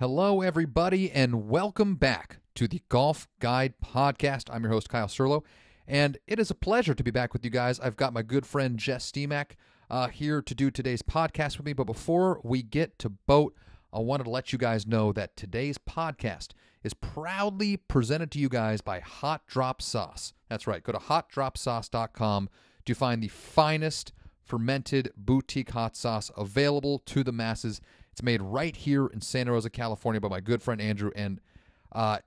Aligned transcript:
Hello, 0.00 0.40
everybody, 0.40 1.08
and 1.08 1.48
welcome 1.48 1.94
back 1.94 2.38
to 2.56 2.66
the 2.66 2.82
Golf 2.88 3.28
Guide 3.38 3.74
Podcast. 3.80 4.52
I'm 4.52 4.64
your 4.64 4.72
host, 4.72 4.88
Kyle 4.88 5.06
Serlo, 5.06 5.44
and 5.86 6.18
it 6.26 6.40
is 6.40 6.50
a 6.50 6.54
pleasure 6.56 6.94
to 6.94 7.04
be 7.04 7.12
back 7.12 7.32
with 7.32 7.44
you 7.44 7.50
guys. 7.52 7.78
I've 7.78 7.96
got 7.96 8.12
my 8.12 8.22
good 8.22 8.44
friend 8.44 8.76
Jess 8.76 9.08
Steemack 9.12 9.52
uh, 9.88 10.08
here 10.08 10.42
to 10.42 10.52
do 10.52 10.72
today's 10.72 11.02
podcast 11.02 11.58
with 11.58 11.66
me. 11.66 11.74
But 11.74 11.84
before 11.84 12.40
we 12.42 12.60
get 12.60 12.98
to 12.98 13.08
boat, 13.08 13.54
I 13.92 14.00
wanted 14.00 14.24
to 14.24 14.30
let 14.30 14.52
you 14.52 14.58
guys 14.58 14.84
know 14.84 15.12
that 15.12 15.36
today's 15.36 15.78
podcast 15.78 16.48
is 16.82 16.92
proudly 16.92 17.76
presented 17.76 18.32
to 18.32 18.40
you 18.40 18.48
guys 18.48 18.80
by 18.80 18.98
Hot 18.98 19.46
Drop 19.46 19.80
Sauce. 19.80 20.32
That's 20.48 20.66
right. 20.66 20.82
Go 20.82 20.90
to 20.90 20.98
hotdropsauce.com 20.98 22.48
to 22.84 22.94
find 22.94 23.22
the 23.22 23.28
finest 23.28 24.12
fermented 24.42 25.12
boutique 25.16 25.70
hot 25.70 25.96
sauce 25.96 26.32
available 26.36 26.98
to 27.06 27.22
the 27.22 27.32
masses. 27.32 27.80
It's 28.14 28.22
made 28.22 28.40
right 28.42 28.76
here 28.76 29.08
in 29.08 29.20
Santa 29.20 29.50
Rosa, 29.50 29.68
California 29.68 30.20
by 30.20 30.28
my 30.28 30.38
good 30.38 30.62
friend 30.62 30.80
Andrew. 30.80 31.10
And 31.16 31.40
uh, 31.90 32.18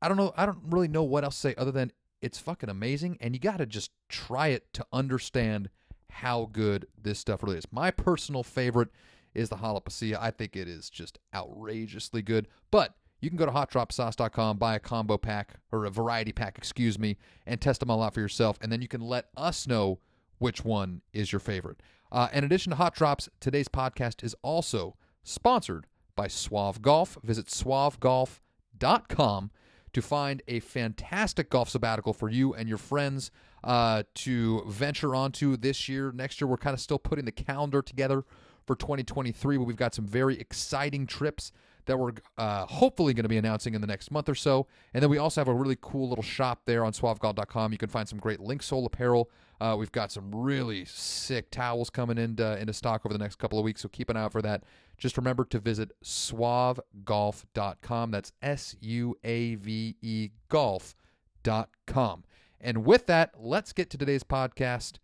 I 0.00 0.08
don't 0.08 0.16
know, 0.16 0.32
I 0.38 0.46
don't 0.46 0.60
really 0.70 0.88
know 0.88 1.02
what 1.02 1.22
else 1.22 1.34
to 1.34 1.40
say 1.48 1.54
other 1.58 1.70
than 1.70 1.92
it's 2.22 2.38
fucking 2.38 2.70
amazing. 2.70 3.18
And 3.20 3.34
you 3.34 3.40
got 3.40 3.58
to 3.58 3.66
just 3.66 3.90
try 4.08 4.48
it 4.48 4.72
to 4.72 4.86
understand 4.90 5.68
how 6.08 6.48
good 6.50 6.86
this 6.98 7.18
stuff 7.18 7.42
really 7.42 7.58
is. 7.58 7.66
My 7.70 7.90
personal 7.90 8.42
favorite 8.42 8.88
is 9.34 9.50
the 9.50 9.56
jalapeno. 9.56 10.16
I 10.18 10.30
think 10.30 10.56
it 10.56 10.66
is 10.66 10.88
just 10.88 11.18
outrageously 11.34 12.22
good. 12.22 12.48
But 12.70 12.94
you 13.20 13.28
can 13.28 13.36
go 13.36 13.44
to 13.44 13.52
hotdropsauce.com, 13.52 14.56
buy 14.56 14.76
a 14.76 14.80
combo 14.80 15.18
pack 15.18 15.56
or 15.70 15.84
a 15.84 15.90
variety 15.90 16.32
pack, 16.32 16.56
excuse 16.56 16.98
me, 16.98 17.18
and 17.46 17.60
test 17.60 17.80
them 17.80 17.90
all 17.90 18.02
out 18.02 18.14
for 18.14 18.20
yourself. 18.20 18.56
And 18.62 18.72
then 18.72 18.80
you 18.80 18.88
can 18.88 19.02
let 19.02 19.26
us 19.36 19.66
know 19.66 19.98
which 20.38 20.64
one 20.64 21.02
is 21.12 21.32
your 21.32 21.40
favorite. 21.40 21.82
Uh, 22.10 22.28
in 22.32 22.44
addition 22.44 22.70
to 22.70 22.76
Hot 22.76 22.94
Drops, 22.94 23.28
today's 23.40 23.68
podcast 23.68 24.24
is 24.24 24.34
also 24.40 24.96
sponsored 25.24 25.86
by 26.14 26.28
Suave 26.28 26.80
Golf. 26.80 27.18
Visit 27.24 27.46
suavegolf.com 27.46 29.50
to 29.92 30.02
find 30.02 30.42
a 30.46 30.60
fantastic 30.60 31.50
golf 31.50 31.68
sabbatical 31.68 32.12
for 32.12 32.28
you 32.28 32.54
and 32.54 32.68
your 32.68 32.78
friends 32.78 33.30
uh, 33.62 34.02
to 34.14 34.64
venture 34.68 35.14
onto 35.14 35.56
this 35.56 35.88
year. 35.88 36.12
Next 36.12 36.40
year, 36.40 36.48
we're 36.48 36.56
kind 36.56 36.74
of 36.74 36.80
still 36.80 36.98
putting 36.98 37.24
the 37.24 37.32
calendar 37.32 37.80
together 37.80 38.24
for 38.66 38.76
2023, 38.76 39.56
but 39.56 39.64
we've 39.64 39.76
got 39.76 39.94
some 39.94 40.06
very 40.06 40.38
exciting 40.38 41.06
trips 41.06 41.52
that 41.86 41.98
we're 41.98 42.12
uh, 42.38 42.64
hopefully 42.66 43.12
going 43.12 43.24
to 43.24 43.28
be 43.28 43.36
announcing 43.36 43.74
in 43.74 43.80
the 43.80 43.86
next 43.86 44.10
month 44.10 44.28
or 44.28 44.34
so. 44.34 44.66
And 44.94 45.02
then 45.02 45.10
we 45.10 45.18
also 45.18 45.40
have 45.40 45.48
a 45.48 45.54
really 45.54 45.76
cool 45.80 46.08
little 46.08 46.24
shop 46.24 46.62
there 46.64 46.84
on 46.84 46.92
suavegolf.com. 46.92 47.72
You 47.72 47.78
can 47.78 47.90
find 47.90 48.08
some 48.08 48.18
great 48.18 48.38
Linksoul 48.38 48.86
apparel. 48.86 49.30
Uh, 49.60 49.76
we've 49.78 49.92
got 49.92 50.10
some 50.12 50.34
really 50.34 50.84
sick 50.84 51.50
towels 51.50 51.90
coming 51.90 52.18
into, 52.18 52.58
into 52.58 52.72
stock 52.72 53.02
over 53.04 53.12
the 53.12 53.22
next 53.22 53.36
couple 53.36 53.58
of 53.58 53.64
weeks, 53.64 53.82
so 53.82 53.88
keep 53.88 54.10
an 54.10 54.16
eye 54.16 54.22
out 54.22 54.32
for 54.32 54.42
that. 54.42 54.64
Just 54.98 55.16
remember 55.16 55.44
to 55.46 55.58
visit 55.58 55.90
suavegolf.com. 56.02 58.10
That's 58.10 58.32
S 58.42 58.76
U 58.80 59.16
A 59.24 59.54
V 59.56 59.96
E 60.02 60.30
golf.com. 60.48 62.24
And 62.60 62.84
with 62.84 63.06
that, 63.06 63.32
let's 63.38 63.72
get 63.72 63.90
to 63.90 63.98
today's 63.98 64.24
podcast 64.24 64.98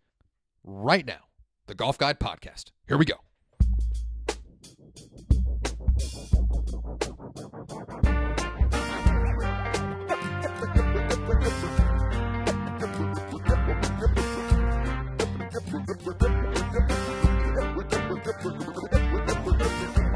right 0.63 1.05
now 1.05 1.25
the 1.67 1.75
Golf 1.75 1.97
Guide 1.97 2.19
Podcast. 2.19 2.71
Here 2.87 2.97
we 2.97 3.05
go. 3.05 3.15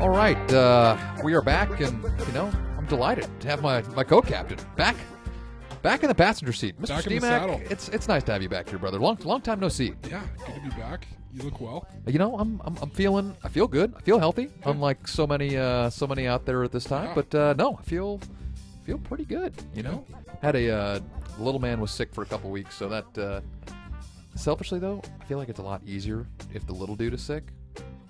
All 0.05 0.11
right, 0.11 0.53
uh, 0.53 0.95
we 1.23 1.33
are 1.33 1.41
back, 1.41 1.81
and 1.81 2.03
you 2.03 2.31
know 2.31 2.51
I'm 2.77 2.85
delighted 2.85 3.27
to 3.41 3.47
have 3.47 3.63
my 3.63 3.81
my 3.95 4.03
co-captain 4.03 4.59
back, 4.75 4.95
back 5.81 6.03
in 6.03 6.09
the 6.09 6.13
passenger 6.13 6.53
seat, 6.53 6.79
Mr. 6.79 6.89
Back 6.89 7.07
in 7.07 7.13
the 7.13 7.27
Steemack. 7.27 7.71
It's 7.71 7.89
it's 7.89 8.07
nice 8.07 8.23
to 8.25 8.33
have 8.33 8.43
you 8.43 8.47
back 8.47 8.69
here, 8.69 8.77
brother. 8.77 8.99
Long 8.99 9.17
long 9.23 9.41
time 9.41 9.59
no 9.59 9.67
see. 9.67 9.95
Yeah, 10.07 10.21
good 10.45 10.53
to 10.53 10.61
be 10.61 10.69
back. 10.79 11.07
You 11.33 11.41
look 11.41 11.59
well. 11.59 11.88
You 12.05 12.19
know, 12.19 12.38
I'm 12.38 12.61
I'm, 12.65 12.77
I'm 12.83 12.91
feeling 12.91 13.35
I 13.44 13.49
feel 13.49 13.67
good. 13.67 13.95
I 13.97 14.01
feel 14.01 14.19
healthy, 14.19 14.51
unlike 14.65 15.07
so 15.07 15.25
many 15.25 15.57
uh, 15.57 15.89
so 15.89 16.05
many 16.05 16.27
out 16.27 16.45
there 16.45 16.63
at 16.63 16.71
this 16.71 16.83
time. 16.83 17.05
Yeah. 17.05 17.15
But 17.15 17.33
uh, 17.33 17.55
no, 17.57 17.79
I 17.79 17.81
feel 17.81 18.21
feel 18.83 18.99
pretty 18.99 19.25
good. 19.25 19.55
You 19.73 19.81
know, 19.81 20.05
had 20.39 20.55
a 20.55 20.69
uh, 20.69 20.99
little 21.39 21.59
man 21.59 21.81
was 21.81 21.89
sick 21.89 22.13
for 22.13 22.21
a 22.21 22.27
couple 22.27 22.51
weeks, 22.51 22.75
so 22.75 22.88
that 22.89 23.17
uh, 23.17 23.41
selfishly 24.35 24.77
though, 24.77 25.01
I 25.19 25.25
feel 25.25 25.39
like 25.39 25.49
it's 25.49 25.59
a 25.59 25.63
lot 25.63 25.81
easier 25.83 26.27
if 26.53 26.67
the 26.67 26.73
little 26.73 26.95
dude 26.95 27.15
is 27.15 27.23
sick 27.23 27.45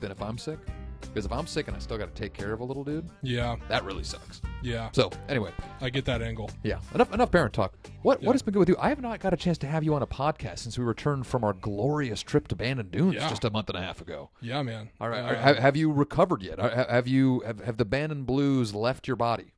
than 0.01 0.11
if 0.11 0.21
I'm 0.21 0.37
sick. 0.37 0.59
Because 1.07 1.25
if 1.25 1.31
I'm 1.31 1.47
sick 1.47 1.67
and 1.67 1.75
I 1.75 1.79
still 1.79 1.97
got 1.97 2.13
to 2.13 2.21
take 2.21 2.33
care 2.33 2.51
of 2.53 2.59
a 2.59 2.63
little 2.63 2.83
dude, 2.83 3.09
Yeah, 3.21 3.55
that 3.69 3.83
really 3.85 4.03
sucks. 4.03 4.41
yeah. 4.61 4.89
So 4.91 5.09
anyway, 5.29 5.51
I 5.81 5.89
get 5.89 6.05
that 6.05 6.21
angle. 6.21 6.49
yeah, 6.63 6.79
enough 6.93 7.13
enough 7.13 7.31
parent 7.31 7.53
talk. 7.53 7.73
What 8.01 8.21
Yeah. 8.21 8.27
what 8.27 8.33
has 8.33 8.41
been 8.41 8.53
good 8.53 8.59
with 8.59 8.69
you? 8.69 8.75
I 8.79 8.89
have 8.89 9.01
not 9.01 9.19
got 9.19 9.33
a 9.33 9.37
chance 9.37 9.57
to 9.59 9.67
have 9.67 9.83
you 9.83 9.93
on 9.95 10.01
a 10.01 10.07
podcast 10.07 10.59
since 10.59 10.77
we 10.77 10.85
returned 10.85 11.25
from 11.27 11.43
our 11.43 11.53
glorious 11.53 12.21
trip 12.21 12.47
to 12.49 12.55
Bandon 12.55 12.89
Dunes 12.89 13.15
Yeah. 13.15 13.29
just 13.29 13.43
a 13.45 13.49
month 13.49 13.69
and 13.69 13.77
a 13.77 13.81
half 13.81 14.01
ago. 14.01 14.29
Yeah, 14.41 14.61
man. 14.61 14.89
All 14.99 15.09
right, 15.09 15.21
Uh, 15.23 15.35
have, 15.35 15.57
have 15.57 15.75
you 15.77 15.91
recovered 15.91 16.41
yet? 16.41 16.59
Have 16.59 17.07
you 17.07 17.41
have, 17.45 17.59
have 17.61 17.77
the 17.77 17.85
Bandon 17.85 18.23
Blues 18.23 18.73
left 18.75 19.07
your 19.07 19.15
body? 19.17 19.53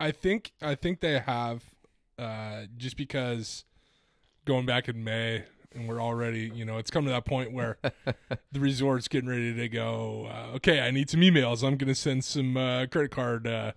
I 0.00 0.10
think 0.10 0.52
I 0.60 0.74
think 0.74 1.00
they 1.00 1.18
have, 1.18 1.62
uh, 2.18 2.62
just 2.76 2.96
because 2.96 3.64
going 4.44 4.66
back 4.66 4.88
in 4.88 5.02
May 5.04 5.44
and 5.74 5.88
we're 5.88 6.00
already, 6.00 6.50
you 6.54 6.64
know, 6.64 6.78
it's 6.78 6.90
come 6.90 7.04
to 7.04 7.10
that 7.10 7.24
point 7.24 7.52
where 7.52 7.78
the 8.52 8.60
resort's 8.60 9.08
getting 9.08 9.28
ready 9.28 9.54
to 9.54 9.68
go. 9.68 10.28
Uh, 10.30 10.56
okay, 10.56 10.80
I 10.80 10.90
need 10.90 11.10
some 11.10 11.20
emails. 11.20 11.62
I'm 11.66 11.76
gonna 11.76 11.94
send 11.94 12.24
some 12.24 12.56
uh, 12.56 12.86
credit 12.86 13.10
card, 13.10 13.46
uh, 13.46 13.72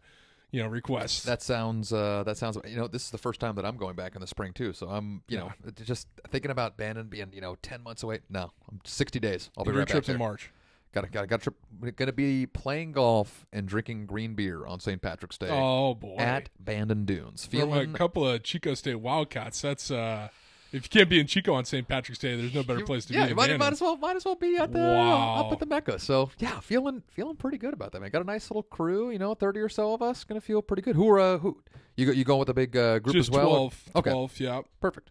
you 0.52 0.62
know, 0.64 0.70
requests. 0.70 1.24
That 1.24 1.42
sounds 1.42 1.92
uh, 1.92 2.24
that 2.26 2.38
sounds. 2.38 2.58
You 2.66 2.78
know, 2.78 2.88
this 2.88 3.04
is 3.04 3.12
the 3.12 3.18
first 3.18 3.40
time 3.40 3.56
that 3.56 3.66
I'm 3.66 3.78
going 3.78 3.96
back 3.96 4.16
in 4.16 4.22
the 4.22 4.28
spring 4.28 4.54
too. 4.54 4.74
So 4.74 4.88
I'm 4.88 5.22
you 5.28 5.38
know 5.38 5.52
just 5.84 6.08
thinking 6.30 6.52
about 6.52 6.78
Bandon 6.78 7.08
being 7.08 7.32
you 7.34 7.42
know 7.42 7.56
ten 7.62 7.84
months 7.84 8.04
away. 8.04 8.20
No, 8.30 8.52
I'm 8.72 8.80
60 8.86 9.20
days. 9.20 9.50
I'll 9.58 9.66
be 9.66 9.72
Your 9.72 9.80
right 9.80 9.88
back 9.88 10.04
there. 10.06 10.16
in 10.16 10.20
March. 10.20 10.52
Got 10.94 11.02
to 11.02 11.10
got 11.10 11.22
to 11.22 11.28
got 11.28 11.42
trip. 11.42 11.56
Going 11.82 12.08
to 12.08 12.14
be 12.14 12.46
playing 12.46 12.94
golf 12.94 13.46
and 13.52 13.68
drinking 13.68 14.06
green 14.06 14.36
beer 14.36 14.66
on 14.66 14.80
St. 14.80 15.02
Patrick's 15.02 15.38
Day 15.38 15.50
Oh 15.52 15.94
boy. 15.94 16.16
at 16.18 16.50
Bandon 16.60 17.04
Dunes. 17.06 17.46
Feeling 17.46 17.94
a 17.94 17.98
couple 17.98 18.26
of 18.28 18.42
Chico 18.42 18.74
State 18.74 18.96
Wildcats. 19.02 19.62
That's 19.62 19.92
uh, 19.92 20.30
if 20.74 20.84
you 20.84 20.90
can't 20.90 21.10
be 21.10 21.20
in 21.20 21.28
Chico 21.28 21.54
on 21.54 21.66
St. 21.66 21.88
Patrick's 21.88 22.20
Day, 22.20 22.36
there's 22.36 22.54
no 22.54 22.64
better 22.64 22.84
place 22.86 23.06
to 23.06 23.14
yeah, 23.14 23.24
be. 23.24 23.28
than 23.30 23.36
might, 23.38 23.58
might 23.58 23.74
as 23.74 23.82
well 23.82 23.96
might 23.98 24.16
as 24.16 24.26
well 24.26 24.36
be 24.36 24.58
at 24.58 24.72
the 24.72 24.80
Wow. 24.80 25.36
up 25.46 25.52
at 25.52 25.60
the 25.60 25.66
Mecca. 25.66 26.00
So 26.00 26.30
yeah, 26.40 26.60
feeling 26.60 27.04
feeling 27.10 27.36
pretty 27.36 27.58
good 27.58 27.74
about 27.74 27.92
that. 27.94 28.02
Man, 28.02 28.10
got 28.10 28.22
a 28.22 28.26
nice 28.26 28.50
little 28.50 28.64
crew. 28.64 29.12
You 29.12 29.20
know, 29.20 29.34
thirty 29.34 29.60
or 29.60 29.70
so 29.70 29.94
of 29.94 30.02
us. 30.02 30.24
Gonna 30.24 30.42
feel 30.42 30.62
pretty 30.62 30.82
good. 30.82 30.96
Who 30.96 31.10
are 31.10 31.20
uh, 31.20 31.38
who? 31.38 31.62
You 31.96 32.06
go, 32.06 32.12
you 32.12 32.24
going 32.24 32.40
with 32.40 32.50
a 32.50 32.54
big 32.54 32.78
uh, 32.78 33.00
group 33.00 33.16
Just 33.16 33.30
as 33.30 33.32
well? 33.36 33.48
12, 33.50 33.84
Okay, 33.96 34.12
12, 34.12 34.40
yeah. 34.40 34.62
perfect, 34.80 35.10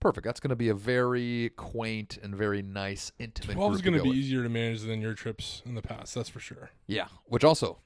perfect. 0.00 0.24
That's 0.24 0.40
gonna 0.40 0.56
be 0.56 0.70
a 0.70 0.74
very 0.74 1.50
quaint 1.56 2.18
and 2.22 2.34
very 2.34 2.62
nice 2.62 3.12
intimate. 3.18 3.52
12 3.54 3.74
is 3.74 3.82
going 3.82 3.98
to 3.98 4.02
be 4.02 4.08
with. 4.08 4.16
easier 4.16 4.42
to 4.42 4.48
manage 4.48 4.80
than 4.80 5.02
your 5.02 5.12
trips 5.12 5.60
in 5.66 5.74
the 5.74 5.82
past. 5.82 6.14
That's 6.14 6.30
for 6.30 6.40
sure. 6.40 6.70
Yeah, 6.86 7.08
which 7.26 7.44
also 7.44 7.80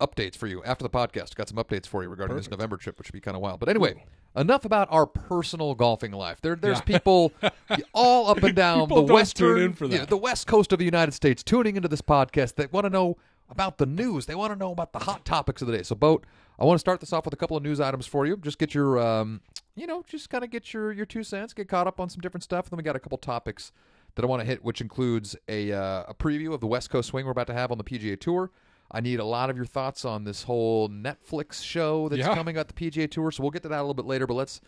updates 0.00 0.36
for 0.36 0.46
you 0.46 0.62
after 0.64 0.82
the 0.82 0.90
podcast. 0.90 1.34
Got 1.34 1.48
some 1.48 1.58
updates 1.58 1.86
for 1.86 2.02
you 2.02 2.08
regarding 2.08 2.36
this 2.36 2.50
November 2.50 2.76
trip, 2.76 2.98
which 2.98 3.06
should 3.08 3.12
be 3.14 3.20
kind 3.20 3.36
of 3.36 3.40
wild. 3.42 3.60
But 3.60 3.68
anyway, 3.68 4.04
enough 4.36 4.64
about 4.64 4.88
our 4.90 5.06
personal 5.06 5.74
golfing 5.74 6.12
life. 6.12 6.40
There, 6.40 6.54
there's 6.56 6.78
Yeah. 6.78 6.82
people 6.98 7.32
all 7.92 8.30
up 8.30 8.42
and 8.42 8.54
down 8.54 8.88
the 8.88 9.02
western, 9.02 9.56
tune 9.56 9.64
in 9.64 9.72
for 9.72 9.86
yeah, 9.86 10.04
the 10.04 10.16
west 10.16 10.46
coast 10.46 10.72
of 10.72 10.78
the 10.78 10.84
United 10.84 11.12
States, 11.12 11.42
tuning 11.42 11.76
into 11.76 11.88
this 11.88 12.02
podcast 12.02 12.54
that 12.56 12.72
want 12.72 12.84
to 12.84 12.90
know 12.90 13.16
about 13.50 13.78
the 13.78 13.86
news. 13.86 14.26
They 14.26 14.34
want 14.34 14.52
to 14.52 14.58
know 14.58 14.72
about 14.72 14.92
the 14.92 14.98
hot 15.00 15.24
topics 15.24 15.62
of 15.62 15.68
the 15.68 15.76
day. 15.76 15.82
So, 15.82 15.94
boat. 15.94 16.24
I 16.60 16.64
want 16.64 16.74
to 16.74 16.80
start 16.80 16.98
this 16.98 17.12
off 17.12 17.24
with 17.24 17.32
a 17.32 17.36
couple 17.36 17.56
of 17.56 17.62
news 17.62 17.78
items 17.78 18.04
for 18.04 18.26
you. 18.26 18.36
Just 18.36 18.58
get 18.58 18.74
your, 18.74 18.98
um, 18.98 19.40
you 19.76 19.86
know, 19.86 20.02
just 20.08 20.28
kind 20.28 20.42
of 20.42 20.50
get 20.50 20.74
your 20.74 20.90
your 20.90 21.06
two 21.06 21.22
cents, 21.22 21.52
get 21.54 21.68
caught 21.68 21.86
up 21.86 22.00
on 22.00 22.08
some 22.08 22.20
different 22.20 22.42
stuff. 22.42 22.64
And 22.66 22.72
then 22.72 22.76
we 22.78 22.82
got 22.82 22.96
a 22.96 22.98
couple 22.98 23.16
topics 23.16 23.70
that 24.16 24.24
I 24.24 24.26
want 24.28 24.40
to 24.40 24.44
hit, 24.44 24.64
which 24.64 24.80
includes 24.80 25.36
a 25.48 25.70
uh, 25.72 26.02
a 26.08 26.14
preview 26.14 26.52
of 26.52 26.58
the 26.60 26.66
West 26.66 26.90
Coast 26.90 27.08
swing 27.10 27.24
we're 27.26 27.30
about 27.30 27.46
to 27.46 27.54
have 27.54 27.70
on 27.70 27.78
the 27.78 27.84
PGA 27.84 28.18
Tour. 28.18 28.50
I 28.90 29.00
need 29.00 29.20
a 29.20 29.24
lot 29.24 29.50
of 29.50 29.56
your 29.56 29.66
thoughts 29.66 30.04
on 30.04 30.24
this 30.24 30.44
whole 30.44 30.88
Netflix 30.88 31.62
show 31.64 32.08
that's 32.08 32.20
Yeah. 32.20 32.34
coming 32.34 32.56
at 32.56 32.68
the 32.68 32.74
PGA 32.74 33.06
Tour. 33.10 33.30
So 33.30 33.42
we'll 33.42 33.50
get 33.50 33.62
to 33.62 33.68
that 33.68 33.78
a 33.78 33.82
little 33.82 33.94
bit 33.94 34.06
later. 34.06 34.26
But 34.26 34.34
let's 34.34 34.60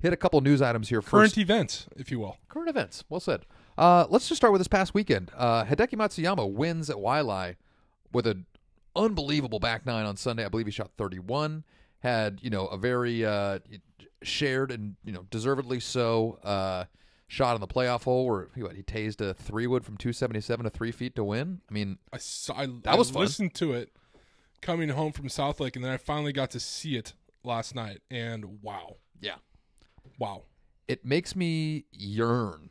hit 0.00 0.12
a 0.12 0.16
couple 0.16 0.40
news 0.40 0.60
items 0.62 0.88
here 0.88 1.00
Current 1.00 1.30
first. 1.30 1.38
events, 1.38 1.86
if 1.96 2.10
you 2.10 2.18
will. 2.18 2.36
Current 2.48 2.68
events. 2.68 3.04
Well 3.08 3.20
said. 3.20 3.46
Uh, 3.76 4.06
let's 4.10 4.28
just 4.28 4.40
start 4.40 4.52
with 4.52 4.60
this 4.60 4.68
past 4.68 4.94
weekend. 4.94 5.30
Uh, 5.36 5.64
Hideki 5.64 5.94
Matsuyama 5.94 6.50
wins 6.52 6.90
at 6.90 6.96
Waialae 6.96 7.54
with 8.12 8.26
an 8.26 8.46
unbelievable 8.96 9.60
back 9.60 9.86
nine 9.86 10.06
on 10.06 10.16
Sunday. 10.16 10.44
I 10.44 10.48
believe 10.48 10.66
he 10.66 10.72
shot 10.72 10.90
31. 10.98 11.62
Had 12.00 12.40
you 12.42 12.50
know 12.50 12.66
a 12.66 12.76
very 12.76 13.24
uh, 13.24 13.58
shared 14.22 14.70
and 14.72 14.96
you 15.04 15.12
know 15.12 15.24
deservedly 15.30 15.78
so 15.80 16.38
uh, 16.42 16.84
shot 17.28 17.54
on 17.54 17.60
the 17.60 17.66
playoff 17.68 18.04
hole 18.04 18.26
where 18.26 18.48
he, 18.54 18.62
what, 18.62 18.74
he 18.74 18.82
tased 18.82 19.20
a 19.20 19.34
three 19.34 19.66
wood 19.66 19.84
from 19.84 19.96
277 19.96 20.64
to 20.64 20.70
three 20.70 20.90
feet 20.90 21.14
to 21.16 21.22
win. 21.22 21.60
I 21.70 21.72
mean, 21.72 21.98
I 22.12 22.18
saw, 22.18 22.54
I, 22.56 22.66
That 22.66 22.86
I 22.86 22.94
was 22.96 23.10
fun. 23.10 23.20
listened 23.22 23.54
to 23.54 23.72
it 23.74 23.90
coming 24.62 24.88
home 24.88 25.12
from 25.12 25.28
South 25.28 25.60
Lake, 25.60 25.76
and 25.76 25.84
then 25.84 25.92
I 25.92 25.98
finally 25.98 26.32
got 26.32 26.50
to 26.52 26.60
see 26.60 26.96
it 26.96 27.12
last 27.44 27.74
night. 27.74 28.00
And 28.10 28.62
wow, 28.62 28.96
yeah, 29.20 29.36
wow, 30.18 30.44
it 30.88 31.04
makes 31.04 31.36
me 31.36 31.84
yearn. 31.92 32.70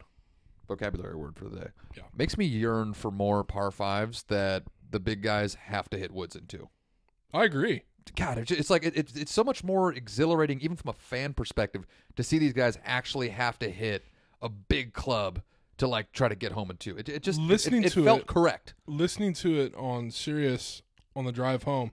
Vocabulary 0.67 1.15
word 1.15 1.37
for 1.37 1.45
the 1.47 1.55
day. 1.61 1.67
Yeah. 1.95 2.03
Makes 2.13 2.37
me 2.37 2.45
yearn 2.45 2.93
for 2.93 3.09
more 3.09 3.45
par 3.45 3.71
fives 3.71 4.23
that 4.23 4.63
the 4.89 4.99
big 4.99 5.21
guys 5.23 5.55
have 5.55 5.89
to 5.91 5.97
hit 5.97 6.11
woods 6.11 6.35
into. 6.35 6.67
I 7.33 7.45
agree. 7.45 7.83
God, 8.15 8.37
it's, 8.37 8.51
it's 8.51 8.69
like 8.69 8.83
it's 8.83 9.15
it's 9.15 9.31
so 9.33 9.43
much 9.45 9.63
more 9.63 9.93
exhilarating, 9.93 10.59
even 10.61 10.75
from 10.75 10.89
a 10.89 10.93
fan 10.93 11.33
perspective, 11.33 11.85
to 12.15 12.23
see 12.23 12.37
these 12.37 12.53
guys 12.53 12.77
actually 12.83 13.29
have 13.29 13.59
to 13.59 13.69
hit 13.69 14.03
a 14.47 14.49
big 14.49 14.93
club 14.93 15.41
to 15.77 15.87
like 15.87 16.11
try 16.11 16.27
to 16.27 16.35
get 16.35 16.53
home 16.53 16.71
in 16.71 16.77
two. 16.77 16.97
It, 16.97 17.07
it 17.09 17.21
just 17.23 17.39
it- 17.39 17.43
Listening 17.43 17.83
it, 17.83 17.91
to 17.93 18.03
felt 18.03 18.21
it- 18.21 18.27
correct. 18.27 18.73
listening 18.87 19.33
to 19.35 19.59
it 19.61 19.75
on 19.75 20.09
Sirius 20.11 20.81
on 21.15 21.25
the 21.25 21.31
drive 21.31 21.63
home, 21.63 21.91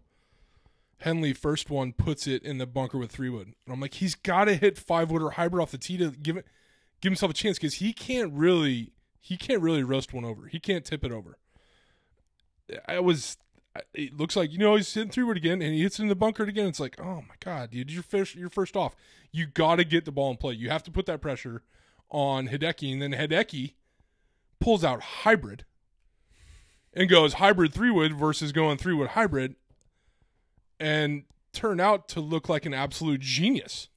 Henley 0.98 1.32
first 1.34 1.68
one 1.70 1.92
puts 1.92 2.26
it 2.26 2.42
in 2.42 2.58
the 2.58 2.66
bunker 2.66 2.96
with 2.98 3.10
three 3.10 3.28
wood, 3.28 3.48
and 3.66 3.72
I'm 3.74 3.80
like, 3.80 3.94
he's 3.94 4.14
got 4.14 4.44
to 4.46 4.54
hit 4.54 4.78
five 4.78 5.10
wood 5.10 5.22
or 5.22 5.32
hybrid 5.32 5.60
off 5.62 5.70
the 5.70 5.78
tee 5.78 5.98
to 5.98 6.10
give 6.10 6.36
it, 6.36 6.46
give 7.00 7.10
himself 7.10 7.30
a 7.30 7.34
chance 7.34 7.58
because 7.58 7.74
he 7.74 7.92
can't 7.92 8.32
really, 8.32 8.92
he 9.20 9.36
can't 9.36 9.60
really 9.60 9.82
roast 9.82 10.14
one 10.14 10.24
over. 10.24 10.46
He 10.46 10.58
can't 10.60 10.84
tip 10.84 11.04
it 11.04 11.12
over. 11.12 11.36
I 12.88 13.00
was, 13.00 13.36
it 13.92 14.16
looks 14.16 14.36
like 14.36 14.50
you 14.52 14.58
know 14.58 14.76
he's 14.76 14.92
hitting 14.94 15.10
three 15.10 15.24
wood 15.24 15.36
again, 15.36 15.60
and 15.60 15.74
he 15.74 15.82
hits 15.82 15.98
it 15.98 16.02
in 16.02 16.08
the 16.08 16.14
bunker 16.16 16.44
again. 16.44 16.66
It's 16.68 16.80
like, 16.80 16.98
oh 17.00 17.16
my 17.28 17.34
god, 17.40 17.70
dude, 17.72 17.90
you're 17.90 18.02
first, 18.02 18.34
you're 18.34 18.48
first 18.48 18.76
off. 18.76 18.96
You 19.32 19.46
got 19.46 19.76
to 19.76 19.84
get 19.84 20.04
the 20.06 20.12
ball 20.12 20.30
in 20.30 20.36
play. 20.38 20.54
You 20.54 20.70
have 20.70 20.82
to 20.84 20.90
put 20.90 21.06
that 21.06 21.20
pressure 21.20 21.62
on 22.10 22.48
Hideki, 22.48 22.92
and 22.92 23.02
then 23.02 23.12
Hideki 23.12 23.74
pulls 24.60 24.84
out 24.84 25.00
hybrid 25.02 25.64
and 26.92 27.08
goes 27.08 27.34
hybrid 27.34 27.74
three 27.74 27.90
wood 27.90 28.16
versus 28.16 28.52
going 28.52 28.78
three 28.78 28.94
wood 28.94 29.10
hybrid 29.10 29.56
and 30.78 31.24
turn 31.52 31.80
out 31.80 32.08
to 32.08 32.20
look 32.20 32.48
like 32.48 32.66
an 32.66 32.74
absolute 32.74 33.20
genius. 33.20 33.88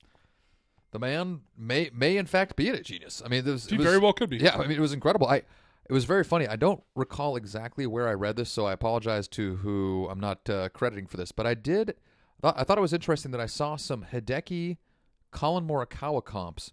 The 0.92 1.00
man 1.00 1.42
may 1.58 1.90
may 1.94 2.18
in 2.18 2.26
fact 2.26 2.56
be 2.56 2.70
a 2.70 2.82
genius. 2.82 3.22
I 3.24 3.28
mean, 3.28 3.44
this 3.46 3.68
He 3.68 3.78
very 3.78 3.98
well 3.98 4.14
could 4.14 4.30
be. 4.30 4.38
Yeah, 4.38 4.56
I 4.56 4.62
mean, 4.66 4.72
it 4.72 4.80
was 4.80 4.94
incredible. 4.94 5.28
I 5.28 5.38
it 5.90 5.94
was 5.94 6.06
very 6.06 6.24
funny. 6.24 6.48
I 6.48 6.56
don't 6.56 6.84
recall 6.96 7.36
exactly 7.36 7.88
where 7.88 8.08
I 8.08 8.14
read 8.14 8.36
this, 8.36 8.50
so 8.50 8.66
I 8.66 8.74
apologize 8.74 9.28
to 9.30 9.58
who 9.58 10.08
I'm 10.10 10.20
not 10.20 10.50
uh, 10.50 10.70
crediting 10.70 11.08
for 11.08 11.18
this, 11.18 11.32
but 11.32 11.46
I 11.46 11.54
did. 11.54 11.96
I 12.44 12.64
thought 12.64 12.78
it 12.78 12.82
was 12.82 12.94
interesting 12.94 13.32
that 13.32 13.42
I 13.42 13.48
saw 13.48 13.78
some 13.78 14.06
Hideki, 14.12 14.78
Collin 15.32 15.66
Morikawa 15.66 16.24
comps 16.24 16.72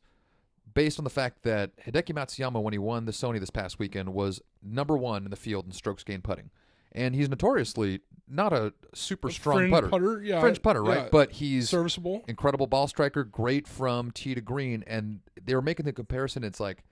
based 0.75 0.99
on 0.99 1.05
the 1.05 1.11
fact 1.11 1.43
that 1.45 1.71
Hideki 1.87 2.13
Matsuyama, 2.15 2.61
when 2.63 2.73
he 2.73 2.79
won 2.79 3.05
the 3.07 3.13
Sony 3.13 3.41
this 3.41 3.51
past 3.51 3.79
weekend, 3.79 4.13
was 4.13 4.41
number 4.63 4.97
one 4.97 5.25
in 5.25 5.31
the 5.31 5.37
field 5.37 5.65
in 5.67 5.73
strokes 5.73 6.03
gained 6.05 6.25
putting, 6.25 6.51
and 6.93 7.15
he's 7.15 7.29
notoriously 7.29 8.01
not 8.29 8.53
a 8.53 8.73
super 8.95 9.31
strong 9.31 9.69
Fringe 9.71 9.91
putter, 9.91 10.23
yeah, 10.23 10.41
French 10.41 10.63
putter, 10.63 10.83
right? 10.83 11.03
yeah. 11.05 11.09
But 11.11 11.33
he's 11.33 11.69
serviceable. 11.71 12.25
incredible 12.29 12.67
ball 12.67 12.89
striker, 12.89 13.23
great 13.25 13.67
from 13.69 14.11
tee 14.11 14.35
to 14.35 14.41
green, 14.41 14.83
and 14.87 15.21
they 15.43 15.55
were 15.55 15.63
making 15.63 15.87
the 15.87 15.93
comparison. 15.93 16.43
It's 16.45 16.61
like 16.61 16.85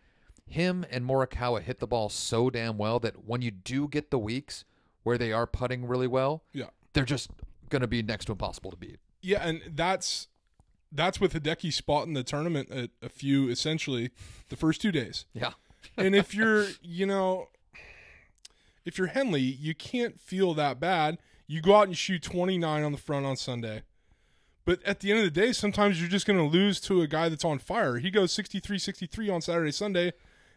him 0.47 0.85
and 0.91 1.05
Morikawa 1.05 1.63
hit 1.63 1.79
the 1.81 1.87
ball 1.87 2.09
so 2.09 2.51
damn 2.51 2.77
well 2.77 2.99
that 3.01 3.25
when 3.27 3.41
you 3.43 3.51
do 3.51 3.89
get 3.89 4.11
the 4.11 4.19
weeks 4.19 4.65
where 5.05 5.17
they 5.17 5.33
are 5.33 5.47
putting 5.47 5.87
really 5.87 6.07
well, 6.07 6.43
Yeah, 6.53 6.67
they're 6.93 7.05
just 7.05 7.31
going 7.71 7.81
to 7.81 7.87
be 7.89 8.03
next 8.03 8.27
to 8.27 8.33
impossible 8.33 8.71
to 8.71 8.77
beat. 8.77 8.99
yeah, 9.23 9.39
and 9.47 9.63
that's 9.75 10.29
that's 10.93 11.21
with 11.21 11.33
Hideki 11.35 11.73
spotting 11.73 12.15
the 12.15 12.23
tournament 12.23 12.71
at 12.71 12.91
a 13.03 13.09
few 13.09 13.49
essentially 13.49 14.11
the 14.49 14.57
first 14.57 14.81
two 14.81 14.93
days. 14.93 15.27
Yeah, 15.33 15.53
and 15.97 16.15
if 16.15 16.35
you're, 16.37 16.67
you 16.83 17.07
know, 17.07 17.49
if 18.85 18.99
you're 18.99 19.09
Henley, 19.09 19.41
you 19.41 19.75
can't 19.75 20.21
feel 20.21 20.55
that 20.55 20.81
bad. 20.81 21.19
You 21.47 21.61
go 21.61 21.77
out 21.77 21.87
and 21.87 21.97
shoot 21.97 22.23
29 22.23 22.83
on 22.83 22.93
the 22.93 22.99
front 22.99 23.27
on 23.27 23.37
Sunday. 23.37 23.83
But 24.65 24.83
at 24.85 25.01
the 25.01 25.11
end 25.11 25.19
of 25.19 25.25
the 25.25 25.41
day, 25.41 25.53
sometimes 25.53 26.01
you're 26.01 26.09
just 26.09 26.25
going 26.27 26.39
to 26.39 26.45
lose 26.45 26.81
to 26.83 27.03
a 27.03 27.09
guy 27.09 27.29
that's 27.29 27.45
on 27.45 27.59
fire. 27.59 27.99
He 27.99 28.11
goes 28.11 28.33
63 28.33 28.79
63 28.79 29.29
on 29.29 29.41
Saturday, 29.43 29.73
Sunday. 29.73 30.13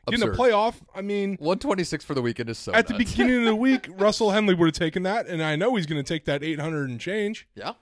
Getting 0.07 0.21
a 0.23 0.29
Absurd. 0.29 0.39
playoff, 0.39 0.75
I 0.93 1.01
mean, 1.01 1.31
126 1.39 2.05
for 2.05 2.13
the 2.13 2.21
weekend 2.21 2.47
is 2.51 2.59
so 2.59 2.71
at 2.73 2.85
the 2.85 2.93
beginning 2.93 3.39
of 3.39 3.45
the 3.45 3.55
week, 3.55 3.89
Russell 3.97 4.29
Henley 4.29 4.53
would 4.53 4.67
have 4.67 4.75
taken 4.75 5.01
that, 5.01 5.25
and 5.25 5.41
I 5.41 5.55
know 5.55 5.73
he's 5.75 5.87
going 5.87 6.01
to 6.01 6.07
take 6.07 6.25
that 6.25 6.43
800 6.43 6.87
and 6.91 6.99
change. 6.99 7.47
yeah, 7.55 7.73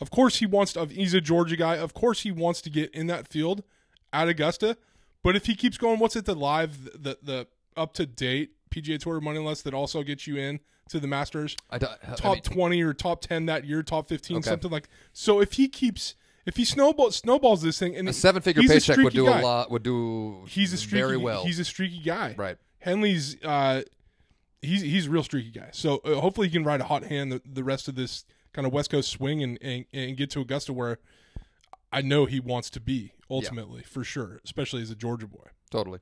Of 0.00 0.10
course, 0.10 0.36
he 0.36 0.46
wants 0.46 0.72
to. 0.74 0.86
He's 0.86 1.14
a 1.14 1.20
Georgia 1.20 1.56
guy. 1.56 1.76
Of 1.78 1.94
course, 1.94 2.22
he 2.22 2.32
wants 2.32 2.60
to 2.62 2.70
get 2.70 2.90
in 2.94 3.06
that 3.08 3.28
field 3.28 3.62
at 4.12 4.28
Augusta. 4.28 4.76
But 5.22 5.36
if 5.36 5.46
he 5.46 5.54
keeps 5.54 5.78
going, 5.78 5.98
what's 5.98 6.16
it? 6.16 6.24
The 6.26 6.34
live, 6.34 6.84
the 7.02 7.18
the 7.22 7.46
up 7.76 7.94
to 7.94 8.06
date 8.06 8.50
PGA 8.70 8.98
Tour 8.98 9.20
money 9.20 9.38
list 9.38 9.64
that 9.64 9.74
also 9.74 10.02
gets 10.02 10.26
you 10.26 10.36
in 10.36 10.60
to 10.90 11.00
the 11.00 11.06
Masters, 11.06 11.56
I, 11.70 11.78
do- 11.78 11.86
I 12.06 12.14
top 12.14 12.34
mean, 12.34 12.42
twenty 12.42 12.82
or 12.82 12.92
top 12.92 13.22
ten 13.22 13.46
that 13.46 13.64
year, 13.64 13.82
top 13.82 14.08
fifteen, 14.08 14.36
Okay. 14.38 14.50
something 14.50 14.70
like. 14.70 14.88
So 15.14 15.40
if 15.40 15.54
he 15.54 15.68
keeps, 15.68 16.14
if 16.44 16.56
he 16.56 16.64
snowball 16.66 17.10
snowballs 17.10 17.62
this 17.62 17.78
thing, 17.78 17.96
and 17.96 18.06
a 18.08 18.12
seven-figure 18.12 18.62
paycheck 18.64 18.98
would 18.98 19.14
do 19.14 19.24
guy. 19.26 19.40
a 19.40 19.42
lot. 19.42 19.70
Would 19.70 19.82
do 19.84 20.44
He's 20.46 20.72
a 20.74 20.76
streaky, 20.76 21.00
very 21.02 21.16
well. 21.16 21.44
He's 21.44 21.58
a 21.58 21.64
streaky 21.64 22.00
guy. 22.00 22.34
right. 22.36 22.58
Henley's 22.80 23.42
uh, 23.42 23.80
he's 24.60 24.82
he's 24.82 25.06
a 25.06 25.10
real 25.10 25.22
streaky 25.22 25.50
guy. 25.50 25.68
So 25.72 25.98
uh, 26.04 26.16
hopefully 26.20 26.48
he 26.48 26.52
can 26.52 26.64
ride 26.64 26.82
a 26.82 26.84
hot 26.84 27.04
hand 27.04 27.32
the, 27.32 27.40
the 27.50 27.64
rest 27.64 27.88
of 27.88 27.94
this 27.94 28.24
kind 28.54 28.66
of 28.66 28.72
West 28.72 28.90
Coast 28.90 29.10
swing 29.10 29.42
and, 29.42 29.58
and 29.60 29.84
and 29.92 30.16
get 30.16 30.30
to 30.30 30.40
Augusta 30.40 30.72
where 30.72 30.98
I 31.92 32.00
know 32.00 32.24
he 32.24 32.40
wants 32.40 32.70
to 32.70 32.80
be 32.80 33.12
ultimately 33.30 33.82
for 33.82 34.02
sure, 34.02 34.40
especially 34.44 34.80
as 34.82 34.90
a 34.90 34.94
Georgia 34.96 35.26
boy. 35.26 35.48
Totally. 35.70 35.98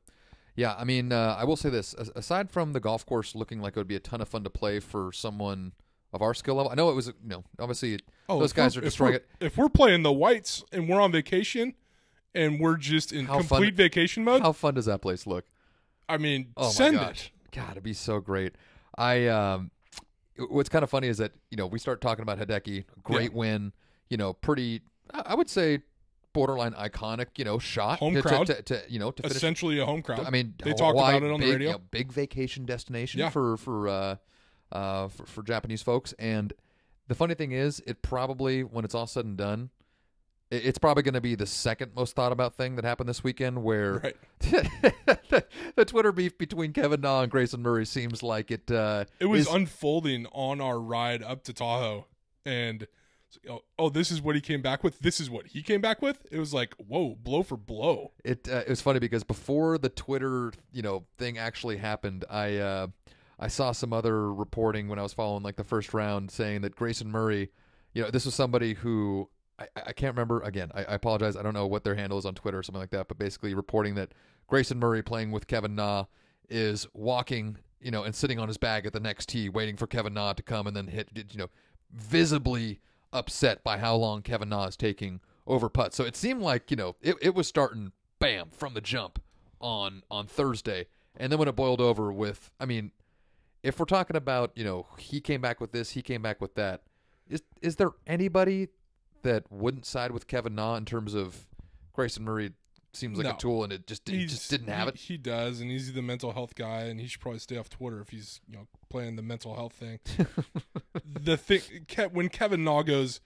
Yeah, 0.55 0.75
I 0.79 0.85
mean, 0.85 1.13
uh, 1.13 1.35
I 1.39 1.45
will 1.45 1.57
say 1.57 1.71
this: 1.71 1.95
As- 1.95 2.11
aside 2.15 2.51
from 2.51 2.73
the 2.75 2.81
golf 2.81 3.05
course 3.07 3.35
looking 3.35 3.61
like 3.61 3.75
it 3.77 3.81
would 3.81 3.89
be 3.89 3.97
a 3.97 4.01
ton 4.01 4.21
of 4.21 4.29
fun 4.29 4.45
to 4.45 4.51
play 4.51 4.79
for 4.81 5.11
someone 5.13 5.73
of 6.13 6.21
our 6.23 6.35
skill 6.35 6.55
level, 6.57 6.71
I 6.71 6.75
know 6.75 6.91
it 6.91 6.95
was. 6.95 7.07
You 7.09 7.15
know, 7.25 7.45
obviously 7.59 7.93
those 7.93 8.01
Oh, 8.29 8.43
if 8.45 8.55
guys 8.55 8.77
are 8.77 8.81
if 8.81 8.85
destroying 8.85 9.13
we're- 9.15 9.25
it. 9.41 9.47
If 9.47 9.57
we're 9.57 9.69
playing 9.71 10.03
the 10.03 10.13
whites 10.13 10.63
and 10.71 10.89
we're 10.89 11.01
on 11.01 11.11
vacation 11.13 11.75
and 12.35 12.61
we're 12.61 12.77
just 12.77 13.13
in 13.13 13.27
How 13.27 13.37
fun- 13.37 13.49
complete 13.49 13.75
vacation 13.75 14.25
mode, 14.25 14.43
How 14.43 14.53
fun 14.53 14.75
does 14.75 14.85
that 14.87 15.01
place 15.01 15.27
look? 15.27 15.47
I 16.09 16.19
mean, 16.19 16.53
Oh 16.57 16.69
send 16.71 16.97
it. 16.97 17.31
God, 17.51 17.73
it'd 17.73 17.83
be 17.83 17.95
so 17.95 18.21
great. 18.21 18.55
I 18.99 19.27
um, 19.29 19.71
what's 20.49 20.69
kind 20.69 20.83
of 20.83 20.91
funny 20.91 21.09
is 21.09 21.19
that 21.19 21.33
you 21.51 21.57
know 21.57 21.67
we 21.67 21.79
start 21.79 22.01
talking 22.01 22.23
about 22.23 22.39
Hideki, 22.39 22.85
great 23.03 23.33
win, 23.33 23.73
you 24.09 24.17
know, 24.17 24.33
pretty, 24.33 24.83
I 25.13 25.35
would 25.35 25.49
say, 25.51 25.81
borderline 26.33 26.73
iconic, 26.73 27.27
you 27.37 27.45
know, 27.45 27.59
shot 27.59 27.99
Home 27.99 28.15
to, 28.15 28.23
crowd. 28.23 28.47
to, 28.47 28.63
to, 28.63 28.83
you 28.89 28.99
know 28.99 29.11
to 29.11 29.23
finish. 29.23 29.37
Essentially 29.37 29.79
a 29.79 29.87
home 29.87 30.03
crowd. 30.03 30.21
I 30.27 30.31
mean, 30.31 30.55
they 30.63 30.73
talk 30.73 30.95
Hawaii, 30.95 31.17
about 31.17 31.29
it 31.29 31.33
on 31.33 31.41
the 31.41 31.51
radio. 31.53 31.69
you 31.69 31.75
know, 31.75 31.81
big 31.91 32.13
vacation 32.13 32.65
destination 32.65 33.21
Yeah. 33.21 33.31
for 33.31 33.57
for 33.57 33.89
uh, 33.89 34.17
uh, 34.71 35.09
for, 35.09 35.27
for 35.27 35.43
Japanese 35.43 35.83
folks. 35.83 36.15
And 36.19 36.53
the 37.09 37.15
funny 37.15 37.35
thing 37.35 37.53
is, 37.53 37.83
it 37.87 38.01
probably 38.03 38.63
when 38.65 38.85
it's 38.85 38.95
all 38.95 39.07
said 39.07 39.25
and 39.27 39.37
done, 39.37 39.71
it's 40.53 40.79
probably 40.79 41.03
going 41.03 41.15
to 41.15 41.21
be 41.21 41.35
the 41.35 41.47
second 41.47 41.93
most 41.95 42.15
thought 42.15 42.33
about 42.33 42.55
thing 42.55 42.77
that 42.77 42.85
happened 42.85 43.09
this 43.09 43.25
weekend. 43.25 43.63
Where 43.63 43.95
Right. 43.99 44.17
the, 44.41 45.45
the 45.77 45.85
Twitter 45.85 46.13
beef 46.13 46.37
between 46.37 46.73
Kevin 46.73 47.01
Na 47.01 47.23
and 47.23 47.31
Grayson 47.31 47.63
Murray 47.63 47.87
seems 47.87 48.23
like 48.23 48.51
it. 48.51 48.71
Uh, 48.71 49.05
It 49.19 49.27
was 49.27 49.47
is- 49.49 49.55
unfolding 49.55 50.27
on 50.33 50.61
our 50.61 50.79
ride 50.81 51.23
up 51.23 51.43
to 51.45 51.53
Tahoe, 51.53 52.07
and 52.45 52.87
oh, 53.49 53.63
oh, 53.79 53.89
this 53.89 54.11
is 54.11 54.21
what 54.21 54.35
he 54.35 54.41
came 54.41 54.61
back 54.63 54.85
with. 54.85 54.99
This 55.01 55.21
is 55.21 55.31
what 55.31 55.47
he 55.49 55.63
came 55.63 55.81
back 55.81 56.03
with. 56.03 56.27
It 56.31 56.39
was 56.39 56.53
like, 56.53 56.75
whoa, 56.75 57.15
blow 57.15 57.43
for 57.43 57.57
blow. 57.57 58.13
It 58.25 58.49
uh, 58.51 58.57
it 58.59 58.69
was 58.69 58.81
funny 58.83 58.99
because 58.99 59.25
before 59.25 59.79
the 59.79 59.89
Twitter 59.89 60.53
you 60.73 60.83
know 60.83 61.05
thing 61.19 61.39
actually 61.39 61.79
happened, 61.79 62.25
I 62.29 62.57
uh, 62.59 62.87
I 63.39 63.49
saw 63.49 63.73
some 63.73 63.93
other 63.93 64.33
reporting 64.33 64.89
when 64.89 64.99
I 64.99 65.03
was 65.03 65.15
following 65.15 65.43
like 65.43 65.57
the 65.57 65.65
first 65.65 65.95
round 65.95 66.31
saying 66.31 66.61
that 66.61 66.77
Grayson 66.77 67.11
Murray, 67.11 67.51
you 67.95 68.03
know, 68.03 68.11
this 68.11 68.25
was 68.27 68.35
somebody 68.35 68.75
who 68.75 69.29
I, 69.77 69.83
I 69.87 69.93
can't 69.93 70.15
remember 70.15 70.41
again. 70.43 70.71
I, 70.75 70.81
I 70.85 70.95
apologize. 70.95 71.37
I 71.37 71.43
don't 71.43 71.55
know 71.55 71.67
what 71.67 71.85
their 71.85 71.95
handle 71.95 72.19
is 72.19 72.27
on 72.27 72.35
Twitter 72.35 72.59
or 72.59 72.63
something 72.63 72.81
like 72.81 72.91
that, 72.91 73.09
but 73.09 73.19
basically 73.19 73.55
reporting 73.55 73.95
that 73.97 74.13
Grayson 74.47 74.79
Murray 74.79 75.03
playing 75.03 75.31
with 75.31 75.47
Kevin 75.47 75.75
Na 75.75 76.05
is 76.49 76.87
walking, 76.93 77.59
you 77.81 77.91
know, 77.91 78.03
and 78.03 78.15
sitting 78.15 78.39
on 78.39 78.49
his 78.49 78.59
bag 78.59 78.87
at 78.87 78.93
the 78.93 79.01
next 79.01 79.29
tee, 79.29 79.49
waiting 79.49 79.77
for 79.77 79.87
Kevin 79.87 80.15
Na 80.15 80.33
to 80.33 80.43
come 80.43 80.67
and 80.67 80.77
then 80.77 80.89
hit, 80.89 81.09
you 81.15 81.39
know, 81.39 81.49
visibly 81.93 82.81
upset 83.13 83.63
by 83.63 83.79
how 83.79 83.95
long 83.95 84.23
Kevin 84.23 84.49
Na 84.49 84.67
is 84.67 84.77
taking 84.77 85.21
over 85.47 85.69
putt. 85.69 85.95
So 85.95 86.05
it 86.05 86.17
seemed 86.17 86.43
like 86.43 86.71
you 86.71 86.77
know 86.77 86.97
it, 87.01 87.17
it 87.21 87.35
was 87.35 87.47
starting 87.47 87.93
bam 88.19 88.49
from 88.51 88.75
the 88.75 88.81
jump 88.81 89.21
on 89.61 90.03
on 90.11 90.27
Thursday, 90.27 90.87
and 91.17 91.31
then 91.31 91.39
when 91.39 91.49
it 91.49 91.57
boiled 91.57 91.81
over 91.81 92.13
with, 92.13 92.51
I 92.61 92.67
mean, 92.67 92.93
if 93.63 93.79
we're 93.79 93.87
talking 93.87 94.17
about 94.17 94.53
you 94.55 94.65
know 94.65 94.87
he 94.99 95.21
came 95.21 95.41
back 95.41 95.61
with 95.61 95.73
this, 95.73 95.91
he 95.91 96.03
came 96.03 96.23
back 96.23 96.41
with 96.41 96.55
that, 96.55 96.83
is 97.29 97.43
is 97.61 97.77
there 97.77 97.91
anybody 98.07 98.69
that 99.23 99.51
wouldn't 99.51 99.87
side 99.87 100.13
with 100.13 100.27
Kevin 100.27 100.55
Na 100.55 100.77
in 100.77 100.85
terms 100.85 101.15
of 101.15 101.47
Grayson 101.93 102.25
Murray? 102.25 102.53
Seems 102.95 103.17
like 103.17 103.25
No. 103.25 103.31
a 103.33 103.39
tool, 103.39 103.65
and 103.65 103.73
it 103.73 103.87
just 103.87 104.07
it 104.11 104.27
just 104.27 104.51
didn't 104.51 104.69
have 104.69 104.89
he, 104.89 104.89
it. 104.89 104.97
He 104.97 105.17
does, 105.17 105.61
and 105.63 105.71
he's 105.71 105.95
the 105.95 106.03
mental 106.03 106.33
health 106.33 106.55
guy, 106.55 106.83
and 106.83 107.01
he 107.01 107.07
should 107.07 107.23
probably 107.23 107.39
stay 107.39 107.57
off 107.57 107.71
Twitter 107.71 108.01
if 108.03 108.11
he's 108.11 108.41
you 108.47 108.55
know 108.55 108.67
playing 108.91 109.17
the 109.17 109.23
mental 109.23 109.55
health 109.55 109.73
thing. 109.73 109.99
the 111.05 111.39
thing 111.39 111.63
when 112.13 112.29
Kevin 112.29 112.65
Na 112.65 112.83
goes, 112.83 113.21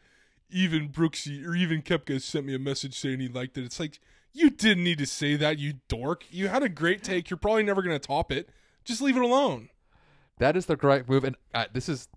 even 0.50 0.88
Brooksy 0.88 1.45
or 1.45 1.57
even 1.57 1.83
Koepka 1.83 2.23
sent 2.23 2.47
me 2.47 2.55
a 2.55 2.61
message 2.61 2.97
saying 2.97 3.19
he 3.19 3.26
liked 3.29 3.59
it. 3.59 3.65
It's 3.65 3.81
like 3.81 3.99
you 4.33 4.50
didn't 4.50 4.85
need 4.85 4.99
to 4.99 5.07
say 5.07 5.35
that, 5.35 5.59
you 5.59 5.75
dork. 5.88 6.25
You 6.31 6.47
had 6.47 6.62
a 6.62 6.69
great 6.69 7.03
take. 7.03 7.29
You're 7.29 7.37
probably 7.37 7.65
never 7.65 7.83
going 7.83 7.99
to 7.99 8.07
top 8.07 8.31
it. 8.31 8.49
Just 8.85 9.00
leave 9.00 9.17
it 9.17 9.23
alone. 9.23 9.71
That 10.38 10.57
is 10.57 10.67
the 10.67 10.76
correct 10.76 11.09
move, 11.09 11.25
and 11.25 11.35
uh, 11.55 11.65
this 11.73 11.88
is 11.88 12.09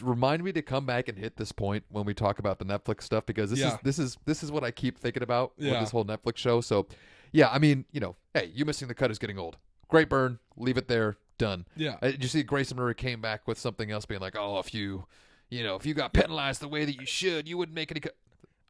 remind 0.00 0.42
me 0.44 0.52
to 0.52 0.62
come 0.62 0.86
back 0.86 1.08
and 1.08 1.18
hit 1.18 1.36
this 1.36 1.52
point 1.52 1.84
when 1.88 2.04
we 2.04 2.14
talk 2.14 2.38
about 2.38 2.58
the 2.58 2.64
Netflix 2.64 3.02
stuff 3.02 3.26
because 3.26 3.50
this 3.50 3.60
is 3.60 3.72
this 3.82 3.98
is 3.98 4.18
this 4.24 4.42
is 4.42 4.50
what 4.50 4.64
I 4.64 4.70
keep 4.70 4.98
thinking 4.98 5.22
about 5.22 5.52
with 5.58 5.72
this 5.80 5.90
whole 5.90 6.04
Netflix 6.04 6.36
show. 6.38 6.60
So, 6.60 6.86
yeah, 7.32 7.48
I 7.50 7.58
mean, 7.58 7.84
you 7.92 8.00
know, 8.00 8.16
hey, 8.34 8.50
you 8.54 8.64
missing 8.64 8.88
the 8.88 8.94
cut 8.94 9.10
is 9.10 9.18
getting 9.18 9.38
old. 9.38 9.56
Great 9.88 10.08
burn, 10.08 10.38
leave 10.56 10.76
it 10.76 10.88
there, 10.88 11.16
done. 11.38 11.66
Yeah. 11.76 11.96
Uh, 12.00 12.12
did 12.12 12.22
you 12.22 12.28
see 12.28 12.42
Grayson 12.42 12.76
Murray 12.76 12.94
came 12.94 13.20
back 13.20 13.46
with 13.46 13.58
something 13.58 13.90
else, 13.90 14.06
being 14.06 14.20
like, 14.20 14.36
oh, 14.38 14.58
if 14.58 14.72
you, 14.72 15.06
you 15.50 15.62
know, 15.62 15.76
if 15.76 15.84
you 15.84 15.92
got 15.92 16.12
penalized 16.14 16.62
the 16.62 16.68
way 16.68 16.84
that 16.84 16.98
you 16.98 17.04
should, 17.04 17.48
you 17.48 17.58
wouldn't 17.58 17.74
make 17.74 17.90
any. 17.90 18.00
Co- 18.00 18.10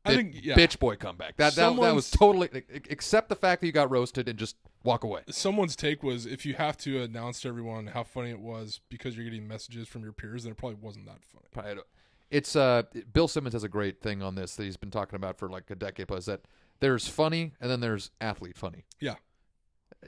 I 0.04 0.16
think 0.16 0.34
yeah. 0.42 0.56
bitch 0.56 0.80
boy 0.80 0.96
comeback. 0.96 1.36
That 1.36 1.54
that, 1.54 1.76
that 1.76 1.94
was 1.94 2.10
totally 2.10 2.48
e- 2.54 2.80
accept 2.90 3.28
the 3.28 3.36
fact 3.36 3.60
that 3.60 3.68
you 3.68 3.72
got 3.72 3.90
roasted 3.90 4.28
and 4.28 4.36
just 4.36 4.56
walk 4.84 5.04
away. 5.04 5.22
Someone's 5.30 5.76
take 5.76 6.02
was 6.02 6.26
if 6.26 6.44
you 6.46 6.54
have 6.54 6.76
to 6.78 7.02
announce 7.02 7.40
to 7.42 7.48
everyone 7.48 7.88
how 7.88 8.02
funny 8.02 8.30
it 8.30 8.40
was 8.40 8.80
because 8.88 9.16
you're 9.16 9.24
getting 9.24 9.46
messages 9.46 9.88
from 9.88 10.02
your 10.02 10.12
peers, 10.12 10.44
then 10.44 10.52
it 10.52 10.58
probably 10.58 10.78
wasn't 10.80 11.06
that 11.06 11.22
funny. 11.24 11.46
Probably 11.52 11.82
It's 12.30 12.56
uh 12.56 12.82
Bill 13.12 13.28
Simmons 13.28 13.52
has 13.52 13.64
a 13.64 13.68
great 13.68 14.00
thing 14.00 14.22
on 14.22 14.34
this 14.34 14.56
that 14.56 14.64
he's 14.64 14.76
been 14.76 14.90
talking 14.90 15.16
about 15.16 15.38
for 15.38 15.48
like 15.48 15.70
a 15.70 15.74
decade 15.74 16.08
plus 16.08 16.26
that 16.26 16.40
there's 16.80 17.06
funny 17.08 17.52
and 17.60 17.70
then 17.70 17.80
there's 17.80 18.10
athlete 18.20 18.56
funny. 18.56 18.84
Yeah. 19.00 19.14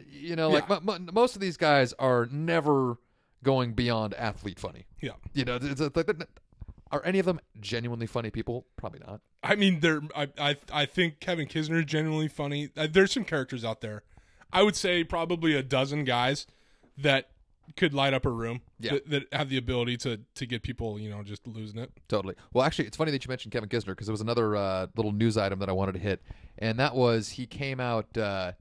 You 0.09 0.35
know, 0.37 0.51
like 0.51 0.69
Yeah. 0.69 0.81
mo- 0.83 0.99
mo- 0.99 1.13
most 1.13 1.35
of 1.37 1.41
these 1.41 1.57
guys 1.57 1.93
are 1.99 2.27
never 2.31 2.97
going 3.43 3.75
beyond 3.75 4.15
athlete 4.15 4.59
funny. 4.59 4.87
Yeah. 5.01 5.13
You 5.35 5.45
know, 5.45 5.59
it's, 5.61 5.81
are 6.91 7.05
any 7.05 7.19
of 7.19 7.27
them 7.27 7.41
genuinely 7.61 8.07
funny 8.07 8.31
people? 8.31 8.67
Probably 8.77 9.01
not. 9.07 9.21
I 9.43 9.57
mean, 9.57 9.81
there. 9.81 10.01
I 10.17 10.29
I 10.39 10.57
I 10.73 10.87
think 10.87 11.21
Kevin 11.21 11.47
Kisner 11.47 11.81
is 11.81 11.85
genuinely 11.85 12.29
funny. 12.29 12.71
Uh, 12.77 12.87
There's 12.91 13.13
some 13.13 13.25
characters 13.25 13.65
out 13.65 13.81
there. 13.81 14.03
I 14.55 14.63
would 14.63 14.77
say 14.77 15.05
probably 15.05 15.55
a 15.55 15.63
dozen 15.63 16.05
guys 16.05 16.47
that 16.97 17.29
could 17.77 17.93
light 17.93 18.15
up 18.15 18.25
a 18.25 18.31
room. 18.31 18.61
Yeah. 18.79 18.93
That, 18.93 19.11
that 19.11 19.35
have 19.35 19.49
the 19.49 19.57
ability 19.57 19.97
to 19.99 20.21
to 20.35 20.47
get 20.47 20.63
people, 20.63 20.99
you 20.99 21.11
know, 21.11 21.23
just 21.23 21.47
losing 21.47 21.81
it. 21.81 21.91
Totally. 22.09 22.35
Well, 22.53 22.65
actually, 22.65 22.87
it's 22.87 22.97
funny 22.97 23.11
that 23.11 23.25
you 23.25 23.29
mentioned 23.29 23.53
Kevin 23.53 23.69
Kisner 23.69 23.89
because 23.89 24.09
it 24.09 24.13
was 24.13 24.21
another 24.21 24.57
uh, 24.57 24.87
little 24.97 25.13
news 25.13 25.37
item 25.37 25.59
that 25.59 25.69
I 25.69 25.73
wanted 25.73 25.93
to 25.93 25.99
hit, 25.99 26.23
and 26.59 26.79
that 26.79 26.95
was 26.95 27.31
he 27.31 27.47
came 27.47 27.81
out 27.81 28.17
uh, 28.17 28.53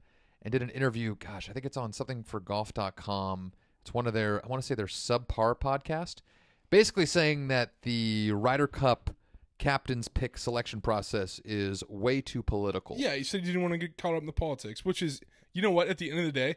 and 0.42 0.52
did 0.52 0.62
an 0.62 0.70
interview. 0.70 1.16
Gosh, 1.16 1.48
I 1.48 1.52
think 1.52 1.64
it's 1.64 1.76
on 1.76 1.92
something 1.92 2.22
for 2.22 2.40
golf.com. 2.40 3.52
It's 3.84 3.92
one 3.92 4.06
of 4.06 4.14
their, 4.14 4.42
I 4.42 4.48
want 4.48 4.62
to 4.62 4.66
say 4.66 4.74
their 4.74 4.86
subpar 4.86 5.58
podcast, 5.58 6.22
basically 6.70 7.04
saying 7.04 7.48
that 7.48 7.72
the 7.82 8.32
Ryder 8.32 8.66
Cup 8.66 9.10
captain's 9.58 10.08
pick 10.08 10.38
selection 10.38 10.80
process 10.80 11.38
is 11.44 11.84
way 11.90 12.22
too 12.22 12.42
political. 12.42 12.96
Yeah, 12.98 13.14
he 13.14 13.22
said 13.22 13.40
he 13.40 13.46
didn't 13.46 13.60
want 13.60 13.72
to 13.72 13.78
get 13.78 13.98
caught 13.98 14.14
up 14.14 14.20
in 14.20 14.26
the 14.26 14.32
politics, 14.32 14.86
which 14.86 15.02
is, 15.02 15.20
you 15.54 15.62
know 15.62 15.70
what? 15.70 15.88
At 15.88 15.96
the 15.96 16.10
end 16.10 16.18
of 16.18 16.26
the 16.26 16.32
day, 16.32 16.56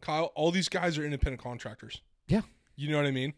Kyle, 0.00 0.32
all 0.34 0.50
these 0.50 0.68
guys 0.68 0.98
are 0.98 1.04
independent 1.04 1.40
contractors. 1.40 2.00
Yeah. 2.26 2.42
You 2.74 2.90
know 2.90 2.96
what 2.96 3.06
I 3.06 3.12
mean? 3.12 3.34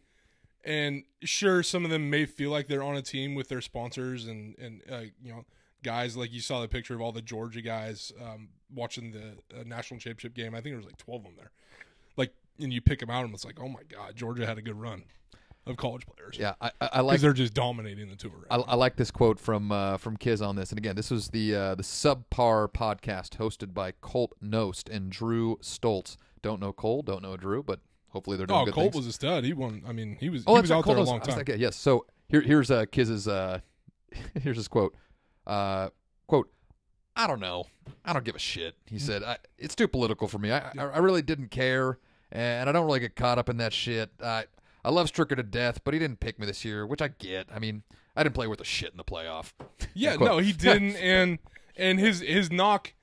And 0.63 1.03
sure, 1.21 1.61
some 1.61 1.85
of 1.85 1.91
them 1.91 2.09
may 2.09 2.25
feel 2.25 2.49
like 2.49 2.67
they're 2.67 2.83
on 2.83 2.95
a 2.95 3.01
team 3.01 3.35
with 3.35 3.49
their 3.49 3.61
sponsors 3.61 4.27
and 4.27 4.55
and 4.57 4.81
uh, 4.91 5.01
you 5.21 5.31
know 5.31 5.45
guys 5.83 6.15
like 6.15 6.31
you 6.31 6.39
saw 6.39 6.61
the 6.61 6.67
picture 6.67 6.93
of 6.93 7.01
all 7.01 7.11
the 7.11 7.21
Georgia 7.21 7.61
guys 7.61 8.11
um, 8.21 8.49
watching 8.73 9.11
the 9.11 9.59
uh, 9.59 9.63
national 9.65 9.99
championship 9.99 10.35
game. 10.35 10.53
I 10.53 10.61
think 10.61 10.73
there 10.73 10.77
was 10.77 10.85
like 10.85 10.97
twelve 10.97 11.21
of 11.21 11.25
them 11.25 11.33
there. 11.37 11.51
Like, 12.15 12.33
and 12.59 12.71
you 12.71 12.81
pick 12.81 12.99
them 12.99 13.09
out, 13.09 13.25
and 13.25 13.33
it's 13.33 13.45
like, 13.45 13.59
oh 13.59 13.69
my 13.69 13.81
god, 13.89 14.15
Georgia 14.15 14.45
had 14.45 14.59
a 14.59 14.61
good 14.61 14.79
run 14.79 15.03
of 15.67 15.77
college 15.77 16.05
players. 16.05 16.37
Yeah, 16.39 16.53
I, 16.59 16.67
I, 16.67 16.71
I 16.81 16.87
because 16.87 17.05
like 17.05 17.19
they're 17.21 17.33
just 17.33 17.53
dominating 17.53 18.09
the 18.09 18.15
tour. 18.15 18.31
I, 18.49 18.57
Right 18.57 18.65
I 18.67 18.75
like 18.75 18.95
this 18.95 19.11
quote 19.11 19.39
from 19.39 19.71
uh, 19.71 19.97
from 19.97 20.17
Kiz 20.17 20.41
on 20.41 20.55
this, 20.55 20.71
and 20.71 20.77
again, 20.77 20.95
this 20.95 21.11
was 21.11 21.29
the 21.29 21.55
uh, 21.55 21.75
the 21.75 21.83
subpar 21.83 22.71
podcast 22.71 23.37
hosted 23.37 23.73
by 23.73 23.91
Colt 24.01 24.33
Knost 24.43 24.89
and 24.89 25.11
Drew 25.11 25.57
Stoltz. 25.57 26.17
Don't 26.41 26.59
know 26.59 26.73
Cole, 26.73 27.01
don't 27.03 27.21
know 27.21 27.37
Drew, 27.37 27.61
but 27.61 27.79
hopefully 28.09 28.37
they're 28.37 28.47
doing 28.47 28.61
oh, 28.61 28.65
good 28.65 28.73
Colt 28.73 28.93
things. 28.93 29.05
was 29.05 29.07
a 29.07 29.13
stud. 29.13 29.43
He 29.43 29.53
won. 29.53 29.83
I 29.87 29.91
mean, 29.91 30.17
he 30.19 30.29
was 30.29 30.43
oh, 30.47 30.55
he 30.55 30.61
was 30.61 30.71
right, 30.71 30.77
out 30.77 30.85
there 30.85 30.97
a 30.97 31.03
long 31.03 31.21
time. 31.21 31.37
like, 31.37 31.49
yeah, 31.49 31.55
yes. 31.55 31.75
So 31.75 32.05
here 32.27 32.41
here's 32.41 32.71
uh, 32.71 32.85
Kiz's 32.91 33.27
uh, 33.27 33.59
here's 34.41 34.57
his 34.57 34.67
quote. 34.67 34.95
Uh, 35.45 35.89
quote. 36.27 36.51
I 37.13 37.27
don't 37.27 37.41
know. 37.41 37.65
I 38.05 38.13
don't 38.13 38.23
give 38.23 38.35
a 38.35 38.39
shit. 38.39 38.75
He 38.85 38.97
said, 38.97 39.21
I, 39.21 39.37
"It's 39.57 39.75
too 39.75 39.87
political 39.87 40.29
for 40.29 40.39
me. 40.39 40.49
I, 40.51 40.71
I 40.77 40.83
I 40.85 40.97
really 40.99 41.21
didn't 41.21 41.51
care, 41.51 41.99
and 42.31 42.69
I 42.69 42.71
don't 42.71 42.85
really 42.85 43.01
get 43.01 43.17
caught 43.17 43.37
up 43.37 43.49
in 43.49 43.57
that 43.57 43.73
shit. 43.73 44.11
I 44.23 44.45
I 44.83 44.89
love 44.89 45.11
Stricker 45.11 45.35
to 45.35 45.43
death, 45.43 45.83
but 45.83 45.93
he 45.93 45.99
didn't 45.99 46.19
pick 46.19 46.39
me 46.39 46.45
this 46.45 46.65
year, 46.65 46.85
which 46.87 47.01
I 47.01 47.09
get. 47.09 47.47
I 47.53 47.59
mean, 47.59 47.83
I 48.15 48.23
didn't 48.23 48.35
play 48.35 48.47
worth 48.47 48.61
a 48.61 48.65
shit 48.65 48.91
in 48.91 48.97
the 48.97 49.03
playoff. 49.03 49.53
Yeah, 49.93 50.15
no, 50.15 50.37
he 50.37 50.51
didn't, 50.67 50.95
and 50.95 51.39
and 51.75 51.99
his 51.99 52.21
his 52.21 52.49
knock, 52.51 52.93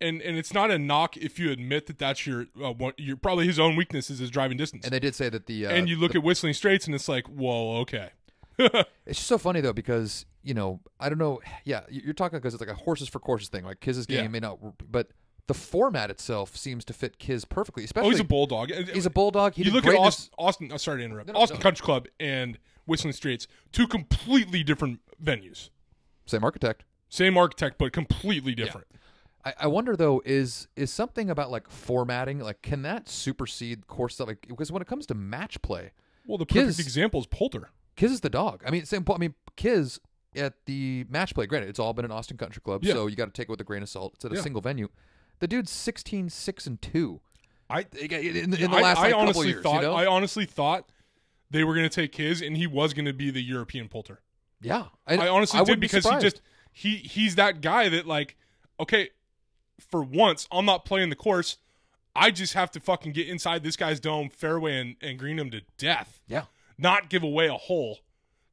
and 0.00 0.20
and 0.20 0.36
it's 0.36 0.52
not 0.52 0.70
a 0.70 0.78
knock 0.78 1.16
if 1.16 1.38
you 1.38 1.50
admit 1.52 1.86
that 1.86 1.98
that's 1.98 2.26
your 2.26 2.46
uh, 2.62 2.72
one, 2.72 2.92
your 2.98 3.16
probably 3.16 3.46
his 3.46 3.58
own 3.60 3.76
weakness 3.76 4.10
is 4.10 4.18
his 4.18 4.30
driving 4.30 4.56
distance, 4.56 4.84
And 4.84 4.92
they 4.92 4.98
did 4.98 5.14
say 5.14 5.28
that 5.28 5.46
the 5.46 5.66
uh, 5.66 5.70
and 5.70 5.88
you 5.88 5.96
look 5.96 6.14
at 6.16 6.22
Whistling 6.24 6.54
Straits, 6.54 6.86
and 6.86 6.94
it's 6.94 7.08
like, 7.08 7.26
whoa, 7.28 7.76
okay, 7.82 8.10
It's 8.58 8.84
just 9.18 9.26
so 9.26 9.38
funny 9.38 9.60
though 9.60 9.72
because 9.72 10.26
you 10.42 10.54
know 10.54 10.80
I 10.98 11.08
don't 11.08 11.18
know. 11.18 11.40
Yeah, 11.64 11.82
you- 11.88 12.02
you're 12.04 12.14
talking 12.14 12.38
because 12.40 12.52
it's 12.54 12.60
like 12.60 12.68
a 12.70 12.74
horses 12.74 13.08
for 13.08 13.20
courses 13.20 13.48
thing. 13.48 13.64
Like 13.64 13.78
Kiz's 13.80 14.06
game 14.06 14.22
Yeah. 14.24 14.28
may 14.28 14.40
not, 14.40 14.58
but 14.90 15.08
the 15.46 15.54
format 15.54 16.10
itself 16.10 16.56
seems 16.56 16.84
to 16.86 16.92
fit 16.92 17.18
Kiz 17.18 17.44
perfectly. 17.44 17.84
Especially 17.84 18.08
oh, 18.08 18.10
he's 18.12 18.20
a 18.20 18.24
bulldog. 18.24 18.72
Uh, 18.72 18.76
uh, 18.76 18.84
he's 18.92 19.06
a 19.06 19.10
bulldog. 19.10 19.54
He 19.54 19.64
you 19.64 19.70
look 19.70 19.86
at 19.86 19.94
Austin, 19.94 20.30
Austin. 20.38 20.70
Oh, 20.72 20.76
sorry 20.76 20.98
to 21.00 21.04
interrupt. 21.04 21.28
No, 21.28 21.34
no, 21.34 21.40
Austin 21.40 21.58
no. 21.58 21.62
Country 21.62 21.84
Club 21.84 22.06
and 22.18 22.58
Whistling 22.86 23.12
Straits, 23.12 23.46
two 23.72 23.86
completely 23.86 24.62
different 24.62 25.00
venues. 25.22 25.70
same 26.26 26.44
architect. 26.44 26.84
Same 27.08 27.36
architect, 27.36 27.76
but 27.78 27.92
completely 27.92 28.54
different. 28.54 28.86
I, 29.44 29.54
I 29.60 29.66
wonder 29.66 29.94
though 29.96 30.22
is 30.24 30.66
is 30.74 30.90
something 30.90 31.28
about 31.30 31.50
like 31.50 31.68
formatting 31.70 32.40
like 32.40 32.62
can 32.62 32.82
that 32.82 33.08
supersede 33.08 33.86
course 33.86 34.14
stuff? 34.14 34.28
Like 34.28 34.46
because 34.48 34.72
when 34.72 34.80
it 34.82 34.88
comes 34.88 35.06
to 35.06 35.14
match 35.14 35.60
play, 35.62 35.92
Well, 36.26 36.38
the 36.38 36.46
perfect 36.46 36.66
Kiz- 36.78 36.80
example 36.80 37.20
is 37.20 37.26
Poulter. 37.26 37.68
Kiz 37.96 38.10
is 38.10 38.20
the 38.22 38.30
dog. 38.30 38.62
I 38.66 38.70
mean, 38.70 38.84
same. 38.86 39.04
I 39.08 39.18
mean, 39.18 39.34
Kiz 39.56 40.00
at 40.34 40.54
the 40.66 41.04
match 41.08 41.34
play. 41.34 41.46
Granted, 41.46 41.68
it's 41.68 41.78
all 41.78 41.92
been 41.92 42.04
an 42.04 42.10
Austin 42.10 42.36
Country 42.36 42.60
Club, 42.60 42.82
Yeah. 42.84 42.94
so 42.94 43.06
you 43.06 43.14
got 43.14 43.26
to 43.26 43.30
take 43.30 43.44
it 43.44 43.50
with 43.50 43.60
a 43.60 43.64
grain 43.64 43.82
of 43.84 43.88
salt. 43.88 44.14
It's 44.16 44.24
at 44.24 44.32
a 44.32 44.36
Yeah. 44.36 44.40
single 44.40 44.60
venue. 44.62 44.88
The 45.40 45.48
dude's 45.48 45.70
16, 45.70 46.30
6, 46.30 46.66
and 46.66 46.80
two. 46.80 47.20
I 47.68 47.86
in, 48.00 48.10
in 48.10 48.50
the 48.50 48.68
last 48.68 48.98
I 48.98 49.02
like, 49.02 49.10
couple 49.10 49.20
honestly 49.20 49.48
years. 49.48 49.62
thought 49.62 49.82
you 49.82 49.88
know? 49.88 49.94
I 49.94 50.06
honestly 50.06 50.46
thought 50.46 50.88
they 51.50 51.64
were 51.64 51.74
going 51.74 51.88
to 51.88 51.94
take 51.94 52.14
his, 52.14 52.42
and 52.42 52.56
he 52.56 52.66
was 52.66 52.94
going 52.94 53.06
to 53.06 53.12
be 53.12 53.30
the 53.30 53.42
European 53.42 53.88
Poulter. 53.88 54.20
yeah, 54.60 54.86
I 55.06 55.28
honestly 55.28 55.60
wouldn't 55.60 55.80
did 55.80 55.80
be 55.80 55.86
because 55.86 56.08
he 56.08 56.18
just 56.18 56.40
he 56.72 56.96
he's 56.96 57.36
that 57.36 57.60
guy 57.60 57.88
that 57.88 58.06
like 58.06 58.36
okay, 58.78 59.10
for 59.80 60.02
once 60.02 60.46
I'm 60.52 60.66
not 60.66 60.84
playing 60.84 61.10
the 61.10 61.16
course. 61.16 61.58
I 62.16 62.30
just 62.30 62.54
have 62.54 62.70
to 62.72 62.80
fucking 62.80 63.10
get 63.12 63.28
inside 63.28 63.64
this 63.64 63.76
guy's 63.76 63.98
dome, 63.98 64.28
fairway, 64.28 64.78
and, 64.78 64.94
and 65.02 65.18
green 65.18 65.36
him 65.36 65.50
to 65.50 65.62
death. 65.78 66.20
yeah. 66.28 66.44
Not 66.78 67.08
give 67.10 67.24
away 67.24 67.48
a 67.48 67.54
hole, 67.54 68.00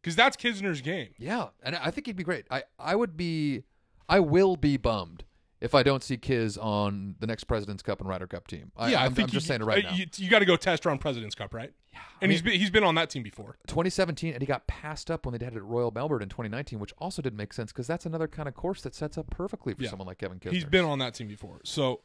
because 0.01 0.15
that's 0.15 0.35
Kisner's 0.35 0.81
game. 0.81 1.09
Yeah, 1.19 1.49
and 1.61 1.75
I 1.75 1.91
think 1.91 2.07
he'd 2.07 2.15
be 2.15 2.23
great. 2.23 2.45
I, 2.49 2.63
I 2.79 2.95
would 2.95 3.15
be, 3.15 3.63
I 4.09 4.19
will 4.19 4.55
be 4.55 4.77
bummed 4.77 5.25
if 5.61 5.75
I 5.75 5.83
don't 5.83 6.03
see 6.03 6.17
Kiz 6.17 6.57
on 6.57 7.15
the 7.19 7.27
next 7.27 7.45
President's 7.45 7.83
Cup 7.83 8.01
and 8.01 8.09
Ryder 8.09 8.27
Cup 8.27 8.47
team. 8.47 8.71
I, 8.75 8.91
yeah, 8.91 9.03
I'm, 9.03 9.13
think 9.13 9.29
I'm 9.29 9.33
just 9.33 9.45
you, 9.45 9.47
saying 9.49 9.61
it 9.61 9.65
right 9.65 9.85
uh, 9.85 9.91
now. 9.91 9.95
You, 9.95 10.05
you 10.15 10.29
got 10.29 10.39
to 10.39 10.45
go 10.45 10.55
test 10.55 10.85
run 10.85 10.97
President's 10.97 11.35
Cup, 11.35 11.53
right? 11.53 11.71
Yeah, 11.93 11.99
and 12.21 12.31
he's 12.31 12.41
been, 12.41 12.59
he's 12.59 12.71
been 12.71 12.83
on 12.83 12.95
that 12.95 13.09
team 13.09 13.21
before. 13.21 13.57
2017, 13.67 14.33
and 14.33 14.41
he 14.41 14.47
got 14.47 14.65
passed 14.65 15.11
up 15.11 15.25
when 15.25 15.37
they 15.37 15.43
had 15.45 15.53
it 15.53 15.57
at 15.57 15.63
Royal 15.63 15.91
Melbourne 15.91 16.23
in 16.23 16.29
2019, 16.29 16.79
which 16.79 16.93
also 16.97 17.21
didn't 17.21 17.37
make 17.37 17.53
sense 17.53 17.71
because 17.71 17.85
that's 17.87 18.05
another 18.05 18.27
kind 18.27 18.47
of 18.47 18.55
course 18.55 18.81
that 18.81 18.95
sets 18.95 19.17
up 19.17 19.29
perfectly 19.29 19.73
for 19.73 19.83
Yeah. 19.83 19.89
someone 19.91 20.07
like 20.07 20.17
Kevin 20.17 20.39
Kisner. 20.39 20.51
He's 20.53 20.65
been 20.65 20.85
on 20.85 20.99
that 20.99 21.13
team 21.13 21.27
before, 21.27 21.59
so 21.63 22.01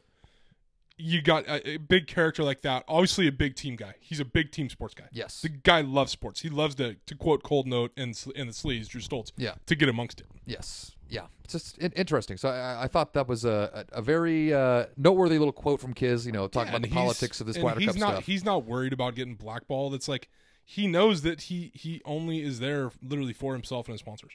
you 0.97 1.21
got 1.21 1.45
a, 1.47 1.69
a 1.71 1.77
big 1.77 2.07
character 2.07 2.43
like 2.43 2.61
that. 2.61 2.83
Obviously, 2.87 3.27
a 3.27 3.31
big 3.31 3.55
team 3.55 3.75
guy. 3.75 3.95
He's 3.99 4.19
a 4.19 4.25
big 4.25 4.51
team 4.51 4.69
sports 4.69 4.93
guy. 4.93 5.05
Yes. 5.11 5.41
the 5.41 5.49
guy 5.49 5.81
loves 5.81 6.11
sports. 6.11 6.41
He 6.41 6.49
loves 6.49 6.75
to 6.75 6.95
to 7.05 7.15
quote 7.15 7.43
Colt 7.43 7.67
Knost 7.67 7.91
and 7.97 8.17
and 8.35 8.49
the 8.49 8.53
sleeves 8.53 8.87
Drew 8.87 9.01
Stoltz. 9.01 9.31
Yeah. 9.37 9.53
to 9.67 9.75
get 9.75 9.89
amongst 9.89 10.21
it. 10.21 10.27
Yes. 10.45 10.95
Yeah. 11.09 11.27
It's 11.43 11.53
just 11.53 11.77
in- 11.77 11.93
interesting. 11.93 12.37
So 12.37 12.49
I, 12.49 12.83
I 12.83 12.87
thought 12.87 13.13
that 13.13 13.27
was 13.27 13.45
a, 13.45 13.85
a, 13.93 14.01
very 14.01 14.53
uh, 14.53 14.87
noteworthy 14.97 15.37
little 15.37 15.53
quote 15.53 15.79
from 15.79 15.93
Kiz, 15.93 16.25
you 16.25 16.33
know, 16.33 16.47
talking 16.47 16.73
Yeah, 16.73 16.77
about 16.77 16.89
the 16.89 16.93
politics 16.93 17.39
of 17.39 17.47
this 17.47 17.57
Ryder 17.57 17.79
he's 17.79 17.89
Cup 17.89 17.97
not, 17.97 18.11
stuff. 18.13 18.25
He's 18.25 18.43
not 18.43 18.65
worried 18.65 18.91
about 18.91 19.15
getting 19.15 19.35
blackballed. 19.35 19.93
It's 19.93 20.09
like 20.09 20.27
he 20.65 20.87
knows 20.87 21.21
that 21.21 21.43
he 21.43 21.71
he 21.73 22.01
only 22.03 22.41
is 22.41 22.59
there 22.59 22.91
literally 23.01 23.31
for 23.33 23.53
himself 23.53 23.87
and 23.87 23.93
his 23.93 24.01
sponsors. 24.01 24.33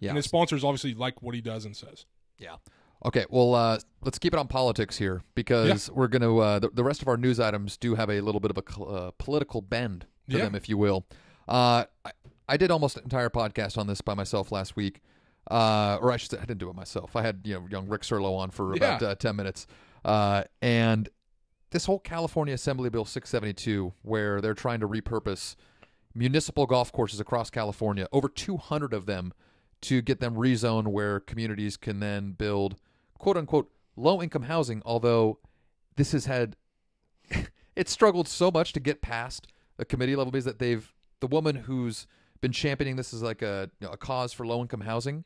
yeah. 0.00 0.10
And 0.10 0.16
his 0.16 0.26
sponsors 0.26 0.62
obviously 0.64 0.92
like 0.92 1.22
what 1.22 1.34
he 1.34 1.40
does 1.40 1.64
and 1.64 1.74
says. 1.74 2.04
Yeah. 2.38 2.56
Okay. 3.04 3.26
Well, 3.30 3.54
uh, 3.54 3.78
let's 4.02 4.18
keep 4.18 4.32
it 4.32 4.38
on 4.38 4.46
politics 4.48 4.96
here 4.98 5.22
because 5.34 5.90
we're 5.90 6.08
going 6.08 6.22
to. 6.22 6.38
Uh, 6.38 6.58
the, 6.60 6.68
the 6.70 6.84
rest 6.84 7.02
of 7.02 7.08
our 7.08 7.16
news 7.16 7.40
items 7.40 7.76
do 7.76 7.94
have 7.96 8.10
a 8.10 8.20
little 8.20 8.40
bit 8.40 8.50
of 8.50 8.58
a 8.58 8.62
cl- 8.68 8.94
uh, 8.94 9.10
political 9.18 9.60
bend 9.60 10.06
to 10.30 10.36
Yeah. 10.38 10.44
them, 10.44 10.54
if 10.54 10.68
you 10.68 10.78
will. 10.78 11.04
Uh, 11.48 11.84
I, 12.04 12.12
I 12.48 12.56
did 12.56 12.70
almost 12.70 12.96
an 12.96 13.02
entire 13.04 13.28
podcast 13.30 13.76
on 13.78 13.86
this 13.88 14.00
by 14.00 14.14
myself 14.14 14.52
last 14.52 14.76
week, 14.76 15.00
uh, 15.50 15.98
or 16.00 16.12
I 16.12 16.16
should 16.16 16.30
say, 16.30 16.36
I 16.38 16.42
didn't 16.44 16.58
do 16.58 16.70
it 16.70 16.76
myself. 16.76 17.16
I 17.16 17.22
had 17.22 17.40
you 17.44 17.54
know 17.54 17.66
young 17.68 17.88
Rick 17.88 18.02
Serlo 18.02 18.36
on 18.38 18.50
for 18.50 18.72
about 18.74 19.00
Yeah. 19.02 19.08
uh, 19.08 19.14
ten 19.16 19.34
minutes, 19.36 19.66
uh, 20.04 20.44
and 20.60 21.08
this 21.70 21.86
whole 21.86 21.98
California 21.98 22.52
Assembly 22.54 22.90
Bill 22.90 23.04
672, 23.06 23.94
where 24.02 24.40
they're 24.40 24.52
trying 24.54 24.78
to 24.80 24.86
repurpose 24.88 25.56
municipal 26.14 26.66
golf 26.66 26.92
courses 26.92 27.18
across 27.18 27.48
California, 27.50 28.06
over 28.12 28.28
200 28.28 28.92
of 28.92 29.06
them, 29.06 29.32
to 29.80 30.02
get 30.02 30.20
them 30.20 30.34
rezoned 30.34 30.88
where 30.88 31.18
communities 31.18 31.76
can 31.78 31.98
then 32.00 32.32
build 32.32 32.76
quote 33.22 33.38
unquote 33.38 33.70
low 33.96 34.20
income 34.20 34.42
housing. 34.42 34.82
Although 34.84 35.38
this 35.96 36.12
has 36.12 36.26
had, 36.26 36.56
it's 37.76 37.92
struggled 37.92 38.28
so 38.28 38.50
much 38.50 38.74
to 38.74 38.80
get 38.80 39.00
past 39.00 39.46
a 39.78 39.86
committee 39.86 40.16
level 40.16 40.32
because 40.32 40.44
that 40.44 40.58
they've, 40.58 40.92
the 41.20 41.26
woman 41.26 41.54
who's 41.54 42.06
been 42.40 42.52
championing 42.52 42.96
this 42.96 43.14
as 43.14 43.22
like 43.22 43.40
a, 43.40 43.70
you 43.80 43.86
know, 43.86 43.92
a 43.92 43.96
cause 43.96 44.32
for 44.32 44.44
low 44.44 44.60
income 44.60 44.82
housing, 44.82 45.24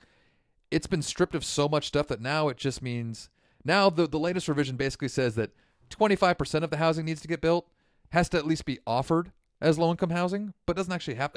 it's 0.70 0.86
been 0.86 1.02
stripped 1.02 1.34
of 1.34 1.44
so 1.44 1.68
much 1.68 1.86
stuff 1.86 2.06
that 2.08 2.20
now 2.20 2.48
it 2.48 2.58
just 2.58 2.82
means 2.82 3.30
now 3.64 3.88
the, 3.88 4.06
the 4.06 4.18
latest 4.18 4.46
revision 4.46 4.76
basically 4.76 5.08
says 5.08 5.34
that 5.36 5.50
25% 5.90 6.62
of 6.62 6.70
the 6.70 6.76
housing 6.76 7.06
needs 7.06 7.22
to 7.22 7.28
get 7.28 7.40
built 7.40 7.66
has 8.10 8.28
to 8.28 8.36
at 8.36 8.46
least 8.46 8.66
be 8.66 8.78
offered 8.86 9.32
as 9.60 9.78
low 9.78 9.90
income 9.90 10.10
housing, 10.10 10.52
but 10.66 10.76
doesn't 10.76 10.92
actually 10.92 11.14
have. 11.14 11.32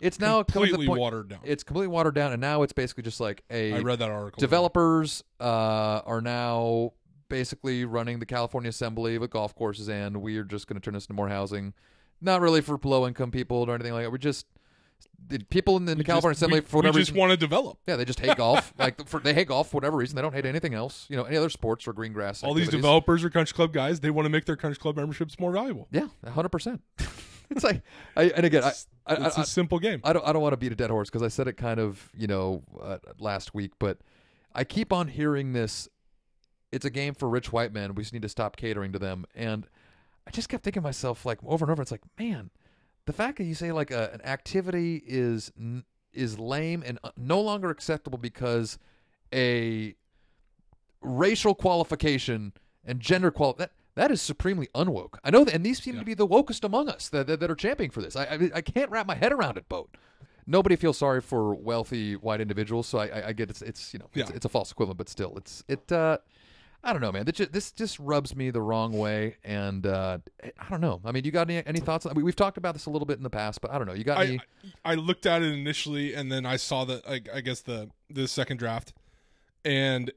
It's 0.00 0.18
now 0.20 0.42
completely 0.42 0.86
point, 0.86 1.00
watered 1.00 1.28
down. 1.28 1.40
It's 1.44 1.62
completely 1.62 1.88
watered 1.88 2.14
down, 2.14 2.32
and 2.32 2.40
now 2.40 2.62
it's 2.62 2.72
basically 2.72 3.02
just 3.04 3.20
like 3.20 3.42
a 3.50 3.74
I 3.74 3.78
read 3.80 3.98
that 4.00 4.10
article. 4.10 4.40
developers 4.40 5.22
uh, 5.40 6.00
are 6.04 6.20
now 6.20 6.92
basically 7.28 7.84
running 7.84 8.18
the 8.18 8.26
California 8.26 8.68
Assembly 8.68 9.18
with 9.18 9.30
golf 9.30 9.54
courses, 9.54 9.88
and 9.88 10.18
we 10.22 10.36
are 10.36 10.44
just 10.44 10.66
going 10.66 10.80
to 10.80 10.84
turn 10.84 10.94
this 10.94 11.04
into 11.04 11.14
more 11.14 11.28
housing. 11.28 11.72
Not 12.20 12.40
really 12.40 12.60
for 12.60 12.78
low 12.84 13.06
income 13.06 13.30
people 13.30 13.58
or 13.68 13.74
anything 13.74 13.92
like 13.92 14.04
that. 14.04 14.10
We're 14.10 14.18
just 14.18 14.46
the 15.26 15.38
people 15.50 15.76
in 15.76 15.84
the, 15.84 15.94
We 15.94 16.04
California 16.04 16.34
just- 16.34 16.42
Assembly 16.42 16.60
we, 16.60 16.66
for 16.66 16.76
whatever 16.78 16.98
just 16.98 17.10
reason. 17.10 17.20
want 17.20 17.30
to 17.32 17.36
develop. 17.36 17.78
yeah, 17.86 17.96
they 17.96 18.04
just 18.04 18.20
hate 18.20 18.36
golf. 18.36 18.72
Like 18.78 19.06
for, 19.08 19.20
they 19.20 19.34
hate 19.34 19.48
golf 19.48 19.70
for 19.70 19.76
whatever 19.76 19.96
reason. 19.96 20.16
They 20.16 20.22
don't 20.22 20.34
hate 20.34 20.46
anything 20.46 20.74
else. 20.74 21.06
You 21.08 21.16
know, 21.16 21.24
any 21.24 21.36
other 21.36 21.50
sports 21.50 21.86
or 21.88 21.92
green 21.92 22.12
grass. 22.12 22.42
All 22.42 22.54
these 22.54 22.68
developers 22.68 23.24
are 23.24 23.30
country 23.30 23.54
club 23.54 23.72
guys. 23.72 24.00
They 24.00 24.10
want 24.10 24.26
to 24.26 24.30
make 24.30 24.44
their 24.44 24.56
country 24.56 24.80
club 24.80 24.96
memberships 24.96 25.38
more 25.38 25.52
valuable. 25.52 25.88
Yeah, 25.90 26.08
hundred 26.28 26.50
percent. 26.50 26.82
It's 27.54 27.64
like, 27.64 27.82
I, 28.16 28.24
and 28.24 28.44
again, 28.44 28.64
I, 28.64 28.72
I, 29.06 29.26
It's 29.26 29.38
a 29.38 29.44
simple 29.44 29.78
game. 29.78 30.00
I 30.02 30.12
don't 30.12 30.26
I 30.26 30.32
don't 30.32 30.42
want 30.42 30.52
to 30.52 30.56
beat 30.56 30.72
a 30.72 30.76
dead 30.76 30.90
horse 30.90 31.10
because 31.10 31.22
I 31.22 31.28
said 31.28 31.46
it 31.48 31.56
kind 31.56 31.78
of 31.78 32.10
you 32.14 32.26
know 32.26 32.62
uh, 32.80 32.98
last 33.18 33.54
week, 33.54 33.72
but 33.78 33.98
I 34.54 34.64
keep 34.64 34.92
on 34.92 35.08
hearing 35.08 35.52
this. 35.52 35.88
It's 36.72 36.84
a 36.84 36.90
game 36.90 37.14
for 37.14 37.28
rich 37.28 37.52
white 37.52 37.72
men. 37.72 37.94
We 37.94 38.02
just 38.02 38.12
need 38.12 38.22
to 38.22 38.28
stop 38.28 38.56
catering 38.56 38.92
to 38.92 38.98
them, 38.98 39.26
and 39.34 39.68
I 40.26 40.30
just 40.30 40.48
kept 40.48 40.64
thinking 40.64 40.82
to 40.82 40.84
myself 40.84 41.24
like 41.24 41.38
over 41.44 41.64
and 41.64 41.70
over. 41.70 41.82
It's 41.82 41.90
like, 41.90 42.02
man, 42.18 42.50
the 43.06 43.12
fact 43.12 43.38
that 43.38 43.44
you 43.44 43.54
say 43.54 43.72
like 43.72 43.90
a, 43.90 44.10
an 44.12 44.22
activity 44.22 45.02
is 45.06 45.52
n- 45.58 45.84
is 46.12 46.38
lame 46.38 46.82
and 46.84 46.98
uh, 47.04 47.10
no 47.16 47.40
longer 47.40 47.70
acceptable 47.70 48.18
because 48.18 48.78
a 49.32 49.94
racial 51.02 51.54
qualification 51.54 52.52
and 52.84 53.00
gender 53.00 53.30
qual 53.30 53.52
that 53.54 53.72
that 53.96 54.10
is 54.10 54.20
supremely 54.22 54.68
unwoke. 54.74 55.18
I 55.24 55.30
know 55.30 55.44
that, 55.44 55.54
and 55.54 55.64
these 55.64 55.82
seem 55.82 55.94
Yeah. 55.94 56.00
to 56.00 56.06
be 56.06 56.14
the 56.14 56.26
wokest 56.26 56.64
among 56.64 56.88
us 56.88 57.08
that, 57.10 57.26
that, 57.26 57.40
that 57.40 57.50
are 57.50 57.54
championing 57.54 57.90
for 57.90 58.02
this. 58.02 58.16
I, 58.16 58.24
I 58.24 58.50
I 58.56 58.60
can't 58.60 58.90
wrap 58.90 59.06
my 59.06 59.14
head 59.14 59.32
around 59.32 59.56
it, 59.58 59.68
boat. 59.68 59.96
Nobody 60.46 60.76
feels 60.76 60.98
sorry 60.98 61.20
for 61.22 61.54
wealthy 61.54 62.16
white 62.16 62.40
individuals, 62.40 62.86
so 62.86 62.98
I, 62.98 63.06
I, 63.06 63.28
I 63.28 63.32
get 63.32 63.50
it's 63.50 63.62
it's 63.62 63.92
you 63.94 63.98
know 63.98 64.06
it's, 64.14 64.30
Yeah. 64.30 64.36
it's 64.36 64.44
a 64.44 64.48
false 64.48 64.70
equivalent, 64.72 64.98
but 64.98 65.08
still 65.08 65.34
it's 65.36 65.64
it. 65.68 65.90
Uh, 65.90 66.18
I 66.86 66.92
don't 66.92 67.00
know, 67.00 67.10
man. 67.12 67.24
This 67.24 67.36
just, 67.36 67.52
this 67.52 67.72
just 67.72 67.98
rubs 67.98 68.36
me 68.36 68.50
the 68.50 68.60
wrong 68.60 68.92
way, 68.92 69.36
and 69.42 69.86
uh, 69.86 70.18
I 70.42 70.68
don't 70.68 70.82
know. 70.82 71.00
I 71.02 71.12
mean, 71.12 71.24
you 71.24 71.30
got 71.30 71.48
any 71.48 71.64
any 71.66 71.80
thoughts? 71.80 72.06
We, 72.14 72.22
we've 72.22 72.36
talked 72.36 72.58
about 72.58 72.74
this 72.74 72.84
a 72.84 72.90
little 72.90 73.06
bit 73.06 73.16
in 73.16 73.22
the 73.22 73.30
past, 73.30 73.62
but 73.62 73.70
I 73.70 73.78
don't 73.78 73.86
know. 73.86 73.94
You 73.94 74.04
got 74.04 74.20
any? 74.20 74.38
I, 74.84 74.92
I 74.92 74.94
looked 74.96 75.24
at 75.24 75.40
it 75.40 75.50
initially, 75.54 76.12
and 76.12 76.30
then 76.30 76.44
I 76.44 76.56
saw 76.56 76.84
the 76.84 77.00
I, 77.08 77.22
I 77.38 77.40
guess 77.40 77.62
the 77.62 77.88
the 78.10 78.28
second 78.28 78.58
draft, 78.58 78.92
and 79.64 80.12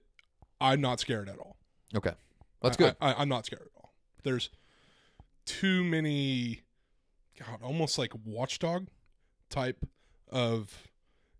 I'm 0.59 0.81
not 0.81 0.99
scared 0.99 1.29
at 1.29 1.37
all. 1.39 1.55
okay, 1.95 2.11
that's 2.61 2.77
good. 2.77 2.95
I, 3.01 3.13
I'm 3.13 3.29
not 3.29 3.45
scared 3.45 3.63
at 3.63 3.71
all. 3.75 3.93
There's 4.23 4.49
too 5.45 5.83
many, 5.83 6.61
God, 7.39 7.59
almost 7.63 7.97
like 7.97 8.11
watchdog 8.25 8.87
type 9.49 9.85
of 10.29 10.87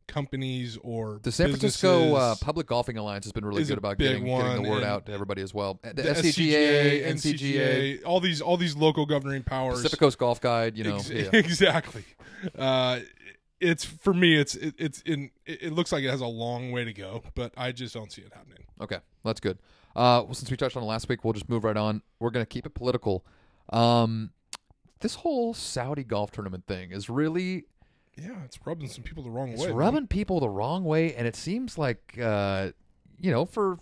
companies 0.08 0.78
or 0.82 1.20
The 1.22 1.32
San 1.32 1.50
Francisco 1.50 2.16
uh. 2.16 2.36
Public 2.42 2.68
Golfing 2.68 2.98
Alliance 2.98 3.26
has 3.26 3.34
been 3.34 3.46
really 3.46 3.64
good 3.66 3.78
about 3.78 3.98
getting, 3.98 4.26
getting 4.26 4.64
the 4.64 4.70
word 4.70 4.84
out 4.84 5.06
to 5.08 5.12
everybody 5.12 5.42
as 5.42 5.54
well. 5.54 5.80
The, 5.84 5.94
the 5.94 6.02
SCGA, 6.04 7.04
SCGA, 7.04 8.00
NCGA, 8.00 8.06
all 8.06 8.20
these 8.20 8.42
all 8.42 8.58
these 8.58 8.76
local 8.76 9.06
governing 9.06 9.44
powers. 9.44 9.78
Pacific 9.78 10.00
Coast 10.00 10.18
Golf 10.18 10.42
Guide. 10.42 10.78
You 10.78 10.86
know, 10.86 10.96
Ex- 10.96 11.10
yeah. 11.10 11.30
exactly. 11.34 12.06
Uh, 12.58 13.02
it's 13.60 13.84
for 13.84 14.14
me. 14.14 14.40
It's 14.40 14.56
it, 14.56 14.76
it's 14.78 15.02
in. 15.02 15.32
It, 15.46 15.64
it 15.64 15.74
looks 15.74 15.92
like 15.92 16.04
it 16.04 16.10
has 16.10 16.22
a 16.22 16.28
long 16.28 16.72
way 16.72 16.86
to 16.86 16.94
go, 16.94 17.24
but 17.36 17.54
I 17.58 17.72
just 17.72 17.94
don't 17.94 18.12
see 18.12 18.22
it 18.22 18.32
happening. 18.34 18.64
Okay, 18.80 19.00
that's 19.24 19.40
good. 19.40 19.58
Uh, 19.98 20.22
well, 20.24 20.36
since 20.36 20.51
we 20.51 20.56
touched 20.56 20.77
on 20.77 20.84
it 20.84 20.86
last 20.86 21.10
week, 21.10 21.24
we'll 21.24 21.34
just 21.34 21.50
move 21.50 21.63
right 21.63 21.75
on. 21.75 22.04
We're 22.20 22.30
going 22.30 22.46
to 22.46 22.50
keep 22.50 22.68
it 22.68 22.75
political. 22.75 23.25
Um, 23.70 24.30
this 25.00 25.16
whole 25.16 25.56
Saudi 25.56 26.04
golf 26.04 26.32
tournament 26.32 26.66
thing 26.68 26.92
is 26.92 27.10
really 27.10 27.66
Yeah, 28.16 28.44
it's 28.46 28.60
rubbing 28.63 28.89
some 28.89 29.04
people 29.04 29.24
the 29.24 29.32
wrong 29.32 29.50
it's 29.50 29.62
way. 29.62 29.70
It's 29.70 29.75
rubbing 29.75 30.06
people 30.06 30.39
the 30.39 30.50
wrong 30.50 30.84
way, 30.84 31.16
and 31.16 31.25
it 31.27 31.36
seems 31.36 31.80
like 31.80 32.18
uh, 32.22 32.70
you 33.20 33.32
know 33.32 33.46
for 33.46 33.80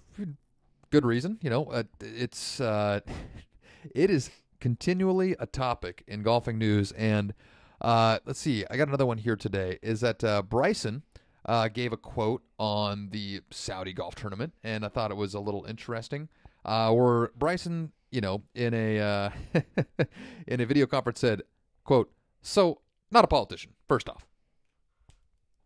good 0.89 1.05
reason. 1.05 1.37
You 1.41 1.49
know, 1.49 1.65
uh, 1.65 1.83
it's 1.99 2.61
uh, 2.61 3.01
it 3.93 4.09
is 4.09 4.29
continually 4.61 5.35
a 5.37 5.45
topic 5.45 6.05
in 6.07 6.23
golfing 6.23 6.57
news, 6.57 6.93
and 6.93 7.33
uh, 7.81 8.19
let's 8.25 8.39
see, 8.39 8.63
I 8.69 8.77
got 8.77 8.87
another 8.87 9.05
one 9.05 9.17
here 9.17 9.35
today. 9.35 9.79
Is 9.81 9.99
that 9.99 10.23
uh, 10.23 10.41
Bryson? 10.41 11.03
Uh, 11.45 11.67
gave 11.67 11.93
a 11.93 11.97
quote 11.97 12.41
on 12.57 13.09
the 13.11 13.39
Saudi 13.51 13.93
golf 13.93 14.15
tournament, 14.15 14.53
and 14.63 14.83
I 14.83 14.89
thought 14.89 15.11
it 15.11 15.17
was 15.17 15.35
a 15.35 15.39
little 15.39 15.63
interesting. 15.65 16.27
Uh, 16.63 16.91
where 16.91 17.29
Bryson, 17.37 17.91
you 18.11 18.19
know, 18.21 18.41
in 18.55 18.73
a 18.73 18.99
uh, 18.99 19.29
in 20.47 20.59
a 20.61 20.65
video 20.65 20.87
conference 20.87 21.19
said, 21.19 21.43
"quote 21.83 22.11
So, 22.41 22.81
not 23.11 23.23
a 23.23 23.27
politician. 23.27 23.73
First 23.87 24.09
off, 24.09 24.25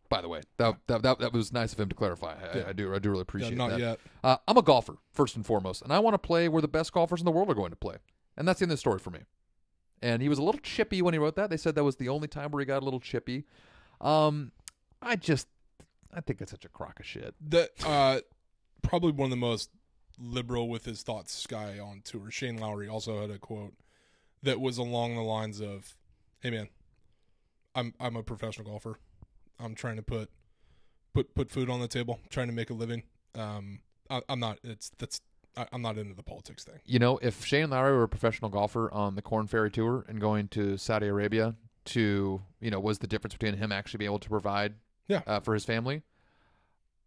by 0.10 0.22
the 0.22 0.28
way, 0.28 0.42
that 0.58 0.76
that 0.88 1.02
that, 1.04 1.20
that 1.20 1.32
was 1.34 1.54
nice 1.54 1.72
of 1.72 1.80
him 1.80 1.88
to 1.88 1.96
clarify. 1.96 2.34
I, 2.34 2.58
Yeah. 2.58 2.64
I 2.68 2.74
do 2.74 2.94
I 2.94 3.00
do 3.00 3.10
really 3.12 3.20
Yeah, 3.20 3.22
appreciate 3.22 3.58
not 3.58 3.70
that. 3.70 3.80
yet. 3.80 4.00
Uh, 4.24 4.36
I'm 4.50 4.58
a 4.58 4.62
golfer 4.62 4.98
first 5.14 5.38
and 5.38 5.46
foremost, 5.46 5.82
and 5.82 5.94
I 5.94 6.00
want 6.00 6.16
to 6.16 6.18
play 6.20 6.50
where 6.50 6.62
the 6.62 6.68
best 6.68 6.92
golfers 6.92 7.22
in 7.22 7.26
the 7.26 7.32
world 7.32 7.50
are 7.50 7.54
going 7.56 7.70
to 7.72 7.78
play, 7.78 7.96
and 8.36 8.46
that's 8.46 8.62
in 8.62 8.68
the 8.68 8.76
story 8.78 9.00
for 9.00 9.12
me. 9.12 9.20
And 10.02 10.22
he 10.22 10.28
was 10.30 10.40
a 10.40 10.44
little 10.44 10.60
chippy 10.62 11.02
when 11.02 11.14
he 11.14 11.18
wrote 11.20 11.36
that. 11.36 11.50
They 11.50 11.58
said 11.58 11.76
that 11.76 11.84
was 11.86 11.98
the 11.98 12.10
only 12.10 12.28
time 12.28 12.52
where 12.52 12.60
he 12.60 12.66
got 12.66 12.82
a 12.82 12.86
little 12.86 13.00
chippy. 13.02 13.46
Um, 14.02 14.52
I 15.02 15.16
just, 15.18 15.48
I 16.14 16.22
think 16.22 16.42
it's 16.42 16.52
such 16.52 16.66
a 16.66 16.70
crock 16.70 17.00
of 17.00 17.06
shit. 17.06 17.36
The 17.40 17.70
uh, 17.86 18.20
probably 18.82 19.12
one 19.12 19.26
of 19.26 19.32
the 19.32 19.38
most 19.38 19.70
liberal 20.18 20.70
with 20.70 20.86
his 20.86 21.04
thoughts 21.04 21.46
guy 21.48 21.80
on 21.80 22.02
tour. 22.04 22.32
Shane 22.32 22.58
Lowry 22.58 22.88
also 22.88 23.22
had 23.22 23.30
a 23.30 23.38
quote 23.38 23.74
that 24.44 24.60
was 24.60 24.78
along 24.78 25.16
the 25.16 25.22
lines 25.22 25.62
of, 25.62 25.96
"Hey 26.40 26.50
man, 26.50 26.70
I'm 27.76 27.94
I'm 28.00 28.16
a 28.16 28.24
professional 28.24 28.68
golfer. 28.68 29.00
I'm 29.60 29.76
trying 29.76 29.98
to 29.98 30.02
put 30.04 30.30
put 31.14 31.34
put 31.36 31.50
food 31.50 31.70
on 31.70 31.80
the 31.80 31.88
table, 31.88 32.20
trying 32.30 32.48
to 32.48 32.54
make 32.54 32.70
a 32.70 32.74
living. 32.74 33.04
Um, 33.36 33.82
I, 34.10 34.22
I'm 34.30 34.40
not. 34.40 34.60
It's 34.64 34.92
that's 34.98 35.22
I, 35.56 35.68
I'm 35.72 35.82
not 35.82 35.98
into 35.98 36.14
the 36.14 36.24
politics 36.24 36.64
thing. 36.64 36.80
You 36.86 37.00
know, 37.00 37.20
if 37.22 37.46
Shane 37.46 37.70
Lowry 37.70 37.96
were 37.96 38.04
a 38.04 38.10
professional 38.10 38.50
golfer 38.50 38.92
on 38.92 39.16
the 39.16 39.22
Corn 39.22 39.48
Ferry 39.48 39.72
Tour 39.72 40.06
and 40.08 40.20
going 40.20 40.48
to 40.50 40.78
Saudi 40.78 41.08
Arabia 41.08 41.56
to, 41.86 42.42
you 42.60 42.72
know, 42.72 42.80
was 42.80 43.00
the 43.00 43.08
difference 43.08 43.34
between 43.34 43.58
him 43.58 43.72
actually 43.72 44.00
being 44.00 44.10
able 44.10 44.20
to 44.20 44.30
provide 44.30 44.76
Yeah. 45.10 45.22
uh, 45.28 45.40
for 45.42 45.54
his 45.54 45.66
family, 45.66 46.04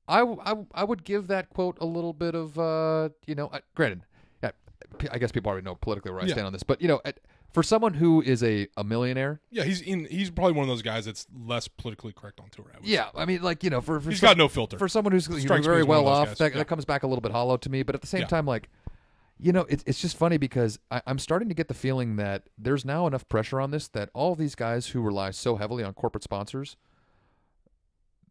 I, 0.08 0.18
w- 0.18 0.40
I, 0.42 0.48
w- 0.50 0.66
I 0.74 0.84
would 0.84 1.04
give 1.04 1.28
that 1.28 1.48
quote 1.48 1.78
a 1.80 1.86
little 1.86 2.12
bit 2.12 2.34
of, 2.34 2.58
uh, 2.58 3.10
you 3.26 3.34
know, 3.34 3.46
uh, 3.46 3.60
granted, 3.74 4.02
yeah, 4.42 4.50
p- 4.98 5.08
I 5.10 5.18
guess 5.18 5.32
people 5.32 5.50
already 5.50 5.64
know 5.64 5.76
politically 5.76 6.10
where 6.10 6.20
I 6.20 6.24
Yeah. 6.26 6.32
stand 6.34 6.46
on 6.46 6.52
this, 6.52 6.62
but, 6.64 6.82
you 6.82 6.88
know, 6.88 7.00
at, 7.04 7.20
for 7.52 7.62
someone 7.62 7.94
who 7.94 8.20
is 8.20 8.42
a, 8.42 8.66
a 8.76 8.82
millionaire, 8.82 9.40
Yeah, 9.50 9.64
he's 9.64 9.80
in. 9.82 10.06
He's 10.06 10.30
probably 10.30 10.54
one 10.54 10.64
of 10.64 10.68
those 10.68 10.82
guys 10.82 11.04
that's 11.04 11.26
less 11.46 11.68
politically 11.68 12.12
correct 12.12 12.40
on 12.40 12.48
tour. 12.50 12.66
I 12.74 12.78
would 12.80 12.86
yeah, 12.88 13.10
I 13.14 13.24
mean, 13.26 13.42
like, 13.42 13.62
you 13.62 13.70
know, 13.70 13.80
for, 13.80 14.00
for 14.00 14.06
say. 14.06 14.10
he's 14.10 14.20
some- 14.20 14.28
got 14.30 14.36
no 14.38 14.48
filter. 14.48 14.78
for 14.78 14.88
someone 14.88 15.12
who's 15.12 15.28
you 15.28 15.34
know, 15.34 15.40
Strikes 15.40 15.66
very 15.66 15.82
well 15.84 16.00
of 16.02 16.06
off, 16.08 16.28
guys. 16.28 16.38
that, 16.38 16.52
Yeah. 16.52 16.58
that 16.58 16.66
comes 16.66 16.84
back 16.84 17.02
a 17.04 17.06
little 17.06 17.20
bit 17.22 17.30
hollow 17.30 17.56
to 17.58 17.70
me. 17.70 17.82
But 17.82 17.94
at 17.94 18.00
the 18.00 18.06
same 18.08 18.22
Yeah. 18.22 18.26
time, 18.26 18.46
like, 18.46 18.68
you 19.38 19.52
know, 19.52 19.66
it's 19.68 19.82
it's 19.86 20.00
just 20.00 20.16
funny 20.16 20.36
because 20.38 20.78
I, 20.90 21.02
I'm 21.06 21.18
starting 21.18 21.48
to 21.48 21.54
get 21.54 21.68
the 21.68 21.74
feeling 21.74 22.16
that 22.16 22.44
there's 22.58 22.84
now 22.84 23.06
enough 23.06 23.28
pressure 23.28 23.60
on 23.60 23.70
this 23.70 23.86
that 23.88 24.08
all 24.14 24.34
these 24.34 24.54
guys 24.54 24.88
who 24.88 25.00
rely 25.02 25.30
so 25.30 25.56
heavily 25.56 25.82
on 25.84 25.92
corporate 25.94 26.22
sponsors, 26.24 26.76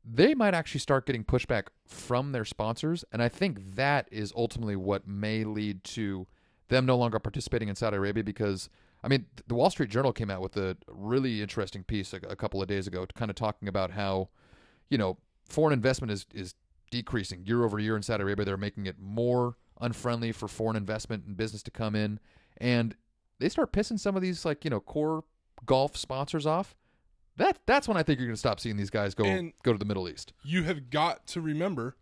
they 0.04 0.34
might 0.34 0.54
actually 0.54 0.80
start 0.80 1.06
getting 1.06 1.24
pushback 1.24 1.68
from 1.86 2.32
their 2.32 2.46
sponsors, 2.46 3.06
and 3.12 3.22
I 3.22 3.30
think 3.30 3.76
that 3.76 4.08
is 4.12 4.34
ultimately 4.36 4.76
what 4.76 5.08
may 5.08 5.44
lead 5.44 5.84
to 5.86 6.28
them 6.70 6.86
no 6.86 6.98
longer 6.98 7.20
participating 7.20 7.70
in 7.70 7.76
Saudi 7.76 7.98
Arabia 7.98 8.24
because. 8.24 8.70
I 9.04 9.08
mean, 9.08 9.26
the 9.48 9.56
Wall 9.56 9.72
Street 9.72 9.90
Journal 9.90 10.14
came 10.14 10.30
out 10.30 10.42
with 10.42 10.56
a 10.58 10.78
really 10.88 11.42
interesting 11.42 11.84
piece 11.84 12.14
a, 12.14 12.18
a 12.18 12.36
couple 12.36 12.62
of 12.62 12.68
days 12.68 12.86
ago, 12.86 13.08
kind 13.16 13.32
of 13.32 13.36
talking 13.36 13.68
about 13.68 13.90
how, 13.90 14.30
you 14.92 14.98
know, 15.00 15.18
foreign 15.50 15.74
investment 15.74 16.12
is 16.12 16.28
is 16.36 16.54
decreasing 16.92 17.44
year 17.46 17.64
over 17.64 17.80
year 17.80 17.96
in 17.96 18.04
Saudi 18.04 18.22
Arabia. 18.22 18.46
They're 18.46 18.58
making 18.58 18.86
it 18.86 18.98
more 19.00 19.56
unfriendly 19.80 20.32
for 20.32 20.48
foreign 20.48 20.76
investment 20.76 21.26
and 21.26 21.36
business 21.36 21.64
to 21.64 21.72
come 21.72 21.96
in, 21.96 22.20
and 22.58 22.96
they 23.40 23.50
start 23.50 23.74
pissing 23.74 24.00
some 24.00 24.16
of 24.16 24.22
these 24.22 24.46
like 24.46 24.64
you 24.64 24.70
know 24.70 24.80
core 24.80 25.24
golf 25.66 25.98
sponsors 25.98 26.46
off. 26.46 26.76
That 27.42 27.58
that's 27.66 27.88
when 27.88 27.98
I 27.98 28.04
think 28.04 28.20
you're 28.20 28.28
going 28.28 28.36
to 28.36 28.40
stop 28.40 28.60
seeing 28.60 28.78
these 28.78 28.92
guys 28.92 29.16
go 29.16 29.24
And- 29.26 29.54
go 29.64 29.72
to 29.74 29.80
the 29.80 29.86
Middle 29.86 30.08
East. 30.08 30.32
you 30.44 30.64
have 30.64 30.90
got 30.90 31.26
to 31.28 31.42
remember 31.42 31.96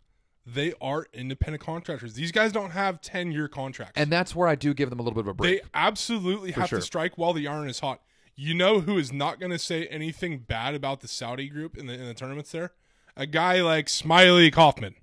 they 0.46 0.74
are 0.80 1.06
independent 1.12 1.62
contractors. 1.62 2.14
These 2.14 2.32
guys 2.32 2.52
don't 2.52 2.70
have 2.70 3.00
10 3.00 3.32
year 3.32 3.48
contracts. 3.48 3.92
And 3.96 4.10
that's 4.12 4.34
where 4.34 4.48
I 4.48 4.54
do 4.54 4.74
give 4.74 4.90
them 4.90 4.98
a 4.98 5.02
little 5.02 5.14
bit 5.14 5.20
of 5.28 5.28
a 5.28 5.34
break. 5.34 5.62
they 5.62 5.68
absolutely 5.74 6.52
have 6.52 6.68
sure. 6.68 6.78
to 6.80 6.84
strike 6.84 7.16
while 7.16 7.32
the 7.32 7.46
iron 7.46 7.68
is 7.68 7.80
hot. 7.80 8.00
You 8.36 8.54
know 8.54 8.80
who 8.80 8.98
is 8.98 9.12
not 9.12 9.38
going 9.38 9.52
to 9.52 9.58
say 9.58 9.86
anything 9.86 10.38
bad 10.38 10.74
about 10.74 11.00
the 11.00 11.08
Saudi 11.08 11.48
group 11.48 11.76
in 11.76 11.86
the 11.86 11.94
in 11.94 12.06
the 12.06 12.14
tournaments 12.14 12.52
there? 12.52 12.72
A 13.16 13.26
guy 13.26 13.60
like 13.62 13.86
Smylie 13.86 14.52
Kaufman. 14.52 14.94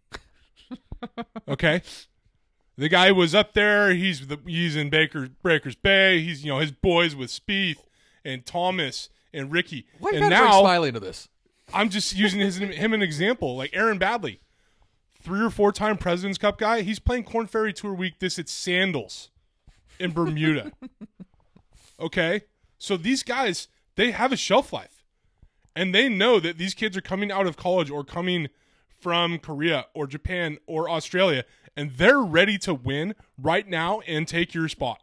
okay? 1.48 1.82
The 2.78 2.90
guy 2.90 3.12
was 3.12 3.34
up 3.34 3.54
there. 3.54 3.94
He's 3.94 4.28
the 4.28 4.40
he's 4.46 4.76
in 4.76 4.90
Baker 4.90 5.30
Breakers 5.42 5.76
Bay. 5.76 6.22
He's 6.22 6.44
you 6.44 6.52
know 6.52 6.60
his 6.60 6.72
boys 6.72 7.16
with 7.16 7.30
Spieth 7.30 7.84
and 8.26 8.46
Thomas 8.46 9.10
and 9.38 9.52
Rickie. 9.52 9.86
Why 10.00 10.12
and 10.14 10.30
now 10.30 10.62
Smylie 10.62 10.90
into 10.90 11.00
this? 11.00 11.30
I'm 11.74 11.90
just 11.90 12.16
using 12.16 12.40
his 12.40 12.58
him 12.58 12.94
an 12.94 13.02
example, 13.02 13.56
like 13.56 13.72
Aaron 13.74 14.00
Baddeley, 14.00 14.40
three 15.22 15.42
or 15.42 15.50
four 15.50 15.72
time 15.72 15.98
Presidents 15.98 16.38
Cup 16.38 16.58
guy. 16.58 16.82
He's 16.82 17.00
playing 17.00 17.24
Corn 17.24 17.48
Ferry 17.48 17.74
Tour 17.74 17.94
Week. 17.94 18.20
This 18.20 18.40
at 18.40 18.50
Sandals 18.50 19.30
in 20.00 20.12
Bermuda. 20.12 20.72
okay, 22.00 22.42
so 22.78 22.98
these 22.98 23.24
guys 23.24 23.68
they 23.98 24.12
have 24.12 24.32
a 24.32 24.38
shelf 24.38 24.72
life, 24.72 25.04
And 25.76 25.94
they 25.94 26.08
know 26.08 26.40
that 26.40 26.58
these 26.58 26.74
kids 26.74 26.96
are 26.96 27.02
coming 27.02 27.32
out 27.32 27.48
of 27.48 27.58
college 27.58 27.90
or 27.90 28.04
coming 28.04 28.48
from 29.00 29.40
Korea 29.40 29.88
or 29.94 30.08
Japan 30.08 30.60
or 30.68 30.90
Australia, 30.90 31.44
and 31.76 31.92
they're 31.98 32.22
ready 32.22 32.58
to 32.60 32.74
win 32.74 33.16
right 33.38 33.68
now 33.68 34.00
and 34.02 34.28
take 34.28 34.54
your 34.54 34.70
spot. 34.70 35.02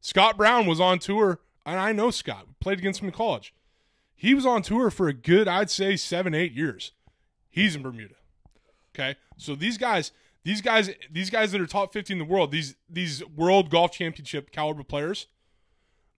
Scott 0.00 0.36
Brown 0.36 0.66
was 0.66 0.80
on 0.80 0.98
tour, 0.98 1.40
and 1.66 1.78
I 1.78 1.92
know 1.92 2.10
Scott, 2.10 2.46
played 2.60 2.78
against 2.78 3.00
him 3.00 3.08
in 3.08 3.14
college. 3.14 3.54
He 4.14 4.34
was 4.34 4.44
on 4.44 4.62
tour 4.62 4.90
for 4.90 5.08
a 5.08 5.14
good, 5.14 5.48
I'd 5.48 5.70
say, 5.70 5.96
seven, 5.96 6.34
eight 6.34 6.52
years. 6.52 6.92
He's 7.48 7.74
in 7.74 7.82
Bermuda. 7.82 8.14
Okay. 8.94 9.16
So 9.36 9.54
these 9.54 9.78
guys, 9.78 10.12
these 10.44 10.60
guys, 10.60 10.90
these 11.10 11.30
guys 11.30 11.52
that 11.52 11.60
are 11.60 11.66
top 11.66 11.92
50 11.92 12.12
in 12.12 12.18
the 12.18 12.24
world, 12.24 12.50
these 12.50 12.76
these 12.88 13.24
world 13.26 13.70
golf 13.70 13.92
championship 13.92 14.50
caliber 14.50 14.84
players, 14.84 15.26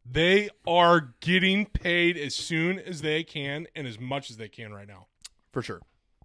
they 0.05 0.49
are 0.67 1.15
getting 1.21 1.67
paid 1.67 2.17
as 2.17 2.35
soon 2.35 2.79
as 2.79 3.03
they 3.03 3.23
can 3.23 3.67
and 3.75 3.87
as 3.87 4.01
much 4.01 4.31
as 4.31 4.37
they 4.37 4.49
can 4.49 4.73
right 4.73 4.89
now. 4.89 5.07
For 5.53 5.63
sure. 5.63 5.81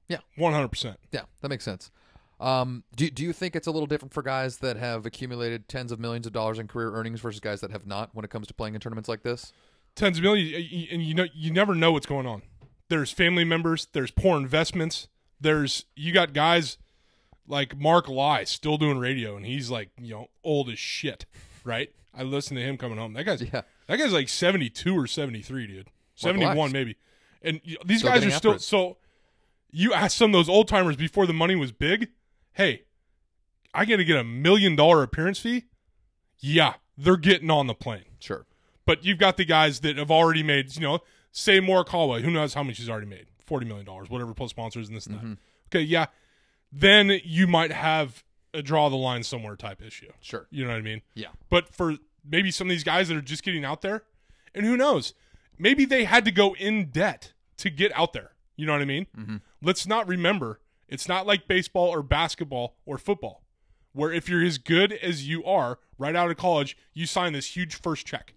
Yeah. 0.07 0.19
100%. 0.37 0.95
Yeah, 1.11 1.23
that 1.41 1.49
makes 1.49 1.65
sense. 1.65 1.91
Um, 2.39 2.83
do 2.95 3.09
do 3.09 3.23
you 3.23 3.33
think 3.33 3.55
it's 3.55 3.65
a 3.67 3.71
little 3.71 3.87
different 3.87 4.13
for 4.13 4.21
guys 4.21 4.57
that 4.59 4.77
have 4.77 5.05
accumulated 5.05 5.67
tens 5.67 5.91
of 5.91 5.99
millions 5.99 6.27
of 6.27 6.33
dollars 6.33 6.59
in 6.59 6.67
career 6.67 6.91
earnings 6.93 7.19
versus 7.19 7.39
guys 7.39 7.61
that 7.61 7.71
have 7.71 7.87
not 7.87 8.11
when 8.13 8.23
it 8.23 8.29
comes 8.29 8.45
to 8.47 8.53
playing 8.53 8.75
in 8.75 8.79
tournaments 8.81 9.09
like 9.09 9.23
this? 9.23 9.53
Tens 9.95 10.17
of 10.17 10.23
millions 10.23 10.53
and 10.91 11.01
you 11.01 11.13
know 11.15 11.25
you 11.33 11.51
never 11.51 11.73
know 11.73 11.91
what's 11.91 12.05
going 12.05 12.27
on. 12.27 12.43
There's 12.89 13.11
family 13.11 13.43
members, 13.43 13.87
there's 13.93 14.11
poor 14.11 14.37
investments, 14.37 15.07
there's 15.41 15.85
you 15.95 16.13
got 16.13 16.33
guys 16.33 16.77
like 17.47 17.75
Mark 17.77 18.07
Lye 18.07 18.43
still 18.43 18.77
doing 18.77 18.97
radio 18.99 19.35
and 19.35 19.45
he's 19.45 19.71
like, 19.71 19.89
you 19.99 20.13
know, 20.13 20.27
old 20.43 20.69
as 20.69 20.77
shit, 20.77 21.25
right? 21.63 21.89
I 22.13 22.23
listened 22.23 22.57
to 22.59 22.63
him 22.63 22.77
coming 22.77 22.97
home. 22.99 23.13
That 23.13 23.23
guy's 23.23 23.41
Yeah. 23.41 23.61
that 23.87 23.97
guy's 23.97 24.13
like 24.13 24.29
72 24.29 24.95
or 24.95 25.07
73, 25.07 25.65
dude. 25.67 25.87
71 26.15 26.55
Lye's. 26.57 26.73
maybe. 26.73 26.97
And 27.41 27.61
these 27.85 27.99
Still 27.99 28.11
guys 28.11 28.25
are 28.25 28.31
still 28.31 28.51
it. 28.53 28.61
so 28.61 28.97
you 29.71 29.93
ask 29.93 30.15
some 30.17 30.29
of 30.29 30.33
those 30.33 30.49
old 30.49 30.67
timers 30.67 30.95
before 30.95 31.25
the 31.27 31.33
money 31.33 31.55
was 31.55 31.71
big, 31.71 32.09
"Hey, 32.57 32.83
I 33.73 33.85
got 33.85 33.97
to 33.97 34.03
get 34.03 34.17
a 34.17 34.23
million 34.23 34.75
dollar 34.75 35.03
appearance 35.03 35.39
fee?" 35.39 35.65
Yeah, 36.39 36.75
they're 36.97 37.17
getting 37.17 37.49
on 37.49 37.67
the 37.67 37.73
plane. 37.73 38.05
Sure. 38.19 38.45
But 38.85 39.03
you've 39.05 39.17
got 39.17 39.37
the 39.37 39.45
guys 39.45 39.79
that 39.81 39.97
have 39.97 40.11
already 40.11 40.43
made, 40.43 40.73
you 40.75 40.81
know, 40.81 40.99
say 41.31 41.59
Morikawa, 41.59 42.21
who 42.21 42.31
knows 42.31 42.53
how 42.53 42.63
much 42.63 42.77
he's 42.77 42.89
already 42.89 43.07
made, 43.07 43.27
forty 43.45 43.65
million 43.65 43.85
dollars, 43.85 44.09
whatever, 44.09 44.33
plus 44.33 44.51
sponsors 44.51 44.87
and 44.87 44.95
this 44.95 45.07
and 45.07 45.15
Mm-hmm. 45.17 45.29
that. 45.31 45.37
Okay, 45.77 45.81
yeah, 45.83 46.05
then 46.71 47.19
you 47.23 47.47
might 47.47 47.71
have 47.71 48.23
a 48.53 48.61
draw 48.61 48.89
the 48.89 48.95
line 48.95 49.23
somewhere 49.23 49.55
type 49.55 49.81
issue. 49.81 50.11
Sure. 50.21 50.47
You 50.49 50.63
know 50.63 50.71
what 50.71 50.77
I 50.77 50.81
mean? 50.81 51.01
Yeah. 51.15 51.27
But 51.49 51.69
for 51.73 51.95
maybe 52.27 52.49
some 52.51 52.67
of 52.67 52.69
these 52.69 52.83
guys 52.83 53.07
that 53.09 53.17
are 53.17 53.21
just 53.21 53.43
getting 53.43 53.65
out 53.65 53.81
there, 53.81 54.03
and 54.55 54.65
who 54.65 54.77
knows, 54.77 55.13
maybe 55.57 55.85
they 55.85 56.05
had 56.05 56.23
to 56.25 56.31
go 56.31 56.55
in 56.55 56.85
debt 56.89 57.33
to 57.57 57.69
get 57.69 57.91
out 57.95 58.13
there. 58.13 58.31
You 58.55 58.65
know 58.65 58.71
what 58.73 58.81
I 58.81 58.85
mean? 58.85 59.07
Mm-hmm. 59.17 59.35
Let's 59.61 59.85
not 59.85 60.07
remember, 60.07 60.59
it's 60.87 61.07
not 61.07 61.27
like 61.27 61.47
baseball 61.47 61.87
or 61.87 62.01
basketball 62.01 62.75
or 62.85 62.97
football, 62.97 63.43
where 63.93 64.11
if 64.11 64.29
you're 64.29 64.43
as 64.43 64.57
good 64.57 64.93
as 64.93 65.27
you 65.27 65.43
are 65.43 65.79
right 65.97 66.15
out 66.15 66.31
of 66.31 66.37
college, 66.37 66.77
you 66.93 67.05
sign 67.05 67.33
this 67.33 67.55
huge 67.55 67.75
first 67.75 68.05
check. 68.05 68.33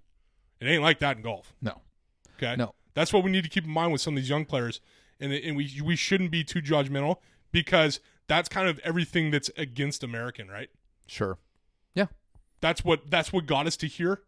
It 0.61 0.67
ain't 0.67 0.83
like 0.83 0.99
that 0.99 1.17
in 1.17 1.23
golf. 1.23 1.55
No. 1.63 1.81
Okay. 2.37 2.57
No. 2.57 2.75
That's 2.95 3.13
what 3.13 3.23
we 3.23 3.31
need 3.31 3.45
to 3.45 3.51
keep 3.51 3.65
in 3.65 3.71
mind 3.71 3.93
with 3.93 4.01
some 4.01 4.15
of 4.15 4.23
these 4.23 4.31
young 4.31 4.45
players, 4.45 4.81
and 5.21 5.33
and 5.33 5.57
we 5.57 5.81
we 5.83 5.97
shouldn't 5.97 6.31
be 6.31 6.45
too 6.45 6.61
judgmental 6.61 7.17
because 7.53 8.01
that's 8.27 8.49
kind 8.49 8.69
of 8.69 8.79
everything 8.81 9.31
that's 9.31 9.51
against 9.57 10.03
American, 10.03 10.49
right? 10.49 10.71
Sure. 11.07 11.39
Yeah. 11.95 12.07
That's 12.61 12.85
what 12.85 13.11
that's 13.11 13.33
what 13.33 13.47
got 13.47 13.67
us 13.67 13.77
to 13.79 13.87
here, 13.87 14.23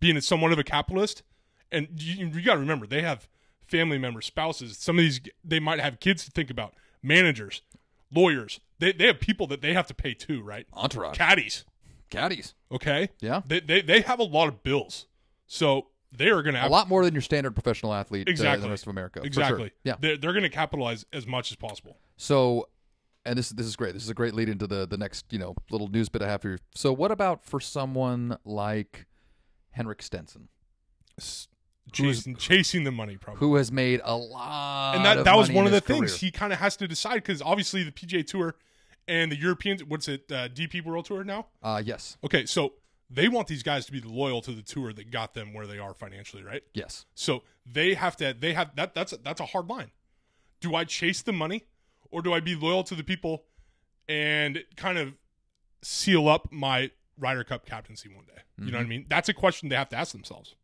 being 0.00 0.20
somewhat 0.20 0.52
of 0.52 0.58
a 0.58 0.64
capitalist. 0.64 1.22
And 1.70 1.88
you, 1.96 2.26
you 2.26 2.42
got 2.42 2.54
to 2.54 2.60
remember, 2.60 2.86
they 2.86 3.02
have 3.02 3.28
family 3.66 3.98
members, 3.98 4.26
spouses. 4.26 4.78
Some 4.78 4.98
of 4.98 5.02
these 5.02 5.20
they 5.44 5.60
might 5.60 5.80
have 5.80 6.00
kids 6.00 6.24
to 6.24 6.30
think 6.30 6.50
about, 6.50 6.74
managers, 7.04 7.62
lawyers. 8.12 8.58
They 8.80 8.92
they 8.92 9.06
have 9.06 9.20
people 9.20 9.46
that 9.48 9.60
they 9.60 9.72
have 9.74 9.86
to 9.86 9.94
pay 9.94 10.14
too, 10.14 10.42
right? 10.42 10.66
Entourage. 10.72 11.16
Caddies. 11.16 11.64
Caddies. 12.10 12.54
Okay. 12.72 13.10
Yeah. 13.20 13.42
They 13.46 13.60
they 13.60 13.80
they 13.82 14.00
have 14.00 14.18
a 14.18 14.24
lot 14.24 14.48
of 14.48 14.62
bills, 14.64 15.06
so 15.46 15.86
they 16.16 16.28
are 16.28 16.42
going 16.42 16.54
to 16.54 16.60
have 16.60 16.70
A 16.70 16.72
lot 16.72 16.88
more 16.88 17.04
than 17.04 17.12
your 17.14 17.22
standard 17.22 17.54
professional 17.54 17.92
athlete 17.92 18.26
uh, 18.28 18.30
in 18.30 18.32
Exactly. 18.32 18.62
the 18.64 18.70
rest 18.70 18.84
of 18.84 18.88
America. 18.88 19.20
for 19.20 19.24
sure. 19.24 19.26
exactly. 19.26 19.70
Yeah. 19.84 19.94
They're 20.00 20.16
they're 20.16 20.32
going 20.32 20.42
to 20.44 20.48
capitalize 20.48 21.04
as 21.12 21.26
much 21.26 21.50
as 21.50 21.56
possible. 21.56 21.98
So, 22.16 22.68
and 23.24 23.36
this 23.38 23.48
this 23.50 23.66
is 23.66 23.74
great. 23.76 23.94
This 23.94 24.02
is 24.04 24.10
a 24.10 24.14
great 24.14 24.34
lead 24.34 24.48
into 24.48 24.66
the 24.66 24.86
the 24.86 24.96
next 24.96 25.32
you 25.32 25.38
know 25.38 25.54
little 25.70 25.88
news 25.88 26.08
bit 26.08 26.22
I 26.22 26.28
have 26.28 26.42
for 26.42 26.50
you. 26.50 26.58
So, 26.74 26.92
what 26.92 27.10
about 27.10 27.44
for 27.44 27.58
someone 27.60 28.38
like 28.44 29.06
Henrik 29.70 30.02
Stenson, 30.02 30.48
Chasing 31.92 32.34
chasing 32.36 32.84
the 32.84 32.90
money, 32.90 33.16
probably. 33.16 33.40
who 33.40 33.54
has 33.56 33.70
made 33.70 34.00
a 34.04 34.16
lot, 34.16 34.96
and 34.96 35.04
that 35.04 35.24
that 35.24 35.36
was 35.36 35.50
one 35.50 35.66
of 35.66 35.72
the 35.72 35.80
things 35.80 36.12
career. 36.12 36.18
he 36.18 36.30
kind 36.30 36.52
of 36.52 36.58
has 36.58 36.76
to 36.78 36.88
decide 36.88 37.16
because 37.16 37.40
obviously 37.42 37.82
the 37.84 37.92
PGA 37.92 38.26
Tour 38.26 38.56
and 39.06 39.30
the 39.30 39.36
Europeans, 39.36 39.84
what's 39.84 40.08
it, 40.08 40.24
uh, 40.32 40.48
DP 40.48 40.82
World 40.84 41.04
Tour 41.04 41.24
now? 41.24 41.46
Uh, 41.62 41.82
yes, 41.84 42.16
Okay, 42.24 42.46
so 42.46 42.72
they 43.10 43.28
want 43.28 43.46
these 43.48 43.62
guys 43.62 43.84
to 43.86 43.92
be 43.92 44.00
loyal 44.00 44.40
to 44.40 44.50
the 44.52 44.62
tour 44.62 44.92
that 44.94 45.10
got 45.10 45.34
them 45.34 45.52
where 45.52 45.66
they 45.66 45.78
are 45.78 45.92
financially, 45.94 46.42
right? 46.42 46.62
yes, 46.72 47.04
So 47.14 47.42
they 47.70 47.94
have 47.94 48.16
to. 48.16 48.34
They 48.38 48.54
have 48.54 48.74
that. 48.76 48.94
That's 48.94 49.14
that's 49.22 49.40
a 49.40 49.46
hard 49.46 49.68
line. 49.68 49.90
Do 50.60 50.74
I 50.74 50.84
chase 50.84 51.20
the 51.22 51.32
money, 51.32 51.64
or 52.10 52.22
do 52.22 52.32
I 52.32 52.40
be 52.40 52.54
loyal 52.56 52.82
to 52.84 52.94
the 52.94 53.04
people 53.04 53.44
and 54.08 54.64
kind 54.76 54.98
of 54.98 55.14
seal 55.82 56.28
up 56.28 56.50
my 56.50 56.90
Ryder 57.18 57.44
Cup 57.44 57.66
captaincy 57.66 58.08
one 58.08 58.24
day? 58.24 58.40
You 58.58 58.70
know 58.70 58.78
what 58.78 58.84
I 58.84 58.88
mean? 58.88 59.04
That's 59.08 59.28
a 59.28 59.34
question 59.34 59.68
they 59.68 59.76
have 59.76 59.88
to 59.90 59.96
ask 59.96 60.12
themselves. 60.12 60.54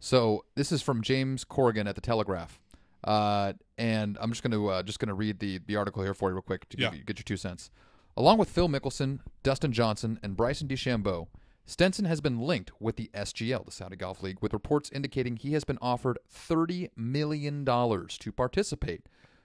So 0.00 0.44
this 0.54 0.72
is 0.72 0.82
from 0.82 1.02
James 1.02 1.44
Corrigan 1.44 1.86
at 1.86 1.94
the 1.94 2.00
Telegraph, 2.00 2.58
uh, 3.04 3.52
and 3.78 4.16
I'm 4.20 4.30
just 4.30 4.42
going 4.42 4.52
to 4.52 4.68
uh, 4.68 4.82
just 4.82 4.98
going 4.98 5.08
to 5.08 5.14
read 5.14 5.38
the 5.40 5.58
the 5.58 5.76
article 5.76 6.02
here 6.02 6.14
for 6.14 6.30
you 6.30 6.34
real 6.34 6.42
quick 6.42 6.68
to 6.70 6.76
give 6.76 6.92
Yeah. 6.92 6.98
you, 6.98 7.04
get 7.04 7.18
your 7.18 7.24
two 7.24 7.36
cents. 7.36 7.70
Along 8.16 8.38
with 8.38 8.48
Phil 8.50 8.68
Mickelson, 8.68 9.20
Dustin 9.42 9.72
Johnson, 9.72 10.18
and 10.22 10.36
Bryson 10.36 10.66
DeChambeau, 10.68 11.28
Stenson 11.64 12.04
has 12.06 12.20
been 12.20 12.40
linked 12.40 12.72
with 12.80 12.96
the 12.96 13.08
SGL, 13.14 13.64
the 13.66 13.70
Saudi 13.70 13.94
Golf 13.96 14.22
League, 14.22 14.38
with 14.40 14.52
reports 14.52 14.90
indicating 14.92 15.36
he 15.36 15.52
has 15.52 15.64
been 15.64 15.78
offered 15.82 16.18
thirty 16.28 16.88
million 16.96 17.64
dollars 17.64 18.16
to 18.18 18.32
participate. 18.32 19.02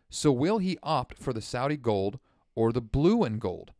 So 0.09 0.31
will 0.31 0.59
he 0.59 0.77
opt 0.81 1.19
for 1.19 1.33
the 1.33 1.41
Saudi 1.41 1.77
Gold 1.77 2.19
or 2.55 2.71
the 2.71 2.81
Blue 2.81 3.23
and 3.23 3.41
Gold? 3.41 3.73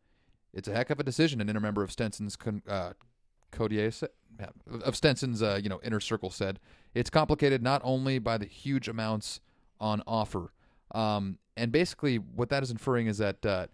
It's 0.52 0.68
a 0.68 0.74
heck 0.74 0.90
of 0.90 1.00
a 1.00 1.04
decision. 1.04 1.40
An 1.40 1.48
inner 1.48 1.60
member 1.60 1.82
of 1.82 1.90
Stenson's 1.90 2.36
con- 2.36 2.62
uh, 2.68 2.92
Codier 3.52 3.92
sa- 3.92 4.06
yeah, 4.25 4.25
of 4.82 4.96
Stenson's 4.96 5.42
uh, 5.42 5.58
you 5.62 5.68
know 5.68 5.80
inner 5.82 6.00
circle 6.00 6.30
said 6.30 6.58
it's 6.94 7.10
complicated 7.10 7.62
not 7.62 7.80
only 7.84 8.18
by 8.18 8.38
the 8.38 8.46
huge 8.46 8.88
amounts 8.88 9.40
on 9.80 10.02
offer, 10.06 10.52
um, 10.92 11.38
and 11.56 11.70
basically 11.72 12.16
what 12.16 12.48
that 12.50 12.62
is 12.62 12.70
inferring 12.70 13.06
is 13.06 13.18
that 13.18 13.44
uh, 13.44 13.66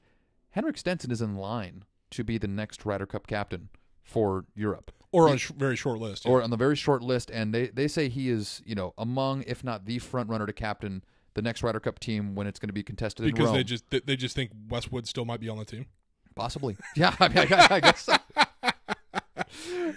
Henrik 0.50 0.76
Stenson 0.78 1.10
is 1.10 1.20
in 1.22 1.36
line 1.36 1.84
to 2.10 2.24
be 2.24 2.38
the 2.38 2.48
next 2.48 2.84
Ryder 2.84 3.06
Cup 3.06 3.26
captain 3.26 3.68
for 4.02 4.44
Europe, 4.54 4.90
Or 5.12 5.28
on 5.28 5.36
a 5.36 5.38
sh- 5.38 5.52
very 5.56 5.76
short 5.76 5.98
list. 5.98 6.26
or 6.26 6.42
on 6.42 6.50
the 6.50 6.56
very 6.56 6.76
short 6.76 7.02
list, 7.02 7.30
and 7.30 7.54
they 7.54 7.68
they 7.68 7.88
say 7.88 8.08
he 8.08 8.28
is 8.28 8.62
you 8.64 8.74
know 8.74 8.92
among 8.98 9.42
if 9.44 9.62
not 9.64 9.86
the 9.86 9.98
front 9.98 10.28
runner 10.28 10.46
to 10.46 10.52
captain 10.52 11.04
the 11.34 11.42
next 11.42 11.62
Ryder 11.62 11.80
Cup 11.80 11.98
team 11.98 12.34
when 12.34 12.46
it's 12.46 12.58
going 12.58 12.68
to 12.68 12.74
be 12.74 12.82
contested 12.82 13.24
in 13.26 13.32
because 13.32 13.52
they 13.52 13.64
just 13.64 13.88
they, 13.90 14.00
they 14.00 14.16
just 14.16 14.34
think 14.34 14.50
Westwood 14.68 15.06
still 15.06 15.24
might 15.24 15.40
be 15.40 15.48
on 15.48 15.58
the 15.58 15.64
team. 15.64 15.86
Possibly, 16.34 16.76
yeah. 16.96 17.14
I, 17.20 17.28
mean, 17.28 17.38
I, 17.38 17.66
I 17.70 17.80
guess. 17.80 18.02
So. 18.02 18.14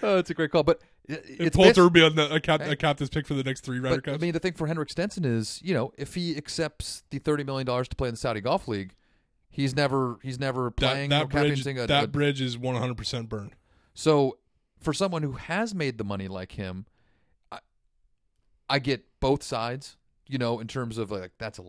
Oh, 0.02 0.18
it's 0.18 0.30
a 0.30 0.34
great 0.34 0.50
call, 0.50 0.62
but 0.62 0.80
it's 1.08 1.56
Poulter 1.56 1.88
be 1.90 2.02
on 2.02 2.16
the, 2.16 2.32
a, 2.32 2.40
cap, 2.40 2.60
a 2.60 2.76
captain's 2.76 3.10
pick 3.10 3.26
for 3.26 3.34
the 3.34 3.44
next 3.44 3.60
three 3.60 3.78
Ryder 3.78 4.02
But, 4.04 4.14
I 4.14 4.16
mean, 4.18 4.32
the 4.32 4.40
thing 4.40 4.54
for 4.54 4.66
Henrik 4.66 4.90
Stenson 4.90 5.24
is, 5.24 5.60
you 5.62 5.74
know, 5.74 5.92
if 5.96 6.14
he 6.14 6.36
accepts 6.36 7.04
the 7.10 7.18
thirty 7.18 7.44
million 7.44 7.66
dollars 7.66 7.88
to 7.88 7.96
play 7.96 8.08
in 8.08 8.14
the 8.14 8.18
Saudi 8.18 8.40
Golf 8.40 8.66
League, 8.68 8.94
he's 9.48 9.74
never 9.74 10.18
he's 10.22 10.38
never 10.38 10.70
playing 10.70 11.10
that 11.10 11.24
or 11.24 11.26
bridge 11.28 11.66
a, 11.66 11.86
that 11.86 12.04
a- 12.04 12.08
bridge 12.08 12.40
is 12.40 12.58
one 12.58 12.76
hundred 12.76 12.96
percent 12.96 13.28
burned. 13.28 13.54
So, 13.94 14.38
for 14.80 14.92
someone 14.92 15.22
who 15.22 15.32
has 15.32 15.74
made 15.74 15.98
the 15.98 16.04
money 16.04 16.28
like 16.28 16.52
him, 16.52 16.86
I, 17.50 17.60
I 18.68 18.78
get 18.78 19.04
both 19.20 19.42
sides. 19.42 19.96
You 20.28 20.38
know, 20.38 20.58
in 20.58 20.66
terms 20.66 20.98
of 20.98 21.12
like 21.12 21.32
that's 21.38 21.58
a 21.58 21.64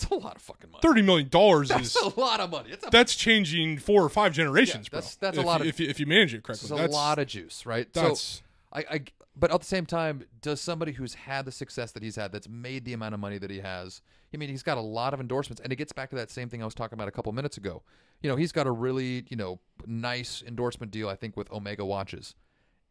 that's 0.00 0.10
a 0.10 0.14
lot 0.14 0.36
of 0.36 0.42
fucking 0.42 0.70
money. 0.70 0.80
Thirty 0.82 1.02
million 1.02 1.28
dollars 1.28 1.70
is 1.70 1.94
That's 1.94 1.96
a 2.16 2.20
lot 2.20 2.40
of 2.40 2.50
money. 2.50 2.70
It's 2.70 2.86
a, 2.86 2.90
that's 2.90 3.14
changing 3.14 3.78
four 3.78 4.02
or 4.04 4.08
five 4.08 4.32
generations, 4.32 4.86
Yeah, 4.92 4.96
that's- 4.98 5.16
bro. 5.16 5.28
that's 5.28 5.38
a 5.38 5.42
lot 5.42 5.60
of- 5.60 5.66
if 5.66 5.80
you, 5.80 5.88
if 5.88 6.00
you 6.00 6.06
manage 6.06 6.34
it 6.34 6.38
it's 6.48 6.60
correctly. 6.68 6.84
a 6.84 6.88
lot 6.88 7.18
of 7.18 7.26
juice, 7.26 7.64
right? 7.66 7.86
So 7.94 8.02
That's 8.02 8.42
I, 8.72 8.84
I 8.90 9.00
but 9.36 9.52
at 9.52 9.60
the 9.60 9.66
same 9.66 9.86
time, 9.86 10.24
does 10.42 10.60
somebody 10.60 10.92
who's 10.92 11.14
had 11.14 11.44
the 11.44 11.52
success 11.52 11.92
that 11.92 12.02
he's 12.02 12.16
had, 12.16 12.30
that's 12.32 12.48
made 12.48 12.84
the 12.84 12.92
amount 12.92 13.14
of 13.14 13.20
money 13.20 13.38
that 13.38 13.50
he 13.50 13.60
has, 13.60 14.02
I 14.34 14.36
mean, 14.36 14.50
he's 14.50 14.62
got 14.62 14.76
a 14.76 14.82
lot 14.82 15.14
of 15.14 15.20
endorsements, 15.20 15.60
and 15.62 15.72
it 15.72 15.76
gets 15.76 15.92
back 15.92 16.10
to 16.10 16.16
that 16.16 16.30
same 16.30 16.48
thing 16.50 16.60
I 16.60 16.64
was 16.66 16.74
talking 16.74 16.94
about 16.96 17.08
a 17.08 17.12
couple 17.12 17.32
minutes 17.32 17.56
ago. 17.56 17.82
You 18.22 18.28
know, 18.28 18.36
he's 18.36 18.52
got 18.52 18.66
a 18.66 18.70
really, 18.70 19.24
you 19.30 19.36
know, 19.36 19.60
nice 19.86 20.42
endorsement 20.46 20.92
deal, 20.92 21.08
I 21.08 21.14
think, 21.16 21.36
with 21.38 21.50
Omega 21.52 21.84
watches. 21.86 22.34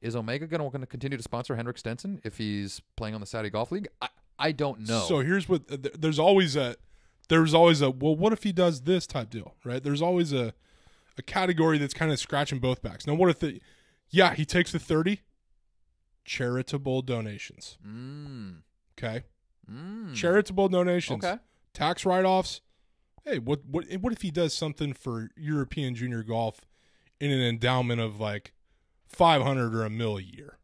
Is 0.01 0.15
Omega 0.15 0.47
going 0.47 0.71
to 0.71 0.87
continue 0.87 1.17
to 1.17 1.23
sponsor 1.23 1.55
Henrik 1.55 1.77
Stenson 1.77 2.19
if 2.23 2.37
he's 2.37 2.81
playing 2.95 3.13
on 3.15 3.21
the 3.21 3.27
Saudi 3.27 3.49
Golf 3.49 3.71
League? 3.71 3.89
I, 4.01 4.07
I 4.39 4.51
don't 4.53 4.87
know. 4.87 5.01
So 5.07 5.19
here's 5.19 5.47
what 5.47 5.63
there's 6.01 6.17
always 6.19 6.55
a 6.55 6.77
there's 7.29 7.53
always 7.53 7.81
a 7.81 7.89
well 7.89 8.15
what 8.15 8.33
if 8.33 8.43
he 8.43 8.51
does 8.51 8.81
this 8.81 9.07
type 9.07 9.29
deal, 9.29 9.55
right? 9.63 9.81
There's 9.83 10.01
always 10.01 10.33
a 10.33 10.53
a 11.17 11.21
category 11.21 11.77
that's 11.77 11.93
kind 11.93 12.11
of 12.11 12.19
scratching 12.19 12.59
both 12.59 12.81
backs. 12.81 13.07
Now 13.07 13.13
what 13.15 13.29
if 13.29 13.39
the 13.39 13.61
yeah, 14.09 14.33
he 14.33 14.43
takes 14.45 14.71
the 14.71 14.79
30 14.79 15.19
charitable 16.25 17.01
donations, 17.01 17.77
mm, 17.85 18.57
okay? 18.97 19.23
Mm. 19.71 20.15
charitable 20.15 20.69
donations, 20.69 21.23
Okay. 21.23 21.39
tax 21.73 22.05
write-offs. 22.05 22.61
Hey, 23.25 23.37
what 23.39 23.65
what 23.65 23.85
what 23.99 24.13
if 24.13 24.21
he 24.21 24.31
does 24.31 24.53
something 24.53 24.93
for 24.93 25.29
European 25.35 25.93
junior 25.93 26.23
golf 26.23 26.61
in 27.19 27.31
an 27.31 27.41
endowment 27.41 27.99
of 28.01 28.19
like 28.19 28.53
five 29.07 29.41
hundred 29.43 29.75
or 29.75 29.83
a 29.83 29.89
mil 29.89 30.17
a 30.17 30.21
year? 30.21 30.57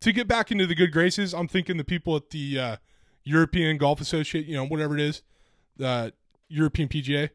To 0.00 0.12
get 0.12 0.26
back 0.26 0.50
into 0.50 0.66
the 0.66 0.74
good 0.74 0.90
graces, 0.90 1.32
I'm 1.32 1.46
thinking 1.46 1.76
the 1.76 1.84
people 1.84 2.16
at 2.16 2.30
the 2.30 2.58
uh, 2.58 2.76
European 3.22 3.76
Golf 3.78 4.00
Association, 4.00 4.50
you 4.50 4.56
know, 4.56 4.64
whatever 4.66 4.94
it 4.96 5.00
is, 5.00 5.22
the 5.76 6.12
European 6.48 6.88
PGA. 6.88 7.30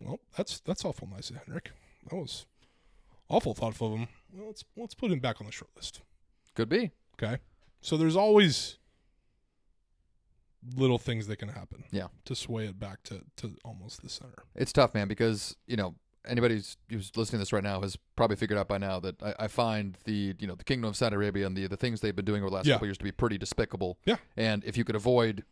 Well, 0.00 0.20
that's 0.36 0.60
that's 0.60 0.84
awful 0.84 1.08
nice, 1.08 1.30
of 1.30 1.36
Henrik. 1.36 1.70
That 2.10 2.16
was 2.16 2.46
awful 3.28 3.54
thoughtful 3.54 3.92
of 3.94 3.98
him. 4.00 4.08
Well, 4.32 4.46
let's 4.48 4.64
let's 4.76 4.94
put 4.94 5.10
him 5.10 5.20
back 5.20 5.40
on 5.40 5.46
the 5.46 5.52
short 5.52 5.70
list. 5.76 6.02
Could 6.54 6.68
be. 6.68 6.90
Okay. 7.14 7.38
So 7.80 7.96
there's 7.96 8.16
always 8.16 8.78
little 10.76 10.98
things 10.98 11.26
that 11.28 11.36
can 11.36 11.48
happen. 11.48 11.84
Yeah. 11.90 12.08
To 12.24 12.34
sway 12.34 12.66
it 12.66 12.78
back 12.78 13.02
to, 13.04 13.22
to 13.36 13.56
almost 13.64 14.02
the 14.02 14.08
center. 14.08 14.44
It's 14.54 14.72
tough, 14.72 14.94
man, 14.94 15.08
because 15.08 15.56
you 15.66 15.76
know 15.76 15.94
anybody 16.26 16.56
who's, 16.56 16.76
who's 16.90 17.12
listening 17.16 17.38
to 17.38 17.42
this 17.42 17.52
right 17.52 17.62
now 17.62 17.80
has 17.82 17.96
probably 18.16 18.36
figured 18.36 18.58
out 18.58 18.66
by 18.66 18.78
now 18.78 18.98
that 19.00 19.22
I, 19.22 19.34
I 19.40 19.48
find 19.48 19.96
the 20.04 20.34
you 20.38 20.46
know 20.46 20.54
the 20.56 20.64
Kingdom 20.64 20.88
of 20.88 20.96
Saudi 20.96 21.14
Arabia 21.16 21.46
and 21.46 21.56
the 21.56 21.66
the 21.68 21.76
things 21.76 22.00
they've 22.00 22.16
been 22.16 22.24
doing 22.24 22.42
over 22.42 22.50
the 22.50 22.56
last 22.56 22.66
Yeah. 22.66 22.74
couple 22.74 22.88
years 22.88 22.98
to 22.98 23.04
be 23.04 23.12
pretty 23.12 23.38
despicable. 23.38 23.98
Yeah. 24.04 24.16
And 24.36 24.64
if 24.64 24.76
you 24.76 24.84
could 24.84 24.96
avoid, 24.96 25.44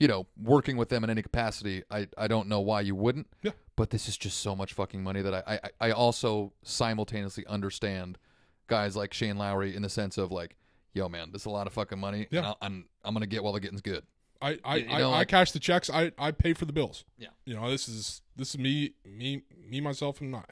you 0.00 0.06
know, 0.08 0.26
working 0.42 0.76
with 0.76 0.88
them 0.88 1.02
in 1.04 1.10
any 1.10 1.22
capacity, 1.22 1.82
I 1.90 2.08
I 2.16 2.28
don't 2.28 2.48
know 2.48 2.60
why 2.60 2.80
you 2.82 2.94
wouldn't. 2.94 3.26
Yeah. 3.42 3.52
But 3.76 3.90
this 3.90 4.08
is 4.08 4.16
just 4.16 4.38
so 4.40 4.54
much 4.56 4.72
fucking 4.72 5.02
money 5.02 5.22
that 5.22 5.34
I 5.34 5.60
I, 5.80 5.88
I 5.88 5.90
also 5.92 6.52
simultaneously 6.62 7.44
understand 7.46 8.18
guys 8.66 8.96
like 8.96 9.12
Shane 9.14 9.36
Lowry 9.38 9.74
in 9.74 9.82
the 9.82 9.88
sense 9.88 10.18
of 10.18 10.30
like, 10.30 10.56
yo 10.94 11.08
man, 11.08 11.30
this 11.32 11.42
is 11.42 11.46
a 11.46 11.50
lot 11.50 11.66
of 11.66 11.72
fucking 11.72 11.98
money. 11.98 12.26
Yeah. 12.30 12.38
And 12.38 12.46
I'll, 12.48 12.58
I'm 12.62 12.84
I'm 13.04 13.14
gonna 13.14 13.26
get 13.26 13.42
while 13.42 13.52
the 13.52 13.60
getting's 13.60 13.80
good. 13.82 14.04
I 14.40 14.58
I, 14.64 14.76
You 14.76 14.88
I, 14.90 14.98
know, 14.98 15.10
I 15.10 15.18
like- 15.18 15.28
cash 15.28 15.52
the 15.52 15.58
checks. 15.58 15.90
I, 15.90 16.12
I 16.18 16.30
pay 16.30 16.52
for 16.54 16.64
the 16.64 16.72
bills. 16.72 17.04
Yeah. 17.18 17.28
You 17.44 17.54
know, 17.56 17.70
this 17.70 17.88
is 17.88 18.22
this 18.36 18.50
is 18.50 18.58
me 18.58 18.92
me 19.04 19.42
me 19.68 19.80
myself 19.80 20.20
and 20.20 20.34
I. 20.36 20.44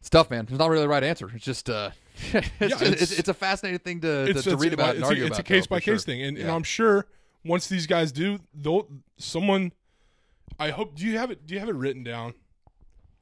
It's 0.00 0.10
tough, 0.10 0.30
man. 0.30 0.46
There's 0.46 0.58
not 0.58 0.70
really 0.70 0.82
the 0.82 0.88
right 0.88 1.02
answer. 1.02 1.28
It's 1.34 1.44
just 1.44 1.68
uh, 1.68 1.90
it's, 2.32 2.32
Yeah, 2.60 2.68
just- 2.68 2.82
it's- 2.82 3.02
it's, 3.02 3.18
it's 3.18 3.28
a 3.28 3.34
fascinating 3.34 3.80
thing 3.80 4.00
to, 4.02 4.32
to, 4.34 4.42
to 4.42 4.56
read 4.56 4.72
about 4.72 4.90
it's 4.90 4.96
and 4.96 5.04
a, 5.04 5.06
argue 5.08 5.24
it's 5.24 5.38
about. 5.38 5.40
a 5.40 5.42
case 5.42 5.64
though, 5.66 5.74
by 5.74 5.78
for 5.80 5.84
sure. 5.84 5.94
case 5.94 6.04
thing, 6.04 6.22
and, 6.22 6.38
and 6.38 6.50
I'm 6.50 6.62
sure 6.62 7.06
once 7.46 7.68
these 7.68 7.86
guys 7.86 8.12
do, 8.12 8.38
they'll 8.54 8.88
someone. 9.18 9.72
I 10.58 10.70
hope. 10.70 10.96
Do 10.96 11.04
you 11.04 11.18
have 11.18 11.30
it? 11.30 11.46
Do 11.46 11.54
you 11.54 11.60
have 11.60 11.68
it 11.68 11.74
written 11.74 12.02
down? 12.02 12.34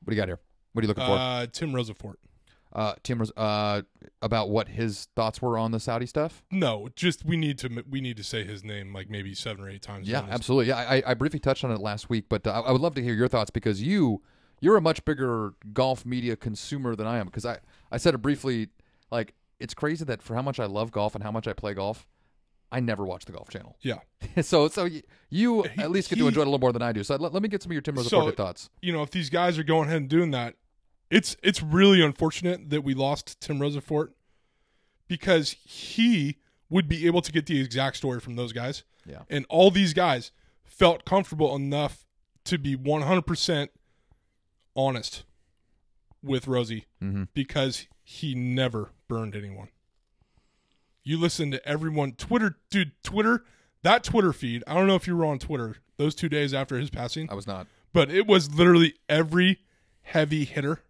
What 0.03 0.11
do 0.11 0.17
you 0.17 0.21
got 0.21 0.29
here? 0.29 0.41
What 0.73 0.83
are 0.83 0.85
you 0.85 0.89
looking 0.89 1.07
for? 1.07 1.13
Uh, 1.13 1.47
Tim 1.51 1.73
Rosaforte. 1.73 2.17
Uh, 2.75 2.95
Tim, 3.05 3.23
uh, 3.37 3.83
about 4.21 4.51
what 4.51 4.69
his 4.69 5.07
thoughts 5.15 5.41
were 5.41 5.57
on 5.57 5.71
the 5.71 5.79
Saudi 5.79 6.07
stuff. 6.07 6.43
No, 6.51 6.89
just 6.97 7.25
we 7.25 7.37
need 7.37 7.57
to 7.59 7.85
we 7.89 8.01
need 8.01 8.17
to 8.17 8.25
say 8.25 8.43
his 8.43 8.65
name 8.65 8.93
like 8.93 9.09
maybe 9.09 9.33
seven 9.33 9.65
or 9.65 9.71
eight 9.71 9.83
times. 9.83 10.09
Yeah, 10.09 10.27
absolutely. 10.29 10.69
Yeah, 10.69 10.79
I, 10.79 11.03
I 11.07 11.15
briefly 11.15 11.39
touched 11.39 11.63
on 11.63 11.71
it 11.71 11.79
last 11.79 12.11
week, 12.11 12.25
but 12.29 12.45
uh, 12.47 12.51
I, 12.51 12.61
I 12.69 12.73
would 12.73 12.81
love 12.81 12.97
to 12.97 13.03
hear 13.03 13.15
your 13.15 13.29
thoughts 13.29 13.51
because 13.51 13.81
you 13.81 14.23
you're 14.61 14.77
a 14.77 14.81
much 14.81 15.05
bigger 15.05 15.55
golf 15.73 16.05
media 16.05 16.35
consumer 16.35 16.97
than 16.97 17.07
I 17.07 17.19
am. 17.19 17.27
Because 17.27 17.47
I 17.47 17.59
I 17.93 17.97
said 17.97 18.15
it 18.15 18.19
briefly, 18.19 18.71
like 19.13 19.35
it's 19.61 19.75
crazy 19.75 20.05
that 20.07 20.21
for 20.21 20.35
how 20.35 20.43
much 20.43 20.59
I 20.59 20.67
love 20.67 20.91
golf 20.91 21.15
and 21.15 21.23
how 21.23 21.31
much 21.31 21.47
I 21.47 21.53
play 21.53 21.75
golf, 21.75 22.09
I 22.75 22.81
never 22.81 23.05
watch 23.05 23.25
the 23.25 23.33
Golf 23.33 23.49
Channel. 23.51 23.77
Yeah. 23.83 24.01
so 24.43 24.69
so 24.69 24.85
y- 24.85 25.03
you 25.31 25.63
He- 25.63 25.81
at 25.83 25.91
least 25.91 26.11
get 26.11 26.19
to 26.19 26.27
enjoy 26.29 26.41
it 26.41 26.47
a 26.47 26.51
little 26.51 26.59
more 26.59 26.73
than 26.73 26.83
I 26.83 26.93
do. 26.93 27.03
So 27.05 27.17
let, 27.17 27.33
let 27.33 27.43
me 27.43 27.49
get 27.49 27.63
some 27.63 27.71
of 27.71 27.75
your 27.75 27.83
Tim 27.83 27.95
Rosaforte 27.97 28.09
So- 28.09 28.31
thoughts. 28.33 28.69
you 28.83 28.93
know, 28.93 29.03
if 29.03 29.11
these 29.11 29.31
guys 29.31 29.59
are 29.59 29.65
going 29.65 29.89
ahead 29.89 29.99
and 30.03 30.09
doing 30.11 30.31
that, 30.33 30.57
it's 31.11 31.37
it's 31.43 31.63
really 31.63 32.03
unfortunate 32.03 32.71
that 32.71 32.83
we 32.83 32.95
lost 32.95 33.41
Tim 33.41 33.59
Rosaforte 33.61 34.11
because 35.09 35.53
he 35.65 36.39
would 36.71 36.89
be 36.89 37.07
able 37.07 37.21
to 37.23 37.31
get 37.31 37.47
the 37.47 37.61
exact 37.61 37.97
story 37.97 38.19
from 38.21 38.37
those 38.37 38.53
guys. 38.53 38.83
Yeah. 39.07 39.23
And 39.31 39.47
all 39.49 39.71
these 39.71 39.93
guys 39.95 40.33
felt 40.65 41.05
comfortable 41.05 41.55
enough 41.55 42.05
to 42.47 42.59
be 42.59 42.75
100% 42.77 43.69
honest 44.75 45.25
with 46.23 46.47
Rosie 46.49 46.87
Mm-hmm. 47.03 47.25
because 47.35 47.87
he 48.03 48.35
never 48.35 48.91
burned 49.09 49.37
anyone. 49.37 49.69
You 51.05 51.19
listen 51.19 51.51
to 51.51 51.67
everyone 51.69 52.13
Twitter 52.13 52.57
dude 52.71 52.93
Twitter 53.03 53.45
that 53.83 54.03
Twitter 54.05 54.33
feed. 54.33 54.65
I 54.67 54.75
don't 54.75 54.87
know 54.87 54.95
if 54.97 55.07
you 55.07 55.17
were 55.17 55.27
on 55.27 55.39
Twitter 55.39 55.77
those 55.99 56.15
2 56.15 56.29
days 56.29 56.53
after 56.55 56.79
his 56.79 56.91
passing 56.91 57.29
I 57.31 57.35
was 57.35 57.47
not. 57.47 57.67
but 57.93 58.11
it 58.11 58.27
was 58.27 58.53
literally 58.55 58.95
every 59.09 59.61
heavy 60.03 60.45
hitter 60.45 60.81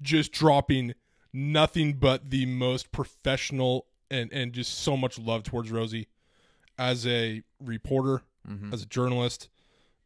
just 0.00 0.32
dropping 0.32 0.94
nothing 1.32 1.94
but 1.94 2.30
the 2.30 2.46
most 2.46 2.92
professional 2.92 3.86
and 4.10 4.32
and 4.32 4.52
just 4.52 4.78
so 4.78 4.96
much 4.96 5.18
love 5.18 5.42
towards 5.42 5.70
Rosie 5.70 6.06
as 6.78 7.04
a 7.06 7.42
reporter, 7.60 8.22
Mhm. 8.48 8.72
as 8.72 8.82
a 8.82 8.86
journalist. 8.86 9.48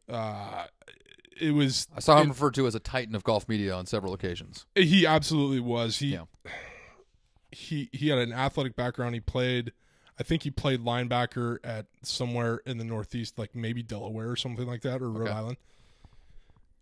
Uh, 0.08 0.64
it 1.38 1.50
was 1.52 1.86
I 1.94 2.00
saw 2.00 2.18
him 2.20 2.28
it- 2.28 2.30
referred 2.30 2.54
to 2.54 2.66
as 2.66 2.74
a 2.74 2.80
titan 2.80 3.14
of 3.14 3.22
golf 3.24 3.46
media 3.48 3.74
on 3.74 3.84
several 3.86 4.14
occasions. 4.14 4.64
he 4.74 5.06
absolutely 5.06 5.60
was. 5.60 5.98
He 5.98 6.08
Yeah. 6.14 6.24
He 7.52 7.88
he 7.92 8.08
had 8.08 8.18
an 8.18 8.32
athletic 8.32 8.76
background. 8.76 9.14
He 9.14 9.20
played 9.20 9.72
I 10.18 10.22
think 10.22 10.42
he 10.42 10.50
played 10.50 10.80
linebacker 10.80 11.58
at 11.64 11.86
somewhere 12.02 12.60
in 12.66 12.78
the 12.78 12.84
Northeast, 12.84 13.38
like 13.38 13.54
maybe 13.54 13.82
Delaware 13.82 14.30
or 14.30 14.36
something 14.36 14.66
like 14.66 14.82
that, 14.82 15.00
or 15.00 15.10
Rhode 15.10 15.28
Island. 15.28 15.56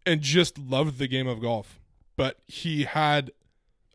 And 0.05 0.21
just 0.21 0.59
loved 0.59 0.99
the 0.99 1.07
game 1.07 1.27
of 1.27 1.41
golf. 1.41 1.81
But 2.17 2.39
he 2.47 2.85
had 2.85 3.31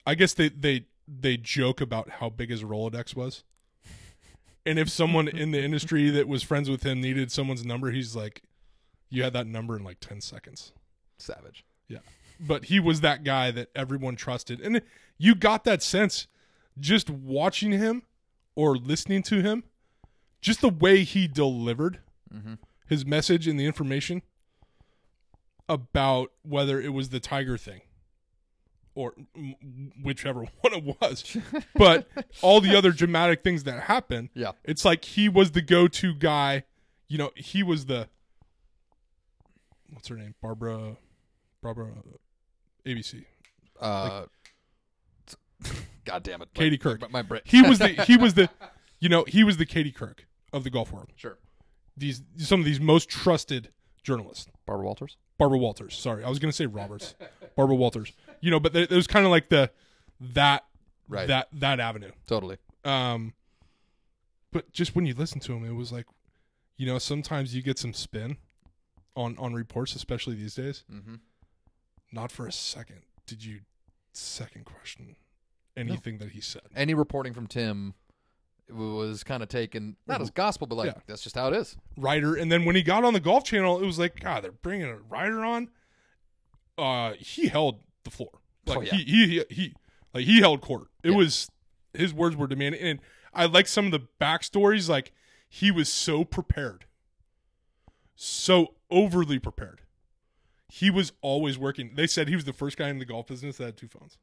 I 0.05 0.15
guess 0.15 0.33
they 0.33 0.49
they 0.49 0.85
they 1.07 1.37
joke 1.37 1.81
about 1.81 2.09
how 2.09 2.29
big 2.29 2.49
his 2.49 2.63
Rolodex 2.63 3.15
was. 3.15 3.43
And 4.65 4.79
if 4.79 4.89
someone 4.89 5.27
in 5.27 5.51
the 5.51 5.61
industry 5.61 6.09
that 6.09 6.27
was 6.27 6.41
friends 6.41 6.69
with 6.69 6.83
him 6.83 6.99
needed 6.99 7.31
someone's 7.31 7.63
number, 7.63 7.91
he's 7.91 8.15
like, 8.15 8.41
You 9.11 9.21
had 9.21 9.33
that 9.33 9.45
number 9.45 9.75
in 9.75 9.83
like 9.83 9.99
ten 9.99 10.21
seconds 10.21 10.71
Savage. 11.19 11.63
Yeah, 11.87 11.99
but 12.39 12.65
he 12.65 12.79
was 12.79 13.01
that 13.01 13.23
guy 13.23 13.51
that 13.51 13.69
everyone 13.75 14.15
trusted. 14.15 14.59
And 14.59 14.81
you 15.17 15.35
got 15.35 15.65
that 15.65 15.83
sense 15.83 16.27
just 16.79 17.09
watching 17.09 17.71
him 17.71 18.03
or 18.55 18.75
listening 18.77 19.23
to 19.23 19.41
him, 19.41 19.63
just 20.41 20.61
the 20.61 20.69
way 20.69 21.03
he 21.03 21.27
delivered 21.27 21.99
Mhm. 22.33 22.57
his 22.87 23.05
message 23.05 23.47
and 23.47 23.59
the 23.59 23.65
information 23.65 24.21
about 25.67 26.31
whether 26.43 26.79
it 26.79 26.89
was 26.93 27.09
the 27.09 27.19
tiger 27.19 27.57
thing 27.57 27.81
or 28.93 29.13
whichever 30.01 30.41
one 30.61 30.73
it 30.73 30.83
was. 31.01 31.37
but 31.75 32.07
all 32.41 32.61
the 32.61 32.75
other 32.75 32.91
dramatic 32.91 33.43
things 33.43 33.63
that 33.63 33.83
happened, 33.83 34.29
Yeah. 34.33 34.51
it's 34.63 34.85
like 34.85 35.03
he 35.05 35.27
was 35.29 35.51
the 35.51 35.61
go-to 35.61 36.13
guy. 36.13 36.63
You 37.07 37.17
know, 37.17 37.31
he 37.35 37.63
was 37.63 37.85
the 37.87 38.09
what's 39.89 40.07
her 40.07 40.15
name? 40.15 40.35
Barbara 40.41 40.97
Barbara 41.61 41.93
ABC. 42.85 43.25
Uh, 43.79 44.25
God 46.05 46.23
damn 46.23 46.41
it, 46.41 46.53
Katie 46.53 46.77
Couric. 46.77 47.01
My, 47.01 47.07
my 47.09 47.21
brain. 47.21 47.41
He 47.45 47.61
was 47.61 47.79
the 47.79 47.89
he 47.89 48.17
was 48.17 48.33
the 48.35 48.49
you 48.99 49.09
know, 49.09 49.25
he 49.27 49.43
was 49.43 49.57
the 49.57 49.65
Katie 49.65 49.91
Couric 49.91 50.19
of 50.53 50.63
the 50.63 50.69
golf 50.69 50.91
world. 50.91 51.09
sure. 51.15 51.37
These 51.97 52.23
some 52.37 52.59
of 52.59 52.65
these 52.65 52.79
most 52.79 53.09
trusted 53.09 53.69
journalists. 54.03 54.47
Barbara 54.65 54.85
Walters. 54.85 55.17
Barbara 55.37 55.57
Walters. 55.57 55.95
Sorry, 55.97 56.23
I 56.23 56.29
was 56.29 56.39
going 56.39 56.49
to 56.49 56.55
say 56.55 56.65
Roberts. 56.65 57.15
Barbara 57.55 57.75
Walters. 57.75 58.11
You 58.41 58.51
know, 58.51 58.59
but 58.59 58.73
there, 58.73 58.85
there 58.85 58.97
was 58.97 59.07
kind 59.07 59.25
of 59.25 59.31
like 59.31 59.49
the 59.49 59.71
that 60.19 60.65
Right. 61.07 61.27
that 61.27 61.49
that 61.53 61.79
avenue. 61.79 62.11
Totally. 62.27 62.57
Um, 62.83 63.33
but 64.51 64.71
just 64.71 64.95
when 64.95 65.05
you 65.05 65.13
listen 65.13 65.39
to 65.41 65.53
him, 65.53 65.63
it 65.65 65.73
was 65.73 65.91
like, 65.91 66.05
you 66.77 66.85
know, 66.87 66.97
sometimes 66.97 67.55
you 67.55 67.61
get 67.61 67.77
some 67.77 67.93
spin 67.93 68.37
on 69.15 69.37
on 69.37 69.53
reports, 69.53 69.95
especially 69.95 70.35
these 70.35 70.55
days. 70.55 70.83
Mm-hmm. 70.91 71.15
Not 72.11 72.31
for 72.31 72.47
a 72.47 72.51
second 72.51 73.01
did 73.25 73.43
you 73.43 73.61
second 74.13 74.65
question 74.65 75.15
anything 75.77 76.17
that 76.19 76.31
he 76.31 76.41
said. 76.41 76.63
Any 76.75 76.93
reporting 76.93 77.33
from 77.33 77.47
Tim 77.47 77.93
was 78.69 79.23
kind 79.23 79.43
of 79.43 79.49
taken 79.49 79.95
not 80.07 80.21
as 80.21 80.29
gospel, 80.31 80.65
but 80.67 80.75
like 80.75 80.87
Yeah. 80.87 81.01
that's 81.07 81.21
just 81.21 81.35
how 81.35 81.47
it 81.49 81.53
is. 81.55 81.77
writer, 81.97 82.35
and 82.35 82.51
then 82.51 82.65
when 82.65 82.75
he 82.75 82.81
got 82.81 83.03
on 83.03 83.13
the 83.13 83.19
Golf 83.19 83.43
Channel, 83.43 83.79
it 83.81 83.85
was 83.85 83.99
like, 83.99 84.19
God, 84.19 84.43
they're 84.43 84.51
bringing 84.51 84.87
a 84.87 84.97
writer 84.97 85.43
on. 85.45 85.69
Uh, 86.77 87.13
he 87.19 87.47
held 87.47 87.81
the 88.03 88.09
floor. 88.09 88.31
Like 88.65 88.77
Oh, 88.77 88.81
yeah. 88.81 88.93
he, 88.95 89.03
he 89.03 89.27
he 89.27 89.43
he 89.49 89.73
like 90.13 90.25
he 90.25 90.39
held 90.39 90.61
court. 90.61 90.87
It 91.03 91.11
Yeah. 91.11 91.17
was 91.17 91.49
his 91.93 92.13
words 92.13 92.35
were 92.35 92.47
demanding, 92.47 92.81
and 92.81 92.99
I 93.33 93.45
like 93.45 93.67
some 93.67 93.85
of 93.85 93.91
the 93.91 94.07
backstories. 94.19 94.89
Like 94.89 95.11
he 95.47 95.69
was 95.71 95.87
so 95.87 96.23
prepared, 96.25 96.85
so 98.15 98.73
overly 98.89 99.39
prepared. 99.39 99.81
He 100.69 100.89
was 100.89 101.13
always 101.21 101.57
working. 101.57 101.91
They 101.95 102.07
said 102.07 102.27
he 102.27 102.35
was 102.35 102.45
the 102.45 102.53
first 102.53 102.77
guy 102.77 102.89
in 102.89 102.97
the 102.99 103.05
golf 103.05 103.27
business 103.27 103.57
that 103.57 103.65
had 103.65 103.77
two 103.77 103.87
phones. 103.87 104.17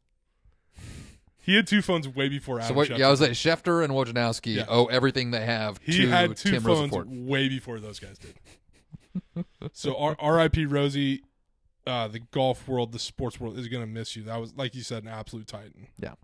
He 1.43 1.57
had 1.57 1.67
two 1.67 1.83
phones 1.83 2.09
way 2.09 2.29
before 2.29 2.59
Adam 2.61 2.69
so 2.69 2.75
what? 2.75 2.89
Schefter. 2.89 2.99
Yeah, 2.99 3.09
I 3.09 3.11
was 3.11 3.21
like 3.21 3.33
Schefter 3.33 3.85
and 3.85 3.93
Wojnarowski 3.93 4.57
Yeah. 4.57 4.65
owe 4.69 4.87
everything 4.87 5.31
they 5.33 5.45
have 5.45 5.79
He 5.83 6.03
to 6.03 6.09
had 6.09 6.37
two 6.37 6.53
Tim 6.53 6.63
phones 6.63 6.93
way 6.93 7.49
before 7.49 7.81
those 7.81 7.99
guys 7.99 8.17
did. 8.19 9.45
so 9.73 9.97
R- 9.97 10.17
R.I.P. 10.19 10.67
Rosie, 10.67 11.23
uh, 11.87 12.09
the 12.09 12.21
golf 12.31 12.67
world, 12.69 12.93
the 12.93 12.99
sports 12.99 13.41
world 13.41 13.59
is 13.59 13.69
gonna 13.69 13.87
miss 13.87 14.17
you. 14.17 14.23
That 14.25 14.41
was 14.41 14.55
like 14.57 14.75
you 14.75 14.83
said, 14.83 15.03
an 15.03 15.09
absolute 15.09 15.47
titan. 15.47 15.89
Yeah, 15.99 16.15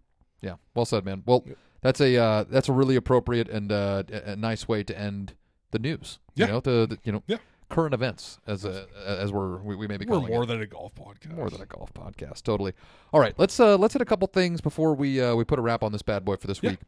yeah. 0.41 0.55
well 0.75 0.85
said, 0.85 1.05
man. 1.05 1.23
Well, 1.27 1.45
that's 1.81 2.01
a 2.01 2.17
uh, 2.17 2.45
that's 2.49 2.69
a 2.69 2.73
really 2.73 2.97
appropriate 2.97 3.49
and 3.49 3.71
uh, 3.73 4.05
a 4.13 4.33
a 4.33 4.37
nice 4.37 4.69
way 4.69 4.83
to 4.85 4.99
end 4.99 5.35
the 5.73 5.79
news. 5.79 6.19
Yeah. 6.35 6.47
You 6.47 6.53
know, 6.53 6.61
the, 6.61 6.87
the 6.91 6.99
you 7.05 7.13
know 7.13 7.23
Yeah. 7.27 7.39
Current 7.69 7.93
events 7.95 8.39
as 8.47 8.65
a 8.65 8.87
as 9.07 9.31
we're 9.33 9.59
we, 9.59 9.77
we 9.77 9.87
may 9.87 9.97
be 9.97 10.07
We're 10.07 10.21
more 10.21 10.45
it. 10.45 10.47
than 10.47 10.61
a 10.63 10.67
golf 10.67 10.95
podcast. 10.95 11.35
more 11.37 11.51
than 11.51 11.61
a 11.61 11.67
golf 11.67 11.93
podcast. 11.93 12.43
Totally. 12.43 12.73
All 13.13 13.21
right, 13.21 13.35
let's 13.39 13.59
uh 13.61 13.77
let's 13.77 13.93
hit 13.95 14.03
a 14.03 14.07
couple 14.07 14.27
things 14.29 14.61
before 14.61 14.95
we 14.95 15.21
uh 15.21 15.35
we 15.35 15.45
put 15.45 15.59
a 15.59 15.63
wrap 15.63 15.83
on 15.83 15.93
this 15.93 16.03
bad 16.03 16.25
boy 16.25 16.37
for 16.37 16.47
this 16.47 16.61
Yeah. 16.63 16.71
week. 16.71 16.79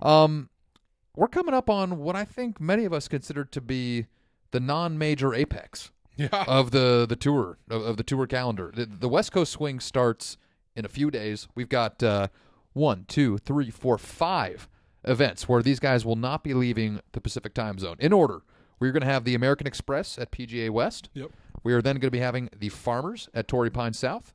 Um 0.00 0.48
we're 1.16 1.28
coming 1.28 1.54
up 1.54 1.68
on 1.68 1.98
what 1.98 2.16
I 2.16 2.24
think 2.24 2.60
many 2.60 2.84
of 2.84 2.92
us 2.92 3.08
consider 3.08 3.44
to 3.44 3.60
be 3.60 4.06
the 4.52 4.60
non-major 4.60 5.34
apex 5.34 5.90
yeah. 6.16 6.28
of 6.48 6.70
the 6.70 7.04
the 7.08 7.16
tour 7.16 7.58
of, 7.68 7.82
of 7.82 7.96
the 7.96 8.02
tour 8.02 8.26
calendar. 8.26 8.72
The, 8.74 8.86
the 8.86 9.08
West 9.08 9.32
Coast 9.32 9.52
swing 9.52 9.80
starts 9.80 10.36
in 10.76 10.84
a 10.84 10.88
few 10.88 11.10
days. 11.10 11.48
We've 11.54 11.68
got 11.68 12.02
uh, 12.02 12.28
one, 12.72 13.04
two, 13.08 13.38
three, 13.38 13.70
four, 13.70 13.98
five 13.98 14.68
events 15.04 15.48
where 15.48 15.62
these 15.62 15.80
guys 15.80 16.04
will 16.06 16.16
not 16.16 16.44
be 16.44 16.54
leaving 16.54 17.00
the 17.12 17.20
Pacific 17.20 17.52
time 17.54 17.78
zone. 17.78 17.96
In 17.98 18.12
order, 18.12 18.42
we're 18.80 18.92
going 18.92 19.02
to 19.02 19.06
have 19.06 19.24
the 19.24 19.34
American 19.34 19.66
Express 19.66 20.18
at 20.18 20.32
PGA 20.32 20.70
West. 20.70 21.10
Yep. 21.14 21.30
We 21.62 21.72
are 21.74 21.82
then 21.82 21.96
going 21.96 22.08
to 22.08 22.10
be 22.10 22.20
having 22.20 22.48
the 22.58 22.70
Farmers 22.70 23.28
at 23.34 23.46
Torrey 23.46 23.70
Pine 23.70 23.92
South, 23.92 24.34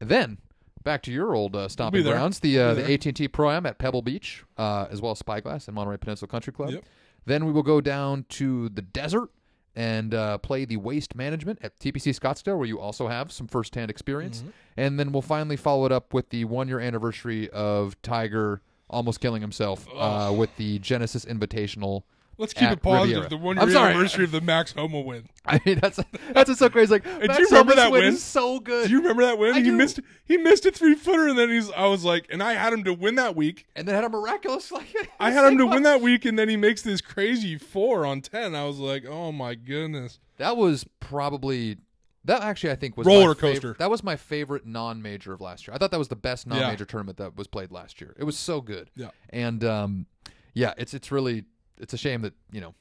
and 0.00 0.08
then 0.08 0.38
back 0.82 1.02
to 1.02 1.12
your 1.12 1.34
old 1.34 1.54
uh, 1.56 1.68
stomping 1.68 2.04
there. 2.04 2.14
grounds, 2.14 2.40
the 2.40 2.58
uh, 2.58 2.74
We'll 2.74 2.86
the. 2.86 2.94
AT 2.94 3.06
and 3.06 3.16
T 3.16 3.28
Pro 3.28 3.50
Am 3.50 3.66
at 3.66 3.78
Pebble 3.78 4.02
Beach, 4.02 4.44
uh, 4.56 4.86
as 4.90 5.02
well 5.02 5.12
as 5.12 5.18
Spyglass 5.18 5.66
and 5.66 5.74
Monterey 5.74 5.98
Peninsula 5.98 6.28
Country 6.28 6.52
Club. 6.52 6.70
Yep. 6.70 6.84
Then 7.26 7.44
we 7.44 7.52
will 7.52 7.62
go 7.62 7.80
down 7.80 8.24
to 8.30 8.68
the 8.70 8.82
desert 8.82 9.30
and 9.76 10.14
uh, 10.14 10.38
play 10.38 10.64
the 10.64 10.76
waste 10.76 11.14
management 11.14 11.58
at 11.62 11.78
TPC 11.78 12.18
Scottsdale, 12.18 12.56
where 12.58 12.66
you 12.66 12.80
also 12.80 13.08
have 13.08 13.30
some 13.30 13.46
firsthand 13.46 13.90
experience. 13.90 14.40
Mm-hmm. 14.40 14.50
And 14.76 14.98
then 14.98 15.12
we'll 15.12 15.22
finally 15.22 15.56
follow 15.56 15.86
it 15.86 15.92
up 15.92 16.12
with 16.12 16.30
the 16.30 16.44
one 16.44 16.68
year 16.68 16.80
anniversary 16.80 17.48
of 17.50 18.00
Tiger 18.02 18.62
almost 18.88 19.20
killing 19.20 19.40
himself 19.40 19.86
uh, 19.96 20.32
with 20.36 20.54
the 20.56 20.78
Genesis 20.80 21.24
Invitational. 21.24 22.02
Let's 22.38 22.54
keep 22.54 22.70
it 22.70 22.80
positive. 22.82 23.24
Riviera. 23.24 23.28
The 23.28 23.36
one 23.36 23.56
year 23.56 23.76
anniversary 23.78 24.24
of 24.24 24.30
the 24.30 24.40
Max 24.40 24.72
Homa 24.72 25.00
win. 25.00 25.26
I 25.46 25.60
mean, 25.66 25.78
that's 25.78 26.00
that's 26.32 26.48
what's 26.48 26.58
so 26.58 26.70
crazy. 26.70 26.92
Like, 26.92 27.04
do 27.04 27.26
Max 27.26 27.38
you 27.38 27.46
remember 27.46 27.72
Homa's 27.72 27.76
that 27.76 27.92
win 27.92 28.02
win? 28.04 28.14
is 28.14 28.22
so 28.22 28.60
good. 28.60 28.86
Do 28.86 28.92
you 28.92 29.00
remember 29.00 29.24
that 29.24 29.38
win? 29.38 29.54
I 29.54 29.58
he 29.58 29.64
do. 29.64 29.72
missed 29.72 30.00
he 30.24 30.36
missed 30.38 30.64
a 30.64 30.70
three 30.70 30.94
footer 30.94 31.28
and 31.28 31.38
then 31.38 31.50
he's 31.50 31.70
I 31.72 31.86
was 31.86 32.02
like 32.04 32.26
and 32.30 32.42
I 32.42 32.54
had 32.54 32.72
him 32.72 32.84
to 32.84 32.94
win 32.94 33.16
that 33.16 33.36
week. 33.36 33.66
and 33.76 33.86
then 33.86 33.94
had 33.94 34.04
a 34.04 34.08
miraculous 34.08 34.72
like. 34.72 34.86
I 35.18 35.30
had 35.30 35.44
him 35.44 35.58
to 35.58 35.66
win 35.66 35.82
that 35.82 36.00
week 36.00 36.24
and 36.24 36.38
then 36.38 36.48
he 36.48 36.56
makes 36.56 36.82
this 36.82 37.00
crazy 37.00 37.58
four 37.58 38.06
on 38.06 38.22
ten. 38.22 38.54
I 38.54 38.64
was 38.64 38.78
like, 38.78 39.04
oh 39.06 39.32
my 39.32 39.54
goodness. 39.54 40.18
That 40.38 40.56
was 40.56 40.84
probably 41.00 41.76
that 42.24 42.42
actually 42.42 42.70
I 42.70 42.76
think 42.76 42.96
was 42.96 43.06
Roller 43.06 43.34
coaster. 43.34 43.74
that 43.78 43.90
was 43.90 44.02
my 44.02 44.16
favorite 44.16 44.66
non-major 44.66 45.32
of 45.32 45.40
last 45.40 45.66
year. 45.66 45.74
I 45.74 45.78
thought 45.78 45.90
that 45.90 45.98
was 45.98 46.08
the 46.08 46.16
best 46.16 46.46
non-major 46.46 46.84
tournament 46.84 47.18
that 47.18 47.36
was 47.36 47.46
played 47.46 47.70
last 47.70 48.00
year. 48.00 48.14
It 48.18 48.24
was 48.24 48.38
so 48.38 48.60
good. 48.60 48.90
Yeah. 48.94 49.10
And 49.30 49.64
um, 49.64 50.06
yeah, 50.54 50.74
it's 50.76 50.94
it's 50.94 51.10
really 51.10 51.44
it's 51.80 51.92
a 51.94 51.98
shame 51.98 52.22
that 52.22 52.34
you 52.52 52.60
know 52.60 52.74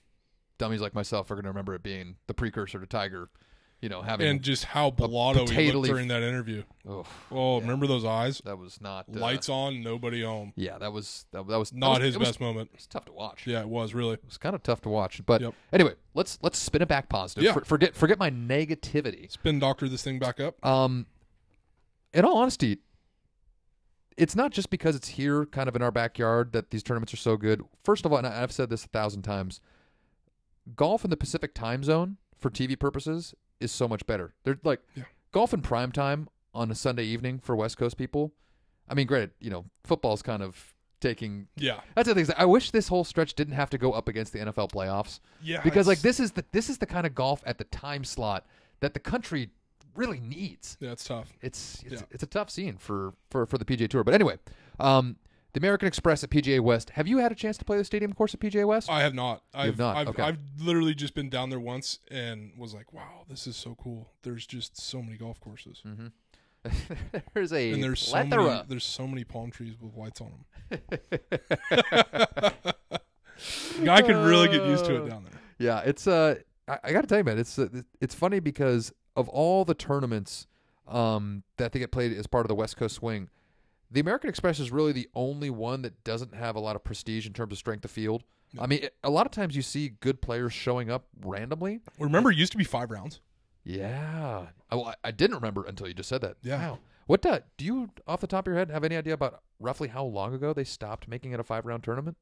dummies 0.57 0.81
like 0.81 0.93
myself 0.93 1.31
are 1.31 1.35
going 1.35 1.43
to 1.43 1.49
remember 1.49 1.73
it 1.73 1.81
being 1.83 2.17
the 2.27 2.33
precursor 2.33 2.79
to 2.79 2.85
Tiger. 2.85 3.29
You 3.81 3.87
know, 3.87 4.01
having 4.01 4.27
And 4.27 4.41
just 4.41 4.65
how 4.65 4.91
blotto 4.91 5.45
he 5.45 5.71
looked 5.71 5.87
during 5.87 6.09
that 6.09 6.21
interview. 6.21 6.63
oh, 6.85 7.05
Oh, 7.31 7.61
remember 7.61 7.87
those 7.87 8.03
eyes? 8.03 8.41
that 8.43 8.57
was 8.57 8.81
not 8.81 9.05
uh, 9.07 9.17
Lights 9.19 9.47
on, 9.47 9.81
nobody 9.81 10.21
home. 10.21 10.51
Yeah, 10.57 10.77
that 10.79 10.91
was 10.91 11.25
that, 11.31 11.47
that 11.47 11.57
was 11.57 11.69
that 11.69 11.77
Not 11.77 11.99
was- 11.99 12.07
his 12.07 12.15
it 12.15 12.19
was- 12.19 12.27
best 12.27 12.41
moment. 12.41 12.71
It's 12.73 12.87
tough 12.87 13.05
to 13.05 13.13
watch. 13.13 13.47
Yeah, 13.47 13.61
it 13.61 13.69
was 13.69 13.93
really. 13.93 14.15
It 14.15 14.25
was 14.25 14.37
kind 14.37 14.53
of 14.53 14.63
tough 14.63 14.81
to 14.81 14.89
watch. 14.89 15.25
But 15.25 15.39
Yep. 15.39 15.53
anyway, 15.71 15.93
let's 16.13 16.37
let's 16.41 16.59
spin 16.59 16.81
it 16.81 16.89
back 16.89 17.07
positive. 17.07 17.41
Yeah. 17.45 17.53
For- 17.53 17.63
forget 17.63 17.95
forget 17.95 18.19
my 18.19 18.29
negativity. 18.29 19.31
Spin 19.31 19.59
doctor 19.59 19.87
this 19.87 20.03
thing 20.03 20.19
back 20.19 20.41
up. 20.41 20.63
Um, 20.65 21.05
in 22.13 22.25
all 22.25 22.37
honesty, 22.37 22.79
it's 24.19 24.35
not 24.35 24.51
just 24.51 24.69
because 24.69 24.95
it's 24.95 25.07
here, 25.09 25.45
kind 25.45 25.67
of 25.69 25.75
in 25.75 25.81
our 25.81 25.91
backyard, 25.91 26.51
that 26.53 26.69
these 26.71 26.83
tournaments 26.83 27.13
are 27.13 27.17
so 27.17 27.37
good. 27.37 27.63
First 27.83 28.05
of 28.05 28.11
all, 28.11 28.17
and 28.17 28.27
I've 28.27 28.51
said 28.51 28.69
this 28.69 28.85
a 28.85 28.87
thousand 28.89 29.23
times, 29.23 29.61
golf 30.75 31.03
in 31.03 31.09
the 31.09 31.17
Pacific 31.17 31.53
time 31.53 31.83
zone 31.83 32.17
for 32.37 32.49
TV 32.49 32.77
purposes 32.77 33.33
is 33.59 33.71
so 33.71 33.87
much 33.87 34.05
better. 34.05 34.33
They're 34.43 34.59
like 34.63 34.81
Yeah. 34.95 35.03
golf 35.31 35.53
in 35.53 35.61
prime 35.61 35.91
time 35.91 36.29
on 36.53 36.71
a 36.71 36.75
Sunday 36.75 37.03
evening 37.03 37.39
for 37.39 37.55
West 37.55 37.77
Coast 37.77 37.97
people. 37.97 38.33
I 38.87 38.93
mean, 38.93 39.07
granted, 39.07 39.31
you 39.39 39.49
know, 39.49 39.65
football's 39.83 40.21
kind 40.21 40.41
of 40.41 40.73
taking. 40.99 41.47
Yeah. 41.55 41.79
That's 41.95 42.07
the 42.07 42.15
thing. 42.15 42.27
I 42.37 42.45
wish 42.45 42.71
this 42.71 42.87
whole 42.89 43.03
stretch 43.03 43.33
didn't 43.35 43.53
have 43.53 43.69
to 43.69 43.77
go 43.77 43.93
up 43.93 44.07
against 44.09 44.33
the 44.33 44.39
NFL 44.39 44.69
playoffs 44.69 45.19
Yeah. 45.41 45.61
because 45.61 45.87
like 45.87 45.99
this 46.01 46.19
is 46.19 46.33
the 46.33 46.43
this 46.51 46.69
is 46.69 46.77
the 46.79 46.85
kind 46.85 47.05
of 47.07 47.15
golf 47.15 47.41
at 47.45 47.57
the 47.57 47.63
time 47.65 48.03
slot 48.03 48.45
that 48.81 48.93
the 48.93 48.99
country 48.99 49.51
really 49.95 50.19
needs 50.19 50.77
Yeah, 50.79 50.91
it's 50.91 51.03
tough. 51.03 51.31
it's 51.41 51.83
it's, 51.85 52.01
Yeah. 52.01 52.07
it's 52.11 52.23
a 52.23 52.27
tough 52.27 52.49
scene 52.49 52.77
for, 52.77 53.13
for 53.29 53.45
for 53.45 53.57
the 53.57 53.65
PGA 53.65 53.89
Tour. 53.89 54.03
But 54.03 54.13
anyway, 54.13 54.37
um, 54.79 55.17
the 55.53 55.59
American 55.59 55.87
Express 55.87 56.23
at 56.23 56.29
PGA 56.29 56.59
West. 56.59 56.91
Have 56.91 57.07
you 57.07 57.17
had 57.17 57.31
a 57.31 57.35
chance 57.35 57.57
to 57.57 57.65
play 57.65 57.77
the 57.77 57.83
stadium 57.83 58.13
course 58.13 58.33
at 58.35 58.39
PGA 58.39 58.67
West? 58.67 58.89
I 58.89 59.01
have 59.01 59.15
not. 59.15 59.41
I've, 59.53 59.65
have 59.71 59.77
not? 59.79 59.97
I've, 59.97 60.07
Okay. 60.09 60.21
I've 60.23 60.37
literally 60.59 60.93
just 60.93 61.15
been 61.15 61.29
down 61.29 61.49
there 61.49 61.59
once 61.59 61.99
and 62.11 62.51
was 62.57 62.73
like, 62.75 62.93
wow, 62.93 63.23
this 63.27 63.47
is 63.47 63.55
so 63.55 63.75
cool. 63.81 64.11
There's 64.21 64.45
just 64.45 64.79
so 64.79 65.01
many 65.01 65.17
golf 65.17 65.39
courses. 65.39 65.81
Mm-hmm. 65.87 66.07
there's 67.33 67.51
a 67.53 67.71
And 67.71 67.81
there's 67.83 68.01
so 68.01 68.23
many, 68.23 68.61
there's 68.67 68.83
so 68.83 69.07
many 69.07 69.23
palm 69.23 69.49
trees 69.49 69.73
with 69.81 69.95
lights 69.95 70.21
on 70.21 70.31
them. 70.69 70.79
Guy 73.83 74.01
could 74.01 74.17
really 74.17 74.49
get 74.49 74.65
used 74.65 74.85
to 74.85 75.03
it 75.03 75.09
down 75.09 75.23
there. 75.23 75.39
yeah, 75.57 75.79
it's 75.85 76.05
uh, 76.05 76.35
I, 76.67 76.77
I 76.83 76.91
got 76.91 77.01
to 77.01 77.07
tell 77.07 77.17
you, 77.17 77.23
man, 77.23 77.39
it's 77.39 77.57
uh, 77.57 77.69
it's 78.01 78.13
funny 78.13 78.39
because 78.41 78.91
of 79.19 79.27
all 79.29 79.65
the 79.65 79.73
tournaments 79.75 80.47
um 80.87 81.43
that 81.57 81.71
they 81.71 81.79
get 81.79 81.91
played 81.91 82.11
as 82.13 82.25
part 82.27 82.45
of 82.45 82.47
the 82.47 82.55
West 82.55 82.77
Coast 82.77 82.95
Swing, 82.95 83.29
the 83.91 83.99
American 83.99 84.29
Express 84.29 84.59
is 84.59 84.71
really 84.71 84.91
the 84.91 85.07
only 85.13 85.49
one 85.49 85.81
that 85.83 86.03
doesn't 86.03 86.33
have 86.33 86.55
a 86.55 86.59
lot 86.59 86.75
of 86.75 86.83
prestige 86.83 87.27
in 87.27 87.33
terms 87.33 87.51
of 87.51 87.57
strength 87.57 87.85
of 87.85 87.91
field. 87.91 88.23
I 88.59 88.65
mean, 88.65 88.79
it- 88.83 88.95
a 89.03 89.09
lot 89.11 89.25
of 89.27 89.31
times 89.31 89.55
you 89.55 89.61
see 89.61 89.89
good 89.89 90.21
players 90.21 90.53
showing 90.53 90.89
up 90.89 91.05
randomly. 91.23 91.81
Remember, 91.99 92.31
it 92.31 92.37
used 92.37 92.51
to 92.53 92.57
be 92.57 92.63
five 92.63 92.89
rounds. 92.89 93.19
Yeah. 93.63 94.47
I, 94.71 94.75
well, 94.75 94.87
I- 94.87 95.09
I 95.09 95.11
didn't 95.11 95.35
remember 95.35 95.65
until 95.65 95.87
you 95.87 95.93
just 95.93 96.09
said 96.09 96.21
that. 96.21 96.37
Yeah. 96.41 96.57
Wow. 96.71 96.79
What 97.05 97.25
uh, 97.25 97.39
do 97.57 97.65
you, 97.65 97.89
off 98.07 98.21
the 98.21 98.27
top 98.27 98.47
of 98.47 98.51
your 98.51 98.57
head, 98.57 98.69
have 98.71 98.83
any 98.83 98.95
idea 98.95 99.13
about 99.13 99.41
roughly 99.59 99.87
how 99.89 100.03
long 100.03 100.33
ago 100.33 100.53
they 100.53 100.63
stopped 100.63 101.07
making 101.07 101.31
it 101.31 101.39
a 101.39 101.43
five 101.43 101.65
round 101.65 101.83
tournament? 101.83 102.17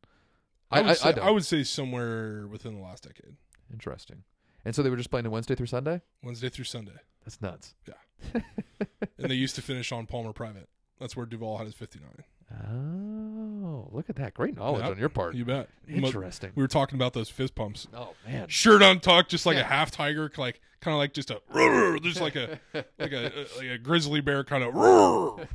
I 0.71 0.81
would, 0.81 0.97
say, 0.97 1.11
don't. 1.13 1.33
would 1.33 1.45
say 1.45 1.63
somewhere 1.63 2.47
within 2.47 2.75
the 2.75 2.81
last 2.81 3.03
decade, 3.03 3.35
Interesting. 3.71 4.23
And 4.67 4.75
so 4.75 4.83
they 4.83 4.89
were 4.89 4.97
just 4.97 5.09
playing 5.09 5.31
Wednesday 5.31 5.55
through 5.55 5.67
Sunday? 5.67 6.01
Wednesday 6.21 6.49
through 6.49 6.65
Sunday, 6.65 6.91
That's 7.23 7.41
nuts. 7.41 7.73
Yeah. 7.87 8.41
and 9.17 9.31
they 9.31 9.35
used 9.35 9.55
to 9.55 9.61
finish 9.61 9.93
on 9.93 10.07
Palmer 10.07 10.33
Private. 10.33 10.67
That's 10.99 11.15
where 11.15 11.25
Duval 11.25 11.57
had 11.57 11.67
his 11.67 11.73
59. 11.75 12.03
Oh, 12.69 13.87
look 13.93 14.09
at 14.09 14.17
that. 14.17 14.33
Great 14.33 14.57
knowledge 14.57 14.81
Yep. 14.83 14.91
on 14.91 14.97
your 14.99 15.07
part. 15.07 15.35
You 15.35 15.45
bet. 15.45 15.69
Interesting. 15.87 16.51
We 16.53 16.61
were 16.63 16.67
talking 16.67 16.97
about 16.97 17.13
those 17.13 17.29
fist 17.29 17.55
pumps. 17.55 17.87
Oh, 17.93 18.13
man. 18.27 18.49
Shirt 18.49 18.81
untucked, 18.81 19.29
just 19.31 19.45
like 19.45 19.55
Yeah. 19.55 19.61
a 19.61 19.65
half 19.65 19.89
tiger, 19.89 20.29
like 20.35 20.59
kind 20.81 20.93
of 20.93 20.99
like 20.99 21.13
just 21.13 21.31
a, 21.31 21.39
just 22.03 22.19
like 22.19 22.35
a 22.35 22.59
like 22.99 23.13
a 23.13 23.31
like 23.57 23.67
a 23.67 23.77
grizzly 23.77 24.19
bear 24.19 24.43
kind 24.43 24.65
of. 24.65 24.75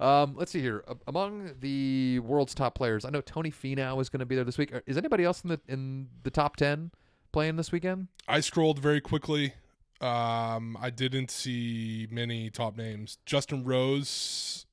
Um, 0.00 0.34
let's 0.36 0.50
see 0.52 0.60
here. 0.60 0.84
Among 1.08 1.52
the 1.60 2.18
world's 2.20 2.54
top 2.54 2.74
players, 2.76 3.04
I 3.04 3.10
know 3.10 3.20
Tony 3.20 3.50
Finau 3.52 4.00
is 4.00 4.08
going 4.08 4.20
to 4.20 4.26
be 4.26 4.34
there 4.34 4.44
this 4.44 4.58
week. 4.58 4.72
Is 4.86 4.96
anybody 4.96 5.22
else 5.24 5.42
in 5.42 5.48
the 5.50 5.60
in 5.68 6.08
the 6.24 6.30
top 6.30 6.56
ten 6.56 6.90
playing 7.32 7.56
this 7.56 7.72
weekend? 7.72 8.08
I 8.28 8.40
scrolled 8.40 8.78
very 8.78 9.00
quickly. 9.00 9.54
Um, 10.00 10.76
I 10.80 10.90
didn't 10.90 11.30
see 11.30 12.08
many 12.10 12.50
top 12.50 12.76
names. 12.76 13.18
Justin 13.24 13.64
Rose, 13.64 14.66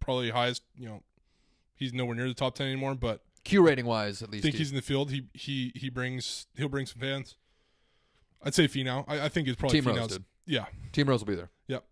probably 0.00 0.30
highest. 0.30 0.62
You 0.76 0.86
know, 0.88 1.02
he's 1.74 1.92
nowhere 1.92 2.14
near 2.14 2.28
the 2.28 2.34
top 2.34 2.54
ten 2.54 2.66
anymore, 2.66 2.94
but 2.94 3.22
Q 3.44 3.62
rating 3.66 3.86
wise, 3.86 4.22
at 4.22 4.28
I 4.28 4.32
least. 4.32 4.42
think 4.42 4.54
he- 4.54 4.58
he's 4.58 4.70
in 4.70 4.76
the 4.76 4.82
field. 4.82 5.10
He 5.10 5.26
he 5.32 5.72
he 5.74 5.88
brings 5.88 6.46
he'll 6.56 6.68
bring 6.68 6.86
some 6.86 7.00
fans. 7.00 7.36
I'd 8.42 8.54
say 8.54 8.68
Finau. 8.68 9.04
I, 9.08 9.22
I 9.24 9.28
think 9.30 9.48
it's 9.48 9.56
probably 9.58 9.80
Team 9.80 9.88
Rose 9.90 9.98
Finau's. 10.06 10.12
did. 10.12 10.24
Yeah, 10.46 10.66
Team 10.92 11.08
Rose 11.08 11.20
will 11.20 11.28
be 11.28 11.34
there. 11.34 11.50
Yep. 11.68 11.84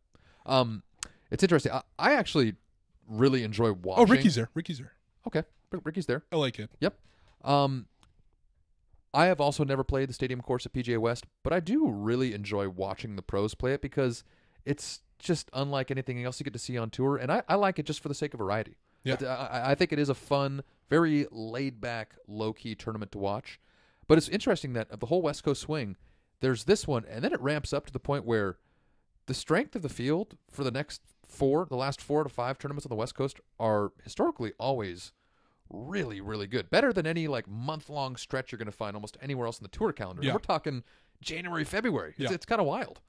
Um, 0.45 0.83
it's 1.31 1.43
interesting. 1.43 1.73
I, 1.73 1.81
I 1.99 2.13
actually 2.13 2.57
really 3.09 3.43
enjoy 3.43 3.73
watching. 3.73 4.05
Oh, 4.05 4.07
Rickie's 4.07 4.35
there. 4.35 4.51
Rickie's 4.55 4.79
there. 4.79 4.93
okay. 5.27 5.45
Rickie's 5.85 6.05
there. 6.05 6.23
I 6.31 6.37
like 6.37 6.59
it. 6.59 6.69
Yep. 6.81 6.95
Um, 7.43 7.87
I 9.15 9.27
have 9.27 9.41
also 9.41 9.65
never 9.65 9.85
played 9.85 10.09
the 10.09 10.15
stadium 10.15 10.41
course 10.41 10.65
at 10.65 10.73
PGA 10.73 10.99
West, 10.99 11.27
but 11.43 11.53
I 11.53 11.61
do 11.61 11.89
really 11.89 12.33
enjoy 12.33 12.69
watching 12.69 13.17
the 13.17 13.23
pros 13.23 13.55
play 13.55 13.75
it 13.75 13.83
because 13.83 14.25
it's 14.65 15.03
just 15.19 15.51
unlike 15.53 15.91
anything 15.91 16.25
else 16.25 16.41
you 16.41 16.45
get 16.45 16.53
to 16.53 16.59
see 16.59 16.79
on 16.79 16.91
tour, 16.91 17.17
and 17.17 17.31
I, 17.31 17.43
I 17.49 17.55
like 17.57 17.79
it 17.79 17.87
just 17.87 18.01
for 18.01 18.09
the 18.09 18.15
sake 18.15 18.35
of 18.35 18.39
variety. 18.39 18.77
Yeah. 19.05 19.17
I, 19.51 19.73
I, 19.73 19.75
think 19.75 19.93
it 19.93 19.99
is 19.99 20.09
a 20.09 20.15
fun, 20.15 20.63
very 20.89 21.27
laid 21.31 21.81
back, 21.81 22.15
low 22.29 22.53
key 22.53 22.75
tournament 22.75 23.13
to 23.13 23.19
watch. 23.19 23.61
But 24.07 24.19
it's 24.19 24.29
interesting 24.29 24.73
that 24.75 24.91
of 24.91 25.01
the 25.01 25.07
whole 25.07 25.23
West 25.23 25.43
Coast 25.43 25.61
swing, 25.61 25.97
there's 26.41 26.65
this 26.65 26.87
one, 26.87 27.05
and 27.09 27.25
then 27.25 27.33
it 27.33 27.41
ramps 27.41 27.73
up 27.73 27.87
to 27.87 27.93
the 27.93 27.99
point 27.99 28.25
where 28.25 28.59
the 29.27 29.35
strength 29.35 29.75
of 29.75 29.83
the 29.83 29.89
field 29.89 30.37
for 30.51 30.65
the 30.65 30.71
next 30.71 31.03
four, 31.27 31.67
the 31.67 31.77
last 31.77 32.01
four 32.01 32.23
to 32.23 32.29
five 32.29 32.59
tournaments 32.59 32.87
on 32.87 32.91
the 32.91 32.97
West 32.97 33.15
Coast 33.15 33.41
are 33.59 33.93
historically 34.05 34.53
always 34.59 35.13
really, 35.73 36.21
really 36.21 36.47
good. 36.47 36.71
Better 36.71 36.93
than 36.93 37.07
any 37.07 37.27
like 37.29 37.49
month 37.49 37.89
long 37.89 38.17
stretch 38.17 38.53
you're 38.53 38.59
going 38.59 38.67
to 38.67 38.73
find 38.73 38.95
almost 38.95 39.17
anywhere 39.23 39.47
else 39.47 39.59
in 39.59 39.63
the 39.65 39.69
tour 39.69 39.93
calendar. 39.93 40.23
Yeah. 40.23 40.33
we're 40.35 40.39
talking 40.39 40.83
January, 41.21 41.65
February. 41.65 42.11
It's, 42.19 42.31
Yeah. 42.31 42.35
it's 42.35 42.47
kind 42.47 42.61
of 42.61 42.67
wild. 42.67 43.01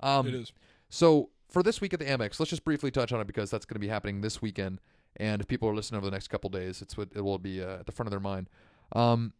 Um, 0.00 0.26
it 0.26 0.34
is. 0.34 0.52
so 0.88 1.30
for 1.48 1.62
this 1.62 1.80
week 1.80 1.92
at 1.92 1.98
the 2.00 2.06
Amex, 2.06 2.40
let's 2.40 2.50
just 2.50 2.64
briefly 2.64 2.90
touch 2.90 3.12
on 3.12 3.20
it 3.20 3.26
because 3.26 3.50
that's 3.50 3.66
going 3.66 3.74
to 3.74 3.80
be 3.80 3.88
happening 3.88 4.20
this 4.22 4.40
weekend. 4.40 4.80
And 5.16 5.40
if 5.42 5.48
people 5.48 5.68
are 5.68 5.74
listening 5.74 5.98
over 5.98 6.06
the 6.06 6.12
next 6.12 6.28
couple 6.28 6.48
days, 6.48 6.80
it's 6.80 6.96
what 6.96 7.08
it 7.14 7.20
will 7.20 7.38
be 7.38 7.62
uh, 7.62 7.80
at 7.80 7.86
the 7.86 7.92
front 7.92 8.06
of 8.06 8.10
their 8.12 8.20
mind. 8.20 8.48
Um, 8.92 9.32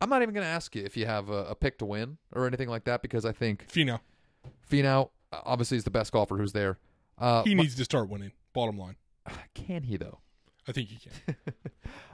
I'm 0.00 0.10
not 0.10 0.20
even 0.22 0.34
going 0.34 0.44
to 0.44 0.50
ask 0.50 0.74
you 0.76 0.82
if 0.84 0.96
you 0.96 1.06
have 1.06 1.30
a, 1.30 1.44
a 1.46 1.54
pick 1.54 1.78
to 1.78 1.86
win 1.86 2.18
or 2.32 2.46
anything 2.46 2.68
like 2.68 2.84
that 2.84 3.00
because 3.00 3.24
I 3.24 3.32
think 3.32 3.66
Finau. 3.68 4.00
Finau 4.70 5.10
obviously 5.32 5.76
is 5.78 5.84
the 5.84 5.90
best 5.90 6.12
golfer 6.12 6.36
who's 6.36 6.52
there. 6.52 6.78
Uh, 7.18 7.42
He 7.44 7.54
my- 7.54 7.62
needs 7.62 7.76
to 7.76 7.84
start 7.84 8.08
winning. 8.10 8.32
Bottom 8.52 8.76
line. 8.76 8.96
can 9.54 9.84
he 9.84 9.96
though? 9.96 10.18
I 10.68 10.72
think 10.72 10.90
you 10.90 10.98
can. 10.98 11.36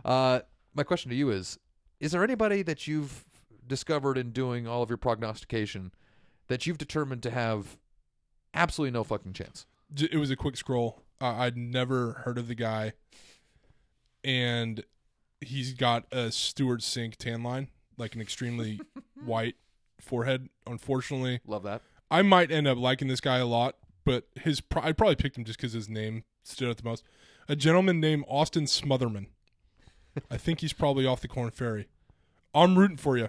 Uh, 0.05 0.41
my 0.75 0.83
question 0.83 1.11
to 1.11 1.17
you 1.17 1.31
is: 1.31 1.59
Is 2.01 2.11
there 2.11 2.25
anybody 2.25 2.63
that 2.63 2.87
you've 2.89 3.25
discovered 3.67 4.19
in 4.19 4.33
doing 4.33 4.67
all 4.67 4.83
of 4.83 4.91
your 4.91 4.97
prognostication 4.97 5.93
that 6.49 6.67
you've 6.67 6.77
determined 6.79 7.23
to 7.23 7.31
have 7.31 7.79
absolutely 8.53 8.91
no 8.93 9.05
fucking 9.05 9.33
chance? 9.33 9.67
It 9.97 10.17
was 10.19 10.31
a 10.31 10.37
quick 10.37 10.57
scroll. 10.57 11.01
Uh, 11.21 11.35
I'd 11.35 11.57
never 11.57 12.23
heard 12.25 12.37
of 12.37 12.49
the 12.49 12.57
guy, 12.57 12.95
and 14.25 14.85
he's 15.41 15.73
got 15.75 16.05
a 16.13 16.33
Stewart 16.33 16.81
Cink 16.81 17.17
tan 17.17 17.43
line, 17.43 17.69
like 17.97 18.15
an 18.15 18.21
extremely 18.21 18.81
white 19.25 19.55
forehead. 20.01 20.49
Unfortunately, 20.67 21.41
Love 21.47 21.63
that. 21.63 21.83
I 22.11 22.23
might 22.23 22.51
end 22.51 22.67
up 22.67 22.79
liking 22.79 23.09
this 23.09 23.21
guy 23.21 23.39
a 23.39 23.47
lot, 23.47 23.77
but 24.05 24.27
his 24.35 24.61
pro- 24.61 24.83
I 24.83 24.93
probably 24.93 25.17
picked 25.17 25.39
him 25.39 25.45
just 25.45 25.59
because 25.59 25.73
his 25.73 25.89
name 25.89 26.25
stood 26.43 26.69
out 26.69 26.77
the 26.77 26.85
most. 26.85 27.05
A 27.49 27.57
gentleman 27.57 28.01
named 28.01 28.25
Austin 28.29 28.65
Smotherman. 28.65 29.27
I 30.31 30.37
think 30.37 30.61
he's 30.61 30.73
probably 30.73 31.07
off 31.07 31.21
the 31.21 31.29
Korn 31.29 31.51
Ferry. 31.51 31.89
I'm 32.55 32.79
rooting 32.79 32.99
for 32.99 33.17
you, 33.17 33.29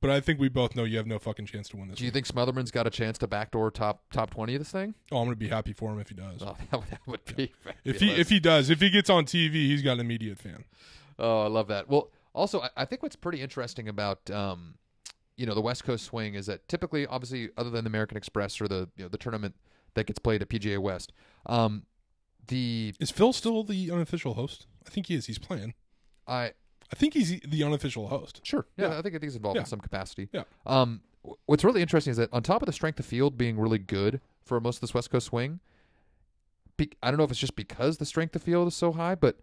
but 0.00 0.10
I 0.10 0.20
think 0.20 0.38
we 0.38 0.48
both 0.48 0.76
know 0.76 0.84
you 0.84 0.96
have 0.96 1.06
no 1.06 1.18
fucking 1.18 1.46
chance 1.46 1.68
to 1.70 1.76
win 1.76 1.88
this. 1.88 1.98
Do 1.98 2.04
you 2.04 2.08
one. 2.08 2.14
think 2.14 2.26
Smotherman's 2.26 2.70
got 2.70 2.86
a 2.86 2.90
chance 2.90 3.18
to 3.18 3.26
backdoor 3.26 3.70
top 3.70 4.02
top 4.12 4.30
twenty 4.30 4.54
of 4.54 4.60
this 4.60 4.70
thing? 4.70 4.94
Oh, 5.10 5.18
I'm 5.18 5.24
gonna 5.24 5.36
be 5.36 5.48
happy 5.48 5.72
for 5.72 5.92
him 5.92 5.98
if 5.98 6.08
he 6.08 6.14
does. 6.14 6.40
Oh, 6.40 6.56
that 6.70 6.78
would, 6.78 6.90
that 6.90 7.00
would 7.06 7.36
be 7.36 7.52
if 7.84 8.00
he 8.00 8.10
if 8.10 8.28
he 8.28 8.38
does, 8.38 8.70
if 8.70 8.80
he 8.80 8.90
gets 8.90 9.10
on 9.10 9.24
TV, 9.24 9.52
he's 9.52 9.82
got 9.82 9.94
an 9.94 10.00
immediate 10.00 10.38
fan. 10.38 10.64
Oh, 11.18 11.42
I 11.42 11.48
love 11.48 11.68
that. 11.68 11.88
Well, 11.88 12.10
also, 12.34 12.60
I, 12.60 12.70
I 12.76 12.84
think 12.84 13.02
what's 13.02 13.16
pretty 13.16 13.40
interesting 13.40 13.88
about 13.88 14.30
um, 14.30 14.74
you 15.36 15.46
know 15.46 15.54
the 15.54 15.60
West 15.60 15.84
Coast 15.84 16.04
swing 16.04 16.34
is 16.34 16.46
that 16.46 16.68
typically, 16.68 17.06
obviously, 17.06 17.50
other 17.56 17.70
than 17.70 17.84
the 17.84 17.88
American 17.88 18.16
Express 18.16 18.60
or 18.60 18.68
the 18.68 18.88
you 18.96 19.04
know 19.04 19.08
the 19.08 19.18
tournament 19.18 19.54
that 19.94 20.06
gets 20.06 20.18
played 20.18 20.42
at 20.42 20.48
PGA 20.48 20.78
West, 20.78 21.12
um, 21.46 21.84
the 22.48 22.94
Is 23.00 23.10
Phil 23.10 23.32
still 23.32 23.64
the 23.64 23.90
unofficial 23.90 24.34
host? 24.34 24.66
I 24.86 24.90
think 24.90 25.06
he 25.06 25.14
is. 25.14 25.26
He's 25.26 25.38
playing. 25.38 25.74
I 26.26 26.52
I 26.92 26.96
think 26.96 27.14
he's 27.14 27.40
the 27.40 27.64
unofficial 27.64 28.08
host. 28.08 28.40
Sure. 28.44 28.66
Yeah, 28.76 28.90
Yeah. 28.90 28.98
I 28.98 29.02
think 29.02 29.20
he's 29.22 29.36
involved 29.36 29.58
in 29.58 29.64
some 29.64 29.80
capacity. 29.80 30.28
Yeah. 30.32 30.42
Um, 30.66 31.00
wh- 31.26 31.32
what's 31.46 31.64
really 31.64 31.80
interesting 31.82 32.10
is 32.12 32.16
that 32.18 32.32
on 32.32 32.42
top 32.42 32.62
of 32.62 32.66
the 32.66 32.72
strength 32.72 33.00
of 33.00 33.06
field 33.06 33.36
being 33.38 33.58
really 33.58 33.78
good 33.78 34.20
for 34.42 34.60
most 34.60 34.76
of 34.76 34.80
this 34.82 34.92
West 34.94 35.10
Coast 35.10 35.26
swing, 35.28 35.60
be, 36.76 36.90
I 37.02 37.10
don't 37.10 37.18
know 37.18 37.24
if 37.24 37.30
it's 37.30 37.40
just 37.40 37.56
because 37.56 37.98
the 37.98 38.04
strength 38.06 38.34
of 38.36 38.42
field 38.42 38.68
is 38.68 38.74
so 38.74 38.92
high, 38.92 39.14
but 39.14 39.38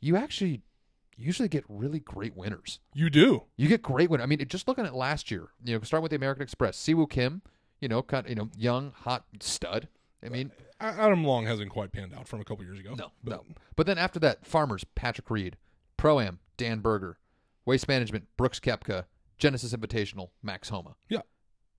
you 0.00 0.16
actually 0.16 0.62
usually 1.16 1.48
get 1.48 1.64
really 1.68 2.00
great 2.00 2.36
winners. 2.36 2.80
You 2.94 3.08
do. 3.10 3.44
You 3.56 3.68
get 3.68 3.82
great 3.82 4.10
winners. 4.10 4.24
I 4.24 4.26
mean, 4.26 4.44
just 4.48 4.66
looking 4.68 4.84
at 4.84 4.94
last 4.94 5.30
year, 5.30 5.48
you 5.64 5.74
know, 5.76 5.82
starting 5.84 6.02
with 6.02 6.10
the 6.10 6.16
American 6.16 6.42
Express, 6.42 6.76
Si 6.76 6.92
Woo 6.94 7.06
Kim, 7.06 7.42
you 7.80 7.88
know, 7.88 8.02
kind 8.02 8.28
you 8.28 8.34
know, 8.34 8.50
young, 8.56 8.92
hot 8.92 9.24
stud. 9.40 9.88
I 10.24 10.28
mean, 10.28 10.52
Adam 10.82 11.24
Long 11.24 11.46
hasn't 11.46 11.70
quite 11.70 11.92
panned 11.92 12.14
out 12.14 12.26
from 12.28 12.40
a 12.40 12.44
couple 12.44 12.64
years 12.64 12.78
ago. 12.78 12.94
no, 12.94 13.12
but 13.22 13.30
no. 13.30 13.44
But 13.76 13.86
then 13.86 13.98
after 13.98 14.18
that, 14.20 14.44
Farmers, 14.46 14.84
Patrick 14.94 15.30
Reed, 15.30 15.56
Pro 15.96 16.20
Am, 16.20 16.38
Dan 16.56 16.80
Berger, 16.80 17.18
Waste 17.64 17.88
Management, 17.88 18.26
Brooks 18.36 18.58
Koepka, 18.60 19.04
Genesis 19.38 19.72
Invitational, 19.72 20.30
Max 20.42 20.68
Homa. 20.68 20.96
Yeah. 21.08 21.20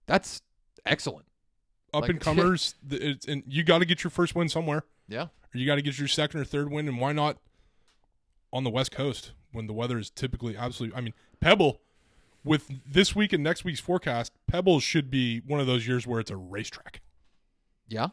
That's 0.08 0.42
excellent. 0.86 1.26
up 1.94 2.02
Like- 2.02 2.10
and 2.12 2.20
comers, 2.22 2.76
it's, 2.90 3.28
and 3.28 3.44
you 3.48 3.64
got 3.64 3.80
to 3.80 3.86
get 3.86 4.04
your 4.04 4.12
first 4.12 4.34
win 4.36 4.50
somewhere, 4.50 4.84
Yeah. 5.08 5.24
or 5.24 5.30
you 5.54 5.66
got 5.66 5.76
to 5.76 5.82
get 5.82 5.98
your 6.00 6.08
second 6.08 6.40
or 6.40 6.46
third 6.46 6.72
win, 6.72 6.88
and 6.88 7.00
why 7.00 7.12
not 7.14 7.38
on 8.52 8.64
the 8.64 8.70
West 8.70 8.92
Coast 8.92 9.34
when 9.52 9.68
the 9.68 9.74
weather 9.74 9.98
is 10.00 10.10
typically 10.10 10.56
absolutely? 10.58 10.98
I 10.98 11.02
mean, 11.02 11.14
Pebble 11.40 11.82
with 12.44 12.70
this 12.86 13.16
week 13.16 13.32
and 13.34 13.44
next 13.44 13.64
week's 13.64 13.80
forecast, 13.80 14.34
Pebble 14.48 14.80
should 14.80 15.10
be 15.12 15.40
one 15.42 15.60
of 15.60 15.68
those 15.68 15.88
years 15.88 16.06
where 16.08 16.20
it's 16.20 16.32
a 16.32 16.36
racetrack. 16.38 17.02
Yeah. 17.88 18.08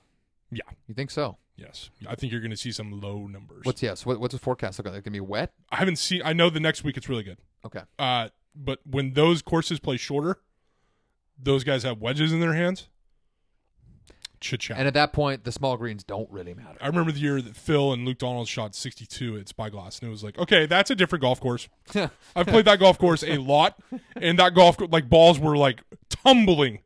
Yeah. 0.50 0.62
You 0.86 0.94
think 0.94 1.10
so? 1.10 1.38
Yes, 1.60 1.90
I 2.08 2.14
think 2.14 2.32
you're 2.32 2.40
going 2.40 2.52
to 2.52 2.56
see 2.56 2.72
some 2.72 3.02
low 3.02 3.26
numbers. 3.26 3.64
What's 3.64 3.82
yes? 3.82 4.06
What, 4.06 4.18
what's 4.18 4.32
the 4.32 4.40
forecast 4.40 4.78
look 4.78 4.86
like? 4.86 4.94
It's 4.96 5.04
gonna 5.04 5.12
be 5.12 5.20
wet. 5.20 5.52
I 5.70 5.76
haven't 5.76 5.96
seen. 5.96 6.22
I 6.24 6.32
know 6.32 6.48
the 6.48 6.58
next 6.58 6.84
week 6.84 6.96
it's 6.96 7.08
really 7.08 7.22
good. 7.22 7.36
Okay. 7.66 7.82
Uh, 7.98 8.30
but 8.56 8.78
when 8.86 9.12
those 9.12 9.42
courses 9.42 9.78
play 9.78 9.98
shorter, 9.98 10.38
those 11.38 11.62
guys 11.62 11.82
have 11.82 11.98
wedges 12.00 12.32
in 12.32 12.40
their 12.40 12.54
hands. 12.54 12.88
Chit 14.40 14.60
chat. 14.60 14.78
And 14.78 14.88
at 14.88 14.94
that 14.94 15.12
point, 15.12 15.44
the 15.44 15.52
small 15.52 15.76
greens 15.76 16.02
don't 16.02 16.30
really 16.30 16.54
matter. 16.54 16.78
I 16.80 16.86
remember 16.86 17.12
the 17.12 17.20
year 17.20 17.42
that 17.42 17.54
Phil 17.54 17.92
and 17.92 18.06
Luke 18.06 18.16
Donald 18.16 18.48
shot 18.48 18.74
62 18.74 19.36
at 19.36 19.48
Spyglass, 19.48 19.98
and 19.98 20.08
it 20.08 20.10
was 20.10 20.24
like, 20.24 20.38
okay, 20.38 20.64
that's 20.64 20.90
a 20.90 20.94
different 20.94 21.20
golf 21.20 21.40
course. 21.40 21.68
I've 22.34 22.46
played 22.46 22.64
that 22.64 22.78
golf 22.78 22.98
course 22.98 23.22
a 23.22 23.36
lot, 23.36 23.78
and 24.16 24.38
that 24.38 24.54
golf 24.54 24.78
like 24.88 25.10
balls 25.10 25.38
were 25.38 25.58
like 25.58 25.82
tumbling 26.08 26.78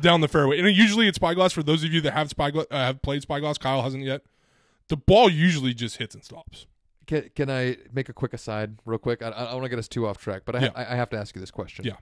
down 0.00 0.20
the 0.20 0.28
fairway. 0.28 0.58
And 0.58 0.68
usually 0.76 1.08
it's 1.08 1.16
Spyglass, 1.16 1.52
for 1.52 1.62
those 1.62 1.84
of 1.84 1.92
you 1.92 2.00
that 2.02 2.12
have 2.12 2.28
Spyglass, 2.30 2.66
uh, 2.70 2.76
have 2.76 3.02
played 3.02 3.22
Spyglass, 3.22 3.58
Kyle 3.58 3.82
hasn't 3.82 4.04
yet. 4.04 4.22
The 4.88 4.96
ball 4.96 5.30
usually 5.30 5.74
just 5.74 5.96
hits 5.96 6.14
and 6.14 6.22
stops. 6.24 6.66
Can, 7.06 7.30
can 7.34 7.50
I 7.50 7.76
make 7.92 8.08
a 8.08 8.12
quick 8.12 8.32
aside, 8.34 8.76
real 8.84 8.98
quick? 8.98 9.22
I, 9.22 9.28
I 9.28 9.30
don't 9.30 9.54
want 9.54 9.64
to 9.64 9.68
get 9.70 9.78
us 9.78 9.88
too 9.88 10.06
off 10.06 10.18
track, 10.18 10.42
but 10.44 10.56
I, 10.56 10.60
Yeah. 10.60 10.70
I, 10.74 10.92
I 10.92 10.96
have 10.96 11.10
to 11.10 11.16
ask 11.18 11.34
you 11.34 11.40
this 11.40 11.50
question. 11.50 11.84
Yeah. 11.84 11.96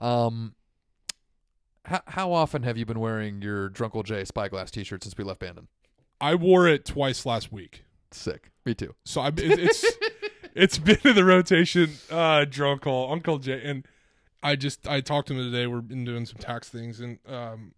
Um. 0.00 0.54
How, 1.84 2.00
how 2.08 2.32
often 2.32 2.64
have 2.64 2.76
you 2.76 2.84
been 2.84 2.98
wearing 2.98 3.42
your 3.42 3.70
Drunkle 3.70 4.04
Jay 4.04 4.24
Spyglass 4.24 4.72
T-shirt 4.72 5.04
since 5.04 5.16
we 5.16 5.22
left 5.22 5.38
Bandon? 5.38 5.68
I 6.20 6.34
wore 6.34 6.66
it 6.66 6.84
twice 6.84 7.24
last 7.24 7.52
week. 7.52 7.84
Sick. 8.10 8.50
Me 8.64 8.74
too. 8.74 8.94
So 9.04 9.20
I, 9.20 9.28
it, 9.28 9.36
it's 9.38 9.84
it's 10.54 10.78
been 10.78 10.98
in 11.04 11.14
the 11.14 11.24
rotation. 11.24 11.90
Uh, 12.10 12.44
drunk 12.44 12.82
call 12.82 13.12
Uncle 13.12 13.38
Jay, 13.38 13.60
and 13.64 13.86
I 14.46 14.54
just 14.54 14.86
I 14.86 15.00
talked 15.00 15.26
to 15.28 15.34
him 15.34 15.50
today. 15.50 15.66
We've 15.66 15.86
been 15.86 16.04
doing 16.04 16.24
some 16.24 16.38
tax 16.38 16.68
things, 16.68 17.00
and 17.00 17.18
um, 17.26 17.74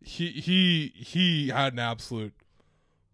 he 0.00 0.28
he 0.28 0.92
he 0.96 1.50
had 1.50 1.74
an 1.74 1.78
absolute 1.78 2.32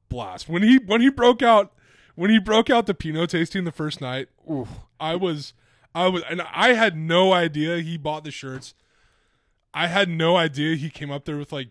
blast 0.08 0.48
when 0.48 0.62
he 0.62 0.78
when 0.78 1.02
he 1.02 1.10
broke 1.10 1.42
out 1.42 1.74
when 2.14 2.30
he 2.30 2.38
broke 2.38 2.70
out 2.70 2.86
the 2.86 2.94
Pinot 2.94 3.28
tasting 3.28 3.64
the 3.64 3.70
first 3.72 4.00
night. 4.00 4.28
Oof. 4.50 4.66
I 4.98 5.14
was 5.14 5.52
I 5.94 6.08
was 6.08 6.22
and 6.30 6.40
I 6.40 6.72
had 6.72 6.96
no 6.96 7.34
idea 7.34 7.80
he 7.80 7.98
bought 7.98 8.24
the 8.24 8.30
shirts. 8.30 8.72
I 9.74 9.86
had 9.88 10.08
no 10.08 10.38
idea 10.38 10.74
he 10.74 10.88
came 10.88 11.10
up 11.10 11.26
there 11.26 11.36
with 11.36 11.52
like 11.52 11.68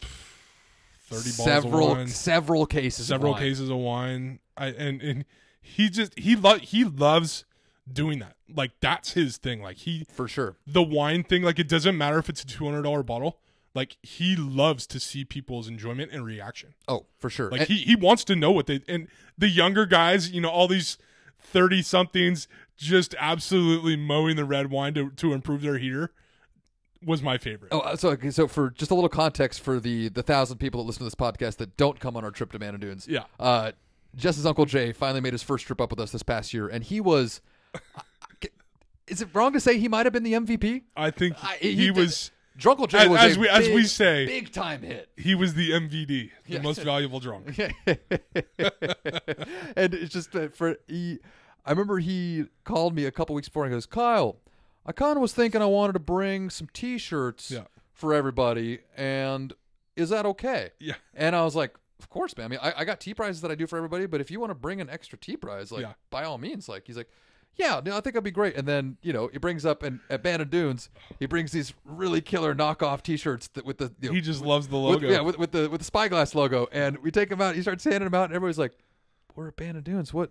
thirty 0.00 1.30
bottles 1.30 1.38
of 1.38 1.62
several 1.62 1.88
wine 1.88 2.08
several 2.08 2.66
cases. 2.66 3.00
of 3.02 3.14
several 3.14 3.32
wine. 3.34 3.42
cases 3.42 3.70
of 3.70 3.76
wine. 3.76 4.40
I 4.56 4.66
and 4.70 5.00
and 5.00 5.24
he 5.60 5.88
just 5.88 6.18
he 6.18 6.34
lo- 6.34 6.58
he 6.58 6.82
loves 6.82 7.44
doing 7.90 8.18
that. 8.20 8.36
Like 8.52 8.72
that's 8.80 9.12
his 9.12 9.36
thing. 9.36 9.62
Like 9.62 9.78
he 9.78 10.04
for 10.12 10.26
sure. 10.28 10.56
the 10.66 10.82
wine 10.82 11.22
thing. 11.24 11.42
Like 11.42 11.58
it 11.58 11.68
doesn't 11.68 11.96
matter 11.96 12.18
if 12.18 12.28
it's 12.28 12.42
a 12.42 12.46
two 12.46 12.64
hundred 12.64 12.82
dollar 12.82 13.02
bottle. 13.02 13.38
Like 13.74 13.96
he 14.02 14.34
loves 14.34 14.86
to 14.88 14.98
see 14.98 15.24
people's 15.24 15.68
enjoyment 15.68 16.10
and 16.12 16.24
reaction. 16.24 16.74
Oh, 16.88 17.06
for 17.18 17.30
sure. 17.30 17.50
Like 17.50 17.60
And- 17.62 17.68
he 17.70 17.76
he 17.78 17.94
wants 17.96 18.24
to 18.24 18.36
know 18.36 18.50
what 18.50 18.66
they 18.66 18.80
and 18.88 19.06
the 19.38 19.48
younger 19.48 19.86
guys. 19.86 20.30
You 20.30 20.40
know 20.40 20.50
all 20.50 20.66
these 20.68 20.98
thirty 21.38 21.80
somethings 21.82 22.48
just 22.76 23.14
absolutely 23.18 23.94
mowing 23.96 24.36
the 24.36 24.44
red 24.44 24.70
wine 24.70 24.94
to 24.94 25.10
to 25.10 25.32
improve 25.32 25.62
their 25.62 25.78
heater 25.78 26.12
was 27.04 27.22
my 27.22 27.38
favorite. 27.38 27.68
Oh, 27.72 27.80
uh, 27.80 27.96
so 27.96 28.10
okay, 28.10 28.30
so 28.30 28.46
for 28.46 28.70
just 28.70 28.90
a 28.90 28.94
little 28.94 29.08
context 29.08 29.60
for 29.60 29.80
the 29.80 30.08
the 30.08 30.22
thousand 30.22 30.58
people 30.58 30.82
that 30.82 30.86
listen 30.86 31.00
to 31.00 31.04
this 31.04 31.14
podcast 31.14 31.56
that 31.58 31.76
don't 31.76 31.98
come 32.00 32.16
on 32.16 32.24
our 32.24 32.30
trip 32.30 32.52
to 32.52 32.58
Bandon 32.58 32.80
Dunes, 32.80 33.06
Yeah. 33.08 33.24
uh, 33.38 33.72
Jess's 34.16 34.44
uncle 34.44 34.66
Jay 34.66 34.92
finally 34.92 35.20
made 35.20 35.32
his 35.32 35.42
first 35.42 35.66
trip 35.66 35.80
up 35.80 35.90
with 35.90 36.00
us 36.00 36.10
this 36.12 36.22
past 36.22 36.52
year, 36.52 36.68
and 36.68 36.84
he 36.84 37.00
was. 37.00 37.40
Is 39.06 39.20
it 39.22 39.28
wrong 39.34 39.52
to 39.52 39.60
say 39.60 39.78
he 39.78 39.88
might 39.88 40.06
have 40.06 40.12
been 40.12 40.22
the 40.22 40.34
MVP? 40.34 40.82
I 40.96 41.10
think 41.10 41.36
I- 41.42 41.56
he, 41.60 41.74
he 41.74 41.90
was 41.90 42.30
Drunkle 42.58 42.88
Jay 42.88 42.98
As- 42.98 43.08
was 43.08 43.20
as 43.20 43.36
a 43.36 43.40
we- 43.40 43.48
as 43.48 43.64
big, 43.66 43.74
we 43.74 43.84
say. 43.86 44.26
big 44.26 44.52
time 44.52 44.82
hit. 44.82 45.08
he 45.16 45.34
was 45.34 45.54
the 45.54 45.70
MVD, 45.72 46.06
the 46.06 46.30
Yeah. 46.46 46.60
most 46.62 46.82
valuable 46.82 47.18
drunk. 47.20 47.58
and 49.76 49.94
it's 49.94 50.12
just 50.12 50.32
that 50.32 50.54
for 50.54 50.76
he, 50.86 51.18
I 51.64 51.70
remember 51.70 51.98
he 51.98 52.46
called 52.64 52.94
me 52.94 53.04
a 53.04 53.10
couple 53.10 53.34
weeks 53.34 53.48
before 53.48 53.64
and 53.64 53.72
goes, 53.72 53.86
Kyle, 53.86 54.36
I 54.86 54.92
kind 54.92 55.16
of 55.16 55.22
was 55.22 55.32
thinking 55.32 55.60
I 55.62 55.66
wanted 55.66 55.92
to 55.94 55.98
bring 56.00 56.50
some 56.50 56.68
T-shirts 56.72 57.50
Yeah. 57.50 57.64
for 57.92 58.14
everybody, 58.14 58.80
and 58.96 59.52
is 59.96 60.08
that 60.10 60.24
okay? 60.26 60.70
Yeah. 60.78 60.94
And 61.14 61.34
I 61.36 61.44
was 61.44 61.54
like, 61.56 61.74
of 61.98 62.08
course, 62.08 62.36
man. 62.36 62.46
I 62.46 62.48
mean, 62.48 62.60
I, 62.62 62.72
I 62.78 62.84
got 62.84 62.98
T 63.00 63.12
prizes 63.12 63.42
that 63.42 63.50
I 63.50 63.54
do 63.54 63.66
for 63.66 63.76
everybody, 63.76 64.06
but 64.06 64.20
if 64.22 64.30
you 64.30 64.40
want 64.40 64.50
to 64.50 64.54
bring 64.54 64.80
an 64.80 64.88
extra 64.88 65.18
T 65.18 65.36
prize, 65.36 65.70
like 65.70 65.82
Yeah. 65.82 65.92
by 66.10 66.24
all 66.24 66.38
means, 66.38 66.68
like 66.68 66.86
he's 66.86 66.96
like, 66.96 67.10
yeah, 67.56 67.80
no, 67.84 67.92
I 67.92 68.00
think 68.00 68.14
that'd 68.14 68.24
be 68.24 68.30
great. 68.30 68.56
And 68.56 68.66
then 68.66 68.96
you 69.02 69.12
know 69.12 69.28
he 69.32 69.38
brings 69.38 69.66
up 69.66 69.82
and 69.82 70.00
at 70.08 70.22
Bandon 70.22 70.48
Dunes, 70.48 70.88
he 71.18 71.26
brings 71.26 71.52
these 71.52 71.74
really 71.84 72.20
killer 72.20 72.54
knockoff 72.54 73.02
T-shirts 73.02 73.48
that 73.48 73.64
with 73.64 73.78
the 73.78 73.92
you 74.00 74.08
know, 74.08 74.14
He 74.14 74.20
just 74.20 74.42
loves 74.44 74.68
the 74.68 74.76
with- 74.78 74.94
logo. 75.02 75.08
yeah, 75.10 75.20
with, 75.20 75.38
with 75.38 75.52
the 75.52 75.68
with 75.68 75.80
the 75.80 75.84
spyglass 75.84 76.34
logo, 76.34 76.68
and 76.72 76.98
we 76.98 77.10
take 77.10 77.30
him 77.30 77.40
out. 77.40 77.54
He 77.54 77.62
starts 77.62 77.84
handing 77.84 78.04
them 78.04 78.14
out, 78.14 78.24
and 78.24 78.34
everybody's 78.34 78.58
like, 78.58 78.72
"We're 79.34 79.48
a 79.48 79.52
Bandon 79.52 79.82
Dunes. 79.82 80.14
What? 80.14 80.30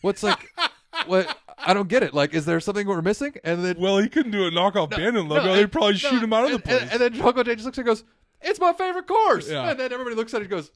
What's 0.00 0.22
like? 0.22 0.50
what? 1.06 1.38
I 1.56 1.72
don't 1.72 1.88
get 1.88 2.02
it. 2.02 2.12
Like, 2.12 2.34
is 2.34 2.44
there 2.44 2.58
something 2.60 2.86
we're 2.86 3.00
missing?" 3.02 3.34
And 3.44 3.64
then 3.64 3.76
well, 3.78 3.98
he 3.98 4.08
couldn't 4.08 4.32
do 4.32 4.46
a 4.46 4.50
knockoff 4.50 4.90
no, 4.98 5.20
logo. 5.22 5.48
and- 5.50 5.58
They'd 5.60 5.72
probably 5.72 5.92
no, 5.92 5.98
shoot 5.98 6.22
him 6.22 6.32
out 6.32 6.44
of 6.44 6.50
the 6.50 6.54
and, 6.56 6.64
place. 6.64 6.82
And, 6.82 6.92
and 6.92 7.00
then 7.00 7.14
Choco 7.14 7.42
J 7.44 7.54
just 7.54 7.66
looks 7.66 7.78
and 7.78 7.86
goes, 7.86 8.04
"It's 8.40 8.58
my 8.58 8.72
favorite 8.72 9.06
course." 9.06 9.48
Yeah. 9.48 9.70
And 9.70 9.78
then 9.78 9.92
everybody 9.92 10.16
looks 10.16 10.34
at 10.34 10.38
it 10.40 10.44
and 10.44 10.50
goes, 10.50 10.70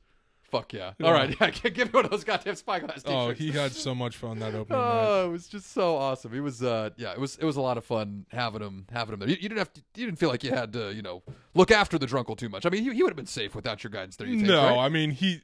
Fuck 0.50 0.72
yeah! 0.72 0.92
All 1.02 1.12
right, 1.12 1.36
yeah, 1.40 1.50
give 1.70 1.76
me 1.76 1.90
one 1.92 2.06
of 2.06 2.10
those 2.10 2.24
goddamn 2.24 2.54
spyglass 2.54 3.02
t-shirts. 3.02 3.10
Oh, 3.10 3.30
he 3.32 3.50
had 3.50 3.72
so 3.72 3.94
much 3.94 4.16
fun 4.16 4.38
that 4.38 4.54
opening 4.54 4.80
night. 4.80 5.04
Oh, 5.06 5.26
it 5.26 5.32
was 5.32 5.46
just 5.46 5.72
so 5.72 5.96
awesome. 5.96 6.32
He 6.32 6.40
was, 6.40 6.62
uh, 6.62 6.90
yeah, 6.96 7.12
it 7.12 7.20
was, 7.20 7.36
it 7.36 7.44
was 7.44 7.56
a 7.56 7.60
lot 7.60 7.76
of 7.76 7.84
fun 7.84 8.24
having 8.30 8.62
him, 8.62 8.86
having 8.90 9.12
him 9.12 9.20
there. 9.20 9.28
You, 9.28 9.36
you 9.40 9.48
didn't 9.50 9.58
have 9.58 9.72
to, 9.74 9.82
you 9.94 10.06
didn't 10.06 10.18
feel 10.18 10.30
like 10.30 10.42
you 10.42 10.50
had 10.50 10.72
to, 10.72 10.92
you 10.94 11.02
know, 11.02 11.22
look 11.54 11.70
after 11.70 11.98
the 11.98 12.06
drunkle 12.06 12.36
too 12.36 12.48
much. 12.48 12.64
I 12.64 12.70
mean, 12.70 12.82
he, 12.82 12.94
he 12.94 13.02
would 13.02 13.10
have 13.10 13.16
been 13.16 13.26
safe 13.26 13.54
without 13.54 13.84
your 13.84 13.90
guidance 13.90 14.16
there. 14.16 14.26
You 14.26 14.36
think, 14.36 14.48
No, 14.48 14.62
right? 14.62 14.78
I 14.78 14.88
mean 14.88 15.10
he, 15.10 15.42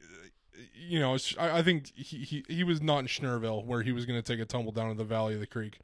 you 0.75 0.99
know, 1.01 1.19
I, 1.39 1.59
I 1.59 1.63
think 1.63 1.93
he, 1.95 2.19
he 2.19 2.45
he 2.49 2.65
was 2.65 2.81
not 2.81 2.99
in 3.01 3.07
Schnurville 3.07 3.65
where 3.67 3.83
he 3.83 3.93
was 3.93 4.07
going 4.07 4.21
to 4.21 4.27
take 4.27 4.41
a 4.41 4.47
tumble 4.47 4.73
down 4.73 4.91
in 4.91 4.97
the 4.97 5.05
valley 5.05 5.35
of 5.35 5.41
the 5.41 5.47
creek. 5.47 5.81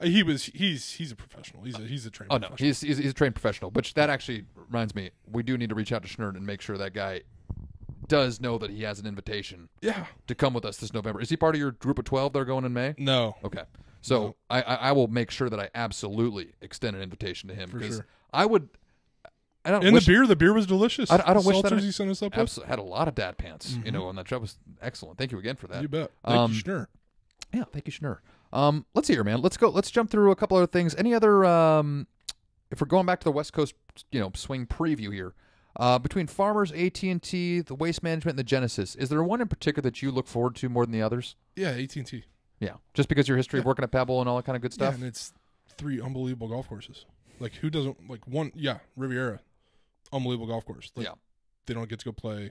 Uh, 0.00 0.06
He 0.06 0.22
was 0.22 0.44
he's 0.46 0.92
he's 0.92 1.12
a 1.12 1.16
professional. 1.16 1.64
He's 1.64 1.74
a 1.78 1.82
he's 1.82 2.06
a 2.06 2.10
trained. 2.10 2.32
Oh 2.32 2.38
no, 2.38 2.48
he's, 2.58 2.80
he's 2.80 2.98
he's 2.98 3.10
a 3.10 3.14
trained 3.14 3.34
professional. 3.34 3.70
Which 3.72 3.92
that 3.94 4.08
actually 4.10 4.44
reminds 4.54 4.94
me, 4.94 5.10
we 5.30 5.42
do 5.42 5.58
need 5.58 5.68
to 5.68 5.74
reach 5.74 5.92
out 5.92 6.02
to 6.02 6.08
Schnurd 6.08 6.36
and 6.36 6.46
make 6.46 6.60
sure 6.62 6.78
that 6.78 6.94
guy 6.94 7.22
does 8.08 8.40
know 8.40 8.58
that 8.58 8.70
he 8.70 8.82
has 8.82 8.98
an 8.98 9.06
invitation 9.06 9.68
yeah. 9.80 10.06
to 10.26 10.34
come 10.34 10.54
with 10.54 10.64
us 10.64 10.78
this 10.78 10.92
November. 10.92 11.20
Is 11.20 11.28
he 11.30 11.36
part 11.36 11.54
of 11.54 11.60
your 11.60 11.70
group 11.72 11.98
of 11.98 12.04
twelve 12.04 12.32
that 12.32 12.38
are 12.40 12.44
going 12.44 12.64
in 12.64 12.72
May? 12.72 12.94
No. 12.98 13.36
Okay, 13.44 13.62
so 14.00 14.18
No. 14.20 14.36
I, 14.50 14.62
I 14.62 14.74
I 14.74 14.92
will 14.92 15.08
make 15.08 15.30
sure 15.30 15.48
that 15.50 15.60
I 15.60 15.68
absolutely 15.74 16.54
extend 16.60 16.96
an 16.96 17.02
invitation 17.02 17.48
to 17.48 17.54
him 17.54 17.68
For 17.70 17.78
because 17.78 17.96
sure. 17.96 18.06
I 18.32 18.46
would. 18.46 18.68
I 19.64 19.70
don't 19.72 19.84
And 19.84 19.92
wish, 19.92 20.06
the 20.06 20.12
beer, 20.12 20.26
the 20.26 20.36
beer 20.36 20.52
was 20.54 20.66
delicious. 20.66 21.10
I- 21.10 21.22
I 21.26 21.34
don't 21.34 21.44
wish 21.44 21.60
that 21.60 21.72
seltzers 21.72 21.78
I- 21.78 21.82
he 21.82 21.92
sent 21.92 22.10
us 22.10 22.22
up 22.22 22.34
with. 22.36 22.48
abso- 22.48 22.64
had 22.64 22.78
a 22.78 22.82
lot 22.82 23.06
of 23.08 23.14
dad 23.14 23.36
pants, 23.36 23.76
you 23.84 23.90
know, 23.90 24.06
on 24.06 24.16
that 24.16 24.24
trip. 24.24 24.40
was 24.40 24.56
excellent. 24.80 25.18
Thank 25.18 25.30
you 25.32 25.38
again 25.38 25.56
for 25.56 25.66
that. 25.66 25.82
You 25.82 25.88
bet. 25.88 26.10
Thank 26.24 26.36
Um, 26.38 26.52
you, 26.52 26.62
Schnur. 26.62 26.86
Yeah, 27.52 27.64
thank 27.72 27.86
you, 27.86 27.92
Schnur. 27.92 28.18
Um, 28.52 28.86
let's 28.94 29.08
see 29.08 29.14
here, 29.14 29.24
man. 29.24 29.42
Let's 29.42 29.58
go. 29.58 29.68
Let's 29.68 29.90
jump 29.90 30.10
through 30.10 30.30
a 30.30 30.36
couple 30.36 30.56
other 30.56 30.66
things. 30.66 30.94
Any 30.94 31.12
other? 31.12 31.44
Um, 31.44 32.06
if 32.70 32.80
we're 32.80 32.86
going 32.86 33.04
back 33.04 33.20
to 33.20 33.24
the 33.24 33.32
West 33.32 33.52
Coast, 33.52 33.74
you 34.10 34.20
know, 34.20 34.30
swing 34.34 34.64
preview 34.66 35.12
here, 35.12 35.34
uh, 35.76 35.98
between 35.98 36.26
Farmers, 36.26 36.72
AT 36.72 37.02
and 37.02 37.22
T, 37.22 37.60
the 37.60 37.74
Waste 37.74 38.02
Management, 38.02 38.32
and 38.34 38.38
the 38.38 38.44
Genesis, 38.44 38.94
is 38.96 39.08
there 39.08 39.22
one 39.22 39.40
in 39.40 39.48
particular 39.48 39.82
that 39.82 40.02
you 40.02 40.10
look 40.10 40.26
forward 40.26 40.56
to 40.56 40.68
more 40.68 40.84
than 40.84 40.92
the 40.92 41.02
others? 41.02 41.36
Yeah, 41.56 41.70
AT 41.70 41.94
and 41.96 42.06
T. 42.06 42.24
Yeah, 42.60 42.74
just 42.94 43.08
because 43.08 43.28
your 43.28 43.36
history 43.36 43.60
of 43.60 43.64
working 43.64 43.84
at 43.84 43.92
Pebble 43.92 44.20
and 44.20 44.28
all 44.28 44.36
that 44.36 44.44
kind 44.44 44.56
of 44.56 44.62
good 44.62 44.72
Yeah, 44.72 44.88
stuff. 44.88 44.94
and 44.96 45.04
it's 45.04 45.32
three 45.76 46.00
unbelievable 46.00 46.48
golf 46.48 46.68
courses. 46.68 47.04
Like 47.38 47.54
who 47.54 47.70
doesn't 47.70 48.10
like 48.10 48.26
one? 48.26 48.50
Yeah, 48.56 48.78
Riviera, 48.96 49.38
unbelievable 50.12 50.48
golf 50.48 50.64
course. 50.66 50.90
Like, 50.96 51.06
Yeah. 51.06 51.12
they 51.66 51.74
don't 51.74 51.88
get 51.88 52.00
to 52.00 52.04
go 52.06 52.10
play 52.12 52.50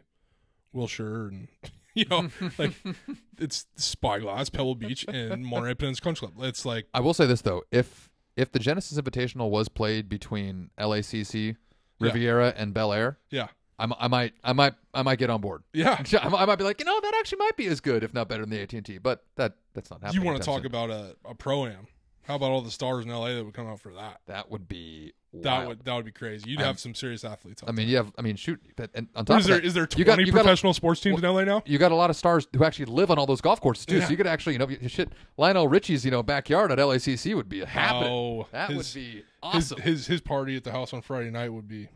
Wilshire 0.72 1.28
and 1.28 1.47
you 1.93 2.05
know 2.09 2.30
like 2.57 2.72
it's 3.38 3.65
Spyglass, 3.76 4.49
Pebble 4.49 4.76
Beach, 4.76 5.03
and 5.09 5.45
Monterey 5.45 5.74
Peninsula 5.74 6.03
Country 6.05 6.28
Club. 6.30 6.47
It's 6.47 6.65
like 6.65 6.86
I 6.93 7.01
will 7.01 7.13
say 7.13 7.26
this 7.26 7.41
though: 7.41 7.63
if 7.72 8.09
if 8.38 8.51
the 8.51 8.59
Genesis 8.59 8.97
Invitational 8.97 9.49
was 9.49 9.68
played 9.68 10.07
between 10.07 10.70
LACC, 10.80 11.47
Yeah. 11.47 11.53
Riviera, 12.00 12.54
and 12.56 12.74
Bel 12.74 12.93
Air, 12.93 13.18
yeah, 13.30 13.48
I'm, 13.80 13.93
I 14.00 14.08
might, 14.08 14.34
I 14.43 14.54
might, 14.54 14.74
I 14.93 15.04
might 15.04 15.20
get 15.20 15.30
on 15.30 15.41
board. 15.41 15.64
yeah. 15.74 16.02
I 16.22 16.45
might 16.45 16.56
be 16.56 16.64
like, 16.64 16.80
you 16.80 16.86
know, 16.86 17.00
that 17.00 17.14
actually 17.20 17.39
might 17.39 17.56
be 17.56 17.68
as 17.68 17.80
good, 17.80 18.04
if 18.04 18.14
not 18.14 18.28
better 18.28 18.41
than 18.41 18.50
the 18.50 18.62
AT 18.62 18.74
and 18.74 18.86
T. 18.86 18.98
But 18.98 19.24
that 19.36 19.54
that's 19.74 19.89
not 19.89 20.02
happening. 20.02 20.22
You 20.22 20.26
want 20.26 20.39
to 20.39 20.45
talk 20.45 20.60
soon. 20.60 20.66
about 20.66 20.89
a, 20.89 21.16
a 21.26 21.36
pro 21.36 21.66
am? 21.66 21.88
How 22.24 22.36
about 22.36 22.52
all 22.52 22.62
the 22.62 22.72
stars 22.72 23.06
in 23.06 23.12
LA 23.12 23.36
that 23.36 23.45
would 23.45 23.54
come 23.54 23.68
out 23.68 23.80
for 23.80 23.93
that? 23.93 24.20
that? 24.26 24.52
Would 24.52 24.68
be 24.68 25.14
That 25.43 25.57
wild. 25.57 25.67
would 25.67 25.85
that 25.85 25.95
would 25.95 26.05
be 26.05 26.11
crazy. 26.11 26.49
You'd 26.49 26.59
I'm- 26.59 26.67
have 26.67 26.79
some 26.79 26.93
serious 26.95 27.23
athletes. 27.23 27.63
I 27.67 27.71
mean, 27.71 27.88
you 27.88 27.97
have. 27.97 28.11
I 28.17 28.21
mean, 28.21 28.35
shoot. 28.35 28.61
that- 28.77 28.89
And 28.93 29.07
on 29.15 29.25
top 29.25 29.39
is 29.39 29.45
of 29.45 29.49
there? 29.49 29.59
that, 29.59 29.65
Is 29.67 29.73
there 29.73 29.83
you 29.83 29.88
twenty 29.88 30.03
got- 30.05 30.19
you 30.19 30.31
got 30.31 30.39
a- 30.39 30.43
professional 30.43 30.73
sports 30.73 31.01
teams 31.01 31.17
in 31.19 31.25
LA 31.25 31.43
now? 31.43 31.63
you 31.65 31.77
got 31.77 31.91
a 31.91 31.95
lot 31.95 32.09
of 32.09 32.15
stars 32.15 32.47
who 32.55 32.63
actually 32.63 32.85
live 32.85 33.09
on 33.11 33.17
all 33.19 33.25
those 33.25 33.41
golf 33.41 33.59
courses 33.61 33.85
too. 33.85 33.97
Yeah. 33.97 34.05
So 34.05 34.11
you 34.11 34.17
could 34.17 34.27
actually, 34.27 34.53
you 34.53 34.59
know, 34.59 34.69
you- 34.69 34.88
shit. 34.89 35.09
Lionel 35.38 35.67
Richie's, 35.67 36.03
you 36.05 36.11
know, 36.11 36.23
backyard 36.23 36.71
at 36.71 36.77
LACC 36.79 37.33
would 37.35 37.49
be 37.49 37.61
a 37.61 37.65
happening. 37.65 38.11
Oh, 38.11 38.47
that 38.51 38.69
his- 38.69 38.77
would 38.95 39.01
be 39.01 39.11
His, 39.17 39.23
awesome. 39.43 39.81
his 39.81 40.07
his 40.07 40.21
party 40.21 40.55
at 40.55 40.63
the 40.63 40.71
house 40.71 40.93
on 40.93 41.01
Friday 41.01 41.29
night 41.29 41.49
would 41.53 41.67
be 41.67 41.88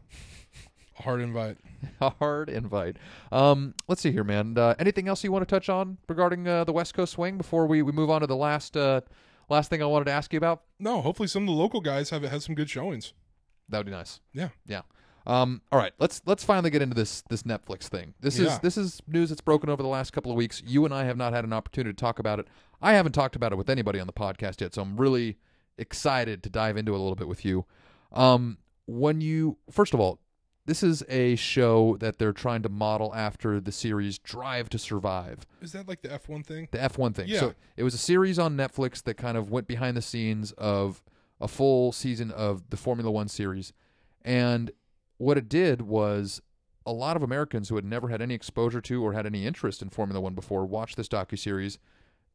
a 0.99 1.01
hard 1.03 1.21
invite. 1.21 1.57
a 2.01 2.09
hard 2.11 2.49
invite. 2.49 2.97
Um, 3.31 3.73
let's 3.87 4.01
see 4.01 4.11
here, 4.11 4.23
man. 4.23 4.57
Uh, 4.57 4.75
anything 4.77 5.07
else 5.07 5.23
you 5.23 5.31
want 5.31 5.47
to 5.47 5.51
touch 5.55 5.69
on 5.69 5.97
regarding 6.07 6.47
uh, 6.47 6.63
the 6.63 6.73
West 6.73 6.93
Coast 6.93 7.13
swing 7.13 7.37
before 7.37 7.65
we, 7.65 7.81
we 7.81 7.91
move 7.91 8.09
on 8.09 8.21
to 8.21 8.27
the 8.27 8.35
last 8.35 8.77
uh, 8.77 9.01
last 9.49 9.69
thing 9.69 9.81
I 9.81 9.85
wanted 9.85 10.05
to 10.05 10.11
ask 10.11 10.31
you 10.31 10.37
about? 10.37 10.61
No, 10.79 11.01
hopefully 11.01 11.27
some 11.27 11.43
of 11.43 11.47
the 11.47 11.53
local 11.53 11.81
guys 11.81 12.09
have 12.11 12.21
had 12.23 12.43
some 12.43 12.55
good 12.55 12.69
showings. 12.69 13.13
That 13.71 13.77
would 13.79 13.85
be 13.87 13.91
nice. 13.91 14.19
Yeah. 14.33 14.49
Yeah. 14.65 14.81
Um, 15.27 15.61
all 15.71 15.77
right, 15.77 15.93
let's 15.99 16.19
let's 16.25 16.43
finally 16.43 16.71
get 16.71 16.81
into 16.81 16.95
this 16.95 17.21
this 17.29 17.43
Netflix 17.43 17.83
thing. 17.83 18.15
This 18.21 18.39
is 18.39 18.57
this 18.59 18.75
is 18.75 19.01
news 19.07 19.29
that's 19.29 19.41
broken 19.41 19.69
over 19.69 19.83
the 19.83 19.89
last 19.89 20.13
couple 20.13 20.31
of 20.31 20.35
weeks. 20.37 20.63
You 20.65 20.83
and 20.83 20.93
I 20.93 21.03
have 21.05 21.15
not 21.17 21.31
had 21.33 21.43
an 21.45 21.53
opportunity 21.53 21.93
to 21.93 21.99
talk 21.99 22.17
about 22.17 22.39
it. 22.39 22.47
I 22.81 22.93
haven't 22.93 23.11
talked 23.11 23.35
about 23.35 23.51
it 23.51 23.55
with 23.55 23.69
anybody 23.69 23.99
on 23.99 24.07
the 24.07 24.13
podcast 24.13 24.61
yet, 24.61 24.73
so 24.73 24.81
I'm 24.81 24.97
really 24.97 25.37
excited 25.77 26.41
to 26.43 26.49
dive 26.49 26.75
into 26.75 26.93
it 26.93 26.95
a 26.95 27.01
little 27.01 27.15
bit 27.15 27.27
with 27.27 27.45
you. 27.45 27.65
Um, 28.11 28.57
when 28.87 29.21
you 29.21 29.57
first 29.69 29.93
of 29.93 29.99
all, 29.99 30.19
this 30.65 30.81
is 30.81 31.03
a 31.07 31.35
show 31.35 31.97
that 31.99 32.17
they're 32.17 32.33
trying 32.33 32.63
to 32.63 32.69
model 32.69 33.13
after 33.13 33.59
the 33.59 33.71
series 33.71 34.17
Drive 34.17 34.69
to 34.69 34.79
Survive, 34.79 35.45
Is 35.61 35.71
that 35.73 35.87
like 35.87 36.01
the 36.01 36.11
F 36.11 36.29
one 36.29 36.43
thing? 36.43 36.67
the 36.71 36.77
F1 36.77 37.13
thing. 37.15 37.27
Yeah. 37.27 37.39
So 37.39 37.53
it 37.77 37.83
was 37.83 37.93
a 37.93 37.97
series 37.99 38.37
on 38.39 38.57
Netflix 38.57 39.03
that 39.03 39.15
kind 39.15 39.37
of 39.37 39.49
went 39.51 39.67
behind 39.67 39.95
the 39.97 40.01
scenes 40.01 40.51
of 40.53 41.01
a 41.41 41.47
full 41.47 41.91
season 41.91 42.31
of 42.31 42.69
the 42.69 42.77
Formula 42.77 43.11
One 43.11 43.27
series. 43.27 43.73
And 44.21 44.71
what 45.17 45.37
it 45.37 45.49
did 45.49 45.81
was 45.81 46.41
a 46.85 46.93
lot 46.93 47.15
of 47.15 47.23
Americans 47.23 47.69
who 47.69 47.75
had 47.75 47.85
never 47.85 48.09
had 48.09 48.21
any 48.21 48.33
exposure 48.33 48.81
to 48.81 49.03
or 49.03 49.13
had 49.13 49.25
any 49.25 49.45
interest 49.45 49.81
in 49.81 49.89
Formula 49.89 50.21
One 50.21 50.35
before 50.35 50.65
watched 50.65 50.97
this 50.97 51.07
docuseries, 51.07 51.77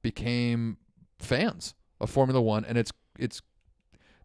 became 0.02 0.76
fans 1.18 1.74
of 2.00 2.10
Formula 2.10 2.40
One, 2.40 2.64
and 2.64 2.76
it's 2.76 2.92
it's 3.18 3.40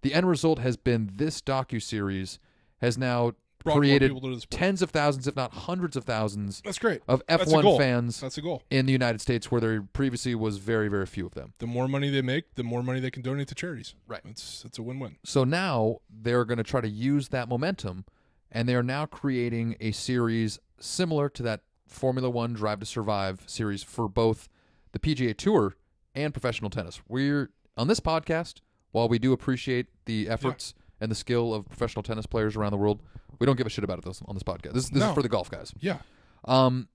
the 0.01 0.13
end 0.13 0.27
result 0.27 0.59
has 0.59 0.77
been 0.77 1.11
this 1.15 1.41
docuseries 1.41 2.39
has 2.81 2.97
now 2.97 3.33
created 3.63 4.09
people 4.13 4.21
to 4.29 4.35
the 4.35 4.41
sport. 4.41 4.59
tens 4.59 4.81
of 4.81 4.89
thousands, 4.91 5.27
if 5.27 5.35
not 5.35 5.53
hundreds 5.53 5.95
of 5.95 6.03
thousands, 6.03 6.61
That's 6.63 6.79
great. 6.79 7.01
of 7.07 7.21
a 7.27 7.37
F1 7.39 7.77
fans 7.77 8.19
That's 8.19 8.37
a 8.37 8.41
goal. 8.41 8.63
in 8.69 8.85
the 8.85 8.91
United 8.91 9.21
States 9.21 9.51
where 9.51 9.61
there 9.61 9.81
previously 9.93 10.35
was 10.35 10.57
very, 10.57 10.87
very 10.87 11.05
few 11.05 11.25
of 11.25 11.33
them. 11.33 11.53
The 11.59 11.67
more 11.67 11.87
money 11.87 12.09
they 12.09 12.21
make, 12.21 12.55
the 12.55 12.63
more 12.63 12.83
money 12.83 12.99
they 12.99 13.11
can 13.11 13.21
donate 13.21 13.47
to 13.49 13.55
charities. 13.55 13.95
Right. 14.07 14.21
It's 14.25 14.63
it's 14.65 14.77
a 14.77 14.81
win 14.83 14.99
win. 14.99 15.17
So 15.23 15.43
now 15.43 15.99
they're 16.09 16.45
going 16.45 16.57
to 16.57 16.63
try 16.63 16.81
to 16.81 16.89
use 16.89 17.29
that 17.29 17.47
momentum, 17.49 18.05
and 18.51 18.67
they 18.67 18.75
are 18.75 18.83
now 18.83 19.05
creating 19.05 19.75
a 19.79 19.91
series 19.91 20.59
similar 20.79 21.29
to 21.29 21.43
that 21.43 21.61
Formula 21.87 22.29
One 22.29 22.53
Drive 22.53 22.79
to 22.79 22.85
Survive 22.85 23.43
series 23.45 23.83
for 23.83 24.07
both 24.07 24.47
the 24.93 24.99
PGA 24.99 25.35
Tour 25.35 25.75
and 26.15 26.33
professional 26.33 26.69
tennis. 26.69 27.01
We're 27.07 27.51
on 27.77 27.87
this 27.87 27.99
podcast, 27.99 28.61
while 28.91 29.07
we 29.07 29.19
do 29.19 29.31
appreciate 29.33 29.87
the 30.05 30.27
efforts 30.27 30.73
and 31.01 31.11
the 31.11 31.15
skill 31.15 31.53
of 31.53 31.65
professional 31.67 32.03
tennis 32.03 32.25
players 32.25 32.55
around 32.55 32.71
the 32.71 32.77
world, 32.77 33.01
we 33.39 33.45
don't 33.45 33.57
give 33.57 33.67
a 33.67 33.69
shit 33.69 33.83
about 33.83 33.97
it 33.97 34.05
this- 34.05 34.21
on 34.25 34.35
this 34.35 34.43
podcast. 34.43 34.73
This, 34.73 34.89
this 34.89 35.01
No. 35.01 35.09
is 35.09 35.13
for 35.15 35.21
the 35.21 35.29
golf 35.29 35.49
guys. 35.51 35.73
Yeah. 35.79 35.99
Um, 36.45 36.87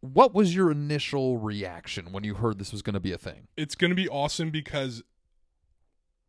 what 0.00 0.34
was 0.34 0.54
your 0.54 0.70
initial 0.70 1.38
reaction 1.38 2.12
when 2.12 2.24
you 2.24 2.34
heard 2.34 2.58
this 2.58 2.72
was 2.72 2.82
going 2.82 2.94
to 2.94 3.00
be 3.00 3.12
a 3.12 3.16
thing? 3.18 3.48
It's 3.56 3.74
gonna 3.74 3.94
be 3.94 4.06
awesome 4.08 4.50
because 4.50 5.02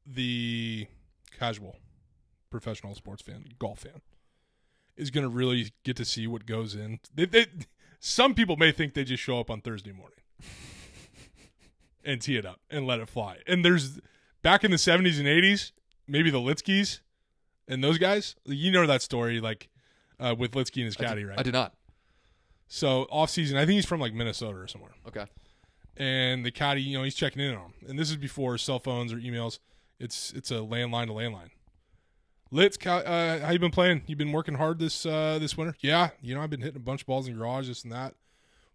the 0.05 0.87
casual 1.37 1.77
professional 2.49 2.95
sports 2.95 3.21
fan, 3.21 3.45
golf 3.59 3.79
fan, 3.79 4.01
is 4.95 5.09
gonna 5.11 5.27
really 5.27 5.73
get 5.83 5.97
to 5.97 6.05
see 6.05 6.25
what 6.27 6.45
goes 6.45 6.73
in. 6.75 6.99
They, 7.13 7.25
they, 7.25 7.47
some 7.99 8.33
people 8.33 8.55
may 8.55 8.71
think 8.71 8.93
they 8.93 9.03
just 9.03 9.21
show 9.21 9.39
up 9.39 9.49
on 9.49 9.59
Thursday 9.61 9.91
morning 9.91 10.19
and 12.03 12.21
tee 12.21 12.37
it 12.37 12.45
up 12.45 12.61
and 12.69 12.85
let 12.87 12.99
it 12.99 13.09
fly. 13.09 13.39
And 13.47 13.65
there's 13.65 13.99
back 14.41 14.63
in 14.63 14.71
the 14.71 14.77
seventies 14.77 15.19
and 15.19 15.27
eighties, 15.27 15.73
maybe 16.07 16.29
the 16.29 16.37
Lietzkes 16.39 16.99
and 17.67 17.83
those 17.83 17.97
guys. 17.97 18.35
You 18.45 18.71
know 18.71 18.85
that 18.87 19.01
story, 19.01 19.39
like 19.39 19.69
uh, 20.19 20.35
with 20.37 20.51
Lietzke 20.51 20.77
and 20.77 20.85
his 20.85 20.95
caddy, 20.95 21.23
right? 21.23 21.39
I 21.39 21.43
did 21.43 21.53
not. 21.53 21.73
So 22.67 23.03
off 23.11 23.29
season, 23.29 23.57
I 23.57 23.65
think 23.65 23.75
he's 23.75 23.85
from 23.85 23.99
like 23.99 24.13
Minnesota 24.13 24.57
or 24.57 24.67
somewhere. 24.67 24.93
Okay. 25.07 25.25
And 25.97 26.45
the 26.45 26.51
caddy, 26.51 26.81
you 26.81 26.97
know, 26.97 27.03
he's 27.03 27.15
checking 27.15 27.41
in 27.41 27.53
on 27.53 27.61
him. 27.61 27.73
And 27.87 27.99
this 27.99 28.09
is 28.09 28.17
before 28.17 28.57
cell 28.57 28.79
phones 28.79 29.13
or 29.13 29.17
emails. 29.17 29.59
It's 29.99 30.33
it's 30.33 30.51
a 30.51 30.55
landline 30.55 31.07
to 31.07 31.13
landline. 31.13 31.49
Litz, 32.51 32.77
uh, 32.85 33.39
how 33.43 33.51
you 33.51 33.59
been 33.59 33.71
playing? 33.71 34.03
You 34.07 34.15
been 34.15 34.31
working 34.31 34.55
hard 34.55 34.79
this 34.79 35.05
uh, 35.05 35.39
this 35.39 35.57
winter? 35.57 35.75
Yeah, 35.79 36.09
you 36.21 36.35
know, 36.35 36.41
I've 36.41 36.49
been 36.49 36.61
hitting 36.61 36.77
a 36.77 36.79
bunch 36.79 37.01
of 37.01 37.07
balls 37.07 37.27
in 37.27 37.33
the 37.33 37.39
garage, 37.39 37.67
this 37.67 37.83
and 37.83 37.91
that. 37.91 38.15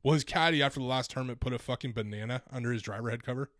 Well, 0.03 0.15
his 0.15 0.25
caddy 0.25 0.63
after 0.63 0.81
the 0.81 0.87
last 0.87 1.11
tournament 1.11 1.41
put 1.41 1.53
a 1.53 1.59
fucking 1.59 1.93
banana 1.93 2.43
under 2.51 2.73
his 2.73 2.83
driver 2.83 3.11
head 3.11 3.23
cover, 3.23 3.51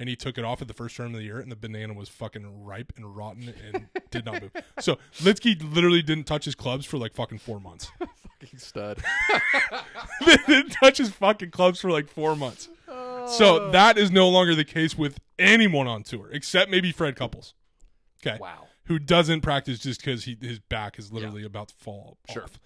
and 0.00 0.08
he 0.08 0.16
took 0.16 0.38
it 0.38 0.44
off 0.46 0.62
at 0.62 0.66
the 0.66 0.72
first 0.72 0.96
tournament 0.96 1.16
of 1.16 1.20
the 1.20 1.26
year, 1.26 1.40
and 1.40 1.52
the 1.52 1.56
banana 1.56 1.92
was 1.92 2.08
fucking 2.08 2.64
ripe 2.64 2.90
and 2.96 3.14
rotten 3.14 3.52
and 3.70 3.86
did 4.10 4.24
not 4.24 4.40
move. 4.40 4.50
So 4.80 4.96
Lietzke 5.18 5.74
literally 5.74 6.00
didn't 6.00 6.24
touch 6.24 6.46
his 6.46 6.54
clubs 6.54 6.86
for 6.86 6.96
like 6.96 7.14
fucking 7.14 7.38
four 7.38 7.60
months. 7.60 7.92
Fucking 8.40 8.58
stud. 8.58 9.02
didn't 10.46 10.70
touch 10.70 10.96
his 10.96 11.10
fucking 11.10 11.50
clubs 11.50 11.78
for 11.78 11.90
like 11.90 12.08
four 12.08 12.34
months. 12.34 12.70
So 12.86 13.66
oh. 13.66 13.70
that 13.72 13.98
is 13.98 14.10
no 14.10 14.30
longer 14.30 14.54
the 14.54 14.64
case 14.64 14.96
with 14.96 15.20
anyone 15.38 15.86
on 15.86 16.04
tour, 16.04 16.30
except 16.32 16.70
maybe 16.70 16.90
Fred 16.90 17.16
Couples. 17.16 17.52
Okay. 18.26 18.38
Wow. 18.40 18.68
Who 18.84 18.98
doesn't 18.98 19.42
practice 19.42 19.78
just 19.80 20.00
because 20.02 20.24
he 20.24 20.38
his 20.40 20.58
back 20.58 20.98
is 20.98 21.12
literally 21.12 21.44
about 21.44 21.68
to 21.68 21.74
fall 21.74 22.16
Sure. 22.32 22.44
off. 22.44 22.58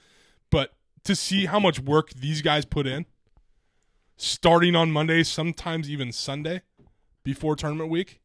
But 0.49 0.75
to 1.03 1.17
see 1.17 1.47
how 1.47 1.59
much 1.59 1.81
work 1.81 2.11
these 2.11 2.41
guys 2.41 2.65
put 2.65 2.87
in, 2.87 3.07
starting 4.17 4.77
on 4.77 4.93
Monday, 4.93 5.25
sometimes 5.25 5.91
even 5.91 6.13
Sunday, 6.13 6.63
before 7.25 7.57
tournament 7.57 7.91
week. 7.91 8.21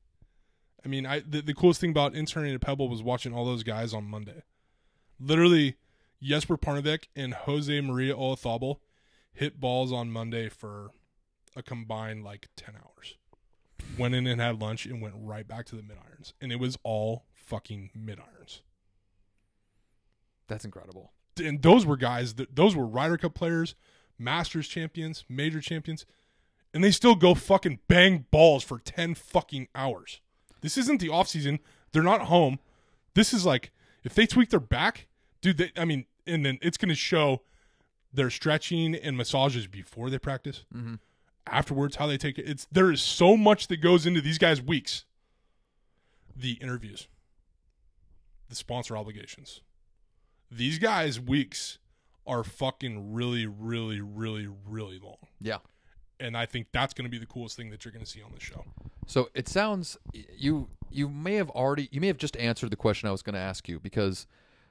I 0.84 0.88
mean, 0.88 1.06
I 1.06 1.20
the, 1.20 1.42
the 1.42 1.54
coolest 1.54 1.82
thing 1.82 1.92
about 1.92 2.16
interning 2.16 2.54
at 2.54 2.62
Pebble 2.62 2.90
was 2.90 3.02
watching 3.02 3.34
all 3.34 3.46
those 3.46 3.64
guys 3.64 3.94
on 3.94 4.06
Monday. 4.06 4.44
Literally, 5.20 5.76
Jesper 6.22 6.58
Parnevik 6.58 7.06
and 7.16 7.34
Jose 7.34 7.82
Maria 7.82 8.16
Olazabal 8.16 8.78
hit 9.34 9.60
balls 9.60 9.92
on 9.92 10.12
Monday 10.12 10.50
for 10.50 10.92
a 11.56 11.64
combined 11.64 12.24
like 12.24 12.48
10 12.56 12.76
hours. 12.76 13.16
Went 13.98 14.16
in 14.16 14.28
and 14.28 14.40
had 14.40 14.62
lunch 14.62 14.86
and 14.86 15.02
went 15.02 15.16
right 15.18 15.48
back 15.48 15.66
to 15.68 15.76
the 15.76 15.82
mid 15.82 15.98
irons. 15.98 16.34
And 16.42 16.52
it 16.52 16.60
was 16.60 16.78
all 16.84 17.26
fucking 17.34 17.92
mid 17.96 18.20
irons. 18.20 18.62
That's 20.48 20.66
incredible. 20.66 21.14
And 21.42 21.62
those 21.62 21.86
were 21.86 21.98
guys 21.98 22.36
that 22.36 22.56
those 22.56 22.76
were 22.76 22.86
Ryder 22.86 23.18
Cup 23.18 23.34
players, 23.34 23.76
Masters 24.18 24.68
champions, 24.68 25.24
major 25.30 25.62
champions, 25.62 26.06
and 26.74 26.84
they 26.84 26.92
still 26.92 27.16
go 27.16 27.34
fucking 27.34 27.80
bang 27.88 28.26
balls 28.32 28.64
for 28.64 28.80
10 28.80 29.16
fucking 29.16 29.68
hours. 29.74 30.22
This 30.62 30.78
isn't 30.78 31.00
the 31.00 31.10
off 31.10 31.28
season. 31.28 31.60
They're 31.92 32.04
not 32.04 32.24
home. 32.24 32.60
This 33.14 33.34
is 33.34 33.46
like 33.46 33.72
if 34.04 34.14
they 34.14 34.26
tweak 34.26 34.50
their 34.50 34.60
back, 34.60 35.08
dude, 35.42 35.58
they, 35.58 35.72
I 35.78 35.86
mean, 35.86 36.06
and 36.28 36.46
then 36.46 36.60
it's 36.62 36.78
going 36.78 36.90
to 36.90 36.96
show 36.96 37.42
their 38.14 38.30
stretching 38.30 38.96
and 38.96 39.18
massages 39.18 39.68
before 39.68 40.10
they 40.10 40.20
practice. 40.20 40.66
Mm-hmm. 40.76 40.96
Afterwards, 41.48 41.96
how 41.96 42.08
they 42.08 42.18
take 42.18 42.38
it. 42.38 42.48
It's 42.48 42.68
there 42.72 42.92
is 42.92 43.02
so 43.02 43.36
much 43.36 43.68
that 43.68 43.78
goes 43.78 44.06
into 44.06 44.22
these 44.22 44.38
guys' 44.38 44.62
weeks. 44.62 45.06
The 46.36 46.54
interviews, 46.54 47.08
the 48.48 48.56
sponsor 48.56 48.96
obligations. 48.96 49.62
These 50.52 50.80
guys' 50.80 51.20
weeks 51.20 51.80
are 52.26 52.44
fucking 52.44 53.14
really, 53.14 53.46
really, 53.46 54.00
really, 54.00 54.48
really 54.68 55.00
long. 55.00 55.18
Yeah. 55.42 55.58
And 56.20 56.36
I 56.36 56.46
think 56.46 56.68
that's 56.72 56.94
going 56.94 57.06
to 57.06 57.10
be 57.10 57.18
the 57.18 57.26
coolest 57.26 57.56
thing 57.56 57.70
that 57.70 57.86
you're 57.86 57.92
going 57.92 58.04
to 58.04 58.10
see 58.10 58.22
on 58.22 58.32
the 58.34 58.40
show. 58.40 58.66
So 59.08 59.30
it 59.34 59.48
sounds 59.48 59.98
you 60.14 60.70
you 60.92 61.10
may 61.10 61.36
have 61.36 61.50
already 61.50 61.90
you 61.92 62.02
may 62.02 62.08
have 62.08 62.18
just 62.18 62.36
answered 62.38 62.72
the 62.72 62.76
question 62.76 63.08
I 63.08 63.12
was 63.12 63.22
going 63.22 63.34
to 63.34 63.40
ask 63.40 63.68
you 63.68 63.80
because 63.80 64.28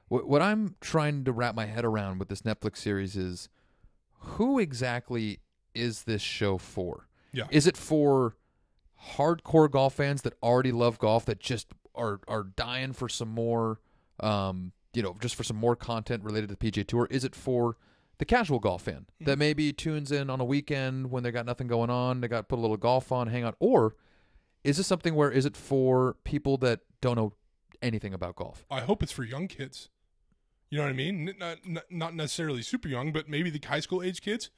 what 0.07 0.27
what 0.27 0.41
I'm 0.41 0.75
trying 0.81 1.23
to 1.25 1.31
wrap 1.31 1.55
my 1.55 1.65
head 1.65 1.85
around 1.85 2.19
with 2.19 2.29
this 2.29 2.41
Netflix 2.43 2.77
series 2.77 3.15
is 3.15 3.49
who 4.19 4.59
exactly 4.59 5.39
is 5.73 6.03
this 6.03 6.21
show 6.21 6.57
for? 6.57 7.07
Yeah. 7.31 7.45
Is 7.51 7.67
it 7.67 7.77
for 7.77 8.35
hardcore 9.15 9.69
golf 9.71 9.95
fans 9.95 10.21
that 10.23 10.33
already 10.43 10.71
love 10.71 10.99
golf 10.99 11.25
that 11.25 11.39
just 11.39 11.67
are 11.95 12.19
are 12.27 12.43
dying 12.43 12.93
for 12.93 13.09
some 13.09 13.29
more 13.29 13.79
um 14.19 14.73
you 14.93 15.01
know 15.01 15.15
just 15.21 15.35
for 15.35 15.43
some 15.43 15.57
more 15.57 15.75
content 15.75 16.23
related 16.23 16.49
to 16.49 16.55
the 16.55 16.71
PGA 16.71 16.85
Tour? 16.87 17.07
Is 17.09 17.23
it 17.23 17.35
for 17.35 17.77
the 18.19 18.25
casual 18.25 18.59
golf 18.59 18.83
fan 18.83 19.07
that 19.21 19.37
maybe 19.39 19.73
tunes 19.73 20.11
in 20.11 20.29
on 20.29 20.39
a 20.39 20.45
weekend 20.45 21.09
when 21.09 21.23
they 21.23 21.31
got 21.31 21.45
nothing 21.45 21.67
going 21.67 21.89
on, 21.89 22.21
they 22.21 22.27
got 22.27 22.47
put 22.47 22.59
a 22.59 22.61
little 22.61 22.77
golf 22.77 23.11
on, 23.11 23.27
hang 23.27 23.43
out, 23.43 23.55
or 23.59 23.95
is 24.63 24.77
this 24.77 24.85
something 24.87 25.15
where 25.15 25.31
is 25.31 25.45
it 25.45 25.55
for 25.57 26.15
people 26.23 26.57
that 26.57 26.81
don't 27.01 27.15
know 27.15 27.33
anything 27.81 28.13
about 28.13 28.35
golf? 28.35 28.65
I 28.69 28.81
hope 28.81 29.01
it's 29.01 29.11
for 29.11 29.23
young 29.23 29.47
kids. 29.47 29.89
You 30.69 30.77
know 30.77 30.83
what 30.83 30.91
I 30.91 30.93
mean? 30.93 31.33
Not, 31.39 31.57
not, 31.65 31.83
not 31.89 32.13
necessarily 32.15 32.61
super 32.61 32.87
young, 32.87 33.11
but 33.11 33.27
maybe 33.27 33.49
the 33.49 33.65
high 33.65 33.79
school 33.79 34.03
age 34.03 34.21
kids 34.21 34.49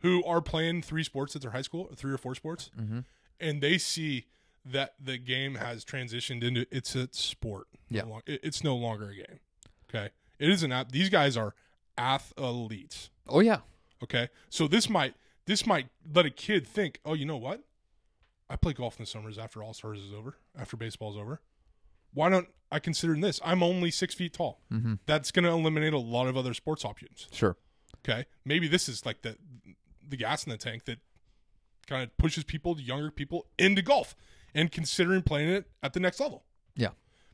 who 0.00 0.22
are 0.24 0.40
playing 0.42 0.82
three 0.82 1.02
sports 1.02 1.34
at 1.34 1.42
their 1.42 1.50
high 1.52 1.62
school, 1.62 1.90
three 1.96 2.12
or 2.12 2.18
four 2.18 2.34
sports, 2.34 2.70
Mm-hmm. 2.78 3.00
and 3.40 3.60
they 3.62 3.78
see 3.78 4.26
that 4.64 4.94
the 5.02 5.16
game 5.16 5.54
has 5.56 5.84
transitioned 5.84 6.44
into 6.44 6.66
it's 6.70 6.94
a 6.94 7.08
sport. 7.12 7.66
Yeah. 7.88 8.02
it's 8.26 8.62
no 8.62 8.76
longer 8.76 9.08
a 9.10 9.14
game. 9.14 9.40
Okay, 9.88 10.10
it 10.38 10.50
is 10.50 10.62
an 10.62 10.70
app. 10.72 10.92
These 10.92 11.08
guys 11.08 11.36
are 11.36 11.54
athletes. 11.98 13.10
Oh 13.28 13.40
yeah, 13.40 13.60
Okay, 14.02 14.28
so 14.50 14.68
this 14.68 14.88
might 14.88 15.14
this 15.46 15.66
might 15.66 15.88
let 16.12 16.26
a 16.26 16.30
kid 16.30 16.66
think, 16.66 17.00
oh, 17.04 17.14
you 17.14 17.24
know 17.24 17.36
what? 17.36 17.62
I 18.48 18.56
play 18.56 18.72
golf 18.72 18.98
in 18.98 19.02
the 19.02 19.06
summers 19.06 19.38
after 19.38 19.62
All 19.62 19.74
Stars 19.74 20.00
is 20.00 20.12
over, 20.12 20.36
after 20.58 20.76
baseball's 20.76 21.16
over. 21.16 21.40
Why 22.12 22.28
don't 22.28 22.48
I 22.70 22.78
consider 22.78 23.16
this? 23.16 23.40
I'm 23.44 23.62
only 23.62 23.90
six 23.90 24.14
feet 24.14 24.32
tall. 24.34 24.60
mm-hmm. 24.72 24.94
That's 25.06 25.30
going 25.30 25.44
to 25.44 25.50
eliminate 25.50 25.92
a 25.92 25.98
lot 25.98 26.28
of 26.28 26.36
other 26.36 26.54
sports 26.54 26.84
options. 26.84 27.28
sure. 27.32 27.56
Okay, 28.04 28.26
maybe 28.44 28.68
this 28.68 28.88
is 28.88 29.04
like 29.04 29.22
the 29.22 29.36
the 30.08 30.16
gas 30.16 30.44
in 30.44 30.50
the 30.50 30.56
tank 30.56 30.84
that 30.84 30.98
kind 31.88 32.02
of 32.02 32.16
pushes 32.18 32.44
people, 32.44 32.80
younger 32.80 33.10
people, 33.10 33.46
into 33.58 33.82
golf 33.82 34.14
and 34.54 34.70
considering 34.70 35.22
playing 35.22 35.48
it 35.48 35.70
at 35.82 35.92
the 35.92 36.00
next 36.00 36.20
level. 36.20 36.44
Yeah. 36.76 36.90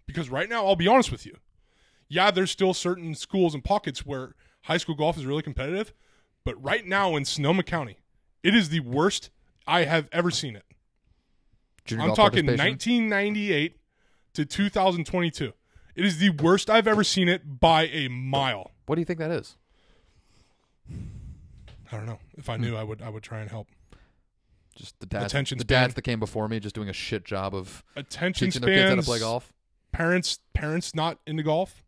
Because 0.07 0.31
right 0.31 0.49
now, 0.49 0.67
I'll 0.67 0.77
be 0.77 0.89
honest 0.89 1.13
with 1.13 1.27
you. 1.27 1.37
Yeah, 2.09 2.31
there's 2.31 2.51
still 2.51 2.75
certain 2.75 3.15
schools 3.15 3.55
and 3.55 3.65
pockets 3.65 4.05
where 4.05 4.35
high 4.63 4.77
school 4.77 4.95
golf 4.95 5.17
is 5.17 5.27
really 5.27 5.43
competitive, 5.43 5.93
but 6.45 6.63
right 6.63 6.87
now 6.87 7.17
in 7.17 7.25
Sonoma 7.25 7.63
County, 7.63 7.99
it 8.43 8.55
is 8.55 8.69
the 8.69 8.81
worst 8.81 9.31
I 9.67 9.85
have 9.85 10.09
ever 10.13 10.31
seen 10.31 10.57
it. 10.57 10.65
Junior 11.85 12.11
I'm 12.11 12.15
talking 12.15 12.47
1998 12.47 13.77
to 14.35 14.45
2022. 14.45 15.53
It 15.95 16.05
is 16.05 16.19
the 16.19 16.31
worst 16.31 16.71
I've 16.71 16.87
ever 16.87 17.05
seen 17.05 17.29
it 17.29 17.61
by 17.61 17.87
a 17.87 18.09
mile. 18.09 18.71
What 18.87 18.97
do 18.97 19.01
you 19.01 19.05
think 19.05 19.19
that 19.19 19.31
is? 19.31 19.57
I 20.91 21.97
don't 21.97 22.07
know. 22.07 22.19
If 22.37 22.49
I 22.49 22.57
hmm. 22.57 22.63
knew, 22.63 22.77
I 22.77 22.83
would 22.83 23.03
I 23.03 23.09
would 23.09 23.23
try 23.23 23.41
and 23.41 23.51
help. 23.51 23.69
Just 24.75 24.99
the 25.01 25.07
dads, 25.07 25.27
Attention 25.27 25.59
the 25.59 25.63
span. 25.63 25.83
dads 25.83 25.95
that 25.95 26.03
came 26.03 26.19
before 26.19 26.49
me, 26.49 26.59
just 26.59 26.75
doing 26.75 26.89
a 26.89 26.95
shit 26.95 27.25
job 27.25 27.55
of 27.55 27.85
Attention 27.95 28.47
teaching 28.47 28.63
their 28.63 28.75
kids 28.75 28.89
how 28.89 28.95
to 28.97 29.03
spans. 29.03 29.07
play 29.07 29.19
golf. 29.19 29.53
Parents 29.93 30.39
parents 30.55 30.95
not 30.95 31.19
into 31.27 31.43
golf. 31.43 31.85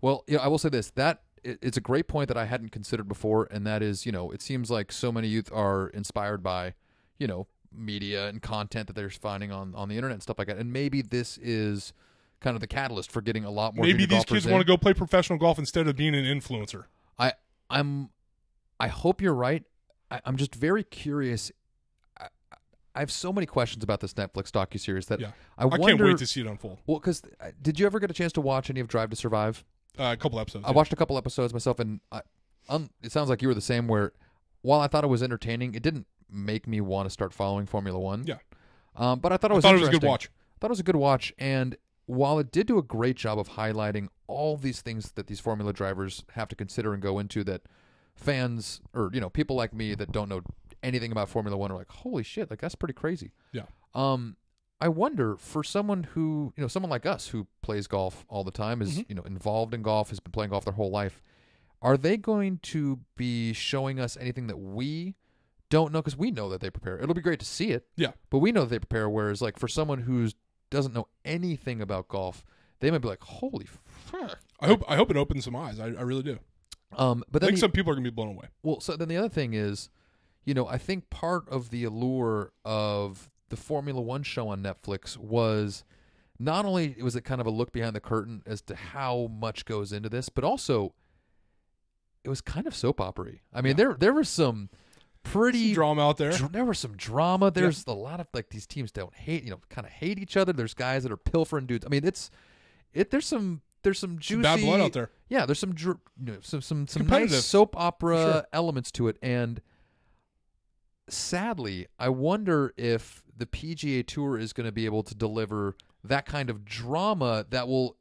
Well, 0.00 0.24
yeah, 0.26 0.38
I 0.38 0.48
will 0.48 0.58
say 0.58 0.68
this: 0.68 0.90
that 0.92 1.22
it's 1.62 1.76
a 1.76 1.80
great 1.80 2.08
point 2.08 2.28
that 2.28 2.36
I 2.36 2.44
hadn't 2.44 2.70
considered 2.70 3.08
before, 3.08 3.46
and 3.50 3.66
that 3.66 3.82
is, 3.82 4.04
you 4.04 4.12
know, 4.12 4.30
it 4.30 4.42
seems 4.42 4.70
like 4.70 4.90
so 4.90 5.12
many 5.12 5.28
youth 5.28 5.50
are 5.52 5.88
inspired 5.88 6.42
by, 6.42 6.74
you 7.18 7.26
know, 7.26 7.46
media 7.72 8.28
and 8.28 8.40
content 8.42 8.86
that 8.86 8.94
they're 8.94 9.10
finding 9.10 9.52
on 9.52 9.74
on 9.74 9.88
the 9.88 9.96
internet 9.96 10.14
and 10.14 10.22
stuff 10.22 10.38
like 10.38 10.48
that, 10.48 10.56
and 10.56 10.72
maybe 10.72 11.02
this 11.02 11.38
is 11.38 11.92
kind 12.40 12.54
of 12.54 12.60
the 12.60 12.66
catalyst 12.66 13.10
for 13.10 13.20
getting 13.20 13.44
a 13.44 13.50
lot 13.50 13.74
more. 13.74 13.84
Maybe 13.84 14.06
these 14.06 14.24
kids 14.24 14.46
in. 14.46 14.52
want 14.52 14.62
to 14.62 14.66
go 14.66 14.76
play 14.76 14.94
professional 14.94 15.38
golf 15.38 15.58
instead 15.58 15.88
of 15.88 15.96
being 15.96 16.14
an 16.14 16.24
influencer. 16.24 16.84
I 17.18 17.32
I'm 17.70 18.10
I 18.78 18.88
hope 18.88 19.20
you're 19.22 19.34
right. 19.34 19.64
I, 20.10 20.20
I'm 20.24 20.36
just 20.36 20.54
very 20.54 20.84
curious. 20.84 21.50
I, 22.18 22.28
I 22.94 23.00
have 23.00 23.10
so 23.10 23.32
many 23.32 23.46
questions 23.46 23.82
about 23.82 24.00
this 24.00 24.14
Netflix 24.14 24.50
docu 24.50 24.78
series 24.78 25.06
that 25.06 25.20
Yeah. 25.20 25.32
I, 25.58 25.62
I, 25.62 25.66
wonder. 25.66 25.86
can't 25.86 26.00
wait 26.00 26.18
to 26.18 26.26
see 26.26 26.40
it 26.40 26.46
unfold. 26.46 26.78
well, 26.86 26.98
because 26.98 27.22
uh, 27.40 27.50
did 27.60 27.80
you 27.80 27.86
ever 27.86 27.98
get 27.98 28.10
a 28.10 28.14
chance 28.14 28.32
to 28.34 28.40
watch 28.40 28.70
any 28.70 28.80
of 28.80 28.88
Drive 28.88 29.10
to 29.10 29.16
Survive? 29.16 29.64
Uh, 29.98 30.12
a 30.12 30.16
couple 30.16 30.38
episodes. 30.38 30.64
I 30.66 30.72
watched 30.72 30.92
a 30.92 30.96
couple 30.96 31.16
episodes 31.16 31.52
myself, 31.52 31.78
and 31.80 32.00
I, 32.12 32.22
um, 32.68 32.90
it 33.02 33.12
sounds 33.12 33.28
like 33.28 33.42
you 33.42 33.48
were 33.48 33.54
the 33.54 33.60
same. 33.60 33.88
Where 33.88 34.12
while 34.62 34.80
I 34.80 34.86
thought 34.88 35.04
it 35.04 35.08
was 35.08 35.22
entertaining, 35.22 35.74
it 35.74 35.82
didn't 35.82 36.06
make 36.30 36.66
me 36.66 36.80
want 36.80 37.06
to 37.06 37.10
start 37.10 37.32
following 37.32 37.66
Formula 37.66 37.98
One. 37.98 38.24
Yeah. 38.26 38.38
Um, 38.96 39.20
but 39.20 39.32
I 39.32 39.36
thought 39.36 39.50
it 39.50 39.54
I 39.54 39.56
was. 39.56 39.64
thought 39.64 39.74
it 39.74 39.80
was 39.80 39.88
a 39.88 39.92
good 39.92 40.02
watch. 40.04 40.30
thought 40.60 40.68
it 40.68 40.70
was 40.70 40.80
a 40.80 40.84
good 40.84 40.96
watch, 40.96 41.32
and 41.38 41.76
while 42.06 42.38
it 42.38 42.50
did 42.52 42.66
do 42.66 42.78
a 42.78 42.82
great 42.82 43.16
job 43.16 43.38
of 43.38 43.50
highlighting 43.50 44.08
all 44.26 44.56
these 44.56 44.80
things 44.80 45.12
that 45.12 45.26
these 45.26 45.40
Formula 45.40 45.72
drivers 45.72 46.24
have 46.32 46.48
to 46.48 46.56
consider 46.56 46.92
and 46.94 47.02
go 47.02 47.18
into, 47.18 47.44
that 47.44 47.62
fans 48.14 48.80
or 48.94 49.10
you 49.12 49.20
know 49.20 49.28
people 49.30 49.56
like 49.56 49.74
me 49.74 49.94
that 49.94 50.12
don't 50.12 50.28
know 50.28 50.40
anything 50.82 51.12
about 51.12 51.28
Formula 51.28 51.56
One 51.56 51.70
are 51.70 51.76
like, 51.76 51.90
holy 51.90 52.22
shit, 52.22 52.50
like 52.50 52.60
that's 52.60 52.74
pretty 52.74 52.94
crazy. 52.94 53.32
Yeah. 53.52 53.62
Um, 53.94 54.36
I 54.80 54.88
wonder 54.88 55.36
for 55.36 55.64
someone 55.64 56.02
who 56.04 56.52
you 56.56 56.62
know 56.62 56.68
someone 56.68 56.90
like 56.90 57.06
us 57.06 57.28
who 57.28 57.46
plays 57.62 57.86
golf 57.86 58.24
all 58.28 58.44
the 58.44 58.50
time 58.50 58.82
is 58.82 58.98
Mhm. 58.98 59.06
you 59.08 59.14
know 59.14 59.22
involved 59.22 59.72
in 59.74 59.82
golf 59.82 60.10
has 60.10 60.20
been 60.20 60.32
playing 60.32 60.50
golf 60.50 60.64
their 60.64 60.74
whole 60.74 60.90
life. 60.90 61.22
Are 61.82 61.96
they 61.96 62.16
going 62.16 62.58
to 62.58 63.00
be 63.16 63.52
showing 63.52 63.98
us 64.00 64.16
anything 64.18 64.46
that 64.48 64.58
we 64.58 65.14
don't 65.70 65.92
know? 65.92 66.00
Because 66.00 66.16
we 66.16 66.30
know 66.30 66.48
that 66.50 66.60
they 66.60 66.70
prepare. 66.70 66.98
It'll 66.98 67.14
be 67.14 67.20
great 67.20 67.38
to 67.40 67.46
see 67.46 67.70
it. 67.70 67.86
Yeah. 67.96 68.12
But 68.30 68.38
we 68.38 68.52
know 68.52 68.62
that 68.62 68.70
they 68.70 68.78
prepare. 68.78 69.08
Whereas 69.08 69.40
like 69.42 69.58
for 69.58 69.68
someone 69.68 70.00
who 70.02 70.28
doesn't 70.70 70.94
know 70.94 71.08
anything 71.24 71.80
about 71.80 72.08
golf, 72.08 72.44
they 72.80 72.90
might 72.90 72.98
be 73.02 73.08
like, 73.08 73.22
holy 73.22 73.66
fuck. 73.66 74.38
I 74.60 74.66
hope 74.66 74.84
I 74.88 74.96
hope 74.96 75.10
it 75.10 75.16
opens 75.16 75.44
some 75.44 75.56
eyes. 75.56 75.78
I, 75.80 75.86
I 75.86 76.02
really 76.02 76.22
do. 76.22 76.38
Um, 76.96 77.24
but 77.30 77.42
I 77.42 77.46
think 77.46 77.56
the- 77.56 77.60
some 77.60 77.72
people 77.72 77.92
are 77.92 77.94
gonna 77.94 78.04
be 78.04 78.10
blown 78.14 78.28
away. 78.28 78.48
well, 78.62 78.80
so 78.80 78.96
then 78.96 79.08
the 79.08 79.16
other 79.16 79.28
thing 79.28 79.54
is, 79.54 79.88
you 80.44 80.54
know, 80.54 80.66
I 80.66 80.78
think 80.78 81.08
part 81.10 81.48
of 81.48 81.70
the 81.70 81.84
allure 81.84 82.52
of 82.64 83.30
the 83.48 83.56
Formula 83.56 84.00
One 84.00 84.22
show 84.22 84.48
on 84.48 84.62
Netflix 84.62 85.16
was 85.16 85.84
not 86.38 86.64
only 86.64 86.96
was 87.02 87.16
it 87.16 87.22
kind 87.22 87.40
of 87.40 87.46
a 87.46 87.50
look 87.50 87.72
behind 87.72 87.94
the 87.96 88.00
curtain 88.00 88.42
as 88.46 88.60
to 88.62 88.74
how 88.76 89.28
much 89.32 89.64
goes 89.64 89.92
into 89.92 90.08
this, 90.08 90.28
but 90.28 90.44
also 90.44 90.94
it 92.24 92.28
was 92.28 92.40
kind 92.40 92.66
of 92.66 92.74
soap 92.74 93.00
opery. 93.00 93.42
I 93.52 93.60
mean, 93.60 93.70
Yeah. 93.70 93.76
there 93.76 93.94
there 93.94 94.12
was 94.12 94.28
some 94.28 94.68
pretty 95.22 95.68
Some 95.68 95.74
drama 95.74 96.08
out 96.08 96.16
there. 96.18 96.32
dr- 96.32 96.52
there 96.52 96.64
was 96.64 96.78
some 96.78 96.96
drama. 96.96 97.50
There's 97.50 97.84
a 97.86 97.92
lot 97.92 98.20
of 98.20 98.26
like 98.34 98.50
these 98.50 98.66
teams 98.66 98.92
don't 98.92 99.14
hate, 99.14 99.44
you 99.44 99.50
know, 99.50 99.60
kind 99.70 99.86
of 99.86 99.92
hate 99.92 100.18
each 100.18 100.36
other. 100.36 100.52
There's 100.52 100.74
guys 100.74 101.02
that 101.04 101.12
are 101.12 101.16
pilfering 101.16 101.66
dudes. 101.66 101.84
I 101.86 101.88
mean, 101.88 102.04
it's 102.04 102.30
it. 102.92 103.10
There's 103.10 103.26
some 103.26 103.62
there's 103.82 103.98
some 104.00 104.18
juicy 104.18 104.42
Some 104.42 104.42
bad 104.42 104.60
blood 104.60 104.80
out 104.80 104.92
there. 104.92 105.10
yeah, 105.28 105.46
there's 105.46 105.60
some 105.60 105.72
dr- 105.74 106.00
you 106.18 106.32
know, 106.32 106.38
some 106.42 106.60
some 106.60 106.86
some 106.88 107.06
nice 107.06 107.44
soap 107.44 107.76
opera 107.76 108.16
Sure. 108.16 108.46
elements 108.52 108.90
to 108.92 109.06
it, 109.08 109.16
and 109.22 109.60
sadly, 111.08 111.86
I 111.98 112.08
wonder 112.08 112.72
if 112.76 113.22
the 113.36 113.46
PGA 113.46 114.06
Tour 114.06 114.38
is 114.38 114.52
going 114.52 114.66
to 114.66 114.72
be 114.72 114.84
able 114.86 115.02
to 115.04 115.14
deliver 115.14 115.76
that 116.04 116.26
kind 116.26 116.50
of 116.50 116.64
drama 116.64 117.44
that 117.50 117.68
will 117.68 117.96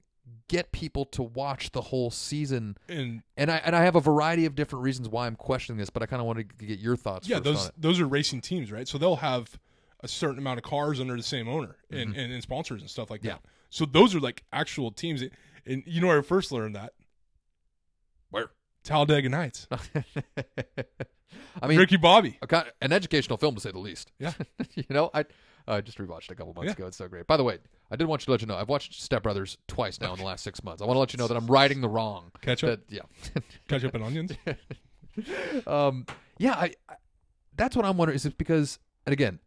get 0.47 0.71
people 0.71 1.05
to 1.05 1.21
watch 1.23 1.71
the 1.71 1.81
whole 1.81 2.09
season. 2.11 2.77
And 2.87 3.21
And 3.37 3.51
I 3.51 3.57
and 3.65 3.75
I 3.75 3.83
have 3.83 3.95
a 3.95 3.99
variety 4.01 4.45
of 4.45 4.55
different 4.55 4.83
reasons 4.83 5.09
why 5.09 5.25
I'm 5.27 5.35
questioning 5.35 5.77
this, 5.79 5.89
but 5.89 6.03
I 6.03 6.05
kind 6.05 6.19
of 6.19 6.25
wanted 6.27 6.57
to 6.59 6.65
get 6.65 6.79
your 6.79 6.95
thoughts. 6.95 7.27
yeah, 7.27 7.39
those 7.39 7.71
those 7.77 7.99
are 7.99 8.07
racing 8.07 8.41
teams, 8.41 8.71
right? 8.71 8.87
So 8.87 8.97
they'll 8.97 9.17
have 9.17 9.59
a 10.01 10.07
certain 10.07 10.37
amount 10.37 10.59
of 10.59 10.63
cars 10.63 10.99
under 10.99 11.15
the 11.17 11.23
same 11.23 11.47
owner 11.47 11.77
and, 11.89 12.15
and, 12.15 12.31
and 12.31 12.43
sponsors 12.43 12.81
and 12.81 12.89
stuff 12.89 13.09
like 13.09 13.21
Mm-hmm. 13.21 13.27
Yeah. 13.27 13.33
that. 13.33 13.45
So 13.71 13.85
those 13.85 14.13
are 14.13 14.19
like 14.19 14.43
actual 14.53 14.91
teams. 14.91 15.23
And 15.65 15.83
you 15.87 15.99
know 15.99 16.07
where 16.07 16.19
I 16.19 16.21
first 16.21 16.51
learned 16.51 16.75
that? 16.75 16.93
Where? 18.29 18.51
Talladega 18.83 19.29
Nights. 19.29 19.67
I 21.61 21.67
mean, 21.67 21.77
Ricky 21.77 21.97
Bobby. 21.97 22.37
a 22.41 22.47
kind- 22.47 22.71
an 22.81 22.91
educational 22.91 23.37
film 23.37 23.55
to 23.55 23.61
say 23.61 23.71
the 23.71 23.79
least. 23.79 24.11
Yeah. 24.19 24.33
you 24.75 24.83
know, 24.89 25.09
I 25.13 25.25
uh, 25.67 25.81
just 25.81 25.97
rewatched 25.97 26.25
it 26.25 26.31
a 26.31 26.35
couple 26.35 26.53
months 26.53 26.67
Yeah. 26.69 26.73
ago. 26.73 26.87
It's 26.87 26.97
so 26.97 27.07
great. 27.07 27.27
By 27.27 27.37
the 27.37 27.43
way, 27.43 27.59
I 27.91 27.95
did 27.95 28.07
want 28.07 28.21
you 28.21 28.25
to 28.25 28.31
let 28.31 28.41
you 28.41 28.47
know 28.47 28.55
I've 28.55 28.69
watched 28.69 29.01
Step 29.01 29.23
Brothers 29.23 29.57
twice 29.67 29.99
now 30.01 30.13
in 30.13 30.19
the 30.19 30.25
last 30.25 30.43
six 30.43 30.63
months. 30.63 30.81
I 30.81 30.85
want 30.85 30.95
to 30.95 30.99
let 30.99 31.13
you 31.13 31.17
know 31.17 31.27
that 31.27 31.37
I'm 31.37 31.47
righting 31.47 31.81
the 31.81 31.89
wrong. 31.89 32.31
Ketchup? 32.41 32.87
That, 32.87 32.93
yeah. 32.93 33.41
Ketchup 33.67 33.93
and 33.95 34.03
onions. 34.03 34.31
um, 35.67 36.05
yeah, 36.37 36.53
I, 36.53 36.73
I, 36.89 36.95
that's 37.55 37.75
what 37.75 37.85
I'm 37.85 37.97
wondering. 37.97 38.15
Is 38.15 38.25
it 38.25 38.37
because, 38.37 38.79
and 39.05 39.13
again, 39.13 39.39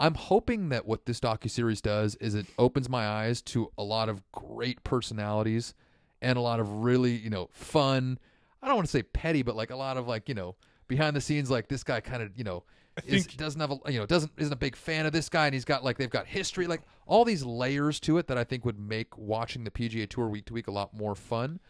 I'm 0.00 0.14
hoping 0.14 0.68
that 0.70 0.86
what 0.86 1.06
this 1.06 1.20
docu 1.20 1.48
series 1.50 1.80
does 1.80 2.14
is 2.16 2.34
it 2.34 2.46
opens 2.58 2.88
my 2.88 3.06
eyes 3.06 3.40
to 3.42 3.70
a 3.78 3.82
lot 3.82 4.08
of 4.08 4.22
great 4.32 4.82
personalities 4.84 5.74
and 6.20 6.36
a 6.36 6.40
lot 6.40 6.60
of 6.60 6.68
really, 6.84 7.12
you 7.16 7.30
know, 7.30 7.48
fun. 7.52 8.18
I 8.62 8.66
don't 8.66 8.76
want 8.76 8.86
to 8.86 8.90
say 8.92 9.02
petty, 9.02 9.42
but 9.42 9.56
like 9.56 9.70
a 9.70 9.76
lot 9.76 9.96
of 9.96 10.06
like, 10.08 10.28
you 10.28 10.34
know, 10.34 10.56
behind 10.88 11.16
the 11.16 11.20
scenes, 11.20 11.50
like 11.50 11.68
this 11.68 11.82
guy 11.84 12.00
kind 12.00 12.22
of, 12.22 12.36
you 12.36 12.44
know, 12.44 12.64
is, 13.06 13.26
think- 13.26 13.38
doesn't 13.38 13.60
have 13.60 13.72
a, 13.72 13.92
you 13.92 13.98
know, 13.98 14.06
doesn't 14.06 14.32
isn't 14.36 14.52
a 14.52 14.56
big 14.56 14.76
fan 14.76 15.06
of 15.06 15.12
this 15.12 15.28
guy, 15.28 15.46
and 15.46 15.54
he's 15.54 15.64
got 15.64 15.84
like 15.84 15.98
they've 15.98 16.10
got 16.10 16.26
history, 16.26 16.66
like 16.66 16.82
all 17.06 17.24
these 17.24 17.44
layers 17.44 18.00
to 18.00 18.18
it 18.18 18.26
that 18.28 18.38
I 18.38 18.44
think 18.44 18.64
would 18.64 18.78
make 18.78 19.16
watching 19.16 19.64
the 19.64 19.70
PGA 19.70 20.08
Tour 20.08 20.28
week 20.28 20.46
to 20.46 20.54
week 20.54 20.68
a 20.68 20.72
lot 20.72 20.94
more 20.94 21.14
fun 21.14 21.60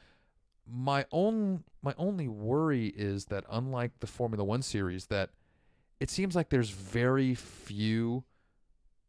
my 0.67 1.05
own 1.13 1.65
my 1.83 1.95
only 1.99 2.29
worry 2.29 2.87
is 2.87 3.27
that 3.27 3.45
unlike 3.51 3.93
the 4.01 4.07
Formula 4.07 4.43
1 4.43 4.63
series 4.63 5.07
that 5.07 5.31
it 6.01 6.11
seems 6.11 6.35
like 6.35 6.49
there's 6.49 6.71
very 6.71 7.35
few 7.35 8.25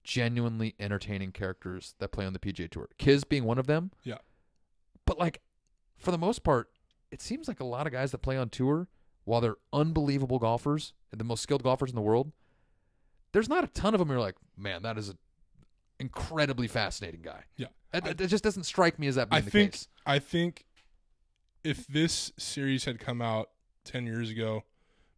genuinely 0.04 0.76
entertaining 0.80 1.32
characters 1.32 1.96
that 2.00 2.10
play 2.10 2.26
on 2.26 2.34
the 2.34 2.40
PGA 2.40 2.70
Tour. 2.70 2.90
Kiz 2.98 3.24
being 3.24 3.44
one 3.44 3.58
of 3.58 3.66
them. 3.66 3.92
Yeah. 4.04 4.20
But 5.06 5.18
like 5.18 5.42
for 5.98 6.12
the 6.12 6.18
most 6.18 6.44
part, 6.44 6.70
it 7.12 7.22
seems 7.22 7.48
like 7.48 7.60
a 7.60 7.66
lot 7.66 7.88
of 7.88 7.94
guys 7.94 8.12
that 8.12 8.20
play 8.20 8.38
on 8.38 8.50
tour 8.50 8.88
while 9.26 9.42
they're 9.42 9.58
unbelievable 9.74 10.40
golfers 10.40 10.94
and 11.12 11.20
the 11.20 11.26
most 11.26 11.44
skilled 11.44 11.64
golfers 11.64 11.90
in 11.90 11.96
the 11.96 12.02
world, 12.02 12.32
there's 13.34 13.50
not 13.50 13.64
a 13.64 13.68
ton 13.68 13.94
of 13.94 14.00
them 14.00 14.10
you're 14.10 14.20
like, 14.20 14.36
"Man, 14.58 14.82
that 14.84 14.98
is 14.98 15.10
an 15.10 15.18
incredibly 16.00 16.68
fascinating 16.68 17.22
guy." 17.22 17.44
Yeah. 17.58 17.68
It, 17.94 18.22
I- 18.22 18.26
just 18.26 18.44
doesn't 18.44 18.64
strike 18.64 18.98
me 19.00 19.08
as 19.08 19.16
that 19.16 19.30
being 19.30 19.38
I 19.38 19.42
the 19.42 19.52
think 19.52 19.72
case. 19.74 19.88
I 20.06 20.20
think 20.20 20.66
if 21.64 21.86
this 21.88 22.32
series 22.38 22.86
had 22.86 23.00
come 23.00 23.22
out 23.22 23.50
ten 23.84 24.06
years 24.06 24.30
ago, 24.30 24.64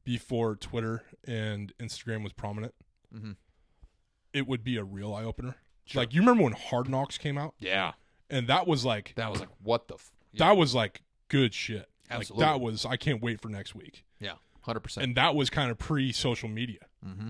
before 0.03 0.55
Twitter 0.55 1.03
and 1.25 1.73
Instagram 1.79 2.23
was 2.23 2.33
prominent, 2.33 2.73
Mhm. 3.13 3.35
it 4.33 4.47
would 4.47 4.63
be 4.63 4.77
a 4.77 4.83
real 4.83 5.13
eye 5.13 5.23
opener. 5.23 5.55
Sure. 5.85 6.01
Like 6.01 6.13
you 6.13 6.21
remember 6.21 6.43
when 6.43 6.53
Hard 6.53 6.89
Knocks 6.89 7.17
came 7.17 7.37
out, 7.37 7.55
Yeah. 7.59 7.93
and 8.29 8.47
that 8.47 8.67
was 8.67 8.83
like 8.85 9.13
That 9.15 9.29
was 9.31 9.39
like, 9.41 9.49
what 9.61 9.87
the? 9.87 9.95
F-? 9.95 10.11
that 10.35 10.55
was 10.57 10.73
like 10.75 11.01
good 11.29 11.53
shit. 11.53 11.89
Absolutely. 12.09 12.45
Like 12.45 12.53
that 12.53 12.61
was 12.61 12.85
I 12.85 12.97
can't 12.97 13.21
wait 13.21 13.41
for 13.41 13.49
next 13.49 13.75
week. 13.75 14.05
yeah, 14.19 14.33
hundred 14.61 14.81
percent. 14.81 15.05
And 15.05 15.15
that 15.15 15.35
was 15.35 15.49
kind 15.49 15.71
of 15.71 15.77
pre 15.77 16.11
social 16.11 16.49
media. 16.49 16.79
Mm-hmm. 17.05 17.29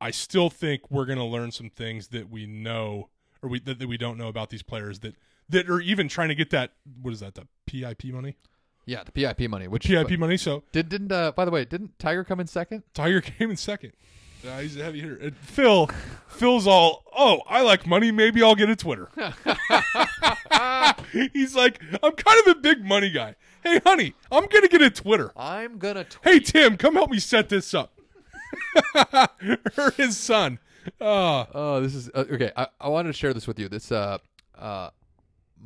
I 0.00 0.10
still 0.10 0.50
think 0.50 0.90
we're 0.90 1.06
going 1.06 1.18
to 1.18 1.24
learn 1.24 1.50
some 1.50 1.70
things 1.70 2.08
that 2.08 2.30
we 2.30 2.46
know 2.46 3.08
or 3.42 3.48
we 3.48 3.60
that, 3.60 3.78
that 3.78 3.88
we 3.88 3.96
don't 3.96 4.18
know 4.18 4.28
about 4.28 4.50
these 4.50 4.62
players 4.62 5.00
that 5.00 5.14
that 5.48 5.68
are 5.68 5.80
even 5.80 6.08
trying 6.08 6.28
to 6.28 6.34
get 6.34 6.50
that 6.50 6.72
what 7.00 7.12
is 7.12 7.20
that 7.20 7.34
the 7.34 7.46
PIP 7.66 8.04
money? 8.06 8.36
Yeah, 8.86 9.02
the 9.04 9.12
PIP 9.12 9.48
money, 9.48 9.68
which 9.68 9.86
PIP 9.86 10.18
money. 10.18 10.36
So 10.36 10.62
did 10.72 10.88
didn't. 10.88 11.12
Uh, 11.12 11.32
by 11.32 11.44
the 11.44 11.50
way, 11.50 11.64
didn't 11.64 11.98
Tiger 11.98 12.24
come 12.24 12.40
in 12.40 12.46
second? 12.46 12.82
Tiger 12.92 13.20
came 13.22 13.50
in 13.50 13.56
second. 13.56 13.92
Uh, 14.46 14.58
he's 14.58 14.76
a 14.76 14.84
heavy 14.84 15.00
hitter. 15.00 15.16
And 15.16 15.36
Phil, 15.36 15.88
Phil's 16.28 16.66
all, 16.66 17.04
oh, 17.16 17.40
I 17.48 17.62
like 17.62 17.86
money. 17.86 18.10
Maybe 18.10 18.42
I'll 18.42 18.54
get 18.54 18.68
a 18.68 18.76
Twitter. 18.76 19.08
he's 21.32 21.54
like, 21.54 21.80
I'm 22.02 22.12
kind 22.12 22.40
of 22.46 22.56
a 22.56 22.60
big 22.60 22.84
money 22.84 23.10
guy. 23.10 23.36
Hey, 23.62 23.80
honey, 23.84 24.14
I'm 24.30 24.46
gonna 24.46 24.68
get 24.68 24.82
a 24.82 24.90
Twitter. 24.90 25.32
I'm 25.36 25.78
gonna. 25.78 26.04
Tw- 26.04 26.18
Hey, 26.22 26.40
Tim, 26.40 26.76
come 26.76 26.94
help 26.94 27.10
me 27.10 27.18
set 27.18 27.48
this 27.48 27.72
up. 27.72 27.98
or 29.78 29.90
his 29.96 30.16
son. 30.18 30.58
Uh, 31.00 31.46
oh, 31.54 31.80
this 31.80 31.94
is 31.94 32.10
uh, 32.14 32.24
okay. 32.30 32.52
I, 32.56 32.66
I 32.78 32.88
wanted 32.88 33.08
to 33.08 33.12
share 33.14 33.32
this 33.32 33.46
with 33.46 33.58
you. 33.58 33.70
This 33.70 33.90
uh, 33.90 34.18
uh, 34.58 34.90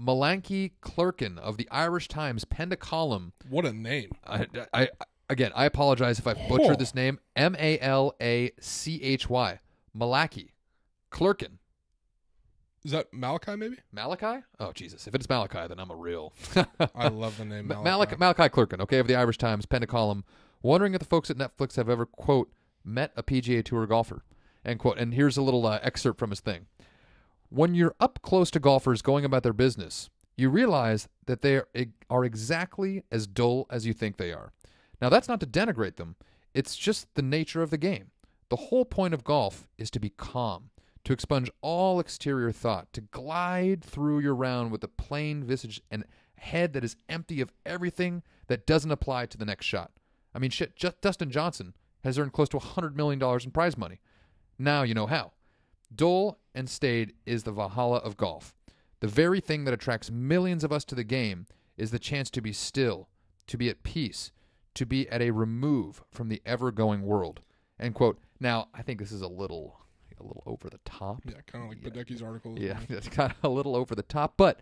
Malanky 0.00 0.72
Clerkin 0.80 1.38
of 1.38 1.56
the 1.56 1.68
Irish 1.72 2.06
Times 2.06 2.44
penned 2.44 2.72
a 2.72 2.76
column. 2.76 3.32
what 3.48 3.66
a 3.66 3.72
name. 3.72 4.10
I, 4.24 4.46
I, 4.72 4.88
again, 5.30 5.52
I 5.54 5.64
apologize 5.64 6.18
if 6.18 6.26
I 6.26 6.32
Oh. 6.32 6.48
butchered 6.48 6.78
this 6.78 6.94
name. 6.94 7.18
M 7.36 7.56
A 7.58 7.78
L 7.80 8.14
A 8.20 8.50
C 8.60 9.02
H 9.02 9.28
Y. 9.28 9.60
Malaki 9.96 10.50
Clerkin. 11.10 11.58
Is 12.84 12.92
that 12.92 13.12
Malachi? 13.12 13.56
Maybe. 13.56 13.76
Malachi? 13.92 14.44
Oh 14.60 14.72
Jesus! 14.72 15.06
If 15.06 15.14
it's 15.14 15.28
Malachi, 15.28 15.66
then 15.68 15.78
I'm 15.80 15.90
a 15.90 15.96
real. 15.96 16.32
I 16.94 17.08
love 17.08 17.36
the 17.36 17.44
name 17.44 17.66
Malachi. 17.66 17.84
Malachi, 17.84 18.16
Malachi 18.18 18.42
Clerkin, 18.44 18.80
okay, 18.80 18.98
of 18.98 19.08
the 19.08 19.16
Irish 19.16 19.36
Times, 19.38 19.66
penned 19.66 19.84
a 19.84 19.86
column 19.88 20.24
wondering 20.62 20.94
if 20.94 21.00
the 21.00 21.04
folks 21.04 21.28
at 21.30 21.36
Netflix 21.36 21.76
have 21.76 21.88
ever, 21.88 22.06
quote, 22.06 22.50
met 22.84 23.12
a 23.16 23.22
PGA 23.22 23.64
Tour 23.64 23.86
golfer, 23.86 24.22
end 24.64 24.78
quote. 24.78 24.98
And 24.98 25.12
here's 25.14 25.36
a 25.36 25.42
little 25.42 25.66
uh, 25.66 25.80
excerpt 25.82 26.18
from 26.18 26.30
his 26.30 26.40
thing. 26.40 26.66
When 27.50 27.74
you're 27.74 27.94
up 28.00 28.20
close 28.22 28.50
to 28.52 28.60
golfers 28.60 29.02
going 29.02 29.24
about 29.24 29.42
their 29.42 29.52
business, 29.52 30.08
you 30.36 30.48
realize 30.48 31.08
that 31.26 31.42
they 31.42 31.62
are 32.08 32.24
exactly 32.24 33.02
as 33.10 33.26
dull 33.26 33.66
as 33.70 33.86
you 33.86 33.92
think 33.92 34.16
they 34.18 34.32
are. 34.32 34.52
Now, 35.01 35.09
that's 35.09 35.28
not 35.28 35.40
to 35.40 35.46
denigrate 35.46 35.96
them, 35.96 36.16
it's 36.55 36.76
just 36.76 37.14
the 37.14 37.22
nature 37.22 37.62
of 37.62 37.70
the 37.70 37.78
game. 37.78 38.11
The 38.49 38.57
whole 38.57 38.84
point 38.84 39.14
of 39.14 39.24
golf 39.24 39.68
is 39.76 39.90
to 39.90 40.01
be 40.01 40.11
calm, 40.11 40.70
to 41.05 41.12
expunge 41.12 41.51
all 41.61 42.01
exterior 42.01 42.51
thought, 42.51 42.92
to 42.94 43.03
glide 43.03 43.84
through 43.84 44.20
your 44.20 44.34
round 44.34 44.72
with 44.72 44.82
a 44.82 44.88
plain 44.88 45.44
visage 45.44 45.80
and 45.90 46.05
head 46.36 46.72
that 46.72 46.84
is 46.84 46.96
empty 47.09 47.40
of 47.40 47.53
everything 47.66 48.22
that 48.46 48.66
doesn't 48.66 48.90
apply 48.90 49.26
to 49.26 49.38
the 49.38 49.44
next 49.44 49.66
shot. 49.66 49.92
I 50.34 50.38
mean, 50.38 50.51
shit, 50.51 50.76
just 50.76 51.01
Dustin 51.01 51.30
Johnson 51.30 51.74
has 52.05 52.18
earned 52.18 52.32
close 52.32 52.49
to 52.51 52.59
$100 52.59 52.94
million 52.94 53.22
in 53.22 53.51
prize 53.51 53.76
money. 53.76 54.01
Now 54.59 54.82
you 54.82 54.94
know 54.94 55.07
how. 55.07 55.32
Dull 55.94 56.38
and 56.55 56.68
staid 56.68 57.14
is 57.26 57.42
the 57.42 57.53
Valhalla 57.53 57.99
of 57.99 58.16
golf. 58.16 58.55
The 59.01 59.09
very 59.09 59.40
thing 59.40 59.64
that 59.64 59.74
attracts 59.74 60.11
millions 60.11 60.64
of 60.64 60.72
us 60.72 60.84
to 60.86 60.94
the 60.94 61.05
game 61.05 61.46
is 61.76 61.90
the 61.90 61.99
chance 61.99 62.30
to 62.30 62.40
be 62.40 62.53
still, 62.53 63.09
to 63.46 63.57
be 63.57 63.68
at 63.68 63.82
peace, 63.82 64.32
to 64.78 64.86
be 64.86 65.08
at 65.08 65.20
a 65.20 65.30
remove 65.30 66.02
from 66.10 66.28
the 66.28 66.40
ever 66.46 66.70
going 66.70 67.02
world. 67.02 67.40
End 67.80 67.94
quote. 67.94 68.18
Now, 68.40 68.68
I 68.74 68.82
think 68.82 68.98
this 68.98 69.12
is 69.12 69.22
a 69.22 69.28
little 69.28 69.78
a 70.20 70.22
little 70.22 70.42
over 70.46 70.68
the 70.68 70.80
top. 70.84 71.22
Yeah, 71.26 71.34
kind 71.46 71.64
of 71.64 71.70
like 71.70 71.80
Badecki's 71.80 72.22
article. 72.22 72.58
Yeah, 72.58 72.78
well. 72.88 72.98
it's 72.98 73.08
kind 73.08 73.30
of 73.32 73.36
a 73.44 73.48
little 73.48 73.76
over 73.76 73.94
the 73.94 74.02
top, 74.02 74.34
but 74.36 74.60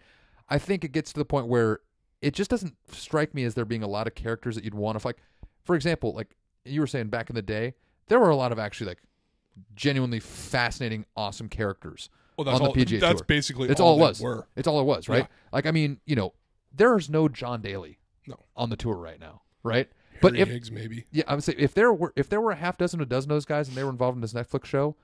I 0.49 0.59
think 0.59 0.85
it 0.85 0.93
gets 0.93 1.13
to 1.13 1.19
the 1.19 1.25
point 1.25 1.47
where 1.47 1.81
it 2.21 2.35
just 2.35 2.51
doesn't 2.51 2.75
strike 2.93 3.35
me 3.35 3.45
as 3.45 3.55
there 3.55 3.65
being 3.65 3.83
a 3.83 3.87
lot 3.89 4.07
of 4.07 4.15
characters 4.15 4.55
that 4.55 4.65
you'd 4.65 4.75
want 4.75 4.99
to 5.01 5.07
like. 5.07 5.19
For 5.65 5.75
example, 5.75 6.13
like 6.15 6.35
you 6.65 6.81
were 6.81 6.87
saying 6.87 7.09
back 7.09 7.31
in 7.31 7.37
the 7.37 7.43
day, 7.43 7.75
there 8.09 8.19
were 8.21 8.31
a 8.31 8.37
lot 8.37 8.53
of 8.53 8.59
actually 8.59 8.89
like 8.89 9.03
genuinely 9.75 10.21
fascinating, 10.21 11.05
awesome 11.17 11.49
characters 11.49 12.09
Well, 12.37 12.45
that's 12.45 12.57
on 12.57 12.63
the 12.65 12.69
all. 12.69 12.75
PGA 12.75 13.01
that's 13.01 13.21
Tour. 13.21 13.27
basically 13.27 13.69
It's 13.69 13.81
all, 13.81 13.93
all, 13.95 13.99
it 13.99 14.09
was. 14.09 14.21
Were. 14.21 14.47
It's 14.57 14.69
all 14.69 14.81
it 14.81 14.85
was, 14.85 15.09
right? 15.09 15.23
Yeah. 15.25 15.27
Like 15.53 15.67
I 15.67 15.71
mean, 15.71 16.01
you 16.07 16.17
know, 16.17 16.33
there's 16.75 17.09
no 17.09 17.29
John 17.29 17.61
Daly 17.63 17.99
No. 18.27 18.39
on 18.57 18.71
the 18.71 18.77
tour 18.77 18.97
right 18.97 19.19
now, 19.21 19.43
right? 19.63 19.89
But 20.21 20.33
Harry 20.35 20.43
if 20.43 20.49
Higgs 20.49 20.71
maybe. 20.71 21.05
yeah, 21.13 21.25
I 21.27 21.35
would 21.35 21.45
say 21.45 21.55
if 21.59 21.75
there 21.75 21.93
were 21.93 22.13
if 22.17 22.29
there 22.29 22.41
were 22.41 22.53
a 22.53 22.57
half 22.57 22.79
dozen, 22.79 23.01
a 23.01 23.07
dozen 23.07 23.31
of 23.31 23.37
those 23.37 23.45
guys, 23.45 23.69
and 23.69 23.77
they 23.77 23.85
were 23.85 23.91
involved 23.91 24.17
in 24.17 24.21
this 24.23 24.33
Netflix 24.33 24.65
show, 24.67 24.97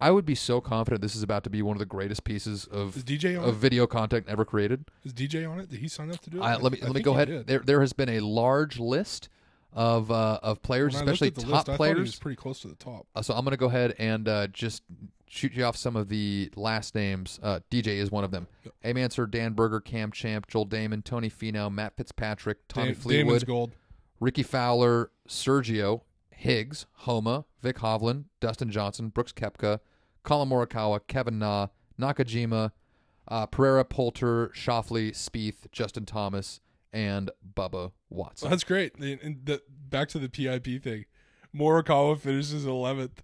I 0.00 0.10
would 0.10 0.24
be 0.24 0.34
so 0.34 0.60
confident 0.60 1.02
this 1.02 1.16
is 1.16 1.22
about 1.22 1.44
to 1.44 1.50
be 1.50 1.60
one 1.62 1.74
of 1.76 1.80
the 1.80 1.86
greatest 1.86 2.24
pieces 2.24 2.64
of 2.66 2.96
Is 2.96 3.04
DJ 3.04 3.38
on 3.40 3.48
of 3.48 3.56
it? 3.56 3.58
video 3.58 3.86
content 3.86 4.26
ever 4.28 4.44
created. 4.44 4.84
Is 5.04 5.12
DJ 5.12 5.50
on 5.50 5.58
it? 5.60 5.68
Did 5.70 5.80
he 5.80 5.88
sign 5.88 6.10
up 6.10 6.20
to 6.20 6.30
do 6.30 6.38
it? 6.38 6.42
I, 6.42 6.56
let 6.56 6.72
me 6.72 6.78
I 6.80 6.86
let 6.86 6.88
me 6.88 6.94
think 6.94 7.04
go 7.04 7.12
he 7.12 7.16
ahead. 7.16 7.28
did. 7.28 7.46
There 7.46 7.58
there 7.60 7.80
has 7.80 7.92
been 7.92 8.08
a 8.08 8.20
large 8.20 8.78
list 8.78 9.28
of 9.72 10.10
uh, 10.10 10.40
of 10.42 10.62
players, 10.62 10.94
When 10.94 11.02
I 11.02 11.06
looked 11.06 11.14
especially 11.22 11.28
at 11.28 11.34
the 11.34 11.40
top 11.42 11.50
list, 11.50 11.68
I 11.68 11.76
thought 11.76 11.86
he 11.88 11.94
was 11.94 12.10
players. 12.10 12.18
pretty 12.20 12.36
close 12.36 12.60
to 12.60 12.68
the 12.68 12.74
top. 12.74 13.06
Uh, 13.14 13.22
so 13.22 13.34
I'm 13.34 13.44
going 13.44 13.50
to 13.52 13.56
go 13.58 13.66
ahead 13.66 13.94
and 13.98 14.26
uh, 14.28 14.46
just 14.48 14.82
shoot 15.26 15.52
you 15.52 15.62
off 15.64 15.76
some 15.76 15.94
of 15.94 16.08
the 16.08 16.50
last 16.56 16.94
names. 16.94 17.38
Uh, 17.42 17.60
DJ 17.70 17.88
is 17.98 18.10
one 18.10 18.24
of 18.24 18.30
them. 18.30 18.46
Yep. 18.64 18.74
Aim 18.84 18.96
Ancer, 18.96 19.26
Dan 19.26 19.52
Berger, 19.52 19.78
Cam 19.80 20.10
Champ, 20.10 20.46
Joel 20.48 20.66
Dahmen, 20.66 21.04
Tony 21.04 21.28
Finau, 21.28 21.70
Matt 21.70 21.96
Fitzpatrick, 21.98 22.66
Tommy 22.68 22.92
Da- 22.92 22.94
Fleetwood, 22.94 23.26
Damon's 23.26 23.44
gold. 23.44 23.72
Rickie 24.20 24.42
Fowler, 24.42 25.10
Sergio, 25.28 26.02
Higgs, 26.30 26.86
Homa, 26.98 27.44
Vic 27.62 27.76
Hovland, 27.76 28.24
Dustin 28.40 28.70
Johnson, 28.70 29.08
Brooks 29.08 29.32
Koepka, 29.32 29.80
Collin 30.22 30.48
Morikawa, 30.48 31.00
Kevin 31.06 31.38
Na, 31.38 31.68
Nakajima, 32.00 32.72
uh, 33.28 33.46
Pereira, 33.46 33.84
Poulter, 33.84 34.48
Schauffele, 34.54 35.10
Spieth, 35.10 35.70
Justin 35.72 36.06
Thomas, 36.06 36.60
and 36.92 37.30
Bubba 37.54 37.92
Watson. 38.08 38.50
That's 38.50 38.64
great. 38.64 38.94
And 38.96 39.40
the, 39.44 39.62
back 39.68 40.08
to 40.08 40.18
the 40.18 40.28
PIP 40.28 40.82
thing. 40.82 41.04
Morikawa 41.54 42.18
finishes 42.18 42.64
11th. 42.64 43.18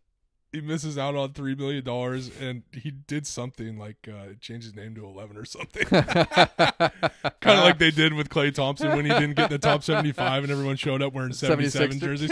He 0.55 0.61
misses 0.61 0.97
out 0.97 1.17
on 1.17 1.33
three 1.33 1.57
million 1.57 1.83
dollars, 1.85 2.31
and 2.41 2.63
he 2.73 2.93
did 2.93 3.27
something 3.27 3.77
like 3.77 4.09
uh, 4.09 4.35
change 4.41 4.63
his 4.63 4.77
name 4.77 4.95
to 4.95 5.05
11 5.05 5.37
or 5.37 5.45
something, 5.45 5.85
kind 5.87 6.93
of 7.59 7.65
like 7.65 7.79
they 7.79 7.91
did 7.91 8.13
with 8.15 8.29
Klay 8.29 8.55
Thompson 8.55 8.91
when 8.91 9.05
he 9.05 9.11
didn't 9.11 9.35
get 9.35 9.51
the 9.51 9.59
top 9.59 9.83
75, 9.83 10.45
and 10.45 10.53
everyone 10.53 10.77
showed 10.77 11.03
up 11.03 11.13
wearing 11.13 11.33
77 11.33 11.99
jerseys. 11.99 12.31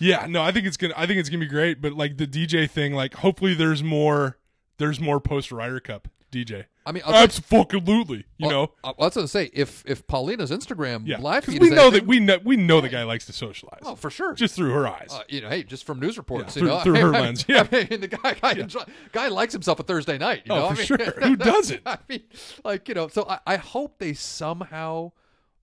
Yeah, 0.00 0.26
no, 0.26 0.42
I 0.42 0.50
think 0.50 0.66
it's 0.66 0.78
gonna. 0.78 0.94
I 0.96 1.06
think 1.06 1.18
it's 1.18 1.28
gonna 1.28 1.40
be 1.40 1.46
great. 1.46 1.82
But 1.82 1.92
like 1.92 2.16
the 2.16 2.26
DJ 2.26 2.70
thing, 2.70 2.94
like 2.94 3.14
hopefully 3.14 3.52
there's 3.54 3.82
more. 3.82 4.38
There's 4.78 5.00
more 5.00 5.20
post 5.20 5.52
Ryder 5.52 5.80
Cup 5.80 6.08
DJ. 6.32 6.66
I 6.88 6.92
mean, 6.92 7.02
I'll 7.04 7.12
tell 7.12 7.20
you- 7.20 7.24
Absolutely. 7.66 8.24
You 8.38 8.46
well, 8.46 8.50
know. 8.50 8.62
uh, 8.82 8.92
well, 8.96 9.06
that's 9.08 9.16
what 9.16 9.22
I 9.24 9.26
say. 9.26 9.50
If 9.52 9.84
if 9.86 10.06
Paulina's 10.06 10.50
Instagram 10.50 11.02
Yeah. 11.06 11.18
live 11.20 11.44
feed 11.44 11.60
we 11.60 11.68
know 11.70 11.90
that 11.90 12.06
we 12.06 12.18
know 12.18 12.38
we 12.42 12.56
know 12.56 12.80
the 12.80 12.88
guy 12.88 13.02
likes 13.04 13.26
to 13.26 13.32
socialize. 13.32 13.80
oh 13.84 13.94
for 13.94 14.08
sure, 14.10 14.32
Just 14.34 14.56
through 14.56 14.70
her 14.72 14.88
eyes. 14.88 15.08
uh, 15.10 15.20
you 15.28 15.40
know, 15.42 15.48
hey, 15.50 15.62
just 15.64 15.84
from 15.84 16.00
news 16.00 16.16
reports, 16.16 16.56
Yeah, 16.56 16.62
you 16.62 16.68
through- 16.68 16.76
know, 16.78 16.82
through 16.84 16.96
I 16.96 17.00
her 17.02 17.10
mean, 17.12 17.20
lens, 17.20 17.44
Yeah, 17.46 17.68
I 17.72 17.86
mean, 17.90 18.00
the 18.00 18.08
guy 18.08 18.34
guy, 18.34 18.52
enjoy- 18.52 18.84
guy 19.12 19.28
likes 19.28 19.52
himself 19.52 19.78
a 19.80 19.82
Thursday 19.82 20.16
night. 20.18 20.42
You 20.46 20.52
Oh, 20.52 20.56
know, 20.60 20.66
I 20.68 20.74
for 20.74 20.76
mean, 20.78 20.86
sure. 20.86 20.96
Who 21.22 21.36
doesn't? 21.36 21.82
I 21.84 21.98
mean, 22.08 22.22
like 22.64 22.88
you 22.88 22.94
know, 22.94 23.08
so 23.08 23.26
I, 23.28 23.38
I 23.46 23.56
hope 23.56 23.98
they 23.98 24.14
somehow 24.14 25.12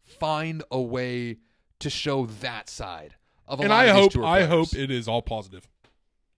find 0.04 0.64
a 0.70 0.80
way 0.80 1.38
to 1.80 1.90
show 1.90 2.28
that 2.28 2.70
side 2.70 3.16
of 3.48 3.60
a 3.60 3.64
and 3.64 3.70
lot 3.72 3.80
I 3.80 3.86
of 3.86 3.96
these 3.96 4.14
hope 4.16 4.26
I 4.26 4.44
hope 4.44 4.74
it 4.76 4.92
is 4.92 5.08
all 5.08 5.22
positive. 5.22 5.68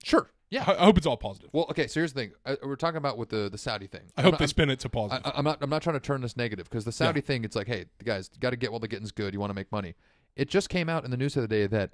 sure, 0.02 0.30
yeah. 0.50 0.64
I 0.66 0.74
I 0.82 0.84
hope 0.84 0.98
it's 0.98 1.06
all 1.06 1.16
positive. 1.16 1.50
Well, 1.52 1.66
okay. 1.70 1.86
So 1.86 2.00
here's 2.00 2.12
the 2.12 2.20
thing: 2.22 2.32
I, 2.46 2.56
we're 2.62 2.76
talking 2.76 2.96
about 2.98 3.18
with 3.18 3.28
the 3.30 3.48
the 3.48 3.58
Saudi 3.58 3.86
thing. 3.86 4.02
I 4.16 4.20
I'm 4.20 4.24
hope 4.24 4.32
not- 4.32 4.38
they 4.38 4.44
I'm- 4.44 4.48
spin 4.48 4.70
it 4.70 4.80
to 4.80 4.88
positive. 4.88 5.22
I, 5.26 5.32
I'm 5.36 5.44
not. 5.44 5.58
I'm 5.60 5.70
not 5.70 5.82
trying 5.82 5.96
to 5.96 6.00
turn 6.00 6.20
this 6.22 6.36
negative 6.36 6.68
because 6.70 6.84
the 6.84 6.92
Saudi 6.92 7.20
thing. 7.20 7.44
It's 7.44 7.56
like, 7.56 7.66
hey, 7.66 7.86
the 7.98 8.04
guys 8.04 8.28
got 8.40 8.50
to 8.50 8.56
get 8.56 8.70
while 8.70 8.80
the 8.80 8.88
getting's 8.88 9.12
good. 9.12 9.34
You 9.34 9.40
want 9.40 9.50
to 9.50 9.54
make 9.54 9.70
money. 9.72 9.94
It 10.36 10.48
just 10.48 10.68
came 10.68 10.88
out 10.88 11.04
in 11.04 11.10
the 11.10 11.16
news 11.16 11.34
the 11.34 11.40
other 11.40 11.46
day 11.48 11.66
that 11.66 11.92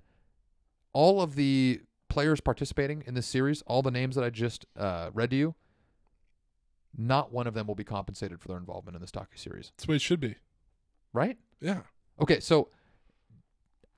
all 0.93 1.21
of 1.23 1.35
the 1.35 1.81
players 2.09 2.41
participating 2.41 3.03
in 3.07 3.15
this 3.15 3.27
series, 3.27 3.63
all 3.63 3.83
the 3.83 3.91
names 3.91 4.15
that 4.17 4.23
I 4.25 4.31
just 4.31 4.67
uh, 4.77 5.11
read 5.15 5.31
to 5.31 5.37
you, 5.37 5.55
not 6.97 7.33
one 7.33 7.47
of 7.47 7.55
them 7.55 7.67
will 7.67 7.75
be 7.75 7.85
compensated 7.85 8.41
for 8.41 8.49
their 8.49 8.57
involvement 8.59 8.95
in 8.95 9.01
this 9.01 9.11
docu 9.11 9.37
series. 9.37 9.73
That's 9.77 9.87
the 9.87 9.91
way 9.93 9.97
it 9.97 10.03
should 10.03 10.21
be. 10.21 10.37
Right? 11.13 11.39
Yeah. 11.61 11.81
Okay. 12.21 12.39
So 12.41 12.69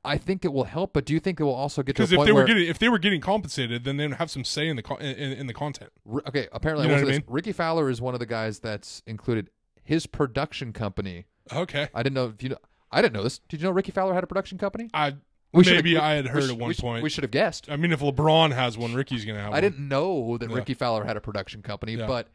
I 0.07 0.17
think 0.19 0.45
it 0.45 0.53
will 0.53 0.65
help, 0.65 0.93
but 0.93 1.05
do 1.05 1.13
you 1.13 1.21
think 1.21 1.41
it 1.41 1.43
will 1.45 1.55
also 1.55 1.83
get 1.83 1.97
to 1.97 2.03
a 2.03 2.07
Because 2.07 2.13
if 2.13 2.17
point 2.19 2.27
they 2.27 2.33
were 2.33 2.37
where? 2.41 2.47
getting 2.47 2.67
if 2.69 2.79
they 2.79 2.89
were 2.89 2.99
getting 2.99 3.21
compensated, 3.21 3.85
then 3.85 3.97
they'd 3.97 4.13
have 4.15 4.31
some 4.31 4.45
say 4.45 4.69
in 4.69 4.77
the 4.77 4.83
co- 4.83 4.97
in, 4.97 5.33
in 5.33 5.47
the 5.47 5.55
content. 5.55 5.91
Ri- 6.05 6.23
okay. 6.29 6.49
Apparently, 6.53 6.87
You 6.87 6.93
I 6.93 6.97
know 6.97 7.03
will 7.03 7.09
what 7.09 7.15
I 7.15 7.19
this. 7.19 7.27
Rickie 7.29 7.53
Fowler 7.53 7.91
is 7.91 8.01
one 8.01 8.15
of 8.15 8.21
the 8.21 8.27
guys 8.27 8.61
that's 8.61 9.03
included. 9.07 9.51
His 9.85 10.07
production 10.07 10.73
company. 10.73 11.27
Okay. 11.53 11.89
I 11.95 12.03
didn't 12.03 12.15
know 12.15 12.27
if 12.35 12.43
you 12.43 12.49
know. 12.51 12.59
I 12.91 13.03
didn't 13.03 13.15
know 13.15 13.23
this. 13.23 13.39
Did 13.49 13.61
you 13.61 13.67
know 13.69 13.73
Rickie 13.73 13.93
Fowler 13.93 14.15
had 14.15 14.25
a 14.25 14.27
production 14.27 14.59
company? 14.59 14.89
I 14.95 15.15
should've- 15.55 15.71
maybe 15.77 15.97
I 15.99 16.15
had 16.15 16.25
we 16.25 16.31
heard 16.31 16.43
sh- 16.45 16.51
at 16.51 16.59
one 16.59 16.69
we 16.69 16.75
sh- 16.75 16.81
point. 16.81 17.03
We 17.03 17.11
should 17.11 17.25
have 17.25 17.31
guessed. 17.31 17.69
I 17.71 17.77
mean, 17.77 17.93
if 17.93 18.01
LeBron 18.01 18.53
has 18.53 18.77
one, 18.79 18.95
Rickie's 18.95 19.25
gonna 19.25 19.39
have. 19.41 19.51
One. 19.51 19.55
I 19.55 19.57
one. 19.57 19.63
didn't 19.73 19.89
know 19.89 20.39
that. 20.39 20.49
Rickie 20.51 20.75
Fowler 20.75 21.05
had 21.05 21.17
a 21.17 21.21
production 21.21 21.63
company, 21.63 21.97
but 21.97 22.29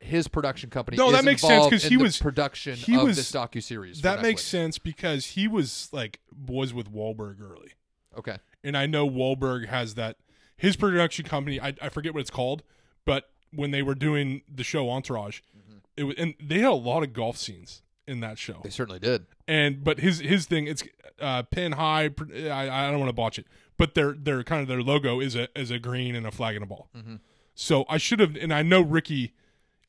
his 0.00 0.26
production 0.28 0.70
company. 0.70 0.96
No, 0.96 1.12
that 1.12 1.24
makes 1.24 1.42
sense, 1.42 1.66
because 1.66 1.84
he 1.84 1.96
was- 1.96 2.18
production 2.18 2.74
he 2.76 2.94
of 2.96 3.02
was- 3.04 3.16
this 3.16 3.30
docu 3.30 3.62
series. 3.62 4.00
That 4.02 4.22
makes 4.22 4.42
sense 4.42 4.78
because 4.78 5.26
he 5.26 5.46
was 5.46 5.88
like 5.92 6.20
was 6.46 6.72
with 6.74 6.90
Wahlberg 6.92 7.40
early, 7.40 7.72
Okay, 8.18 8.38
and 8.64 8.76
I 8.76 8.86
know 8.86 9.08
Wahlberg 9.08 9.66
has 9.68 9.94
that 9.94 10.16
his 10.56 10.76
production 10.76 11.24
company. 11.24 11.60
I, 11.60 11.74
I 11.80 11.88
forget 11.90 12.12
what 12.14 12.20
it's 12.20 12.30
called, 12.30 12.62
but 13.04 13.30
when 13.52 13.70
they 13.72 13.82
were 13.82 13.94
doing 13.94 14.42
the 14.52 14.64
show 14.64 14.88
Entourage, 14.90 15.40
Mm-hmm. 15.56 15.78
it 15.96 16.04
was 16.04 16.14
and 16.18 16.34
they 16.42 16.58
had 16.60 16.70
a 16.70 16.74
lot 16.74 17.02
of 17.02 17.12
golf 17.12 17.36
scenes 17.36 17.82
in 18.06 18.20
that 18.20 18.38
show. 18.38 18.60
they 18.64 18.70
certainly 18.70 18.98
did. 18.98 19.26
and 19.46 19.84
but 19.84 20.00
his 20.00 20.18
his 20.20 20.46
thing 20.46 20.66
it's 20.66 20.82
uh 21.20 21.42
pin 21.44 21.72
high 21.72 22.04
I, 22.50 22.68
I 22.70 22.90
don't 22.90 22.98
want 22.98 23.10
to 23.10 23.12
botch 23.14 23.38
it 23.38 23.46
but 23.76 23.94
their 23.94 24.12
their 24.12 24.42
kind 24.42 24.62
of 24.62 24.68
their 24.68 24.82
logo 24.82 25.20
is 25.20 25.36
a 25.36 25.46
is 25.58 25.70
a 25.70 25.78
green 25.78 26.14
and 26.16 26.26
a 26.26 26.30
flag 26.32 26.56
and 26.56 26.64
a 26.64 26.66
ball 26.66 26.88
Mm-hmm. 26.96 27.16
so 27.54 27.84
i 27.88 27.98
should 27.98 28.18
have 28.18 28.34
and 28.36 28.52
i 28.52 28.62
know 28.62 28.80
rickie 28.80 29.34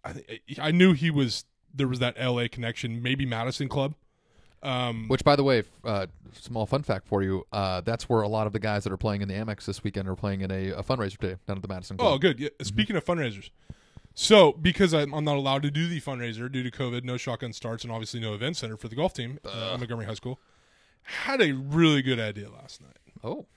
i 0.05 0.39
i 0.59 0.71
knew 0.71 0.93
he 0.93 1.09
was 1.11 1.45
there 1.73 1.87
was 1.87 1.99
that 1.99 2.15
la 2.19 2.45
connection 2.51 3.01
maybe 3.01 3.25
madison 3.25 3.67
club 3.69 3.93
um 4.63 5.07
Which, 5.07 5.23
by 5.23 5.35
the 5.35 5.43
way, 5.43 5.63
uh, 5.83 6.05
small 6.33 6.67
fun 6.67 6.83
fact 6.83 7.07
for 7.07 7.23
you: 7.23 7.47
uh, 7.51 7.81
that's 7.81 8.07
where 8.07 8.21
a 8.21 8.27
lot 8.27 8.45
of 8.45 8.53
the 8.53 8.59
guys 8.59 8.83
that 8.83 8.93
are 8.93 8.97
playing 8.97 9.23
in 9.23 9.27
the 9.27 9.33
Amex 9.33 9.65
this 9.65 9.83
weekend 9.83 10.07
are 10.07 10.15
playing 10.15 10.41
in 10.41 10.51
a, 10.51 10.67
a 10.69 10.83
fundraiser 10.83 11.17
today 11.17 11.37
down 11.47 11.57
at 11.57 11.63
the 11.63 11.67
Madison. 11.67 11.97
Club. 11.97 12.13
Oh 12.13 12.17
good 12.19 12.39
yeah, 12.39 12.49
speaking 12.61 12.95
of 12.95 13.03
fundraisers 13.03 13.49
so 14.13 14.51
because 14.51 14.93
I'm, 14.93 15.15
I'm 15.15 15.23
not 15.23 15.37
allowed 15.37 15.63
to 15.63 15.71
do 15.71 15.87
the 15.87 15.99
fundraiser 15.99 16.51
due 16.51 16.61
to 16.61 16.69
covid 16.69 17.03
no 17.03 17.17
shotgun 17.17 17.53
starts 17.53 17.83
and 17.83 17.91
obviously 17.91 18.19
no 18.19 18.35
event 18.35 18.55
center 18.55 18.77
for 18.77 18.87
the 18.87 18.95
golf 18.95 19.15
team 19.15 19.39
uh, 19.45 19.75
montgomery 19.79 20.05
high 20.05 20.13
school 20.13 20.39
had 21.01 21.41
a 21.41 21.53
really 21.53 22.03
good 22.03 22.19
idea 22.19 22.51
last 22.51 22.81
night 22.81 22.97
Oh, 23.23 23.47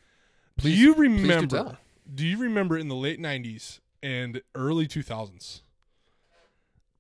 do 0.57 0.71
you 0.71 0.95
do 0.95 1.01
remember? 1.03 1.47
tell. 1.57 1.77
do 2.15 2.27
you 2.27 2.39
remember 2.39 2.79
in 2.79 2.89
the 2.89 2.95
late 2.95 3.21
'90s 3.21 3.81
and 4.03 4.41
early 4.55 4.87
2000s 4.87 5.61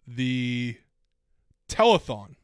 the 0.07 0.77
telethon 1.69 2.35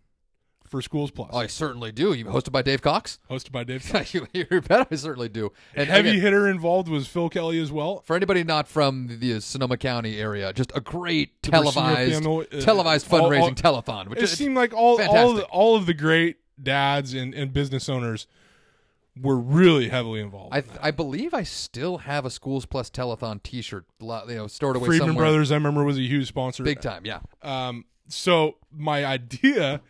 for 0.66 0.80
Schools 0.80 1.10
Plus, 1.10 1.34
I 1.34 1.48
certainly 1.48 1.90
do. 1.90 2.12
You 2.12 2.26
hosted 2.26 2.52
by 2.52 2.62
Dave 2.62 2.80
Cox. 2.80 3.18
hosted 3.28 3.50
by 3.50 3.64
Dave? 3.64 3.84
Cox. 3.90 4.14
you, 4.14 4.26
you 4.32 4.46
bet 4.60 4.86
I 4.90 4.94
certainly 4.94 5.28
do. 5.28 5.50
And 5.74 5.88
Heavy 5.90 6.10
again, 6.10 6.20
hitter 6.22 6.48
involved 6.48 6.88
was 6.88 7.08
Phil 7.08 7.28
Kelly 7.28 7.58
as 7.60 7.72
well. 7.72 8.02
for 8.06 8.14
anybody 8.14 8.44
not 8.44 8.68
from 8.68 9.18
the 9.18 9.40
Sonoma 9.40 9.76
County 9.76 10.18
area, 10.20 10.52
just 10.52 10.70
a 10.74 10.80
great 10.80 11.42
The 11.42 11.50
televised 11.50 12.24
uh, 12.24 12.44
televised 12.60 13.12
all- 13.12 13.20
fundraising 13.30 13.64
all- 13.64 13.82
telethon. 13.82 14.08
Which 14.08 14.18
It 14.20 14.24
is 14.24 14.30
seemed 14.38 14.54
like 14.54 14.72
all 14.72 14.80
all 14.80 14.94
of, 15.00 15.06
fantastic. 15.06 15.36
the, 15.38 15.44
all 15.46 15.74
of 15.76 15.86
the 15.86 15.94
great 15.94 16.36
dads 16.62 17.14
and, 17.14 17.34
and 17.34 17.52
business 17.52 17.88
owners 17.88 18.28
were 19.20 19.36
really 19.36 19.88
heavily 19.88 20.20
involved. 20.20 20.54
I, 20.54 20.58
in. 20.58 20.64
I 20.80 20.90
believe 20.90 21.34
I 21.34 21.42
still 21.42 21.98
have 21.98 22.24
a 22.24 22.30
Schools 22.30 22.66
Plus 22.66 22.90
telethon 22.90 23.42
T-shirt, 23.42 23.84
you 24.00 24.06
know, 24.28 24.46
stored 24.46 24.76
away 24.76 24.86
Friedman 24.86 25.10
somewhere. 25.10 25.26
Brothers, 25.26 25.50
I 25.52 25.56
remember, 25.56 25.84
was 25.84 25.98
a 25.98 26.02
huge 26.02 26.28
sponsor. 26.28 26.62
big 26.62 26.80
time. 26.80 27.04
Yeah, 27.04 27.20
Um, 27.42 27.84
so 28.08 28.56
my 28.70 29.04
idea 29.04 29.80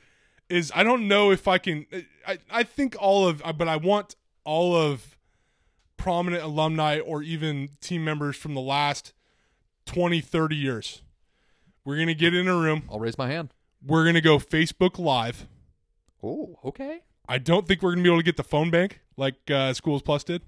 is 0.48 0.72
I 0.74 0.82
don't 0.82 1.08
know 1.08 1.30
if 1.30 1.48
I 1.48 1.58
can. 1.58 1.86
I 2.26 2.38
I 2.50 2.62
think 2.62 2.96
all 2.98 3.26
of, 3.26 3.42
but 3.56 3.68
I 3.68 3.76
want 3.76 4.16
all 4.44 4.74
of 4.74 5.16
prominent 5.96 6.42
alumni 6.42 6.98
or 6.98 7.22
even 7.22 7.70
team 7.80 8.04
members 8.04 8.36
from 8.36 8.54
the 8.54 8.60
last 8.60 9.12
20, 9.86 10.20
30 10.20 10.56
years. 10.56 11.02
We're 11.84 11.98
gonna 11.98 12.14
get 12.14 12.34
in 12.34 12.48
a 12.48 12.54
room. 12.56 12.84
I'll 12.90 12.98
raise 12.98 13.18
my 13.18 13.28
hand. 13.28 13.52
We're 13.84 14.04
gonna 14.04 14.20
go 14.20 14.38
Facebook 14.38 14.98
Live. 14.98 15.46
Oh, 16.22 16.58
okay. 16.64 17.02
I 17.30 17.38
don't 17.38 17.66
think 17.66 17.80
we're 17.82 17.92
gonna 17.92 18.02
be 18.02 18.08
able 18.10 18.18
to 18.18 18.24
get 18.24 18.36
the 18.36 18.42
phone 18.44 18.70
bank 18.70 19.00
like 19.16 19.36
uh, 19.50 19.72
Schools 19.72 20.02
Plus 20.02 20.24
did. 20.24 20.42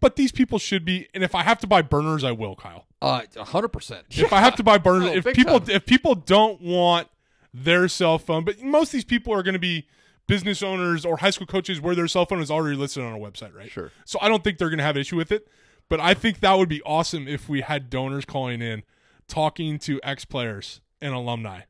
But 0.00 0.16
these 0.16 0.32
people 0.32 0.58
should 0.58 0.82
be, 0.84 1.08
and 1.12 1.22
if 1.22 1.34
I 1.34 1.42
have 1.42 1.58
to 1.60 1.66
buy 1.66 1.82
burners, 1.82 2.24
I 2.24 2.32
will, 2.32 2.56
Kyle. 2.56 2.86
Uh, 3.02 3.20
hundred 3.44 3.68
percent. 3.68 4.06
if 4.10 4.32
I 4.32 4.40
have 4.40 4.56
to 4.56 4.62
buy 4.62 4.78
burners, 4.78 5.10
Oh, 5.10 5.12
if 5.12 5.24
people 5.36 5.60
time. 5.60 5.76
if 5.76 5.84
people 5.84 6.14
don't 6.14 6.60
want 6.62 7.08
their 7.52 7.86
cell 7.86 8.18
phone, 8.18 8.44
but 8.44 8.62
most 8.62 8.88
of 8.88 8.92
these 8.92 9.04
people 9.04 9.34
are 9.34 9.42
going 9.42 9.52
to 9.54 9.58
be 9.60 9.86
business 10.26 10.62
owners 10.62 11.04
or 11.04 11.18
high 11.18 11.30
school 11.30 11.46
coaches 11.46 11.80
where 11.82 11.94
their 11.94 12.08
cell 12.08 12.24
phone 12.24 12.40
is 12.40 12.50
already 12.50 12.76
listed 12.76 13.02
on 13.02 13.12
a 13.12 13.18
website, 13.18 13.54
right? 13.54 13.70
Sure. 13.70 13.90
So 14.06 14.18
I 14.22 14.28
don't 14.28 14.42
think 14.44 14.56
they're 14.58 14.68
going 14.70 14.78
to 14.78 14.84
have 14.84 14.94
an 14.96 15.00
issue 15.00 15.16
with 15.16 15.32
it, 15.32 15.48
but 15.90 15.98
I 16.00 16.14
think 16.14 16.40
that 16.40 16.54
would 16.56 16.68
be 16.68 16.80
awesome 16.82 17.26
if 17.28 17.48
we 17.48 17.60
had 17.62 17.90
donors 17.90 18.24
calling 18.24 18.62
in, 18.62 18.84
talking 19.28 19.78
to 19.80 20.00
ex 20.02 20.24
players 20.24 20.80
and 21.02 21.12
alumni, 21.12 21.62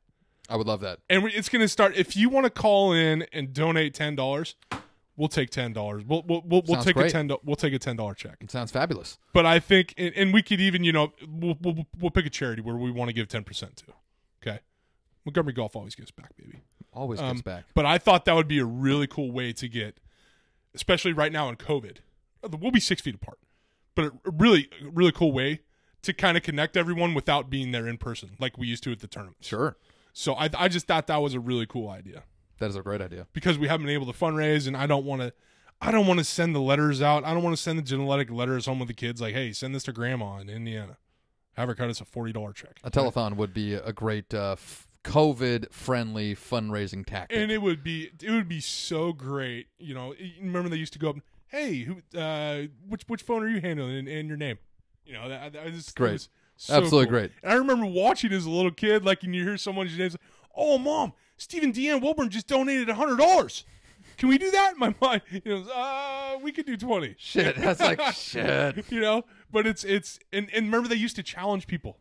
I 0.51 0.57
would 0.57 0.67
love 0.67 0.81
that. 0.81 0.99
and 1.09 1.23
we, 1.23 1.33
it's 1.33 1.49
going 1.49 1.63
to 1.63 1.69
start. 1.69 1.97
If 1.97 2.17
you 2.17 2.29
want 2.29 2.45
to 2.45 2.51
call 2.51 2.93
in 2.93 3.25
and 3.33 3.53
donate 3.55 3.95
ten 3.95 4.15
dollars. 4.17 4.55
We'll 5.17 5.29
take 5.29 5.51
ten 5.51 5.75
dollars. 5.75 6.03
We'll 6.07 6.23
we'll 6.27 6.43
we'll, 6.47 6.63
we'll 6.67 6.83
take 6.83 6.97
a 6.97 7.11
ten. 7.11 7.31
We'll 7.45 7.57
take 7.57 7.75
a 7.75 7.79
ten 7.79 7.95
dollar 7.97 8.15
check. 8.15 8.37
It 8.41 8.51
sounds 8.51 8.71
fabulous. 8.71 9.19
But 9.35 9.45
I 9.45 9.59
think, 9.59 9.93
and, 9.99 10.15
and 10.17 10.33
we 10.33 10.41
could 10.41 10.63
even, 10.63 10.83
you 10.83 10.93
know, 10.93 11.13
we'll, 11.29 11.59
we'll, 11.61 11.87
we'll 12.01 12.11
pick 12.11 12.25
a 12.25 12.31
charity 12.31 12.63
where 12.63 12.75
we 12.77 12.91
want 12.91 13.11
to 13.11 13.13
give 13.13 13.29
10% 13.29 13.45
to. 13.75 13.85
Okay. 14.43 14.61
Montgomery 15.27 15.53
Golf 15.53 15.77
always 15.77 15.95
gives 15.95 16.11
back, 16.11 16.35
baby. 16.39 16.61
Always 16.95 17.21
Um, 17.21 17.33
gives 17.33 17.43
back. 17.43 17.65
But 17.75 17.85
I 17.85 17.99
thought 17.99 18.25
that 18.25 18.35
would 18.35 18.49
be 18.49 18.61
a 18.61 18.65
really 18.65 19.07
cool 19.07 19.31
way 19.31 19.53
to 19.53 19.69
get, 19.69 19.99
especially 20.75 21.13
right 21.13 21.33
now 21.33 21.51
in 21.51 21.57
COVID. 21.57 21.99
We'll 22.59 22.71
be 22.71 22.81
six 22.81 23.03
feet 23.03 23.17
apart, 23.17 23.39
but 23.95 24.07
a 24.07 24.13
really, 24.31 24.71
really 24.83 25.13
cool 25.13 25.33
way 25.33 25.61
to 26.01 26.15
kind 26.15 26.39
of 26.39 26.43
connect 26.43 26.79
everyone 26.79 27.13
without 27.13 27.51
being 27.51 27.73
there 27.73 27.87
in 27.87 27.99
person, 27.99 28.31
like 28.39 28.57
we 28.57 28.67
used 28.69 28.83
to 28.85 28.93
at 28.93 29.01
the 29.01 29.07
tournament. 29.07 29.37
Sure, 29.43 29.77
So 30.13 30.35
I, 30.35 30.49
I 30.57 30.69
just 30.69 30.87
thought 30.87 31.07
that 31.07 31.23
was 31.23 31.35
a 31.35 31.41
really 31.41 31.67
cool 31.67 31.89
idea 31.89 32.25
that 32.59 32.69
is 32.69 32.77
a 32.77 32.83
great 32.83 33.01
idea. 33.01 33.27
because 33.33 33.59
we 33.59 33.69
haven't 33.69 33.87
been 33.87 33.95
able 33.95 34.13
to 34.13 34.19
fundraise, 34.19 34.67
and 34.67 34.77
I 34.77 34.87
don't 34.87 35.05
want 35.05 35.23
to. 35.23 35.33
I 35.83 35.91
don't 35.91 36.07
want 36.07 36.19
to 36.19 36.25
send 36.25 36.55
the 36.55 36.61
letters 36.61 37.01
out. 37.01 37.25
I 37.25 37.33
don't 37.33 37.43
want 37.43 37.57
to 37.57 37.63
send 37.63 37.79
the 37.79 37.83
genetic 37.83 38.31
letters 38.31 38.67
home 38.67 38.81
with 38.81 38.89
the 38.89 38.95
kids. 38.95 39.19
Like, 39.21 39.33
hey, 39.33 39.53
send 39.53 39.75
this 39.75 39.85
to 39.85 39.93
grandma 39.93 40.37
in 40.39 40.51
Indiana. 40.51 40.99
Have 41.55 41.69
her 41.69 41.75
cut 41.75 41.89
us 41.89 42.01
a 42.03 42.05
forty 42.05 42.33
dollar 42.33 42.53
check. 42.53 42.79
A 42.85 42.91
telethon 42.91 43.37
would 43.37 43.55
be 43.55 43.75
a 43.75 43.93
great 43.93 44.33
uh, 44.35 44.53
f- 44.53 44.87
COVID-friendly 45.05 46.35
fundraising 46.35 47.05
tactic. 47.07 47.37
and 47.39 47.51
it 47.51 47.63
would 47.63 47.83
be 47.83 48.11
it 48.23 48.31
would 48.31 48.49
be 48.49 48.61
so 48.61 49.13
great. 49.13 49.69
You 49.79 49.95
know, 49.95 50.15
remember 50.41 50.69
they 50.69 50.77
used 50.77 50.93
to 50.93 50.99
go 50.99 51.11
up. 51.11 51.17
Hey, 51.49 51.81
who? 51.85 52.03
Uh, 52.19 52.65
which 52.87 53.03
which 53.07 53.23
phone 53.23 53.43
are 53.43 53.49
you 53.49 53.61
handling 53.61 53.97
and, 53.97 54.09
and 54.09 54.29
your 54.29 54.37
name? 54.37 54.59
You 55.05 55.15
know, 55.15 55.29
that, 55.29 55.55
that 55.55 55.65
was 55.73 55.91
Great. 55.93 56.13
was 56.13 56.29
so 56.61 56.75
Absolutely 56.75 57.07
cool. 57.07 57.13
great. 57.13 57.31
And 57.43 57.53
I 57.53 57.57
remember 57.57 57.87
watching 57.87 58.33
as 58.33 58.45
a 58.45 58.51
little 58.51 58.71
kid, 58.71 59.03
like, 59.03 59.23
and 59.23 59.35
you 59.35 59.43
hear 59.45 59.57
someone's 59.57 59.97
name, 59.97 60.11
oh, 60.55 60.77
mom, 60.77 61.15
Stephen 61.39 61.73
Deanne 61.73 62.03
Wilburn 62.03 62.29
just 62.29 62.47
donated 62.49 62.91
a 62.91 62.95
hundred 62.95 63.17
dollars. 63.17 63.65
Can 64.19 64.29
we 64.29 64.37
do 64.37 64.51
that? 64.51 64.77
My 64.77 64.95
mind, 65.01 65.23
you 65.31 65.41
know, 65.47 65.65
uh, 65.75 66.39
we 66.43 66.53
could 66.53 66.67
do 66.67 66.77
twenty. 66.77 67.15
Shit, 67.17 67.57
that's 67.57 67.81
like 67.81 67.99
shit. 68.13 68.85
you 68.91 69.01
know, 69.01 69.25
but 69.51 69.67
it's 69.67 69.85
it's 69.85 70.19
and, 70.35 70.51
and 70.55 70.67
remember 70.67 70.87
they 70.89 70.97
used 70.97 71.17
to 71.17 71.23
challenge 71.23 71.67
people. 71.67 71.99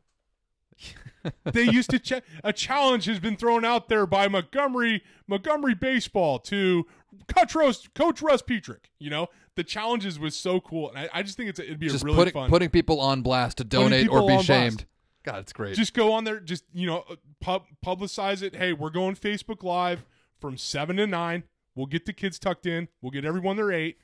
they 1.46 1.64
used 1.64 1.90
to 1.92 2.00
ch- 2.00 2.22
a 2.44 2.52
challenge 2.52 3.06
has 3.06 3.20
been 3.20 3.38
thrown 3.38 3.64
out 3.64 3.88
there 3.88 4.06
by 4.06 4.28
Montgomery 4.28 5.04
Montgomery 5.26 5.74
baseball 5.74 6.38
to 6.40 6.86
Coach 7.28 7.56
Russ, 7.56 7.88
Coach 7.96 8.22
Russ 8.22 8.42
Petrick. 8.42 8.90
You 9.00 9.10
know, 9.10 9.28
the 9.60 9.64
challenges 9.66 10.18
was 10.18 10.38
so 10.38 10.62
cool, 10.62 10.88
and 10.90 10.98
I, 10.98 11.10
I 11.20 11.22
just 11.22 11.36
think 11.36 11.50
it's 11.50 11.60
a, 11.60 11.66
it'd 11.66 11.80
be 11.80 11.90
Just 11.90 12.04
a 12.04 12.06
really 12.06 12.16
putting 12.16 12.34
fun. 12.34 12.50
putting 12.50 12.70
people 12.70 13.02
on 13.02 13.22
blast 13.22 13.58
to 13.58 13.66
donate 13.66 14.08
or 14.08 14.22
be 14.22 14.22
on 14.22 14.28
blast. 14.28 14.46
shamed. 14.48 14.86
God, 15.24 15.40
it's 15.40 15.52
great. 15.52 15.76
Just 15.76 15.94
go 15.94 16.14
on 16.14 16.24
there. 16.24 16.40
Just 16.40 16.64
you 16.74 16.88
know, 16.88 17.04
uh, 17.10 17.16
pub- 17.42 17.66
publicize 17.86 18.42
it. 18.42 18.56
Hey, 18.56 18.72
we're 18.72 18.90
going 18.90 19.16
Facebook 19.18 19.62
Live 19.62 20.06
from 20.40 20.58
seven 20.58 20.96
to 20.96 21.06
nine. 21.06 21.44
We'll 21.76 21.88
get 21.88 22.06
the 22.06 22.14
kids 22.14 22.40
tucked 22.40 22.66
in. 22.66 22.88
We'll 23.02 23.12
get 23.12 23.26
everyone 23.26 23.58
their 23.58 23.72
eight. 23.74 23.98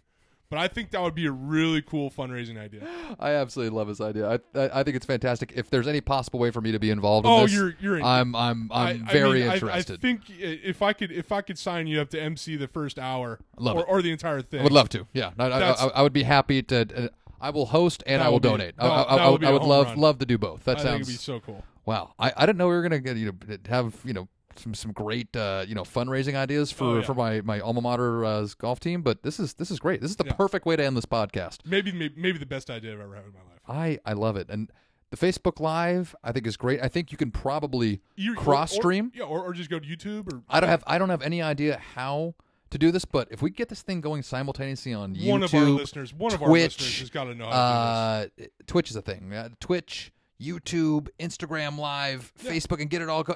But 0.49 0.59
I 0.59 0.67
think 0.67 0.91
that 0.91 1.01
would 1.01 1.15
be 1.15 1.25
a 1.25 1.31
really 1.31 1.81
cool 1.81 2.11
fundraising 2.11 2.57
idea. 2.59 2.87
I 3.19 3.31
absolutely 3.31 3.75
love 3.75 3.87
this 3.87 3.99
idea. 3.99 4.29
I, 4.29 4.59
I 4.59 4.79
I 4.79 4.83
think 4.83 4.95
it's 4.95 5.05
fantastic. 5.05 5.53
If 5.55 5.69
there's 5.71 5.87
any 5.87 6.01
possible 6.01 6.39
way 6.39 6.51
for 6.51 6.61
me 6.61 6.71
to 6.71 6.79
be 6.79 6.91
involved 6.91 7.25
in 7.25 7.31
Oh, 7.33 7.41
this, 7.41 7.53
you're 7.53 7.73
you're 7.79 7.97
in. 7.97 8.03
I'm 8.03 8.35
I'm 8.35 8.69
I'm 8.71 9.05
I- 9.07 9.11
very 9.11 9.41
mean, 9.41 9.51
interested. 9.51 9.99
I, 9.99 10.01
think 10.01 10.21
if 10.29 10.81
I 10.81 10.93
could 10.93 11.11
if 11.11 11.31
I 11.31 11.41
could 11.41 11.57
sign 11.57 11.87
you 11.87 11.99
up 11.99 12.09
to 12.11 12.21
MC 12.21 12.55
the 12.57 12.67
first 12.67 12.99
hour 12.99 13.39
Love 13.57 13.77
or, 13.77 13.79
it. 13.81 13.85
or 13.89 14.01
the 14.03 14.11
entire 14.11 14.41
thing, 14.41 14.59
I 14.59 14.63
would 14.63 14.71
love 14.71 14.89
to. 14.89 15.07
Yeah, 15.13 15.31
I, 15.39 15.45
I, 15.45 15.59
I, 15.71 15.87
I 15.87 16.01
would 16.03 16.13
be 16.13 16.23
happy 16.23 16.61
to. 16.63 17.05
Uh, 17.05 17.07
I 17.41 17.49
will 17.49 17.65
host 17.65 18.01
and 18.07 18.21
That 18.21 18.27
I 18.27 18.29
will 18.29 18.39
be- 18.39 18.49
donate. 18.49 18.75
I, 18.79 18.87
that- 18.87 19.19
I, 19.19 19.29
would 19.29 19.41
love 19.63 19.87
run. 19.87 19.97
love 19.99 20.19
to 20.19 20.25
do 20.25 20.37
both. 20.37 20.63
That 20.63 20.79
sounds 20.79 21.19
so 21.19 21.39
cool. 21.39 21.63
wow. 21.85 22.13
I, 22.17 22.31
I 22.37 22.45
didn't 22.45 22.57
know 22.57 22.67
we 22.67 22.75
were 22.75 22.81
gonna 22.83 22.99
get 22.99 23.17
you 23.17 23.31
know 23.31 23.57
have 23.69 23.93
you 24.05 24.13
know 24.13 24.27
some 24.58 24.74
some 24.74 24.91
great 24.91 25.36
uh, 25.36 25.66
you 25.68 25.76
know 25.76 25.84
fundraising 25.84 26.36
ideas 26.36 26.72
for, 26.72 26.84
Oh, 26.84 26.95
yeah. 26.97 27.01
for 27.03 27.14
my 27.14 27.41
my 27.41 27.60
alma 27.60 27.82
mater 27.82 28.24
uh, 28.26 28.47
golf 28.58 28.80
team. 28.80 29.01
But 29.01 29.24
this 29.24 29.39
is 29.39 29.53
this 29.56 29.72
is 29.72 29.80
great. 29.80 30.01
This 30.01 30.12
is 30.12 30.18
the 30.18 30.26
Yeah. 30.26 30.34
perfect 30.34 30.66
way 30.66 30.76
to 30.76 30.84
end 30.84 30.95
this 30.97 31.06
podcast. 31.06 31.60
Maybe, 31.66 31.91
maybe 31.91 32.14
maybe 32.18 32.38
the 32.38 32.45
best 32.45 32.70
idea 32.70 32.93
I've 32.93 32.99
ever 32.99 33.16
had 33.16 33.26
in 33.26 33.34
my 33.34 33.39
life. 33.39 33.60
I 34.06 34.10
I 34.10 34.14
love 34.14 34.36
it 34.38 34.49
and. 34.49 34.72
The 35.12 35.18
Facebook 35.18 35.60
Live, 35.62 36.16
I 36.24 36.32
think, 36.34 36.45
is 36.47 36.58
great. 36.58 36.82
I 36.82 36.89
think 36.89 37.12
you 37.12 37.18
can 37.18 37.30
probably 37.32 38.01
cross 38.36 38.74
stream. 38.74 39.12
yeah, 39.16 39.24
or, 39.24 39.39
or 39.45 39.53
just 39.53 39.70
go 39.70 39.80
to 39.80 39.88
YouTube 39.88 40.34
or 40.34 40.41
I 40.49 40.60
don't 40.60 40.68
have 40.70 40.84
I 40.88 40.97
don't 40.97 41.10
have 41.10 41.22
any 41.22 41.43
idea 41.43 41.78
how 41.93 42.34
to 42.72 42.78
do 42.80 42.91
this, 42.91 43.06
but 43.06 43.28
if 43.32 43.41
we 43.41 43.51
get 43.51 43.70
this 43.70 43.84
thing 43.84 44.01
going 44.01 44.24
simultaneously 44.24 44.93
on 44.93 45.16
YouTube, 45.16 45.30
one 45.30 45.43
of 45.43 45.53
our 45.53 45.62
listeners. 45.62 46.12
One 46.14 46.34
of 46.34 46.41
our 46.41 46.49
listeners 46.49 46.99
has 46.99 47.10
got 47.12 47.26
to 47.26 47.36
know 47.36 47.45
how 47.45 48.22
to 48.24 48.30
do 48.30 48.34
this. 48.43 48.47
uh, 48.47 48.64
Twitch 48.66 48.89
is 48.89 48.95
a 48.95 49.01
thing. 49.03 49.32
Uh, 49.32 49.49
Twitch, 49.62 50.12
YouTube, 50.41 51.08
Instagram 51.20 51.78
Live, 51.78 52.34
Yeah. 52.41 52.51
Facebook, 52.51 52.82
and 52.82 52.89
get 52.89 53.01
it 53.01 53.08
all 53.08 53.24
go. 53.24 53.36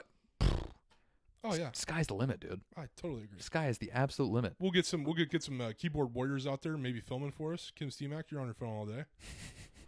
Oh 1.44 1.56
yeah, 1.56 1.70
Sky's 1.74 2.08
the 2.08 2.16
limit, 2.16 2.40
dude. 2.42 2.62
I 2.76 2.86
totally 2.98 3.24
agree. 3.24 3.40
Sky 3.40 3.68
is 3.68 3.78
the 3.78 3.92
absolute 3.92 4.32
limit. 4.32 4.56
We'll 4.60 4.72
get 4.72 4.86
some. 4.86 5.04
We'll 5.04 5.14
get 5.14 5.30
get 5.30 5.42
some 5.44 5.62
uh, 5.62 5.72
keyboard 5.78 6.14
warriors 6.14 6.46
out 6.46 6.62
there, 6.62 6.76
maybe 6.78 7.00
filming 7.00 7.32
for 7.32 7.54
us. 7.54 7.72
Kim 7.76 7.90
Steemack, 7.90 8.24
you're 8.30 8.42
on 8.42 8.48
your 8.48 8.54
phone 8.56 8.70
all 8.70 8.86
day. 8.86 9.06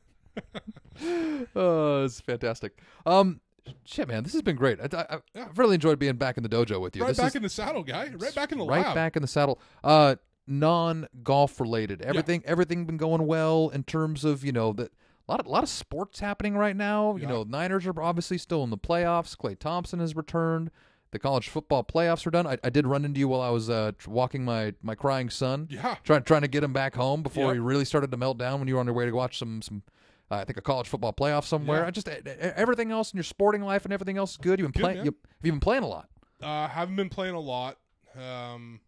Oh, 1.55 2.03
it's 2.03 2.19
fantastic. 2.19 2.77
Um, 3.05 3.39
shit, 3.85 4.07
man, 4.07 4.23
this 4.23 4.33
has 4.33 4.41
been 4.41 4.55
great. 4.57 4.79
I, 4.81 4.87
I, 4.97 5.19
Yeah. 5.33 5.45
I've 5.49 5.57
really 5.57 5.75
enjoyed 5.75 5.97
being 5.97 6.17
back 6.17 6.37
in 6.37 6.43
the 6.43 6.49
dojo 6.49 6.81
with 6.81 6.95
you. 6.95 7.03
right 7.03 7.09
this 7.09 7.17
back 7.17 7.29
is 7.29 7.35
in 7.35 7.43
the 7.43 7.49
saddle, 7.49 7.83
guy. 7.83 8.11
Right 8.17 8.35
back 8.35 8.51
in 8.51 8.57
the 8.57 8.65
right 8.65 8.85
lab. 8.85 8.95
back 8.95 9.15
in 9.15 9.21
the 9.21 9.27
saddle. 9.27 9.59
Uh, 9.83 10.15
non 10.45 11.07
golf 11.23 11.59
related. 11.59 12.01
Everything, 12.01 12.43
everything 12.45 12.85
been 12.85 12.97
going 12.97 13.25
well 13.25 13.69
in 13.69 13.83
terms 13.83 14.25
of 14.25 14.43
you 14.43 14.51
know 14.51 14.73
that. 14.73 14.91
A 15.27 15.29
lot, 15.29 15.39
of, 15.41 15.45
lot 15.45 15.61
of 15.61 15.69
sports 15.69 16.19
happening 16.19 16.57
right 16.57 16.75
now. 16.75 17.15
You 17.15 17.27
know, 17.27 17.43
Niners 17.43 17.85
are 17.85 18.01
obviously 18.01 18.39
still 18.39 18.63
in 18.63 18.71
the 18.71 18.79
playoffs. 18.79 19.37
Klay 19.37 19.57
Thompson 19.57 19.99
has 19.99 20.15
returned. 20.15 20.71
The 21.11 21.19
college 21.19 21.49
football 21.49 21.83
playoffs 21.83 22.27
are 22.27 22.31
done. 22.31 22.45
I, 22.45 22.57
I 22.63 22.69
did 22.69 22.85
run 22.85 23.03
into 23.03 23.19
you 23.19 23.27
while 23.27 23.41
I 23.41 23.49
was 23.49 23.67
uh, 23.69 23.93
walking 24.07 24.45
my, 24.45 24.73
my 24.83 24.93
crying 24.93 25.29
son, 25.31 25.67
Yeah. 25.71 25.95
trying 26.03 26.21
trying 26.23 26.41
to 26.41 26.47
get 26.47 26.63
him 26.63 26.71
back 26.73 26.93
home 26.95 27.23
before 27.23 27.45
Yep. 27.47 27.53
he 27.55 27.59
really 27.59 27.85
started 27.85 28.11
to 28.11 28.17
melt 28.17 28.37
down 28.37 28.59
when 28.59 28.67
you 28.67 28.75
were 28.75 28.79
on 28.79 28.85
your 28.85 28.93
way 28.93 29.05
to 29.05 29.11
watch 29.11 29.39
some 29.39 29.61
some 29.63 29.81
uh, 30.29 30.35
I 30.35 30.43
think 30.43 30.57
a 30.57 30.61
college 30.61 30.87
football 30.87 31.11
playoff 31.11 31.45
somewhere. 31.45 31.81
Yeah. 31.81 31.87
I 31.87 31.91
just 31.91 32.07
everything 32.07 32.91
else 32.91 33.11
in 33.11 33.17
your 33.17 33.23
sporting 33.23 33.63
life 33.63 33.85
and 33.85 33.93
everything 33.93 34.17
else 34.17 34.31
is 34.31 34.37
good. 34.37 34.59
You've 34.59 34.71
been 34.71 34.81
playing. 34.81 34.97
You, 34.97 35.05
have 35.05 35.13
you 35.45 35.51
been 35.51 35.59
playing 35.59 35.81
a 35.83 35.87
lot? 35.87 36.09
Uh, 36.41 36.67
haven't 36.67 36.95
been 36.95 37.09
playing 37.09 37.33
a 37.33 37.39
lot. 37.39 37.77
Um, 38.15 38.79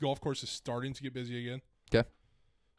golf 0.00 0.20
course 0.20 0.44
is 0.44 0.50
starting 0.50 0.92
to 0.92 1.02
get 1.02 1.12
busy 1.12 1.40
again. 1.40 1.60
Okay. 1.92 2.08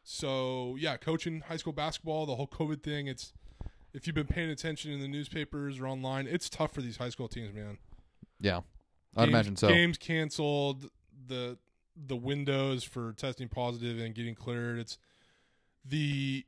So 0.02 0.76
yeah, 0.78 0.96
coaching 0.96 1.42
high 1.48 1.58
school 1.58 1.74
basketball, 1.74 2.24
the 2.24 2.36
whole 2.36 2.48
COVID 2.48 2.82
thing. 2.82 3.06
It's 3.08 3.34
if 3.92 4.06
you've 4.06 4.16
been 4.16 4.26
paying 4.26 4.48
attention 4.50 4.90
in 4.90 5.00
the 5.00 5.08
newspapers 5.08 5.78
or 5.78 5.86
online, 5.86 6.26
it's 6.26 6.48
tough 6.48 6.72
for 6.72 6.80
these 6.80 6.96
high 6.96 7.10
school 7.10 7.28
teams, 7.28 7.54
man. 7.54 7.76
Yeah, 8.40 8.58
I'd 9.16 9.22
Games- 9.24 9.28
imagine 9.28 9.56
so. 9.56 9.68
Games 9.68 9.98
canceled. 9.98 10.90
The 11.26 11.58
the 11.96 12.16
windows 12.16 12.84
for 12.84 13.12
testing 13.14 13.48
positive 13.48 13.98
and 13.98 14.14
getting 14.14 14.34
cleared. 14.34 14.78
It's 14.78 14.98
the 15.84 16.44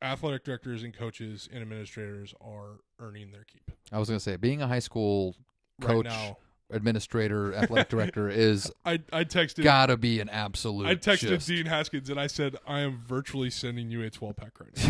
athletic 0.00 0.44
directors 0.44 0.82
and 0.82 0.94
coaches 0.96 1.48
and 1.52 1.62
administrators 1.62 2.34
are 2.40 2.78
earning 3.00 3.32
their 3.32 3.44
keep 3.44 3.62
I 3.90 3.98
was 3.98 4.08
going 4.08 4.18
to 4.18 4.22
say, 4.22 4.36
being 4.36 4.60
a 4.62 4.66
high 4.68 4.78
school 4.80 5.34
coach, 5.80 6.04
right 6.06 6.12
now. 6.12 6.36
administrator, 6.70 7.54
athletic 7.54 7.88
director 7.88 8.28
is 8.28 8.70
I 8.84 9.00
I 9.12 9.24
texted 9.24 9.64
gotta 9.64 9.96
be 9.96 10.20
an 10.20 10.28
absolute. 10.28 10.86
I 10.86 10.94
texted 10.94 11.28
just- 11.28 11.48
Dean 11.48 11.66
Haskins 11.66 12.08
and 12.10 12.20
I 12.20 12.26
said, 12.28 12.56
I 12.66 12.80
am 12.80 13.02
virtually 13.06 13.50
sending 13.50 13.90
you 13.90 14.02
a 14.02 14.10
12 14.10 14.36
pack 14.36 14.52
right 14.60 14.88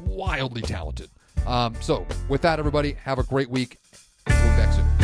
wildly 0.05 0.63
talented. 0.63 1.11
Um, 1.47 1.75
so, 1.81 2.07
with 2.29 2.43
that, 2.43 2.59
everybody, 2.59 2.93
have 3.05 3.19
a 3.19 3.23
great 3.23 3.49
week. 3.49 3.79
We'll 4.27 4.37
be 4.37 4.43
back 4.43 4.73
soon. 4.73 5.00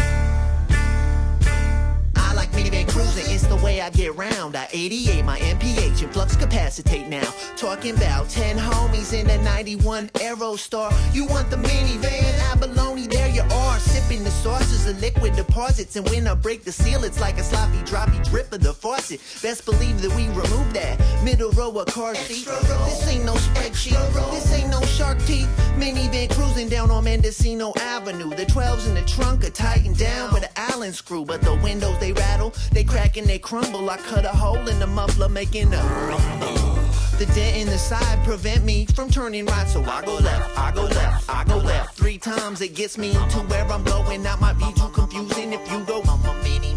Cruising, 2.88 3.34
it's 3.34 3.46
the 3.46 3.56
way 3.56 3.80
I 3.80 3.90
get 3.90 4.14
round. 4.16 4.56
I 4.56 4.68
88 4.72 5.24
my 5.24 5.38
MPH 5.38 6.02
and 6.02 6.12
flux 6.12 6.36
capacitate 6.36 7.08
now. 7.08 7.28
Talking 7.56 7.96
about 7.96 8.28
10 8.28 8.56
homies 8.56 9.12
in 9.12 9.28
a 9.30 9.42
91 9.42 10.08
Aerostar. 10.10 10.92
You 11.14 11.26
want 11.26 11.50
the 11.50 11.56
minivan, 11.56 12.52
abalone, 12.52 13.06
there 13.06 13.28
you 13.28 13.42
are. 13.42 13.65
Sipping 13.78 14.24
the 14.24 14.30
sauces 14.30 14.86
of 14.86 15.00
liquid 15.00 15.34
deposits. 15.36 15.96
And 15.96 16.08
when 16.08 16.26
I 16.26 16.34
break 16.34 16.64
the 16.64 16.72
seal, 16.72 17.04
it's 17.04 17.20
like 17.20 17.38
a 17.38 17.42
sloppy, 17.42 17.78
droppy 17.78 18.22
drip 18.28 18.52
of 18.52 18.60
the 18.60 18.72
faucet. 18.72 19.20
Best 19.42 19.64
believe 19.64 20.00
that 20.02 20.14
we 20.14 20.26
remove 20.28 20.72
that 20.74 20.98
middle 21.24 21.50
row 21.52 21.70
of 21.78 21.86
car 21.86 22.14
seat. 22.14 22.46
This 22.46 23.08
ain't 23.08 23.24
no 23.24 23.34
spreadsheet, 23.34 24.30
this 24.30 24.52
ain't 24.52 24.70
no 24.70 24.80
shark 24.82 25.18
teeth. 25.26 25.48
Minivan 25.76 26.30
cruising 26.34 26.68
down 26.68 26.90
on 26.90 27.04
Mendocino 27.04 27.72
Avenue. 27.80 28.30
The 28.30 28.46
12s 28.46 28.88
in 28.88 28.94
the 28.94 29.02
trunk 29.02 29.44
are 29.44 29.50
tightened 29.50 29.98
down 29.98 30.32
with 30.32 30.44
an 30.44 30.50
Allen 30.56 30.92
screw, 30.92 31.24
but 31.24 31.42
the 31.42 31.54
windows 31.56 31.98
they 32.00 32.12
rattle, 32.12 32.54
they 32.72 32.84
crack 32.84 33.16
and 33.16 33.26
they 33.26 33.38
crumble. 33.38 33.88
I 33.90 33.98
cut 33.98 34.24
a 34.24 34.28
hole 34.28 34.68
in 34.68 34.78
the 34.78 34.86
muffler, 34.86 35.28
making 35.28 35.72
a 35.74 35.82
rumble. 36.08 36.76
The 37.18 37.26
dent 37.34 37.56
in 37.56 37.66
the 37.66 37.78
side 37.78 38.24
prevent 38.24 38.64
me 38.64 38.86
from 38.86 39.10
turning 39.10 39.46
right, 39.46 39.66
so 39.68 39.82
I 39.82 40.04
go 40.04 40.16
left, 40.16 40.58
I 40.58 40.70
go 40.72 40.82
left, 40.82 41.30
I 41.30 41.44
go 41.44 41.56
left. 41.56 41.85
Three 42.06 42.18
times 42.18 42.60
it 42.60 42.76
gets 42.76 42.96
me 42.96 43.14
to 43.14 43.38
where 43.48 43.66
I'm 43.66 43.82
going. 43.82 44.22
That 44.22 44.40
might 44.40 44.56
be 44.56 44.72
too 44.78 44.88
confusing 44.90 45.52
if 45.52 45.72
you 45.72 45.80
go. 45.86 46.04
Mini, 46.44 46.60
mini, 46.60 46.75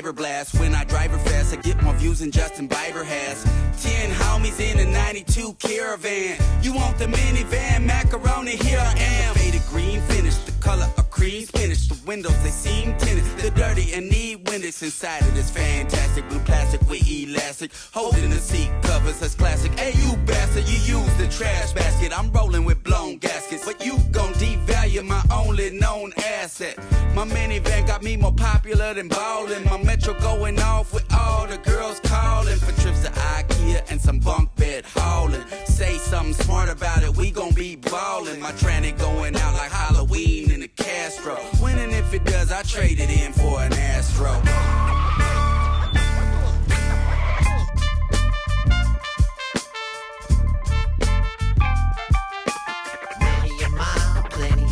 When 0.00 0.76
I 0.76 0.84
drive 0.84 1.10
her 1.10 1.18
fast, 1.18 1.52
I 1.52 1.56
get 1.56 1.82
more 1.82 1.92
views 1.94 2.20
than 2.20 2.30
Justin 2.30 2.68
Bieber 2.68 3.04
has. 3.04 3.42
Ten 3.82 4.10
homies 4.10 4.60
in 4.60 4.78
a 4.78 4.88
92 4.88 5.54
caravan. 5.54 6.38
You 6.62 6.72
want 6.72 6.98
the 6.98 7.06
minivan, 7.06 7.84
macaroni, 7.84 8.52
here 8.52 8.78
I 8.78 8.96
am. 8.96 9.34
Faded 9.34 9.62
green 9.68 10.00
finish, 10.02 10.36
the 10.36 10.52
color 10.62 10.88
of 10.98 11.07
cream 11.18 11.44
spinach. 11.44 11.88
The 11.88 11.98
windows, 12.06 12.38
they 12.42 12.50
seem 12.50 12.96
tinted. 12.96 13.24
They're 13.38 13.50
dirty 13.50 13.92
and 13.92 14.08
need 14.08 14.48
windows 14.48 14.82
inside 14.82 15.22
of 15.22 15.34
this 15.34 15.50
fantastic 15.50 16.28
blue 16.28 16.38
plastic 16.40 16.80
with 16.88 17.02
elastic. 17.10 17.72
Holding 17.92 18.30
the 18.30 18.36
seat 18.36 18.70
covers, 18.82 19.18
that's 19.18 19.34
classic. 19.34 19.72
Hey, 19.78 19.92
you 20.02 20.16
bastard, 20.24 20.68
you 20.68 20.78
use 20.96 21.14
the 21.16 21.26
trash 21.28 21.72
basket. 21.72 22.16
I'm 22.16 22.30
rolling 22.30 22.64
with 22.64 22.82
blown 22.84 23.18
gaskets, 23.18 23.64
but 23.64 23.84
you 23.84 23.98
gon' 24.12 24.32
devalue 24.34 25.04
my 25.04 25.22
only 25.32 25.70
known 25.70 26.12
asset. 26.16 26.78
My 27.14 27.26
minivan 27.26 27.86
got 27.86 28.02
me 28.02 28.16
more 28.16 28.32
popular 28.32 28.94
than 28.94 29.08
ballin'. 29.08 29.64
My 29.64 29.82
metro 29.82 30.14
going 30.20 30.58
off 30.60 30.94
with 30.94 31.06
all 31.12 31.46
the 31.48 31.58
girls 31.58 31.98
calling 32.00 32.58
for 32.58 32.72
trips 32.80 33.02
to 33.02 33.10
IKEA 33.10 33.90
and 33.90 34.00
some 34.00 34.20
bunk 34.20 34.54
bed 34.54 34.84
hauling. 34.94 35.44
Say 35.66 35.98
something 35.98 36.34
smart 36.34 36.68
about 36.68 37.02
it, 37.02 37.16
we 37.16 37.32
gon' 37.32 37.52
be 37.54 37.74
ballin'. 37.74 38.40
My 38.40 38.52
tranny 38.52 38.96
going 38.98 39.34
out 39.36 39.54
like 39.54 39.72
Halloween 39.72 40.50
in 40.52 40.60
the 40.60 40.68
And 41.08 41.92
if 41.92 42.12
it 42.12 42.22
does, 42.24 42.52
I 42.52 42.62
trade 42.62 43.00
it 43.00 43.08
in 43.08 43.32
for 43.32 43.62
an 43.62 43.72
Astro. 43.72 44.42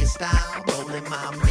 Style, 0.06 0.64
rolling 0.68 1.04
my 1.10 1.45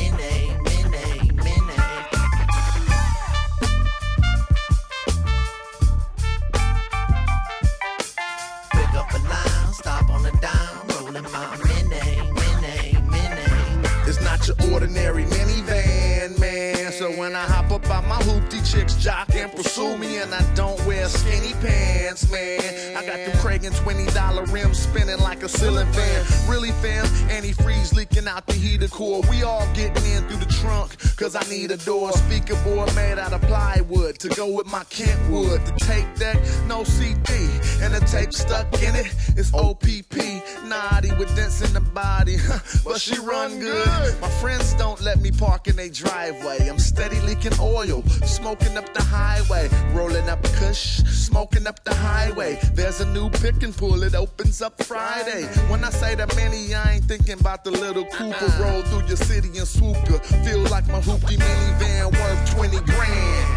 your 14.47 14.73
ordinary 14.73 15.23
minivan, 15.25 16.39
man. 16.39 16.74
So 16.97 17.11
when 17.11 17.35
I 17.35 17.41
hop 17.41 17.71
up 17.71 17.89
out 17.89 18.07
my 18.07 18.15
hoopty, 18.19 18.63
chicks 18.71 18.93
jock 18.95 19.35
and 19.35 19.51
pursue 19.51 19.97
me, 19.97 20.15
and 20.19 20.33
I 20.33 20.41
don't 20.53 20.79
wear 20.85 21.09
skinny 21.09 21.51
pants, 21.59 22.31
man. 22.31 22.95
I 22.95 23.05
got 23.05 23.17
them 23.17 23.37
Craig 23.39 23.65
and 23.65 23.75
twenty 23.75 24.05
dollar 24.13 24.45
rims 24.45 24.79
spinning 24.79 25.19
like 25.19 25.43
a 25.43 25.49
ceiling 25.49 25.91
fan. 25.91 26.25
Really, 26.47 26.71
fam, 26.71 27.05
antifreeze 27.27 27.93
leaking 27.93 28.29
out 28.29 28.47
the 28.47 28.53
heater 28.53 28.87
core. 28.87 29.21
We 29.29 29.43
all 29.43 29.67
getting 29.73 30.05
in 30.05 30.23
through 30.29 30.37
the 30.37 30.45
trunk, 30.45 30.95
cause 31.17 31.35
I 31.35 31.43
need 31.49 31.71
a 31.71 31.77
door. 31.77 32.13
Speaker 32.13 32.55
board 32.63 32.95
made 32.95 33.19
out 33.19 33.33
of 33.33 33.41
plywood 33.41 34.17
to 34.19 34.29
go 34.29 34.47
with 34.53 34.67
my 34.67 34.85
Kentwood. 34.85 35.65
The 35.65 35.73
tape 35.79 36.07
deck, 36.15 36.37
no 36.65 36.85
CD, 36.85 37.33
and 37.81 37.93
the 37.93 37.99
tape 38.09 38.31
stuck 38.31 38.71
in 38.81 38.95
it. 38.95 39.13
It's 39.35 39.53
OPP, 39.53 40.15
naughty 40.63 41.11
with 41.15 41.35
dents 41.35 41.61
in 41.61 41.73
the 41.73 41.81
body, 41.81 42.37
but 42.85 43.01
she 43.01 43.19
run 43.19 43.59
good. 43.59 44.21
My 44.21 44.29
friends 44.39 44.73
don't 44.75 45.01
let 45.01 45.19
me 45.19 45.31
park 45.31 45.67
in 45.67 45.75
their 45.75 45.89
driveway. 45.89 46.69
I'm 46.69 46.79
steady 46.85 47.19
leaking 47.21 47.53
oil, 47.59 48.03
smoking 48.25 48.77
up 48.77 48.93
the 48.93 49.01
highway, 49.01 49.67
rolling 49.93 50.29
up 50.29 50.41
Kush, 50.59 51.01
smoking 51.05 51.67
up 51.67 51.83
the 51.83 51.93
highway. 51.93 52.59
There's 52.73 53.01
a 53.01 53.05
new 53.05 53.29
pick 53.29 53.63
and 53.63 53.75
pull, 53.75 54.03
it 54.03 54.15
opens 54.15 54.61
up 54.61 54.81
Friday. 54.83 55.43
When 55.69 55.83
I 55.83 55.89
say 55.89 56.15
the 56.15 56.27
mini, 56.35 56.73
I 56.75 56.93
ain't 56.93 57.05
thinking 57.05 57.39
about 57.39 57.63
the 57.63 57.71
little 57.71 58.05
Cooper. 58.05 58.53
Roll 58.61 58.83
through 58.83 59.07
your 59.07 59.17
city 59.17 59.57
and 59.57 59.67
swoop 59.67 59.97
ya. 60.09 60.19
Feel 60.45 60.59
like 60.69 60.87
my 60.87 61.01
hoopty 61.01 61.37
minivan 61.37 62.11
worth 62.13 62.55
20 62.55 62.77
grand. 62.91 63.47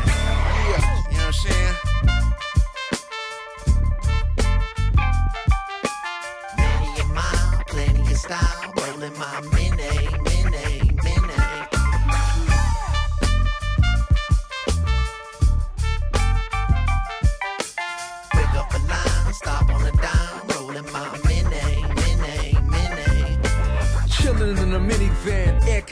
Yeah, 0.68 0.80
you 1.10 1.18
know 1.18 1.24
what 1.24 1.26
I'm 1.26 1.32
saying? 1.32 1.74
A 6.98 7.04
mile, 7.14 7.62
plenty 7.66 8.00
of 8.00 8.18
style, 8.18 8.72
rolling 8.76 9.16
my 9.18 9.40
mini, 9.52 10.27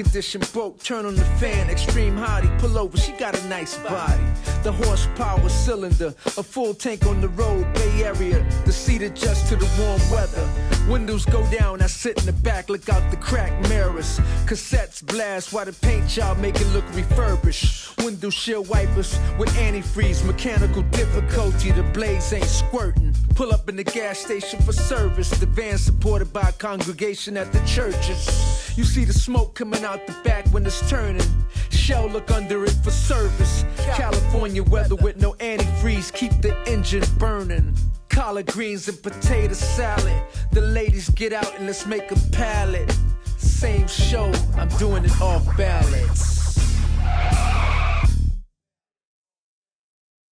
minivan, 0.05 0.53
broke, 0.53 0.83
turn 0.83 1.07
on 1.07 1.15
the 1.15 1.25
fan, 1.41 1.71
extreme 1.71 2.17
hottie, 2.17 2.59
pull 2.59 2.77
over, 2.79 2.97
she 2.97 3.13
got 3.13 3.39
a 3.39 3.49
nice 3.49 3.79
body. 3.79 4.23
The 4.63 4.73
horsepower 4.73 5.49
cylinder, 5.49 6.15
a 6.37 6.43
full 6.43 6.75
tank 6.75 7.07
on 7.07 7.21
the 7.21 7.29
road, 7.29 7.73
Bay 7.75 8.05
Area, 8.05 8.45
the 8.65 8.73
seat 8.73 9.03
adjusts 9.03 9.49
to 9.49 9.57
the 9.57 9.69
warm 9.79 10.01
weather. 10.11 10.76
Windows 10.89 11.25
go 11.25 11.45
down, 11.51 11.83
I 11.83 11.87
sit 11.87 12.19
in 12.21 12.27
the 12.27 12.33
back, 12.33 12.69
look 12.69 12.89
out 12.89 13.11
the 13.11 13.17
crack 13.17 13.51
mirrors. 13.69 14.21
Cassettes 14.47 15.05
blast 15.05 15.53
while 15.53 15.65
the 15.65 15.73
paint 15.73 16.09
job 16.09 16.39
make 16.39 16.61
it 16.61 16.67
look 16.69 16.85
refurbished. 16.95 17.99
Window 17.99 18.31
shield 18.31 18.69
wipers 18.69 19.19
with 19.37 19.49
antifreeze, 19.57 20.25
mechanical 20.25 20.83
difficulty, 20.83 21.73
the 21.73 21.83
blades 21.93 22.33
ain't 22.33 22.45
squirting. 22.45 23.13
Pull 23.35 23.53
up 23.53 23.69
in 23.69 23.75
the 23.75 23.83
gas 23.83 24.19
station 24.19 24.63
for 24.63 24.73
service, 24.73 25.31
the 25.31 25.47
van 25.47 25.77
supported 25.77 26.33
by 26.33 26.49
a 26.49 26.53
congregation 26.53 27.37
at 27.37 27.53
the 27.53 27.59
churches. 27.67 28.73
You 28.79 28.85
see 28.85 29.05
the 29.05 29.13
smoke 29.13 29.55
coming 29.55 29.85
out 29.85 30.07
the 30.07 30.15
back 30.23 30.47
when 30.49 30.65
it's 30.65 30.89
turning. 30.89 31.27
Shell 31.71 32.09
look 32.11 32.31
under 32.31 32.65
it 32.65 32.77
for 32.85 32.93
service. 32.93 33.65
California 33.95 34.63
weather 34.63 34.95
with 34.95 35.17
no 35.17 35.33
antifreeze, 35.35 36.13
keep 36.13 36.31
the 36.43 36.57
engine 36.69 37.05
burning 37.19 37.75
collard 38.17 38.47
greens 38.47 38.89
and 38.89 39.03
potato 39.03 39.53
salad. 39.53 40.23
The 40.51 40.63
ladies 40.63 41.11
get 41.11 41.35
out 41.35 41.55
and 41.59 41.67
let's 41.67 41.85
make 41.85 42.11
a 42.11 42.17
palette. 42.33 42.91
Same 43.37 43.87
show, 43.87 44.33
I'm 44.57 44.69
doing 44.79 45.05
it 45.05 45.21
off 45.21 45.45
balance. 45.59 46.57